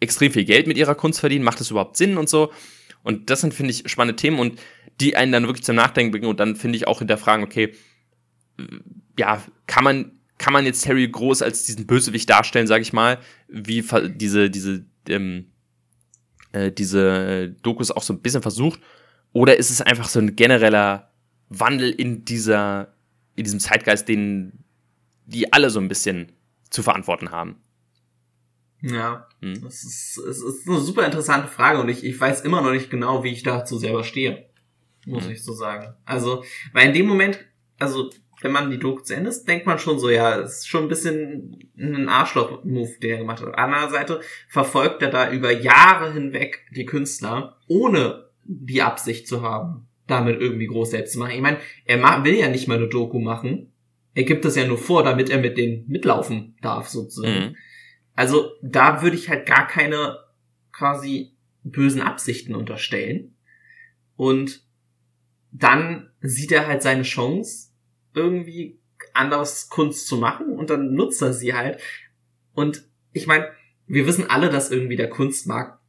extrem 0.02 0.32
viel 0.32 0.44
Geld 0.44 0.68
mit 0.68 0.78
ihrer 0.78 0.96
Kunst 0.96 1.22
verdienen? 1.22 1.46
Macht 1.46 1.60
das 1.60 1.72
überhaupt 1.72 1.98
Sinn 1.98 2.18
und 2.18 2.30
so? 2.30 2.52
Und 3.02 3.30
das 3.30 3.42
sind, 3.42 3.54
finde 3.54 3.72
ich, 3.72 3.90
spannende 3.90 4.18
Themen 4.18 4.40
und 4.40 4.60
die 5.00 5.16
einen 5.16 5.32
dann 5.32 5.48
wirklich 5.48 5.64
zum 5.64 5.76
Nachdenken 5.76 6.12
bringen 6.12 6.28
und 6.28 6.40
dann, 6.40 6.56
finde 6.56 6.78
ich, 6.78 6.88
auch 6.88 7.00
hinterfragen, 7.00 7.44
okay, 7.44 7.74
ja, 9.18 9.42
kann 9.68 9.84
man, 9.84 10.20
kann 10.38 10.54
man 10.54 10.66
jetzt 10.66 10.88
Harry 10.88 11.08
Groß 11.08 11.42
als 11.42 11.64
diesen 11.64 11.88
Bösewicht 11.88 12.30
darstellen, 12.30 12.68
sage 12.68 12.82
ich 12.82 12.94
mal, 12.94 13.20
wie 13.48 13.84
diese, 14.16 14.50
diese, 14.50 14.86
ähm, 15.10 15.48
äh, 16.52 16.72
diese 16.72 17.56
Dokus 17.62 17.92
auch 17.92 18.04
so 18.04 18.14
ein 18.14 18.22
bisschen 18.22 18.42
versucht 18.42 18.80
oder 19.34 19.58
ist 19.58 19.70
es 19.72 19.82
einfach 19.82 20.08
so 20.08 20.20
ein 20.20 20.36
genereller 20.36 21.12
Wandel 21.50 21.92
in 21.92 22.24
dieser, 22.24 22.94
in 23.36 23.44
diesem 23.44 23.60
Zeitgeist, 23.60 24.08
den 24.08 24.64
die 25.26 25.52
alle 25.54 25.70
so 25.70 25.80
ein 25.80 25.88
bisschen 25.88 26.32
zu 26.70 26.84
verantworten 26.84 27.32
haben? 27.32 27.56
Ja, 28.82 29.28
hm? 29.42 29.62
das, 29.62 29.84
ist, 29.84 30.22
das 30.26 30.40
ist 30.40 30.68
eine 30.68 30.80
super 30.80 31.06
interessante 31.06 31.48
Frage 31.48 31.80
und 31.80 31.90
ich, 31.90 32.04
ich 32.04 32.20
weiß 32.20 32.42
immer 32.42 32.62
noch 32.62 32.72
nicht 32.72 32.90
genau, 32.90 33.24
wie 33.24 33.32
ich 33.32 33.44
dazu 33.44 33.78
selber 33.78 34.04
stehe. 34.04 34.50
Muss 35.06 35.26
hm. 35.26 35.32
ich 35.32 35.44
so 35.44 35.54
sagen. 35.54 35.94
Also, 36.06 36.44
weil 36.74 36.88
in 36.88 36.94
dem 36.94 37.08
Moment, 37.08 37.40
also 37.80 38.10
wenn 38.42 38.52
man 38.52 38.70
die 38.70 38.80
Doku 38.80 39.02
zu 39.02 39.16
Ende 39.16 39.30
ist, 39.30 39.46
denkt 39.46 39.66
man 39.66 39.80
schon 39.80 40.00
so, 40.00 40.10
ja, 40.10 40.38
es 40.40 40.60
ist 40.60 40.68
schon 40.68 40.84
ein 40.84 40.90
bisschen 40.90 41.72
ein 41.78 42.10
Arschloch-Move, 42.10 43.00
den 43.02 43.12
er 43.12 43.18
gemacht 43.20 43.40
hat. 43.40 43.48
Auf 43.48 43.56
der 43.56 43.64
anderen 43.64 43.90
Seite 43.90 44.22
verfolgt 44.50 45.02
er 45.02 45.10
da 45.10 45.32
über 45.32 45.52
Jahre 45.52 46.12
hinweg 46.12 46.66
die 46.76 46.86
Künstler, 46.86 47.58
ohne 47.68 48.30
die 48.46 48.82
Absicht 48.82 49.28
zu 49.28 49.42
haben, 49.42 49.88
damit 50.08 50.40
irgendwie 50.42 50.68
groß 50.68 50.92
selbst 50.92 51.14
zu 51.14 51.20
machen. 51.20 51.36
Ich 51.36 51.42
meine, 51.42 51.58
er 51.86 52.24
will 52.24 52.36
ja 52.36 52.50
nicht 52.50 52.68
mal 52.68 52.78
eine 52.78 52.88
Doku 52.88 53.20
machen. 53.20 53.72
Er 54.14 54.24
gibt 54.24 54.46
das 54.46 54.56
ja 54.56 54.68
nur 54.68 54.78
vor, 54.78 55.04
damit 55.04 55.30
er 55.30 55.40
mit 55.40 55.58
denen 55.58 55.88
mitlaufen 55.88 56.56
darf, 56.62 56.88
sozusagen. 56.88 57.50
Mhm. 57.50 57.56
Also 58.16 58.52
da 58.62 59.02
würde 59.02 59.16
ich 59.16 59.30
halt 59.30 59.46
gar 59.46 59.68
keine 59.68 60.20
quasi 60.72 61.34
bösen 61.64 62.02
Absichten 62.02 62.56
unterstellen. 62.56 63.36
Und 64.16 64.64
dann 65.52 66.10
sieht 66.22 66.52
er 66.52 66.68
halt 66.68 66.84
seine 66.84 67.04
Chance, 67.04 67.70
irgendwie 68.14 68.80
anders 69.14 69.70
Kunst 69.70 70.08
zu 70.08 70.18
machen 70.18 70.58
und 70.58 70.70
dann 70.70 70.94
nutzt 70.94 71.22
er 71.22 71.34
sie 71.34 71.54
halt. 71.54 71.80
Und 72.54 72.88
ich 73.12 73.28
meine, 73.28 73.50
wir 73.88 74.08
wissen 74.08 74.30
alle, 74.30 74.50
dass 74.50 74.72
irgendwie 74.72 74.96
der 74.96 75.10
Kunstmarkt 75.10 75.80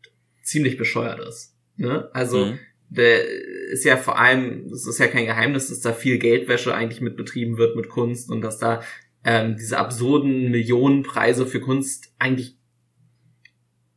ziemlich 0.43 0.77
bescheuert 0.77 1.21
ist. 1.21 1.54
Ne? 1.77 2.09
Also 2.13 2.47
mhm. 2.47 2.59
der 2.91 3.27
ist 3.71 3.85
ja 3.85 3.97
vor 3.97 4.19
allem, 4.19 4.67
es 4.73 4.87
ist 4.87 4.99
ja 4.99 5.07
kein 5.07 5.27
Geheimnis, 5.27 5.69
dass 5.69 5.81
da 5.81 5.93
viel 5.93 6.19
Geldwäsche 6.19 6.75
eigentlich 6.75 7.01
mit 7.01 7.17
betrieben 7.17 7.59
wird 7.59 7.77
mit 7.77 7.89
Kunst 7.89 8.31
und 8.31 8.41
dass 8.41 8.59
da 8.59 8.83
ähm, 9.25 9.57
diese 9.57 9.79
absurden 9.79 10.51
Millionenpreise 10.51 11.47
für 11.47 11.61
Kunst 11.61 12.15
eigentlich, 12.19 12.57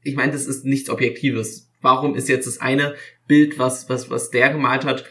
ich 0.03 0.15
meine, 0.15 0.31
das 0.31 0.47
ist 0.47 0.65
nichts 0.65 0.89
Objektives. 0.89 1.71
Warum 1.81 2.15
ist 2.15 2.29
jetzt 2.29 2.47
das 2.47 2.59
eine 2.59 2.95
Bild, 3.27 3.59
was, 3.59 3.89
was, 3.89 4.09
was 4.09 4.31
der 4.31 4.49
gemalt 4.49 4.85
hat, 4.85 5.05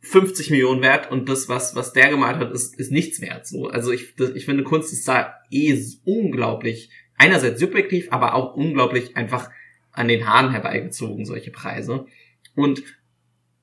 50 0.00 0.50
Millionen 0.50 0.82
wert 0.82 1.10
und 1.10 1.28
das, 1.28 1.48
was, 1.48 1.74
was 1.74 1.92
der 1.92 2.10
gemalt 2.10 2.36
hat, 2.36 2.52
ist, 2.52 2.78
ist 2.78 2.92
nichts 2.92 3.20
wert. 3.20 3.46
So, 3.46 3.66
also 3.66 3.90
ich, 3.92 4.14
das, 4.14 4.30
ich 4.30 4.44
finde, 4.44 4.62
Kunst 4.62 4.92
ist 4.92 5.08
da 5.08 5.34
eh 5.50 5.76
unglaublich, 6.04 6.90
einerseits 7.16 7.60
subjektiv, 7.60 8.08
aber 8.10 8.34
auch 8.34 8.54
unglaublich 8.54 9.16
einfach 9.16 9.50
an 9.98 10.08
den 10.08 10.26
Haaren 10.26 10.52
herbeigezogen, 10.52 11.26
solche 11.26 11.50
Preise. 11.50 12.06
Und 12.54 12.82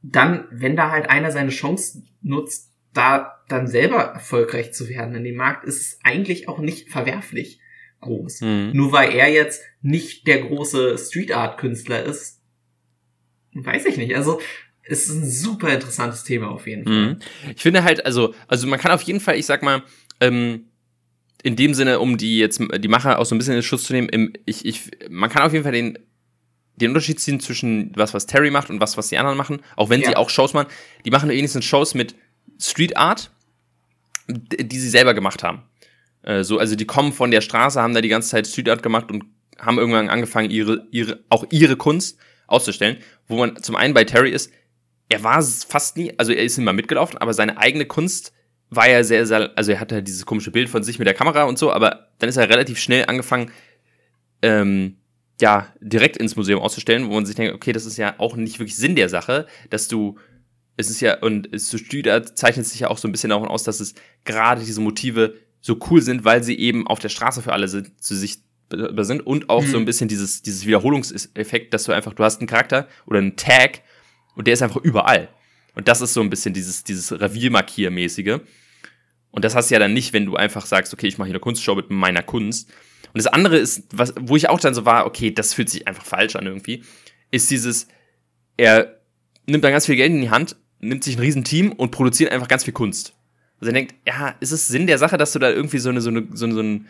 dann, 0.02 0.46
wenn 0.52 0.76
da 0.76 0.92
halt 0.92 1.10
einer 1.10 1.32
seine 1.32 1.50
Chance 1.50 2.04
nutzt, 2.22 2.72
da 2.94 3.44
dann 3.48 3.68
selber 3.68 3.98
erfolgreich 3.98 4.74
zu 4.74 4.90
werden 4.90 5.16
in 5.16 5.24
dem 5.24 5.36
Markt, 5.36 5.66
ist 5.66 5.82
es 5.82 6.00
eigentlich 6.04 6.48
auch 6.48 6.60
nicht 6.60 6.90
verwerflich 6.90 7.60
groß. 8.02 8.42
Mhm. 8.42 8.72
Nur 8.74 8.92
weil 8.92 9.14
er 9.14 9.32
jetzt 9.32 9.64
nicht 9.82 10.28
der 10.28 10.42
große 10.42 10.98
Street 10.98 11.32
Art 11.32 11.58
Künstler 11.58 12.04
ist, 12.04 12.42
weiß 13.54 13.86
ich 13.86 13.98
nicht. 13.98 14.16
Also 14.16 14.40
es 14.84 15.08
ist 15.08 15.16
ein 15.16 15.30
super 15.30 15.74
interessantes 15.74 16.24
Thema 16.24 16.50
auf 16.50 16.68
jeden 16.68 16.84
Fall. 16.84 17.14
Mhm. 17.14 17.20
Ich 17.56 17.62
finde 17.62 17.84
halt, 17.84 18.06
also, 18.06 18.34
also 18.48 18.68
man 18.68 18.80
kann 18.80 18.92
auf 18.92 19.02
jeden 19.02 19.20
Fall, 19.20 19.38
ich 19.38 19.46
sag 19.46 19.64
mal, 19.64 19.84
ähm, 20.20 20.66
in 21.44 21.56
dem 21.56 21.74
Sinne, 21.74 22.00
um 22.00 22.18
die 22.18 22.40
jetzt 22.40 22.60
die 22.80 22.88
Macher 22.88 23.20
auch 23.20 23.26
so 23.26 23.36
ein 23.36 23.38
bisschen 23.38 23.54
in 23.54 23.60
den 23.60 23.64
Schutz 23.64 23.84
zu 23.84 23.94
nehmen, 23.94 24.10
im, 24.10 24.34
ich, 24.46 24.66
ich, 24.66 24.92
man 25.10 25.30
kann 25.30 25.44
auf 25.44 25.54
jeden 25.54 25.64
Fall 25.64 25.74
den 25.74 26.00
den 26.78 26.90
Unterschied 26.90 27.20
ziehen 27.20 27.40
zwischen 27.40 27.92
was, 27.96 28.14
was 28.14 28.26
Terry 28.26 28.52
macht 28.52 28.70
und 28.70 28.80
was, 28.80 28.98
was 28.98 29.08
die 29.08 29.18
anderen 29.18 29.38
machen, 29.38 29.62
auch 29.76 29.90
wenn 29.90 30.02
ja. 30.02 30.10
sie 30.10 30.16
auch 30.16 30.30
Shows 30.30 30.54
machen. 30.54 30.68
Die 31.06 31.12
machen 31.12 31.30
wenigstens 31.30 31.66
Shows 31.66 31.94
mit 31.94 32.16
Street 32.60 32.98
Art, 32.98 33.32
die 34.28 34.80
sie 34.80 34.90
selber 34.90 35.14
gemacht 35.14 35.44
haben. 35.44 35.64
Äh, 36.24 36.44
so, 36.44 36.58
also 36.58 36.76
die 36.76 36.86
kommen 36.86 37.14
von 37.14 37.32
der 37.32 37.42
Straße, 37.42 37.82
haben 37.82 37.94
da 37.94 38.02
die 38.02 38.10
ganze 38.10 38.30
Zeit 38.30 38.48
Street 38.48 38.70
Art 38.70 38.84
gemacht 38.84 39.12
und 39.12 39.26
haben 39.60 39.78
irgendwann 39.78 40.10
angefangen, 40.10 40.50
ihre, 40.50 40.86
ihre, 40.92 41.20
auch 41.30 41.46
ihre 41.50 41.78
Kunst 41.78 42.18
auszustellen. 42.48 42.98
Wo 43.28 43.38
man 43.38 43.62
zum 43.62 43.76
einen 43.76 43.94
bei 43.94 44.04
Terry 44.04 44.32
ist, 44.32 44.52
er 45.10 45.24
war 45.24 45.42
fast 45.42 45.98
nie, 45.98 46.14
also 46.18 46.34
er 46.34 46.44
ist 46.44 46.58
immer 46.58 46.74
mitgelaufen, 46.74 47.18
aber 47.18 47.34
seine 47.34 47.58
eigene 47.58 47.86
Kunst 47.86 48.34
war 48.70 48.90
ja 48.90 49.04
sehr, 49.04 49.26
sehr, 49.26 49.52
also 49.56 49.72
er 49.72 49.80
hatte 49.80 50.02
dieses 50.02 50.26
komische 50.26 50.52
Bild 50.52 50.70
von 50.70 50.84
sich 50.84 51.00
mit 51.00 51.08
der 51.08 51.14
Kamera 51.14 51.44
und 51.44 51.60
so, 51.60 51.72
aber 51.72 52.10
dann 52.20 52.30
ist 52.30 52.38
er 52.38 52.50
relativ 52.50 52.80
schnell 52.80 53.06
angefangen, 53.06 53.52
ähm, 54.42 54.98
ja, 55.42 55.74
direkt 55.80 56.18
ins 56.18 56.36
Museum 56.36 56.62
auszustellen, 56.62 57.10
wo 57.10 57.14
man 57.14 57.26
sich 57.26 57.36
denkt, 57.36 57.54
okay, 57.54 57.74
das 57.74 57.86
ist 57.86 57.98
ja 57.98 58.16
auch 58.20 58.36
nicht 58.36 58.60
wirklich 58.60 58.78
Sinn 58.78 58.96
der 58.96 59.10
Sache, 59.10 59.48
dass 59.70 59.88
du, 59.88 60.18
es 60.78 60.90
ist 60.90 61.02
ja, 61.02 61.20
und 61.20 61.54
es 61.54 61.68
zu 61.68 61.78
Stüder 61.78 62.26
zeichnet 62.36 62.66
sich 62.66 62.82
ja 62.82 62.90
auch 62.90 62.98
so 62.98 63.08
ein 63.08 63.12
bisschen 63.12 63.30
davon 63.30 63.50
aus, 63.50 63.64
dass 63.64 63.80
es 63.80 63.96
gerade 64.24 64.64
diese 64.64 64.82
Motive 64.82 65.36
so 65.62 65.78
cool 65.90 66.02
sind, 66.02 66.24
weil 66.24 66.44
sie 66.44 66.58
eben 66.58 66.88
auf 66.88 67.00
der 67.00 67.10
Straße 67.10 67.42
für 67.42 67.54
alle 67.54 67.68
sind, 67.68 68.02
zu 68.02 68.16
sich 68.16 68.40
sind 68.70 69.26
und 69.26 69.50
auch 69.50 69.64
mhm. 69.64 69.68
so 69.68 69.78
ein 69.78 69.86
bisschen 69.86 70.08
dieses, 70.08 70.42
dieses 70.42 70.66
Wiederholungseffekt, 70.66 71.74
dass 71.74 71.84
du 71.84 71.92
einfach, 71.92 72.14
du 72.14 72.24
hast 72.24 72.40
einen 72.40 72.48
Charakter 72.48 72.88
oder 73.06 73.20
einen 73.20 73.36
Tag 73.36 73.82
und 74.36 74.48
der 74.48 74.54
ist 74.54 74.62
einfach 74.62 74.82
überall. 74.82 75.30
Und 75.76 75.88
das 75.88 76.02
ist 76.02 76.14
so 76.14 76.22
ein 76.22 76.30
bisschen 76.30 76.54
dieses, 76.54 76.84
dieses 76.84 77.12
Reviermarkiermäßige. 77.12 78.40
Und 79.32 79.44
das 79.44 79.54
hast 79.54 79.70
du 79.70 79.76
ja 79.76 79.80
dann 79.80 79.94
nicht, 79.94 80.14
wenn 80.14 80.26
du 80.26 80.36
einfach 80.36 80.66
sagst, 80.66 80.94
okay, 80.94 81.08
ich 81.08 81.18
mache 81.18 81.28
hier 81.28 81.34
eine 81.34 81.42
Kunstshow 81.42 81.76
mit 81.76 81.90
meiner 81.90 82.24
Kunst, 82.24 82.72
und 83.16 83.24
das 83.24 83.28
andere 83.28 83.56
ist, 83.56 83.84
was, 83.94 84.14
wo 84.20 84.36
ich 84.36 84.50
auch 84.50 84.60
dann 84.60 84.74
so 84.74 84.84
war, 84.84 85.06
okay, 85.06 85.32
das 85.32 85.54
fühlt 85.54 85.70
sich 85.70 85.88
einfach 85.88 86.04
falsch 86.04 86.36
an 86.36 86.46
irgendwie, 86.46 86.84
ist 87.32 87.50
dieses, 87.50 87.88
er 88.58 89.00
nimmt 89.46 89.64
dann 89.64 89.72
ganz 89.72 89.86
viel 89.86 89.96
Geld 89.96 90.12
in 90.12 90.20
die 90.20 90.32
Hand, 90.32 90.58
nimmt 90.82 91.02
sich 91.02 91.16
ein 91.16 91.22
Riesenteam 91.22 91.72
und 91.72 91.92
produziert 91.92 92.34
einfach 92.34 92.50
ganz 92.50 92.66
viel 92.66 92.74
Kunst. 92.74 93.16
Also 93.62 93.70
er 93.70 93.74
denkt, 93.76 93.96
ja, 94.06 94.36
ist 94.42 94.52
es 94.52 94.68
Sinn 94.68 94.86
der 94.86 94.98
Sache, 94.98 95.16
dass 95.16 95.32
du 95.32 95.40
da 95.40 95.50
irgendwie 95.50 95.78
so 95.78 95.88
eine, 95.88 96.02
so 96.02 96.10
eine, 96.10 96.28
so, 96.34 96.44
eine, 96.44 96.56
so 96.56 96.62
ein, 96.62 96.88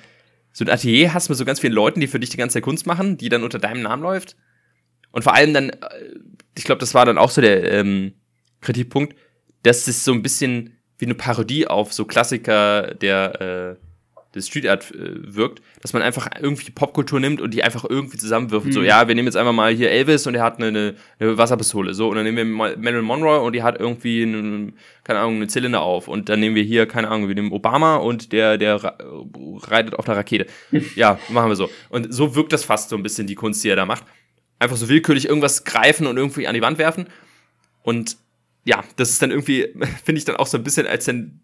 so 0.52 0.66
ein 0.66 0.70
Atelier 0.72 1.14
hast 1.14 1.30
mit 1.30 1.38
so 1.38 1.46
ganz 1.46 1.60
vielen 1.60 1.74
Leuten, 1.74 2.00
die 2.00 2.08
für 2.08 2.20
dich 2.20 2.32
die 2.32 2.38
ganze 2.38 2.56
Zeit 2.56 2.64
Kunst 2.64 2.88
machen, 2.88 3.18
die 3.18 3.30
dann 3.30 3.44
unter 3.44 3.60
deinem 3.60 3.84
Namen 3.84 4.02
läuft? 4.02 4.36
Und 5.12 5.22
vor 5.22 5.36
allem 5.36 5.54
dann, 5.54 5.70
äh, 5.70 5.76
ich 6.58 6.64
glaube, 6.64 6.80
das 6.80 6.96
war 6.96 7.06
dann 7.06 7.20
auch 7.20 7.30
so 7.30 7.40
der 7.40 7.72
ähm, 7.72 8.14
Kritikpunkt, 8.62 9.16
dass 9.62 9.88
es 9.88 10.04
so 10.04 10.12
ein 10.12 10.24
bisschen 10.24 10.76
wie 10.98 11.06
eine 11.06 11.14
Parodie 11.14 11.68
auf 11.68 11.94
so 11.94 12.06
Klassiker 12.06 12.96
der 12.96 13.78
äh, 13.80 13.85
des 14.36 14.48
Street 14.48 14.68
Art 14.68 14.92
äh, 14.92 15.36
wirkt, 15.36 15.62
dass 15.82 15.94
man 15.94 16.02
einfach 16.02 16.30
irgendwie 16.40 16.70
Popkultur 16.72 17.20
nimmt 17.20 17.42
und 17.42 17.54
die 17.54 17.64
einfach 17.64 17.86
irgendwie 17.90 18.18
zusammenwirft. 18.18 18.68
Mhm. 18.68 18.72
So, 18.72 18.84
ja, 18.84 19.08
wir 19.08 19.16
nehmen 19.16 19.28
jetzt 19.28 19.38
einfach 19.38 19.54
mal 19.54 19.74
hier 19.74 19.90
Elvis 19.90 20.28
und 20.28 20.36
er 20.36 20.44
hat 20.44 20.62
eine, 20.62 20.96
eine, 21.20 21.38
Wasserpistole. 21.38 21.94
So, 21.94 22.10
und 22.10 22.16
dann 22.18 22.26
nehmen 22.26 22.58
wir 22.58 22.76
Marilyn 22.78 23.06
Monroe 23.06 23.40
und 23.42 23.54
die 23.54 23.64
hat 23.64 23.80
irgendwie, 23.80 24.24
eine, 24.24 24.74
keine 25.04 25.20
Ahnung, 25.20 25.38
eine 25.38 25.48
Zylinder 25.48 25.82
auf. 25.82 26.08
Und 26.08 26.30
dann 26.30 26.40
nehmen 26.40 26.56
wir 26.56 26.64
hier, 26.64 26.86
keine 26.86 27.08
Ahnung, 27.08 27.28
wir 27.28 27.36
nehmen 27.36 27.52
Obama 27.52 27.96
und 27.96 28.34
der, 28.34 28.58
der 28.58 28.82
reitet 29.64 29.96
auf 29.96 30.08
einer 30.08 30.18
Rakete. 30.18 30.48
ja, 30.96 31.18
machen 31.30 31.50
wir 31.50 31.56
so. 31.56 31.70
Und 31.90 32.14
so 32.14 32.36
wirkt 32.36 32.54
das 32.54 32.64
fast 32.64 32.90
so 32.90 32.98
ein 32.98 33.04
bisschen 33.04 33.28
die 33.28 33.36
Kunst, 33.36 33.64
die 33.64 33.70
er 33.70 33.76
da 33.76 33.86
macht. 33.86 34.04
einfach 34.60 34.78
so 34.78 34.90
willkürlich 34.90 35.28
irgendwas 35.28 35.64
greifen 35.64 36.08
und 36.08 36.18
irgendwie 36.18 36.48
an 36.48 36.54
die 36.54 36.62
Wand 36.62 36.78
werfen. 36.78 37.08
Und 37.84 38.18
ja, 38.66 38.84
das 38.98 39.12
ist 39.12 39.22
dann 39.22 39.32
irgendwie, 39.32 39.68
finde 40.04 40.20
ich 40.20 40.26
dann 40.26 40.36
auch 40.36 40.48
so 40.48 40.58
ein 40.58 40.64
bisschen, 40.64 40.88
als 40.88 41.06
dann 41.06 41.40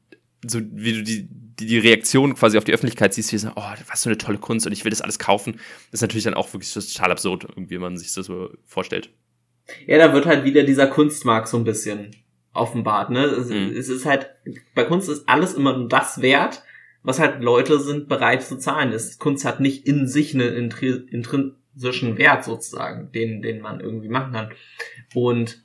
so 0.45 0.59
wie 0.71 0.93
du 0.93 1.03
die, 1.03 1.27
die, 1.59 1.65
die 1.65 1.79
Reaktion 1.79 2.33
quasi 2.35 2.57
auf 2.57 2.63
die 2.63 2.73
Öffentlichkeit 2.73 3.13
siehst, 3.13 3.31
wie 3.31 3.37
so, 3.37 3.49
oh, 3.55 3.73
was 3.87 4.03
für 4.03 4.09
eine 4.09 4.17
tolle 4.17 4.37
Kunst 4.37 4.65
und 4.65 4.73
ich 4.73 4.83
will 4.83 4.89
das 4.89 5.01
alles 5.01 5.19
kaufen. 5.19 5.53
Das 5.53 5.99
ist 5.99 6.01
natürlich 6.01 6.23
dann 6.23 6.33
auch 6.33 6.51
wirklich 6.53 6.73
total 6.73 7.11
absurd, 7.11 7.47
wie 7.55 7.77
man 7.77 7.97
sich 7.97 8.13
das 8.13 8.25
so 8.25 8.49
vorstellt. 8.65 9.11
Ja, 9.85 9.97
da 9.97 10.13
wird 10.13 10.25
halt 10.25 10.43
wieder 10.43 10.63
dieser 10.63 10.87
Kunstmarkt 10.87 11.47
so 11.47 11.57
ein 11.57 11.63
bisschen 11.63 12.15
offenbart, 12.53 13.11
ne? 13.11 13.25
Es, 13.25 13.49
mhm. 13.49 13.71
es 13.75 13.89
ist 13.89 14.05
halt, 14.05 14.29
bei 14.75 14.83
Kunst 14.83 15.09
ist 15.09 15.29
alles 15.29 15.53
immer 15.53 15.77
nur 15.77 15.87
das 15.87 16.21
wert, 16.21 16.63
was 17.03 17.19
halt 17.19 17.41
Leute 17.41 17.79
sind 17.79 18.09
bereit 18.09 18.43
zu 18.43 18.57
zahlen. 18.57 18.91
Das, 18.91 19.17
Kunst 19.17 19.45
hat 19.45 19.59
nicht 19.59 19.87
in 19.87 20.07
sich 20.07 20.33
einen 20.33 20.53
intrinsischen 20.53 22.17
Wert 22.17 22.43
sozusagen, 22.43 23.11
den, 23.11 23.41
den 23.41 23.61
man 23.61 23.79
irgendwie 23.79 24.09
machen 24.09 24.33
kann. 24.33 24.49
Und 25.13 25.63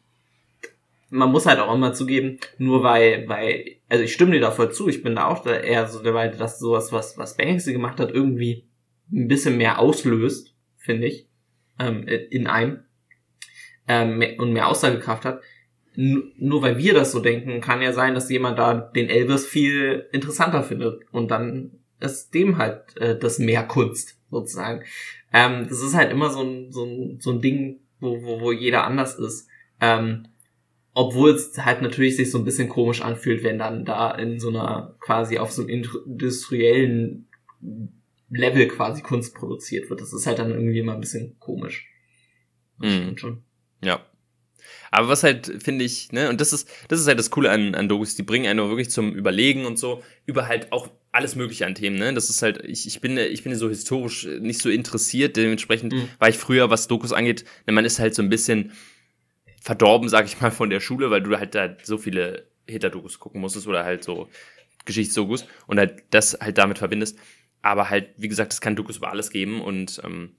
man 1.11 1.31
muss 1.31 1.47
halt 1.47 1.61
auch 1.61 1.75
immer 1.75 1.93
zugeben, 1.93 2.39
nur 2.59 2.83
weil, 2.83 3.29
weil, 3.29 3.77
also 3.89 4.05
ich 4.05 4.13
stimme 4.13 4.33
dir 4.33 4.41
da 4.41 4.51
voll 4.51 4.73
zu, 4.73 4.89
ich 4.89 5.03
bin 5.03 5.15
da 5.15 5.27
auch 5.27 5.43
da 5.43 5.55
eher 5.55 5.87
so 5.87 6.03
dabei, 6.03 6.29
dass 6.29 6.59
sowas, 6.59 6.93
was, 6.93 7.17
was 7.17 7.37
Banksy 7.37 7.73
gemacht 7.73 8.01
hat, 8.01 8.11
irgendwie 8.11 8.67
ein 9.13 9.29
bisschen 9.29 9.57
mehr 9.57 9.79
auslöst, 9.79 10.55
finde 10.77 11.07
ich, 11.07 11.29
ähm, 11.79 12.07
in 12.07 12.47
einem, 12.47 12.81
ähm, 13.87 14.23
und 14.39 14.53
mehr 14.53 14.69
Aussagekraft 14.69 15.25
hat. 15.25 15.43
N 15.97 16.33
nur 16.37 16.61
weil 16.63 16.77
wir 16.77 16.93
das 16.93 17.13
so 17.13 17.21
denken, 17.21 17.61
kann 17.61 17.81
ja 17.81 17.93
sein, 17.93 18.15
dass 18.15 18.29
jemand 18.29 18.59
da 18.59 18.75
den 18.75 19.09
Elvis 19.09 19.47
viel 19.47 20.07
interessanter 20.13 20.63
findet 20.63 21.03
und 21.13 21.31
dann 21.31 21.79
ist 22.01 22.35
dem 22.35 22.59
halt 22.59 22.97
äh, 22.99 23.19
das 23.19 23.39
mehr 23.39 23.63
Kunst, 23.63 24.19
sozusagen. 24.31 24.85
Ähm, 25.33 25.67
das 25.69 25.83
ist 25.83 25.95
halt 25.95 26.11
immer 26.11 26.31
so 26.31 26.43
ein, 26.43 26.73
so 26.73 26.85
ein, 26.85 27.19
so 27.21 27.31
ein 27.31 27.41
Ding, 27.41 27.81
wo, 28.01 28.23
wo, 28.23 28.41
wo 28.41 28.53
jeder 28.53 28.85
anders 28.85 29.19
ist. 29.19 29.49
Ähm, 29.81 30.29
obwohl 30.99 31.33
es 31.33 31.53
halt 31.59 31.83
natürlich 31.83 32.17
sich 32.17 32.31
so 32.31 32.39
ein 32.39 32.45
bisschen 32.47 32.71
komisch 32.71 33.03
anfühlt, 33.03 33.45
wenn 33.45 33.59
dann 33.59 33.85
da 33.85 34.13
in 34.13 34.41
so 34.41 34.49
einer 34.49 34.97
quasi 34.99 35.37
auf 35.37 35.53
so 35.53 35.61
einem 35.61 35.69
industriellen 35.69 37.29
Level 38.31 38.67
quasi 38.67 39.03
Kunst 39.03 39.35
produziert 39.35 39.91
wird. 39.91 40.01
Das 40.01 40.15
ist 40.15 40.27
halt 40.27 40.39
dann 40.39 40.53
irgendwie 40.53 40.79
immer 40.79 40.95
ein 40.95 41.01
bisschen 41.01 41.39
komisch. 41.39 41.87
Mhm. 42.79 43.15
schon. 43.19 43.43
Ja. 43.85 44.07
Aber 44.91 45.09
was 45.09 45.23
halt, 45.23 45.63
finde 45.63 45.85
ich, 45.85 46.13
ne, 46.13 46.31
und 46.31 46.41
das 46.41 46.55
ist, 46.55 46.67
das 46.89 46.99
ist 46.99 47.09
halt 47.09 47.19
das 47.19 47.31
Coole 47.31 47.51
an, 47.51 47.75
an 47.75 47.91
Dokus, 47.91 48.15
die 48.15 48.23
bringen 48.23 48.47
einen 48.47 48.67
wirklich 48.71 48.89
zum 48.89 49.15
Überlegen 49.15 49.67
und 49.67 49.79
so, 49.79 50.03
über 50.25 50.49
halt 50.49 50.73
auch 50.73 50.89
alles 51.13 51.37
mögliche 51.37 51.67
an 51.67 51.75
Themen, 51.75 51.99
ne? 51.99 52.15
Das 52.15 52.31
ist 52.31 52.41
halt, 52.41 52.65
ich, 52.65 52.87
ich 52.87 53.03
bin, 53.03 53.19
ich 53.19 53.45
bin 53.45 53.55
so 53.55 53.69
historisch 53.69 54.27
nicht 54.41 54.63
so 54.63 54.71
interessiert, 54.71 55.37
dementsprechend 55.37 55.93
mhm. 55.93 56.09
war 56.19 56.31
ich 56.31 56.39
früher, 56.39 56.71
was 56.71 56.89
Dokus 56.89 57.13
angeht, 57.13 57.45
ne, 57.67 57.75
man 57.75 57.85
ist 57.85 57.99
halt 57.99 58.15
so 58.15 58.23
ein 58.23 58.31
bisschen, 58.31 58.73
verdorben, 59.67 60.09
sag 60.09 60.27
ich 60.27 60.41
mal, 60.41 60.53
von 60.53 60.71
der 60.71 60.79
Schule, 60.79 61.11
weil 61.11 61.23
du 61.23 61.37
halt 61.37 61.57
da 61.57 61.77
so 61.83 61.99
viele 61.99 62.47
Hitlerdokus 62.69 63.19
gucken 63.19 63.41
musstest 63.41 63.67
oder 63.67 63.85
halt 63.85 64.05
so 64.05 64.29
Geschichtsdokus 64.85 65.45
und 65.67 65.81
halt 65.81 66.05
das 66.11 66.39
halt 66.41 66.57
damit 66.57 66.79
verbindest. 66.79 67.19
Aber 67.63 67.91
halt, 67.91 68.11
wie 68.17 68.29
gesagt, 68.29 68.53
es 68.53 68.61
kann 68.61 68.77
Dokus 68.77 68.99
über 68.99 69.11
alles 69.11 69.31
geben 69.31 69.61
und 69.61 70.01
ähm, 70.05 70.37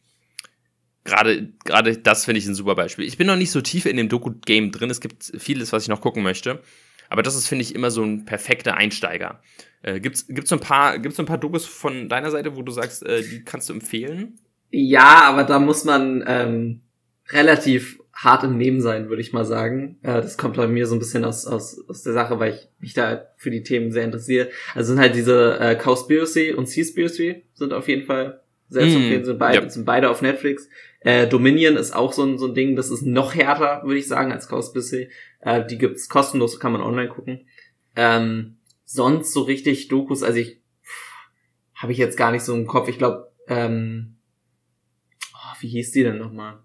gerade 1.04 1.52
gerade 1.66 1.98
das 1.98 2.24
finde 2.24 2.40
ich 2.40 2.48
ein 2.48 2.56
super 2.56 2.76
Beispiel. 2.76 3.04
Ich 3.04 3.18
bin 3.18 3.28
noch 3.28 3.36
nicht 3.36 3.52
so 3.52 3.60
tief 3.60 3.86
in 3.86 3.98
dem 3.98 4.08
Doku-Game 4.08 4.72
drin. 4.72 4.90
Es 4.90 5.02
gibt 5.02 5.34
vieles, 5.38 5.74
was 5.74 5.84
ich 5.84 5.90
noch 5.90 6.00
gucken 6.00 6.24
möchte. 6.24 6.62
Aber 7.10 7.22
das 7.22 7.36
ist, 7.36 7.48
finde 7.48 7.64
ich, 7.64 7.76
immer 7.76 7.92
so 7.92 8.04
ein 8.04 8.24
perfekter 8.24 8.76
Einsteiger. 8.76 9.42
Äh, 9.82 10.00
gibt's, 10.00 10.26
gibt's 10.28 10.50
so 10.50 10.56
ein 10.56 10.62
paar, 10.62 11.00
gibt's 11.00 11.18
so 11.18 11.24
ein 11.24 11.28
paar 11.28 11.38
Dokus 11.38 11.66
von 11.66 12.08
deiner 12.08 12.32
Seite, 12.32 12.56
wo 12.56 12.62
du 12.62 12.72
sagst, 12.72 13.06
äh, 13.06 13.24
die 13.24 13.44
kannst 13.44 13.68
du 13.68 13.74
empfehlen? 13.74 14.40
Ja, 14.72 15.24
aber 15.24 15.44
da 15.44 15.60
muss 15.60 15.84
man 15.84 16.24
ähm, 16.28 16.82
relativ 17.30 18.00
hart 18.18 18.44
im 18.44 18.58
Nehmen 18.58 18.82
sein, 18.82 19.10
würde 19.10 19.22
ich 19.22 19.32
mal 19.32 19.46
sagen. 19.46 20.00
Äh, 20.02 20.22
das 20.22 20.38
kommt 20.38 20.58
bei 20.58 20.68
mir 20.68 20.88
so 20.88 20.96
ein 20.96 21.00
bisschen 21.00 21.24
aus, 21.24 21.46
aus, 21.46 21.80
aus 21.88 22.02
der 22.02 22.14
Sache, 22.14 22.40
weil 22.40 22.56
ich 22.56 22.68
mich 22.80 22.94
da 22.94 23.28
für 23.38 23.52
die 23.52 23.62
Themen 23.62 23.92
sehr 23.92 24.06
interessiere. 24.06 24.50
Also 24.74 24.94
sind 24.94 25.00
halt 25.00 25.16
diese 25.16 25.60
äh, 25.60 25.76
Cowspiracy 25.76 26.54
und 26.54 26.68
Seaspiracy 26.68 27.44
sind 27.54 27.74
auf 27.74 27.88
jeden 27.88 28.06
Fall 28.06 28.42
sehr 28.70 28.86
mm, 28.86 28.90
zu 28.90 28.98
empfehlen, 28.98 29.26
sind 29.26 29.40
beide, 29.40 29.62
ja. 29.62 29.70
sind 29.70 29.86
beide 29.86 30.10
auf 30.10 30.24
Netflix. 30.24 30.68
Äh, 31.02 31.28
Dominion 31.28 31.78
ist 31.78 31.96
auch 31.96 32.12
so 32.12 32.24
ein, 32.24 32.40
so 32.40 32.48
ein 32.48 32.56
Ding, 32.56 32.76
das 32.76 32.90
ist 32.90 33.04
noch 33.04 33.36
härter, 33.36 33.84
würde 33.84 34.00
ich 34.00 34.08
sagen, 34.08 34.32
als 34.32 34.48
Cowspiracy. 34.48 35.10
Äh, 35.42 35.66
die 35.68 35.78
gibt's 35.78 36.10
kostenlos, 36.10 36.60
kann 36.60 36.72
man 36.72 36.82
online 36.82 37.10
gucken. 37.10 37.46
Ähm, 37.96 38.58
sonst 38.84 39.32
so 39.32 39.42
richtig 39.44 39.90
Dokus, 39.90 40.24
also 40.24 40.40
ich 40.40 40.60
habe 41.76 41.92
ich 41.92 42.00
jetzt 42.00 42.18
gar 42.18 42.32
nicht 42.32 42.44
so 42.44 42.56
im 42.56 42.66
Kopf. 42.66 42.90
Ich 42.90 42.98
glaube, 42.98 43.32
ähm, 43.48 44.16
oh, 45.36 45.56
wie 45.60 45.68
hieß 45.68 45.92
die 45.92 46.02
denn 46.02 46.18
nochmal? 46.18 46.64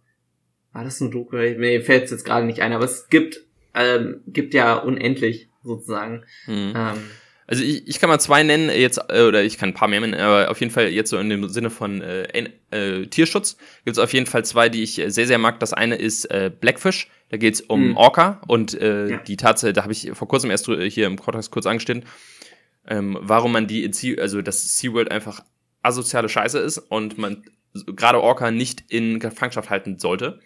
War 0.72 0.84
das 0.84 1.00
ein 1.00 1.10
Doku? 1.10 1.36
Mir 1.36 1.82
fällt 1.82 2.04
es 2.04 2.10
jetzt 2.10 2.24
gerade 2.24 2.46
nicht 2.46 2.60
ein, 2.60 2.72
aber 2.72 2.84
es 2.84 3.08
gibt, 3.08 3.40
ähm, 3.74 4.22
gibt 4.26 4.54
ja 4.54 4.76
unendlich 4.76 5.48
sozusagen. 5.62 6.24
Mhm. 6.46 6.72
Ähm, 6.74 6.98
also 7.46 7.64
ich, 7.64 7.86
ich 7.86 8.00
kann 8.00 8.08
mal 8.08 8.18
zwei 8.18 8.42
nennen 8.42 8.70
jetzt, 8.70 8.98
äh, 9.10 9.24
oder 9.24 9.42
ich 9.42 9.58
kann 9.58 9.70
ein 9.70 9.74
paar 9.74 9.88
mehr 9.88 10.00
nennen, 10.00 10.14
aber 10.14 10.50
auf 10.50 10.60
jeden 10.60 10.72
Fall 10.72 10.88
jetzt 10.88 11.10
so 11.10 11.18
in 11.18 11.28
dem 11.28 11.48
Sinne 11.48 11.70
von 11.70 12.00
äh, 12.00 12.48
äh, 12.70 13.06
Tierschutz 13.06 13.56
gibt 13.84 13.96
es 13.96 14.02
auf 14.02 14.12
jeden 14.12 14.26
Fall 14.26 14.44
zwei, 14.44 14.68
die 14.68 14.82
ich 14.82 14.94
sehr, 14.94 15.26
sehr 15.26 15.38
mag. 15.38 15.60
Das 15.60 15.74
eine 15.74 15.96
ist 15.96 16.24
äh, 16.26 16.50
Blackfish, 16.50 17.08
da 17.28 17.36
geht 17.36 17.54
es 17.54 17.60
um 17.60 17.90
mhm. 17.90 17.96
Orca 17.96 18.40
und 18.46 18.72
äh, 18.80 19.10
ja. 19.10 19.16
die 19.18 19.36
Tatsache, 19.36 19.72
da 19.72 19.82
habe 19.82 19.92
ich 19.92 20.12
vor 20.14 20.28
kurzem 20.28 20.50
erst 20.50 20.66
hier 20.66 21.06
im 21.06 21.18
Quartex 21.18 21.50
kurz 21.50 21.66
angestellt, 21.66 22.04
ähm, 22.88 23.18
warum 23.20 23.52
man 23.52 23.66
die 23.66 23.84
in 23.84 23.92
sea, 23.92 24.18
also 24.18 24.40
dass 24.40 24.78
SeaWorld 24.78 25.10
einfach 25.10 25.44
asoziale 25.82 26.28
Scheiße 26.28 26.58
ist 26.58 26.78
und 26.78 27.18
man 27.18 27.44
gerade 27.74 28.20
Orca 28.20 28.50
nicht 28.50 28.84
in 28.88 29.18
Gefangenschaft 29.18 29.70
halten 29.70 29.98
sollte. 29.98 30.40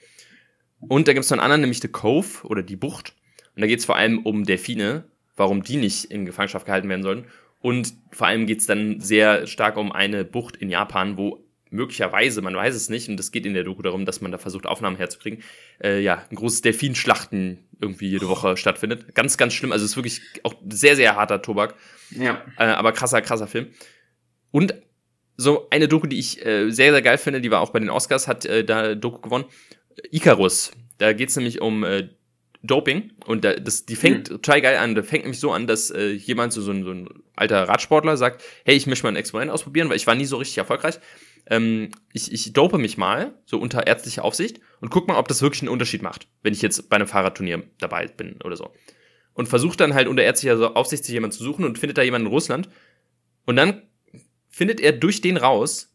Und 0.89 1.09
da 1.09 1.13
gibt 1.13 1.25
es 1.25 1.31
noch 1.31 1.37
einen 1.39 1.45
anderen, 1.45 1.61
nämlich 1.63 1.81
The 1.81 1.89
Cove 1.89 2.45
oder 2.45 2.63
die 2.63 2.77
Bucht. 2.77 3.15
Und 3.55 3.63
da 3.63 3.67
geht 3.67 3.79
es 3.79 3.85
vor 3.85 3.97
allem 3.97 4.19
um 4.21 4.45
Delfine, 4.45 5.05
warum 5.37 5.63
die 5.63 5.77
nicht 5.77 6.07
in 6.07 6.27
Gefangenschaft 6.27 6.67
gehalten 6.67 6.89
werden 6.89 7.03
sollen. 7.03 7.27
Und 7.61 7.95
vor 8.13 8.27
allem 8.27 8.47
geht 8.47 8.61
es 8.61 8.67
dann 8.67 9.01
sehr 9.01 9.47
stark 9.47 9.77
um 9.77 9.93
eine 9.93 10.25
Bucht 10.25 10.57
in 10.57 10.71
Japan, 10.71 11.17
wo 11.17 11.47
möglicherweise, 11.71 12.43
man 12.43 12.55
weiß 12.55 12.75
es 12.75 12.89
nicht, 12.89 13.09
und 13.09 13.19
es 13.19 13.33
geht 13.33 13.47
in 13.47 13.55
der 13.55 13.65
Doku 13.65 13.83
darum, 13.83 14.05
dass 14.05 14.21
man 14.21 14.31
da 14.31 14.39
versucht, 14.39 14.67
Aufnahmen 14.67 14.97
herzukriegen, 14.97 15.43
äh, 15.83 16.01
ja, 16.01 16.25
ein 16.31 16.37
großes 16.37 16.63
Delfinschlachten 16.63 17.59
irgendwie 17.81 18.09
jede 18.09 18.29
Woche 18.29 18.57
stattfindet. 18.57 19.15
Ganz, 19.15 19.37
ganz 19.37 19.53
schlimm. 19.53 19.73
Also 19.73 19.85
es 19.85 19.93
ist 19.93 19.97
wirklich 19.97 20.21
auch 20.43 20.55
sehr, 20.69 20.97
sehr 20.97 21.17
harter 21.17 21.43
Tobak. 21.43 21.75
Ja. 22.11 22.43
Äh, 22.59 22.65
aber 22.65 22.93
krasser, 22.93 23.21
krasser 23.21 23.47
Film. 23.47 23.69
Und 24.51 24.75
so 25.37 25.69
eine 25.71 25.89
Doku, 25.89 26.07
die 26.07 26.19
ich 26.19 26.45
äh, 26.45 26.71
sehr, 26.71 26.93
sehr 26.93 27.03
geil 27.03 27.19
finde, 27.19 27.41
die 27.41 27.51
war 27.51 27.61
auch 27.61 27.71
bei 27.71 27.79
den 27.79 27.91
Oscars, 27.91 28.27
hat 28.27 28.47
äh, 28.47 28.65
da 28.65 28.95
Doku 28.95 29.21
gewonnen. 29.21 29.45
Icarus. 30.11 30.73
Da 30.99 31.13
geht 31.13 31.29
es 31.29 31.37
nämlich 31.37 31.61
um 31.61 31.85
äh, 31.85 32.09
Doping 32.63 33.13
und 33.27 33.45
da, 33.45 33.55
das, 33.55 33.87
die 33.87 33.97
fängt 33.97 34.31
mhm. 34.31 34.35
total 34.35 34.61
geil 34.61 34.77
an. 34.79 34.95
Da 34.95 35.03
fängt 35.03 35.25
nämlich 35.25 35.41
so 35.41 35.53
an, 35.53 35.67
dass 35.67 35.91
äh, 35.91 36.11
jemand, 36.13 36.53
so, 36.53 36.63
so, 36.63 36.73
ein, 36.73 36.85
so 36.85 36.91
ein 36.91 37.09
alter 37.35 37.69
Radsportler, 37.69 38.17
sagt, 38.17 38.43
hey, 38.65 38.77
ich 38.77 38.87
möchte 38.87 39.05
mal 39.05 39.11
ein 39.11 39.17
Experiment 39.17 39.53
ausprobieren, 39.53 39.89
weil 39.89 39.97
ich 39.97 40.07
war 40.07 40.15
nie 40.15 40.25
so 40.25 40.37
richtig 40.37 40.59
erfolgreich. 40.59 40.99
Ähm, 41.49 41.91
ich, 42.13 42.33
ich 42.33 42.53
dope 42.53 42.79
mich 42.79 42.99
mal, 42.99 43.35
so 43.45 43.59
unter 43.59 43.87
ärztlicher 43.87 44.25
Aufsicht, 44.25 44.61
und 44.81 44.91
guck 44.91 45.09
mal, 45.09 45.17
ob 45.17 45.29
das 45.29 45.43
wirklich 45.43 45.63
einen 45.63 45.71
Unterschied 45.71 46.03
macht, 46.03 46.29
wenn 46.43 46.53
ich 46.53 46.63
jetzt 46.63 46.89
bei 46.89 46.97
einem 46.97 47.07
Fahrradturnier 47.07 47.63
dabei 47.79 48.07
bin 48.09 48.41
oder 48.43 48.57
so. 48.57 48.73
Und 49.35 49.49
versucht 49.49 49.81
dann 49.81 49.95
halt 49.95 50.09
unter 50.09 50.23
ärztlicher 50.23 50.77
Aufsicht 50.77 51.05
sich 51.05 51.13
jemanden 51.13 51.37
zu 51.37 51.45
suchen 51.45 51.65
und 51.65 51.79
findet 51.79 51.99
da 51.99 52.03
jemanden 52.03 52.27
in 52.27 52.33
Russland. 52.33 52.69
Und 53.45 53.57
dann 53.57 53.83
findet 54.49 54.81
er 54.81 54.93
durch 54.93 55.21
den 55.21 55.37
raus, 55.37 55.95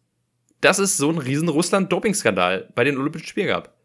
dass 0.61 0.77
es 0.77 0.95
so 0.95 1.09
einen 1.09 1.17
riesen 1.17 1.49
Russland-Doping-Skandal 1.49 2.69
bei 2.75 2.83
den 2.83 2.97
Olympischen 2.97 3.27
Spielen 3.27 3.47
gab. 3.47 3.75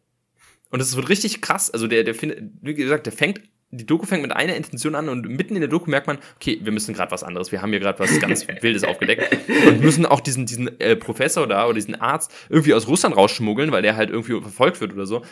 Und 0.70 0.80
es 0.80 0.96
wird 0.96 1.08
richtig 1.08 1.40
krass. 1.40 1.70
Also 1.70 1.86
der, 1.86 2.04
der 2.04 2.14
findet, 2.14 2.40
wie 2.60 2.74
gesagt, 2.74 3.06
der 3.06 3.12
fängt, 3.12 3.40
die 3.70 3.86
Doku 3.86 4.06
fängt 4.06 4.22
mit 4.22 4.32
einer 4.32 4.54
Intention 4.54 4.94
an 4.94 5.08
und 5.08 5.28
mitten 5.28 5.54
in 5.54 5.60
der 5.60 5.68
Doku 5.68 5.90
merkt 5.90 6.06
man, 6.06 6.18
okay, 6.36 6.58
wir 6.62 6.72
müssen 6.72 6.94
gerade 6.94 7.10
was 7.10 7.22
anderes. 7.22 7.52
Wir 7.52 7.62
haben 7.62 7.70
hier 7.70 7.80
gerade 7.80 7.98
was 7.98 8.18
ganz 8.20 8.46
Wildes 8.62 8.84
aufgedeckt 8.84 9.36
und 9.66 9.80
müssen 9.80 10.06
auch 10.06 10.20
diesen, 10.20 10.46
diesen 10.46 10.80
äh, 10.80 10.96
Professor 10.96 11.46
da 11.46 11.66
oder 11.66 11.74
diesen 11.74 11.94
Arzt 12.00 12.32
irgendwie 12.48 12.74
aus 12.74 12.88
Russland 12.88 13.16
rausschmuggeln, 13.16 13.72
weil 13.72 13.82
der 13.82 13.96
halt 13.96 14.10
irgendwie 14.10 14.40
verfolgt 14.40 14.80
wird 14.80 14.92
oder 14.92 15.06
so. 15.06 15.22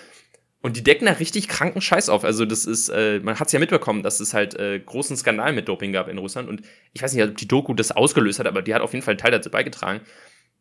Und 0.64 0.78
die 0.78 0.82
decken 0.82 1.04
da 1.04 1.12
richtig 1.12 1.48
kranken 1.48 1.82
Scheiß 1.82 2.08
auf. 2.08 2.24
Also 2.24 2.46
das 2.46 2.64
ist, 2.64 2.88
äh, 2.88 3.20
man 3.22 3.38
hat 3.38 3.48
es 3.48 3.52
ja 3.52 3.58
mitbekommen, 3.58 4.02
dass 4.02 4.18
es 4.20 4.32
halt 4.32 4.58
äh, 4.58 4.80
großen 4.80 5.14
Skandal 5.14 5.52
mit 5.52 5.68
Doping 5.68 5.92
gab 5.92 6.08
in 6.08 6.16
Russland. 6.16 6.48
Und 6.48 6.62
ich 6.94 7.02
weiß 7.02 7.12
nicht, 7.12 7.22
ob 7.22 7.36
die 7.36 7.46
Doku 7.46 7.74
das 7.74 7.92
ausgelöst 7.92 8.38
hat, 8.38 8.46
aber 8.46 8.62
die 8.62 8.74
hat 8.74 8.80
auf 8.80 8.94
jeden 8.94 9.04
Fall 9.04 9.12
einen 9.12 9.18
Teil 9.18 9.30
dazu 9.30 9.50
beigetragen. 9.50 10.00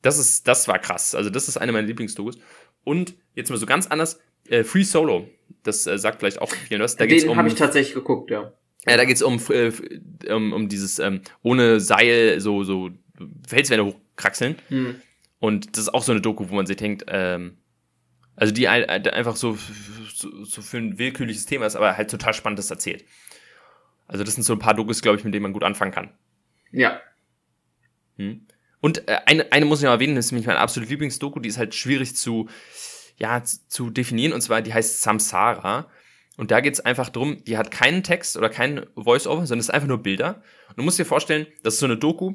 Das 0.01 0.19
ist, 0.19 0.45
das 0.49 0.67
war 0.67 0.77
krass. 0.79 1.15
Also 1.15 1.29
das 1.29 1.47
ist 1.47 1.55
eine 1.55 1.71
meiner 1.71 1.87
Lieblingsdokus. 1.87 2.37
Und 2.83 3.15
jetzt 3.33 3.49
mal 3.49 3.55
so 3.55 3.65
ganz 3.65 3.87
anders, 3.87 4.19
äh, 4.49 4.63
Free 4.63 4.83
Solo, 4.83 5.29
das 5.63 5.87
äh, 5.87 5.97
sagt 5.97 6.19
vielleicht 6.19 6.41
auch 6.41 6.51
vielen 6.51 6.81
was. 6.81 6.95
Da 6.95 7.05
geht's 7.05 7.23
Den 7.23 7.31
um, 7.31 7.37
habe 7.37 7.47
ich 7.47 7.55
tatsächlich 7.55 7.93
geguckt, 7.93 8.31
ja. 8.31 8.53
Ja, 8.87 8.97
da 8.97 9.05
geht's 9.05 9.21
um, 9.21 9.39
äh, 9.49 9.71
um, 10.29 10.53
um 10.53 10.67
dieses 10.67 10.99
ähm, 10.99 11.21
ohne 11.41 11.79
Seil 11.79 12.39
so, 12.39 12.63
so 12.63 12.89
Felswände 13.47 13.85
hochkraxeln. 13.85 14.57
Hm. 14.67 14.95
Und 15.39 15.77
das 15.77 15.83
ist 15.83 15.93
auch 15.93 16.03
so 16.03 16.11
eine 16.11 16.21
Doku, 16.21 16.49
wo 16.49 16.55
man 16.55 16.65
sich 16.65 16.77
denkt, 16.77 17.05
ähm, 17.07 17.57
also 18.35 18.53
die 18.53 18.67
einfach 18.67 19.35
so, 19.35 19.57
so, 20.13 20.43
so 20.43 20.61
für 20.61 20.77
ein 20.77 20.97
willkürliches 20.97 21.45
Thema 21.45 21.65
ist, 21.65 21.75
aber 21.75 21.95
halt 21.95 22.09
total 22.09 22.33
spannendes 22.33 22.69
erzählt. 22.71 23.05
Also 24.07 24.23
das 24.23 24.35
sind 24.35 24.43
so 24.43 24.53
ein 24.53 24.59
paar 24.59 24.73
Dokus, 24.73 25.01
glaube 25.01 25.17
ich, 25.17 25.23
mit 25.23 25.33
denen 25.33 25.43
man 25.43 25.53
gut 25.53 25.63
anfangen 25.63 25.91
kann. 25.91 26.11
Ja. 26.71 26.99
Hm. 28.17 28.47
Und 28.81 29.07
äh, 29.07 29.19
eine, 29.25 29.51
eine 29.51 29.65
muss 29.65 29.79
ich 29.79 29.85
noch 29.85 29.91
erwähnen, 29.91 30.15
das 30.15 30.25
ist 30.25 30.31
nämlich 30.31 30.47
mein 30.47 30.57
absolut 30.57 30.89
Lieblingsdoku, 30.89 31.39
die 31.39 31.49
ist 31.49 31.57
halt 31.57 31.73
schwierig 31.73 32.15
zu, 32.15 32.49
ja, 33.17 33.43
zu 33.43 33.89
definieren. 33.89 34.33
Und 34.33 34.41
zwar, 34.41 34.61
die 34.61 34.73
heißt 34.73 35.01
Samsara. 35.01 35.89
Und 36.37 36.51
da 36.51 36.61
geht's 36.61 36.79
einfach 36.79 37.09
drum, 37.09 37.43
die 37.45 37.57
hat 37.57 37.71
keinen 37.71 38.03
Text 38.03 38.37
oder 38.37 38.49
keinen 38.49 38.87
Voice-Over, 38.95 39.45
sondern 39.45 39.59
es 39.59 39.67
ist 39.67 39.73
einfach 39.73 39.87
nur 39.87 40.01
Bilder. 40.01 40.41
Und 40.69 40.79
du 40.79 40.83
musst 40.83 40.97
dir 40.97 41.05
vorstellen, 41.05 41.45
das 41.61 41.75
ist 41.75 41.79
so 41.79 41.85
eine 41.85 41.97
Doku, 41.97 42.33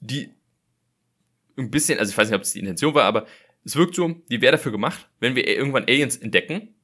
die 0.00 0.34
ein 1.56 1.70
bisschen, 1.70 1.98
also 1.98 2.10
ich 2.10 2.18
weiß 2.18 2.28
nicht, 2.28 2.36
ob 2.36 2.42
es 2.42 2.52
die 2.52 2.60
Intention 2.60 2.94
war, 2.94 3.04
aber 3.04 3.26
es 3.64 3.76
wirkt 3.76 3.94
so, 3.94 4.08
die 4.30 4.40
wäre 4.40 4.52
dafür 4.52 4.72
gemacht, 4.72 5.08
wenn 5.20 5.36
wir 5.36 5.46
irgendwann 5.46 5.84
Aliens 5.84 6.16
entdecken, 6.16 6.74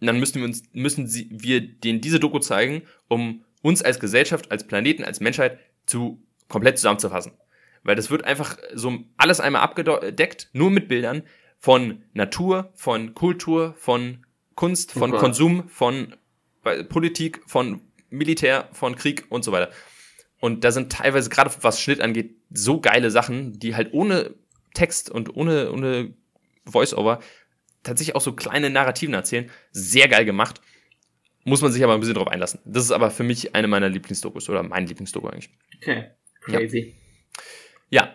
dann 0.00 0.18
müssen 0.18 0.40
wir 0.40 0.44
uns, 0.44 0.62
müssen 0.72 1.06
sie, 1.06 1.28
wir 1.30 1.60
denen 1.60 2.00
diese 2.00 2.20
Doku 2.20 2.38
zeigen, 2.38 2.82
um 3.08 3.44
uns 3.62 3.82
als 3.82 4.00
Gesellschaft, 4.00 4.50
als 4.50 4.66
Planeten, 4.66 5.04
als 5.04 5.20
Menschheit 5.20 5.58
zu 5.86 6.22
komplett 6.48 6.78
zusammenzufassen. 6.78 7.32
Weil 7.82 7.96
das 7.96 8.10
wird 8.10 8.24
einfach 8.24 8.58
so 8.74 9.04
alles 9.16 9.40
einmal 9.40 9.62
abgedeckt, 9.62 10.50
nur 10.52 10.70
mit 10.70 10.88
Bildern 10.88 11.22
von 11.58 12.04
Natur, 12.12 12.70
von 12.74 13.14
Kultur, 13.14 13.74
von 13.76 14.24
Kunst, 14.54 14.92
von 14.92 15.10
Super. 15.10 15.20
Konsum, 15.20 15.68
von 15.68 16.16
Politik, 16.88 17.40
von 17.46 17.80
Militär, 18.10 18.68
von 18.72 18.96
Krieg 18.96 19.26
und 19.28 19.44
so 19.44 19.52
weiter. 19.52 19.70
Und 20.40 20.64
da 20.64 20.70
sind 20.70 20.92
teilweise, 20.92 21.30
gerade 21.30 21.50
was 21.62 21.80
Schnitt 21.80 22.00
angeht, 22.00 22.36
so 22.50 22.80
geile 22.80 23.10
Sachen, 23.10 23.58
die 23.58 23.74
halt 23.74 23.92
ohne 23.92 24.34
Text 24.74 25.10
und 25.10 25.34
ohne, 25.36 25.72
ohne 25.72 26.14
Voice-Over 26.64 27.20
tatsächlich 27.82 28.14
auch 28.14 28.20
so 28.20 28.32
kleine 28.32 28.70
Narrativen 28.70 29.14
erzählen. 29.14 29.50
Sehr 29.72 30.08
geil 30.08 30.24
gemacht. 30.24 30.60
Muss 31.44 31.62
man 31.62 31.72
sich 31.72 31.82
aber 31.82 31.94
ein 31.94 32.00
bisschen 32.00 32.14
drauf 32.14 32.28
einlassen. 32.28 32.60
Das 32.64 32.84
ist 32.84 32.92
aber 32.92 33.10
für 33.10 33.22
mich 33.22 33.54
eine 33.54 33.68
meiner 33.68 33.88
Lieblingsdokus 33.88 34.48
oder 34.48 34.62
mein 34.62 34.86
Lieblingsdoku 34.86 35.28
eigentlich. 35.28 35.50
Okay. 35.76 36.10
Crazy. 36.42 36.94
Ja, 36.96 37.42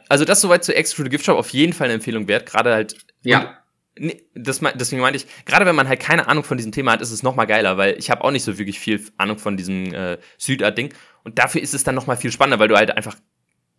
also 0.10 0.26
das 0.26 0.42
soweit 0.42 0.64
zu 0.64 0.76
Extra 0.76 1.04
Gift 1.06 1.26
Shop 1.26 1.38
auf 1.38 1.50
jeden 1.50 1.74
Fall 1.74 1.86
eine 1.86 1.96
Empfehlung 1.96 2.28
wert. 2.28 2.46
Gerade 2.46 2.74
halt. 2.74 2.96
Ja. 3.24 3.58
Nee, 3.98 4.24
das, 4.34 4.62
me- 4.62 4.74
deswegen 4.76 5.02
meinte 5.04 5.18
ich, 5.18 5.28
gerade 5.46 5.66
wenn 5.68 5.76
man 5.76 5.88
halt 5.88 6.00
keine 6.00 6.28
Ahnung 6.28 6.44
von 6.44 6.58
diesem 6.58 6.72
Thema 6.72 6.94
hat, 6.94 7.02
ist 7.02 7.12
es 7.12 7.22
noch 7.22 7.36
mal 7.36 7.46
geiler, 7.46 7.78
weil 7.78 7.96
ich 8.00 8.10
habe 8.10 8.24
auch 8.24 8.32
nicht 8.32 8.44
so 8.44 8.58
wirklich 8.58 8.80
viel 8.80 9.04
Ahnung 9.18 9.38
von 9.38 9.56
diesem 9.56 9.94
äh, 9.94 10.18
Südart-Ding. 10.40 10.94
Und 11.24 11.38
dafür 11.38 11.62
ist 11.62 11.76
es 11.76 11.84
dann 11.84 11.94
noch 11.94 12.08
mal 12.08 12.16
viel 12.18 12.32
spannender, 12.32 12.58
weil 12.60 12.68
du 12.70 12.76
halt 12.76 12.90
einfach, 12.90 13.16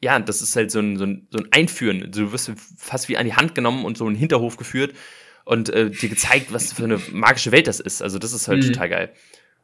ja, 0.00 0.18
das 0.20 0.40
ist 0.40 0.54
halt 0.54 0.70
so 0.70 0.78
ein, 0.78 0.96
so 0.98 1.04
ein, 1.04 1.26
so 1.30 1.38
ein 1.38 1.48
Einführen. 1.50 2.12
Du 2.12 2.30
wirst 2.30 2.52
fast 2.76 3.08
wie 3.08 3.16
an 3.16 3.26
die 3.26 3.34
Hand 3.34 3.56
genommen 3.56 3.84
und 3.84 3.98
so 3.98 4.06
in 4.06 4.14
den 4.14 4.18
Hinterhof 4.20 4.56
geführt 4.56 4.94
und 5.44 5.68
äh, 5.70 5.90
dir 5.90 6.08
gezeigt, 6.08 6.52
was 6.52 6.72
für 6.72 6.84
eine 6.84 7.00
magische 7.10 7.50
Welt 7.50 7.66
das 7.66 7.80
ist. 7.80 8.00
Also 8.00 8.18
das 8.20 8.32
ist 8.32 8.46
halt 8.46 8.62
Mhm. 8.62 8.68
total 8.72 8.88
geil. 8.88 9.12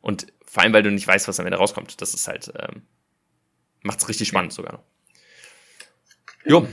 Und 0.01 0.27
vor 0.45 0.65
allem, 0.65 0.73
weil 0.73 0.83
du 0.83 0.91
nicht 0.91 1.07
weißt, 1.07 1.29
was 1.29 1.39
am 1.39 1.47
Ende 1.47 1.59
rauskommt. 1.59 2.01
Das 2.03 2.13
ist 2.13 2.27
halt, 2.27 2.53
ähm, 2.59 2.83
macht's 3.83 4.09
richtig 4.09 4.27
spannend 4.27 4.53
sogar 4.53 4.73
noch. 4.73 4.83
Jo, 6.45 6.67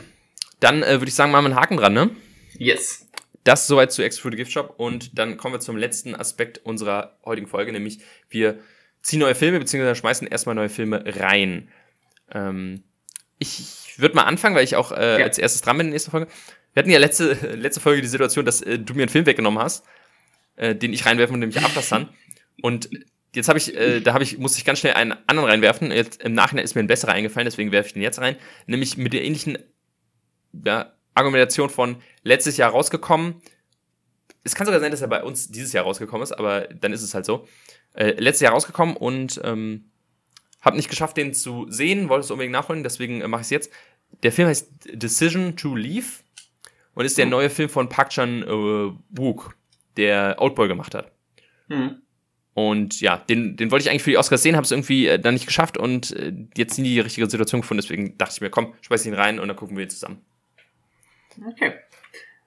dann 0.59 0.84
äh, 0.84 0.93
würde 0.93 1.07
ich 1.07 1.15
sagen, 1.15 1.32
machen 1.32 1.45
wir 1.45 1.49
einen 1.51 1.59
Haken 1.59 1.78
dran, 1.78 1.93
ne? 1.93 2.09
Yes. 2.57 3.07
Das 3.43 3.68
soweit 3.68 3.91
zu 3.91 4.01
Extra 4.01 4.30
Gift 4.30 4.51
Shop 4.51 4.74
und 4.78 5.18
dann 5.18 5.38
kommen 5.38 5.53
wir 5.53 5.59
zum 5.59 5.78
letzten 5.78 6.15
Aspekt 6.15 6.59
unserer 6.65 7.18
heutigen 7.24 7.47
Folge, 7.47 7.72
nämlich 7.72 7.99
wir 8.30 8.59
ziehen 9.01 9.20
neue 9.20 9.36
Filme 9.36 9.59
beziehungsweise 9.59 9.95
schmeißen 9.95 10.28
erstmal 10.28 10.55
neue 10.55 10.70
Filme 10.70 11.03
rein. 11.05 11.70
Ähm, 12.32 12.84
ich 13.39 13.93
würde 13.97 14.15
mal 14.15 14.24
anfangen, 14.24 14.55
weil 14.55 14.63
ich 14.65 14.76
auch 14.76 14.91
äh, 14.91 15.20
Ja. 15.20 15.26
als 15.26 15.38
erstes 15.38 15.61
dran 15.61 15.78
bin 15.78 15.88
in 15.88 15.91
der 15.91 15.95
nächsten 15.95 16.11
Folge. 16.11 16.28
Wir 16.74 16.82
hatten 16.82 16.89
ja 16.91 16.99
letzte, 16.99 17.34
letzte 17.55 17.80
Folge 17.80 18.01
die 18.01 18.07
Situation, 18.07 18.45
dass 18.45 18.61
äh, 18.61 18.80
du 18.80 18.93
mir 18.95 19.03
einen 19.03 19.09
Film 19.09 19.26
weggenommen 19.26 19.59
hast, 19.63 19.86
äh, 20.57 20.76
den 20.76 20.91
ich 20.91 21.05
reinwerfen 21.05 21.34
und 21.36 21.39
nämlich 21.39 21.59
After 21.63 21.82
Sun. 21.82 22.09
Und 22.61 22.89
jetzt 23.36 23.50
habe 23.50 23.60
ich, 23.60 23.76
äh, 23.76 24.02
da 24.02 24.14
habe 24.14 24.24
ich, 24.24 24.38
musste 24.38 24.58
ich 24.58 24.66
ganz 24.66 24.80
schnell 24.80 24.94
einen 24.94 25.16
anderen 25.28 25.50
reinwerfen. 25.50 25.92
Jetzt 25.92 26.22
im 26.24 26.34
Nachhinein 26.34 26.66
ist 26.66 26.76
mir 26.76 26.82
ein 26.82 26.88
besserer 26.88 27.12
eingefallen, 27.12 27.46
deswegen 27.46 27.72
werfe 27.72 27.88
ich 27.88 27.94
den 27.94 28.02
jetzt 28.02 28.20
rein. 28.20 28.36
Nämlich 28.66 28.98
mit 28.98 29.14
der 29.14 29.24
ähnlichen 29.24 29.58
ja, 30.66 30.94
Argumentation 31.14 31.70
von 31.70 31.98
letztes 32.24 32.58
Jahr 32.58 32.72
rausgekommen. 32.72 33.36
Es 34.44 34.56
kann 34.56 34.66
sogar 34.66 34.80
sein, 34.80 34.92
dass 34.92 35.02
er 35.02 35.08
bei 35.08 35.24
uns 35.24 35.50
dieses 35.50 35.74
Jahr 35.74 35.84
rausgekommen 35.84 36.24
ist, 36.24 36.32
aber 36.32 36.62
dann 36.68 36.94
ist 36.94 37.02
es 37.02 37.14
halt 37.14 37.26
so. 37.26 37.48
Äh, 37.94 38.12
letztes 38.12 38.42
Jahr 38.42 38.54
rausgekommen 38.54 38.96
und 38.96 39.42
ähm, 39.44 39.92
habe 40.62 40.78
nicht 40.78 40.90
geschafft, 40.90 41.18
den 41.18 41.34
zu 41.34 41.66
sehen, 41.70 42.10
wollte 42.10 42.26
es 42.26 42.32
unbedingt 42.32 42.54
nachholen, 42.54 42.84
deswegen 42.84 43.22
äh, 43.22 43.28
mache 43.28 43.42
ich 43.42 43.48
es 43.48 43.52
jetzt. 43.52 43.72
Der 44.24 44.32
Film 44.32 44.48
heißt 44.48 44.72
Decision 44.94 45.58
to 45.58 45.76
Leave 45.76 46.24
und 46.94 47.06
ist 47.06 47.18
der 47.18 47.26
Hm. 47.26 47.32
neue 47.32 47.50
Film 47.50 47.70
von 47.70 47.90
Park 47.90 48.10
Chan 48.10 48.44
äh, 48.44 48.92
Wook, 49.10 49.56
der 49.98 50.36
Outboy 50.40 50.68
gemacht 50.68 50.96
hat. 50.96 51.12
Hm. 51.68 52.02
Und 52.58 53.01
ja, 53.01 53.18
den, 53.18 53.55
den 53.55 53.70
wollte 53.70 53.84
ich 53.84 53.91
eigentlich 53.91 54.01
für 54.01 54.10
die 54.10 54.18
Oscars 54.18 54.41
sehen, 54.41 54.55
habe 54.55 54.66
es 54.66 54.72
irgendwie 54.72 55.05
äh, 55.05 55.20
dann 55.20 55.36
nicht 55.36 55.45
geschafft 55.45 55.78
und 55.78 56.16
äh, 56.16 56.34
jetzt 56.58 56.80
nie 56.80 56.95
die 56.95 56.99
richtige 56.99 57.30
Situation 57.30 57.62
gefunden. 57.62 57.84
Deswegen 57.84 58.18
dachte 58.18 58.34
ich 58.34 58.41
mir, 58.41 58.49
komm, 58.49 58.74
schmeiß 58.82 59.05
ihn 59.05 59.14
rein 59.14 59.39
und 59.39 59.47
dann 59.47 59.55
gucken 59.55 59.78
wir 59.78 59.84
ihn 59.84 59.91
zusammen. 59.91 60.26
Okay. 61.51 61.74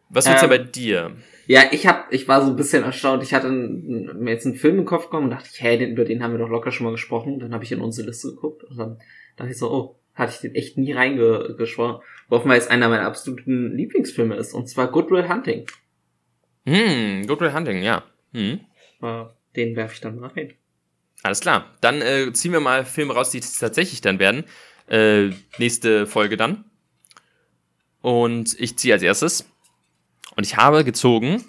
Was 0.09 0.27
wird's 0.27 0.43
Ähm, 0.43 0.51
denn 0.51 0.59
bei 0.59 0.65
dir? 0.69 1.13
Ja, 1.47 1.63
ich 1.71 1.87
hab, 1.87 2.13
ich 2.13 2.27
war 2.27 2.45
so 2.45 2.51
ein 2.51 2.57
bisschen 2.57 2.83
erstaunt. 2.83 3.23
Ich 3.23 3.33
hatte 3.33 3.47
einen, 3.47 4.19
mir 4.19 4.33
jetzt 4.33 4.47
einen 4.47 4.57
Film 4.57 4.81
im 4.81 4.85
Kopf 4.85 5.05
gekommen 5.05 5.27
und 5.27 5.31
dachte 5.31 5.49
ich, 5.53 5.63
hä, 5.63 5.79
den, 5.79 5.93
über 5.93 6.05
den 6.05 6.25
haben 6.25 6.33
wir 6.33 6.39
doch 6.39 6.49
locker 6.49 6.73
schon 6.73 6.87
mal 6.87 6.91
gesprochen. 6.91 7.39
Dann 7.39 7.55
habe 7.55 7.63
ich 7.63 7.71
in 7.71 7.81
unsere 7.81 8.09
Liste 8.09 8.31
geguckt 8.31 8.65
und 8.65 8.77
dann 8.79 8.99
dachte 9.37 9.53
ich 9.53 9.59
so, 9.59 9.71
oh, 9.71 10.01
hatte 10.17 10.33
ich 10.33 10.41
den 10.41 10.57
echt 10.57 10.77
nie 10.77 10.91
reingeschworen. 10.91 12.03
Worauf 12.29 12.45
mal 12.45 12.57
jetzt 12.57 12.69
einer 12.69 12.89
meiner 12.89 13.07
absoluten 13.07 13.77
Lieblingsfilme 13.77 14.35
ist, 14.35 14.55
und 14.55 14.69
zwar 14.69 14.91
Good 14.91 15.13
Will 15.13 15.29
Hunting. 15.29 15.67
Hm, 16.67 17.29
Good 17.29 17.41
Will 17.41 17.53
Hunting, 17.53 17.85
ja. 17.85 18.03
Hm. 18.33 18.59
Äh, 19.03 19.25
Den 19.57 19.77
werfe 19.77 19.95
ich 19.95 20.01
dann 20.01 20.19
mal 20.19 20.29
rein. 20.29 20.53
Alles 21.23 21.41
klar. 21.41 21.77
Dann 21.81 22.01
äh, 22.01 22.33
ziehen 22.33 22.53
wir 22.53 22.61
mal 22.61 22.85
Filme 22.85 23.15
raus, 23.15 23.31
die 23.31 23.39
es 23.39 23.59
tatsächlich 23.59 24.01
dann 24.01 24.19
werden. 24.19 24.45
Äh, 24.89 25.31
nächste 25.59 26.07
Folge 26.07 26.37
dann. 26.37 26.65
Und 28.01 28.59
ich 28.59 28.79
ziehe 28.79 28.95
als 28.95 29.03
erstes. 29.03 29.47
Und 30.37 30.47
ich 30.47 30.57
habe 30.57 30.85
gezogen, 30.85 31.45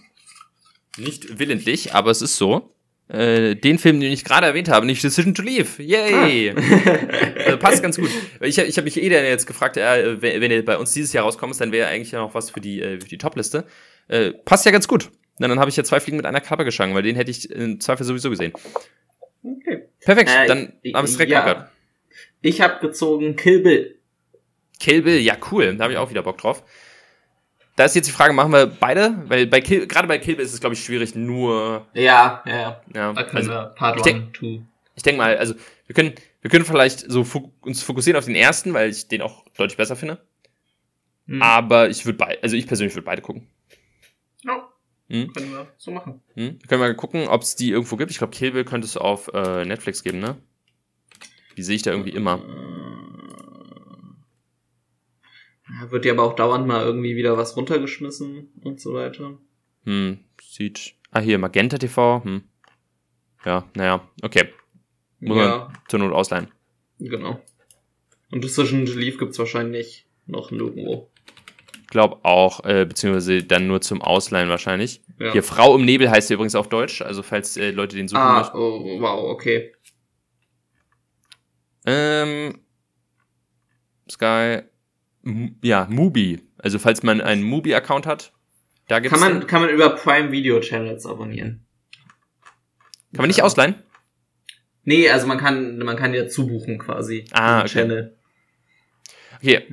nicht 0.98 1.40
willentlich, 1.40 1.94
aber 1.94 2.12
es 2.12 2.22
ist 2.22 2.36
so, 2.36 2.76
äh, 3.08 3.56
den 3.56 3.78
Film, 3.78 4.00
den 4.00 4.12
ich 4.12 4.24
gerade 4.24 4.48
erwähnt 4.48 4.70
habe, 4.70 4.86
nicht 4.86 5.04
Decision 5.04 5.34
to 5.34 5.42
Leave. 5.42 5.82
Yay! 5.82 6.48
äh, 7.36 7.58
passt 7.58 7.84
ganz 7.84 7.98
gut. 7.98 8.10
Ich, 8.42 8.58
ich 8.58 8.78
habe 8.78 8.86
mich 8.86 9.02
eh 9.02 9.10
dann 9.10 9.24
jetzt 9.26 9.46
gefragt, 9.46 9.78
äh, 9.78 10.22
wenn, 10.22 10.42
wenn 10.42 10.52
er 10.52 10.62
bei 10.64 10.78
uns 10.78 10.94
dieses 10.94 11.14
Jahr 11.14 11.26
rauskommt, 11.26 11.60
dann 11.60 11.72
wäre 11.72 11.88
eigentlich 11.88 12.12
ja 12.12 12.20
noch 12.20 12.34
was 12.34 12.50
für 12.50 12.62
die, 12.62 12.82
äh, 12.82 13.00
für 13.00 13.08
die 13.08 13.18
Top-Liste. 13.18 13.66
Passt 14.44 14.66
ja 14.66 14.74
ganz 14.74 14.90
gut. 14.90 15.10
Na, 15.42 15.48
dann 15.48 15.60
habe 15.60 15.72
ich 15.72 15.76
ja 15.76 15.84
zwei 15.84 16.00
Fliegen 16.00 16.18
mit 16.18 16.28
einer 16.28 16.40
Klappe 16.40 16.64
geschlagen, 16.66 16.94
weil 16.94 17.02
den 17.02 17.16
hätte 17.16 17.32
ich 17.32 17.50
im 17.50 17.80
Zweifel 17.80 18.06
sowieso 18.06 18.30
gesehen. 18.30 18.54
Okay. 19.44 19.88
Perfekt, 20.00 20.30
Äh, 20.30 20.46
dann 20.46 20.60
haben 20.60 20.74
wir 20.84 21.04
es 21.04 21.14
direkt 21.14 21.32
ja. 21.32 21.68
Ich 22.44 22.62
habe 22.62 22.80
gezogen 22.80 23.36
Kill 23.36 23.62
Bill. 23.62 23.96
Kill 24.80 25.02
Bill, 25.02 25.18
ja 25.20 25.36
cool, 25.52 25.76
da 25.76 25.86
habe 25.86 25.94
ich 25.94 26.00
auch 26.00 26.12
wieder 26.12 26.22
Bock 26.22 26.38
drauf. 26.38 26.64
Da 27.76 27.86
ist 27.86 27.96
jetzt 27.96 28.08
die 28.08 28.12
Frage, 28.12 28.34
machen 28.34 28.52
wir 28.52 28.68
beide? 28.68 29.24
Weil 29.26 29.48
bei 29.48 29.62
Kill, 29.62 29.88
gerade 29.88 30.08
bei 30.08 30.20
Kill 30.20 30.36
Bill 30.36 30.46
ist 30.46 30.54
es, 30.54 30.60
glaube 30.60 30.76
ich, 30.76 30.84
schwierig, 30.84 31.16
nur, 31.16 31.88
Ja, 31.96 32.44
ja. 32.46 32.84
ja, 32.94 33.14
Da 33.14 33.24
können 33.24 33.38
also, 33.38 33.50
wir 33.50 33.66
Part 33.76 34.06
ich 34.06 34.14
1, 34.14 34.38
2. 34.38 34.62
ich 34.96 35.02
denke 35.02 35.18
mal, 35.18 35.38
also, 35.38 35.56
wir 35.88 35.96
können, 35.96 36.14
wir 36.42 36.52
können 36.52 36.66
vielleicht 36.66 37.00
so 37.12 37.24
fok 37.24 37.52
uns 37.66 37.82
fokussieren 37.82 38.20
auf 38.20 38.26
den 38.26 38.36
ersten, 38.36 38.76
weil 38.76 38.92
ich 38.92 39.08
den 39.08 39.24
auch 39.24 39.44
deutlich 39.58 39.78
besser 39.78 39.96
finde. 39.96 40.20
Hm. 41.26 41.42
Aber 41.42 41.90
ich 41.90 42.06
würde 42.06 42.20
beide, 42.20 42.44
also 42.44 42.56
ich 42.56 42.68
persönlich 42.68 42.94
würde 42.94 43.06
beide 43.06 43.24
gucken. 43.24 43.48
Ja, 44.44 44.71
Hm? 45.12 45.34
können 45.34 45.52
wir 45.52 45.68
so 45.78 45.92
machen. 45.92 46.22
Hm? 46.36 46.58
Wir 46.62 46.68
können 46.70 46.80
mal 46.80 46.96
gucken, 46.96 47.28
ob 47.28 47.42
es 47.42 47.58
die 47.58 47.70
irgendwo 47.72 47.98
gibt. 47.98 48.12
Ich 48.12 48.18
glaube, 48.18 48.32
Kill 48.32 48.52
Bill 48.52 48.64
könnte 48.64 48.86
es 48.86 48.96
auf 48.96 49.30
äh, 49.34 49.66
Netflix 49.66 50.04
geben, 50.04 50.20
ne? 50.20 50.38
Die 51.58 51.64
sehe 51.64 51.76
ich 51.76 51.82
da 51.82 51.92
irgendwie 51.92 52.12
immer. 52.12 52.42
Ja, 55.68 55.92
Wird 55.92 56.06
ja 56.06 56.14
aber 56.14 56.24
auch 56.24 56.36
dauernd 56.36 56.66
mal 56.66 56.84
irgendwie 56.86 57.18
wieder 57.18 57.38
was 57.38 57.58
runtergeschmissen 57.58 58.54
und 58.64 58.80
so 58.80 58.94
weiter. 58.94 59.38
Hm, 59.84 60.20
sieht. 60.42 60.96
Ah, 61.12 61.20
hier, 61.20 61.38
Magenta 61.40 61.78
TV. 61.78 62.24
Hm. 62.24 62.44
Ja, 63.44 63.68
naja, 63.76 64.08
okay. 64.22 64.54
Muss 65.20 65.38
ja, 65.38 65.58
man 65.68 65.78
zur 65.90 66.00
Not 66.00 66.14
ausleihen. 66.14 66.48
genau. 67.00 67.42
Und 68.32 68.44
Decision 68.46 68.86
to 68.86 68.94
Leave 68.94 69.18
gibt's 69.18 69.38
wahrscheinlich 69.40 70.06
noch 70.26 70.52
nirgendwo. 70.52 71.11
Glaub 71.92 72.24
auch, 72.24 72.64
äh, 72.64 72.86
beziehungsweise 72.86 73.44
dann 73.44 73.68
nur 73.68 73.82
zum 73.82 74.02
Ausleihen 74.02 74.48
wahrscheinlich. 74.48 75.02
Ja. 75.20 75.34
Hier, 75.34 75.44
Frau 75.44 75.76
im 75.76 75.84
Nebel 75.84 76.10
heißt 76.10 76.30
sie 76.30 76.36
übrigens 76.36 76.56
auf 76.56 76.70
Deutsch, 76.70 77.02
also 77.02 77.22
falls 77.22 77.58
äh, 77.58 77.72
Leute 77.72 77.98
den 77.98 78.08
suchen 78.08 78.22
ah, 78.22 78.40
möchten. 78.40 78.58
oh, 78.58 79.02
wow, 79.02 79.30
okay. 79.30 79.74
Ähm, 81.86 82.62
Sky, 84.10 84.62
M 85.26 85.58
ja, 85.62 85.86
Mubi. 85.90 86.40
Also 86.58 86.80
falls 86.80 87.04
man 87.04 87.20
einen 87.20 87.44
Mubi-Account 87.44 88.08
hat, 88.08 88.32
da 88.88 89.00
gibt's 89.00 89.20
Kann 89.20 89.34
man, 89.34 89.46
kann 89.46 89.62
man 89.62 89.70
über 89.70 89.90
Prime 89.90 90.32
Video 90.32 90.62
Channels 90.62 91.06
abonnieren? 91.06 91.66
Kann 93.12 93.24
man 93.24 93.28
nicht 93.28 93.44
ausleihen? 93.44 93.76
Nee, 94.86 95.10
also 95.10 95.28
man 95.28 95.40
kann, 95.40 95.78
man 95.80 95.98
kann 95.98 96.14
ja 96.14 96.30
zubuchen 96.30 96.78
quasi. 96.78 97.26
Ah, 97.32 97.60
okay. 97.60 97.68
Channel. 97.68 98.18
Okay. 99.36 99.68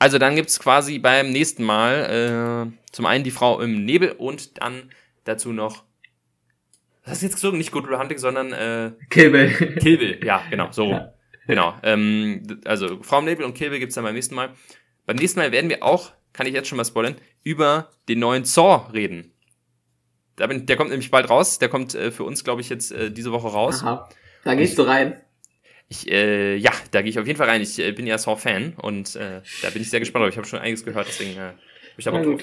Also 0.00 0.18
dann 0.18 0.34
gibt's 0.34 0.58
quasi 0.58 0.98
beim 0.98 1.30
nächsten 1.30 1.62
Mal 1.62 2.72
äh, 2.72 2.90
zum 2.90 3.06
einen 3.06 3.22
die 3.22 3.30
Frau 3.30 3.60
im 3.60 3.84
Nebel 3.84 4.12
und 4.12 4.60
dann 4.60 4.90
dazu 5.24 5.52
noch. 5.52 5.84
Hast 7.04 7.20
du 7.20 7.26
jetzt 7.26 7.34
gezogen? 7.34 7.58
Nicht 7.58 7.70
Good 7.70 7.86
Will 7.86 7.98
Hunting, 7.98 8.18
sondern 8.18 8.52
äh, 8.52 8.92
Kill 9.10 9.30
Bill. 9.30 9.50
Kill 9.78 9.98
Bill. 9.98 10.24
Ja, 10.24 10.42
genau, 10.48 10.72
so. 10.72 10.90
Ja. 10.90 11.12
Genau. 11.46 11.74
Ähm, 11.82 12.60
also 12.64 13.02
Frau 13.02 13.18
im 13.18 13.26
Nebel 13.26 13.44
und 13.44 13.54
Kill 13.54 13.68
Bill 13.68 13.78
gibt's 13.78 13.94
dann 13.94 14.04
beim 14.04 14.14
nächsten 14.14 14.34
Mal. 14.34 14.50
Beim 15.04 15.16
nächsten 15.16 15.38
Mal 15.38 15.52
werden 15.52 15.68
wir 15.68 15.82
auch, 15.82 16.12
kann 16.32 16.46
ich 16.46 16.54
jetzt 16.54 16.68
schon 16.68 16.76
mal 16.76 16.84
spoilern, 16.84 17.16
über 17.42 17.90
den 18.08 18.20
neuen 18.20 18.44
Saw 18.44 18.90
reden. 18.92 19.32
der 20.38 20.76
kommt 20.76 20.90
nämlich 20.90 21.10
bald 21.10 21.28
raus. 21.28 21.58
Der 21.58 21.68
kommt 21.68 21.94
äh, 21.94 22.10
für 22.10 22.24
uns, 22.24 22.42
glaube 22.42 22.62
ich, 22.62 22.70
jetzt 22.70 22.90
äh, 22.90 23.10
diese 23.10 23.32
Woche 23.32 23.48
raus. 23.48 23.82
Aha. 23.82 24.08
Da 24.44 24.54
gehst 24.54 24.78
du 24.78 24.82
rein. 24.82 25.20
Ich, 25.92 26.08
äh, 26.10 26.54
ja, 26.56 26.70
da 26.92 27.02
gehe 27.02 27.10
ich 27.10 27.18
auf 27.18 27.26
jeden 27.26 27.36
Fall 27.36 27.48
rein. 27.48 27.60
Ich 27.60 27.78
äh, 27.80 27.90
bin 27.90 28.06
ja 28.06 28.16
Saw-Fan 28.16 28.74
und 28.80 29.16
äh, 29.16 29.40
da 29.60 29.70
bin 29.70 29.82
ich 29.82 29.90
sehr 29.90 29.98
gespannt. 29.98 30.22
Aber 30.22 30.30
ich 30.30 30.36
habe 30.36 30.46
schon 30.46 30.60
einiges 30.60 30.84
gehört, 30.84 31.08
deswegen 31.08 31.36
äh, 31.38 31.52
ich 31.98 32.04
da 32.04 32.12
Bock 32.12 32.22
drauf. 32.24 32.42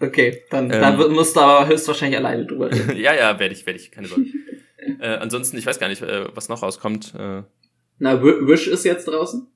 Okay, 0.00 0.42
dann, 0.50 0.64
Ähm. 0.72 0.80
dann 0.80 1.12
musst 1.12 1.36
du 1.36 1.40
aber 1.40 1.68
höchstwahrscheinlich 1.68 2.18
alleine 2.18 2.44
drüber 2.46 2.70
reden. 2.72 2.96
ja, 2.96 3.14
ja, 3.14 3.38
werde 3.38 3.54
ich, 3.54 3.64
werde 3.64 3.78
ich, 3.78 3.92
keine 3.92 4.08
Sorge. 4.08 4.24
äh, 5.00 5.06
ansonsten, 5.06 5.56
ich 5.56 5.64
weiß 5.66 5.78
gar 5.78 5.88
nicht, 5.88 6.02
äh, 6.02 6.26
was 6.36 6.48
noch 6.48 6.62
rauskommt. 6.62 7.14
Äh, 7.16 7.42
Na, 8.00 8.20
Wi- 8.22 8.46
Wish 8.48 8.66
ist 8.66 8.84
jetzt 8.84 9.06
draußen. 9.06 9.46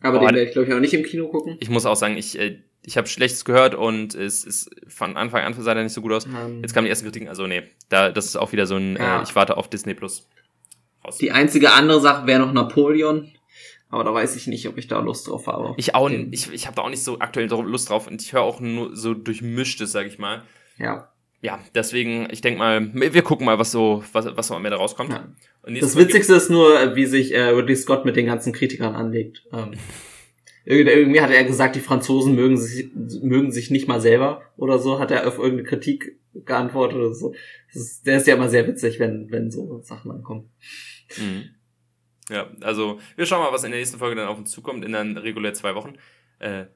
Aber 0.00 0.16
Oh, 0.16 0.20
den 0.20 0.34
werde 0.34 0.44
ich, 0.44 0.52
glaube 0.52 0.66
ich, 0.66 0.74
auch 0.74 0.80
nicht 0.80 0.94
im 0.94 1.02
Kino 1.04 1.28
gucken. 1.28 1.58
ich 1.60 1.68
muss 1.68 1.84
auch 1.84 1.94
sagen, 1.94 2.16
ich, 2.16 2.38
äh, 2.38 2.58
ich 2.84 2.96
habe 2.96 3.06
Schlechtes 3.06 3.44
gehört 3.44 3.74
und 3.74 4.14
es 4.14 4.44
ist 4.44 4.70
von 4.88 5.18
Anfang 5.18 5.44
an 5.44 5.52
sah 5.52 5.74
der 5.74 5.84
nicht 5.84 5.92
so 5.92 6.00
gut 6.00 6.12
aus. 6.12 6.24
Ähm, 6.24 6.62
Jetzt 6.62 6.72
kamen 6.72 6.86
die 6.86 6.90
ersten 6.90 7.04
Kritiken, 7.04 7.28
also 7.28 7.46
nee, 7.46 7.64
da, 7.90 8.10
das 8.10 8.24
ist 8.24 8.36
auch 8.36 8.50
wieder 8.52 8.66
so 8.66 8.76
ein, 8.76 8.96
Ja. 8.96 9.20
äh, 9.20 9.22
ich 9.24 9.36
warte 9.36 9.58
auf 9.58 9.68
Disney 9.68 9.92
Plus. 9.94 10.26
Die 11.20 11.32
einzige 11.32 11.72
andere 11.72 12.00
Sache 12.00 12.26
wäre 12.26 12.40
noch 12.40 12.52
Napoleon. 12.52 13.30
Aber 13.90 14.04
da 14.04 14.14
weiß 14.14 14.36
ich 14.36 14.46
nicht, 14.46 14.66
ob 14.68 14.78
ich 14.78 14.88
da 14.88 15.00
Lust 15.00 15.28
drauf 15.28 15.46
habe. 15.46 15.74
Ich 15.76 15.94
auch, 15.94 16.08
Den- 16.08 16.32
ich, 16.32 16.50
ich 16.52 16.66
habe 16.66 16.76
da 16.76 16.82
auch 16.82 16.88
nicht 16.88 17.04
so 17.04 17.18
aktuell 17.18 17.46
Lust 17.48 17.90
drauf 17.90 18.06
und 18.06 18.22
ich 18.22 18.32
höre 18.32 18.40
auch 18.42 18.58
nur 18.60 18.96
so 18.96 19.12
durchmischtes, 19.12 19.92
sag 19.92 20.06
ich 20.06 20.18
mal. 20.18 20.42
Ja. 20.78 21.08
Ja, 21.42 21.58
deswegen, 21.74 22.28
ich 22.30 22.40
denk 22.40 22.56
mal, 22.56 22.90
wir 22.94 23.22
gucken 23.22 23.44
mal, 23.44 23.58
was 23.58 23.72
so, 23.72 24.02
was, 24.12 24.26
was 24.36 24.46
so 24.46 24.54
am 24.54 24.64
Ende 24.64 24.78
rauskommt. 24.78 25.10
ja. 25.10 25.28
Das 25.80 25.96
Witzigste 25.96 26.34
ist 26.34 26.50
nur, 26.50 26.94
wie 26.94 27.04
sich 27.04 27.34
äh, 27.34 27.40
Ridley 27.48 27.76
Scott 27.76 28.04
mit 28.04 28.14
den 28.16 28.26
ganzen 28.26 28.52
Kritikern 28.52 28.94
anlegt. 28.94 29.42
Ähm, 29.52 29.72
irgend- 30.64 30.88
irgendwie 30.90 31.20
hat 31.20 31.30
er 31.30 31.44
gesagt, 31.44 31.74
die 31.76 31.80
Franzosen 31.80 32.34
mögen 32.36 32.56
sich, 32.56 32.90
mögen 33.22 33.50
sich 33.52 33.70
nicht 33.70 33.88
mal 33.88 34.00
selber 34.00 34.42
oder 34.56 34.78
so, 34.78 35.00
hat 35.00 35.10
er 35.10 35.26
auf 35.26 35.36
irgendeine 35.38 35.64
Kritik 35.64 36.16
geantwortet 36.46 36.96
oder 36.96 37.12
so. 37.12 37.34
Das 37.74 37.82
ist, 37.82 38.06
der 38.06 38.16
ist 38.18 38.26
ja 38.28 38.36
immer 38.36 38.48
sehr 38.48 38.66
witzig, 38.68 38.98
wenn, 39.00 39.30
wenn 39.30 39.50
so 39.50 39.80
Sachen 39.82 40.10
ankommen. 40.12 40.48
Mhm. 41.18 41.50
Ja, 42.30 42.46
also 42.60 43.00
wir 43.16 43.26
schauen 43.26 43.40
mal, 43.42 43.52
was 43.52 43.64
in 43.64 43.70
der 43.72 43.80
nächsten 43.80 43.98
Folge 43.98 44.16
dann 44.16 44.28
auf 44.28 44.38
uns 44.38 44.50
zukommt, 44.50 44.84
in 44.84 44.92
dann 44.92 45.16
regulär 45.16 45.54
zwei 45.54 45.74
Wochen. 45.74 45.94
Äh, 46.38 46.66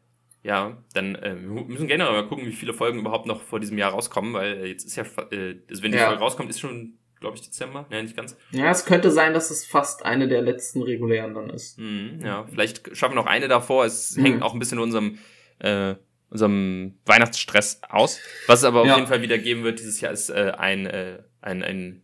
ja, 0.43 0.83
dann 0.93 1.15
äh, 1.17 1.35
wir 1.41 1.65
müssen 1.65 1.89
generell 1.89 2.13
mal 2.13 2.27
gucken, 2.29 2.47
wie 2.47 2.53
viele 2.53 2.73
Folgen 2.75 2.99
überhaupt 3.01 3.27
noch 3.27 3.43
vor 3.43 3.59
diesem 3.61 3.79
Jahr 3.79 3.93
rauskommen, 3.93 4.33
weil 4.35 4.67
jetzt 4.67 4.85
ist 4.85 4.97
ja, 4.97 5.05
äh, 5.31 5.57
also 5.69 5.83
wenn 5.83 5.93
die 5.93 5.99
Ja. 5.99 6.07
Folge 6.07 6.21
rauskommt, 6.21 6.51
ist 6.51 6.61
schon, 6.61 6.99
glaube 7.21 7.37
ich, 7.37 7.43
Dezember. 7.43 7.87
Ne, 7.91 8.03
nicht 8.03 8.17
ganz. 8.17 8.37
Ja, 8.51 8.71
es 8.71 8.85
könnte 8.85 9.11
sein, 9.11 9.35
dass 9.35 9.51
es 9.51 9.65
fast 9.65 10.05
eine 10.05 10.29
der 10.29 10.43
letzten 10.43 10.83
regulären 10.83 11.35
dann 11.35 11.51
ist. 11.51 11.79
Mhm, 11.79 12.21
ja, 12.25 12.45
vielleicht 12.49 12.97
schaffen 12.97 13.13
wir 13.15 13.23
noch 13.23 13.27
eine 13.27 13.49
davor. 13.49 13.85
Es 13.87 14.17
Mhm. 14.17 14.23
hängt 14.23 14.43
auch 14.43 14.53
ein 14.53 14.59
bisschen 14.59 14.79
in 14.79 14.85
unserem, 14.85 15.19
äh, 15.61 15.95
unserem 16.31 16.99
Weihnachtsstress 17.07 17.81
aus. 17.89 18.21
Was 18.47 18.61
es 18.61 18.65
aber 18.65 18.81
auf 18.83 18.87
Ja. 18.87 18.97
jeden 18.97 19.07
Fall 19.09 19.23
wieder 19.23 19.39
geben 19.39 19.63
wird 19.65 19.79
dieses 19.79 20.01
Jahr, 20.01 20.13
ist 20.13 20.29
äh, 20.29 20.53
ein, 20.57 20.87
äh, 20.87 21.23
ein, 21.41 21.63
ein 21.63 22.03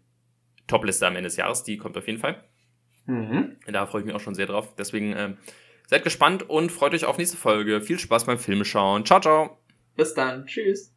Top-Liste 0.73 1.07
am 1.07 1.17
Ende 1.17 1.29
des 1.29 1.37
Jahres. 1.37 1.65
Die 1.65 1.77
kommt 1.77 1.97
auf 1.97 2.07
jeden 2.07 2.19
Fall. 2.19 2.43
Mhm. 3.07 3.57
Da 3.67 3.87
freue 3.87 4.01
ich 4.01 4.07
mich 4.07 4.15
auch 4.15 4.21
schon 4.21 4.35
sehr 4.35 4.47
drauf. 4.47 4.75
Deswegen 4.77 5.15
ähm, 5.17 5.37
seid 5.89 6.05
gespannt 6.05 6.49
und 6.49 6.73
freut 6.73 6.95
euch 6.95 7.05
auf 7.05 7.19
nächste 7.19 7.37
Folge. 7.37 7.81
Viel 7.81 7.99
Spaß 7.99 8.25
beim 8.25 8.39
Filmeschauen. 8.39 9.05
Ciao, 9.05 9.21
ciao. 9.21 9.59
Bis 9.97 10.15
dann. 10.15 10.47
Tschüss. 10.47 10.92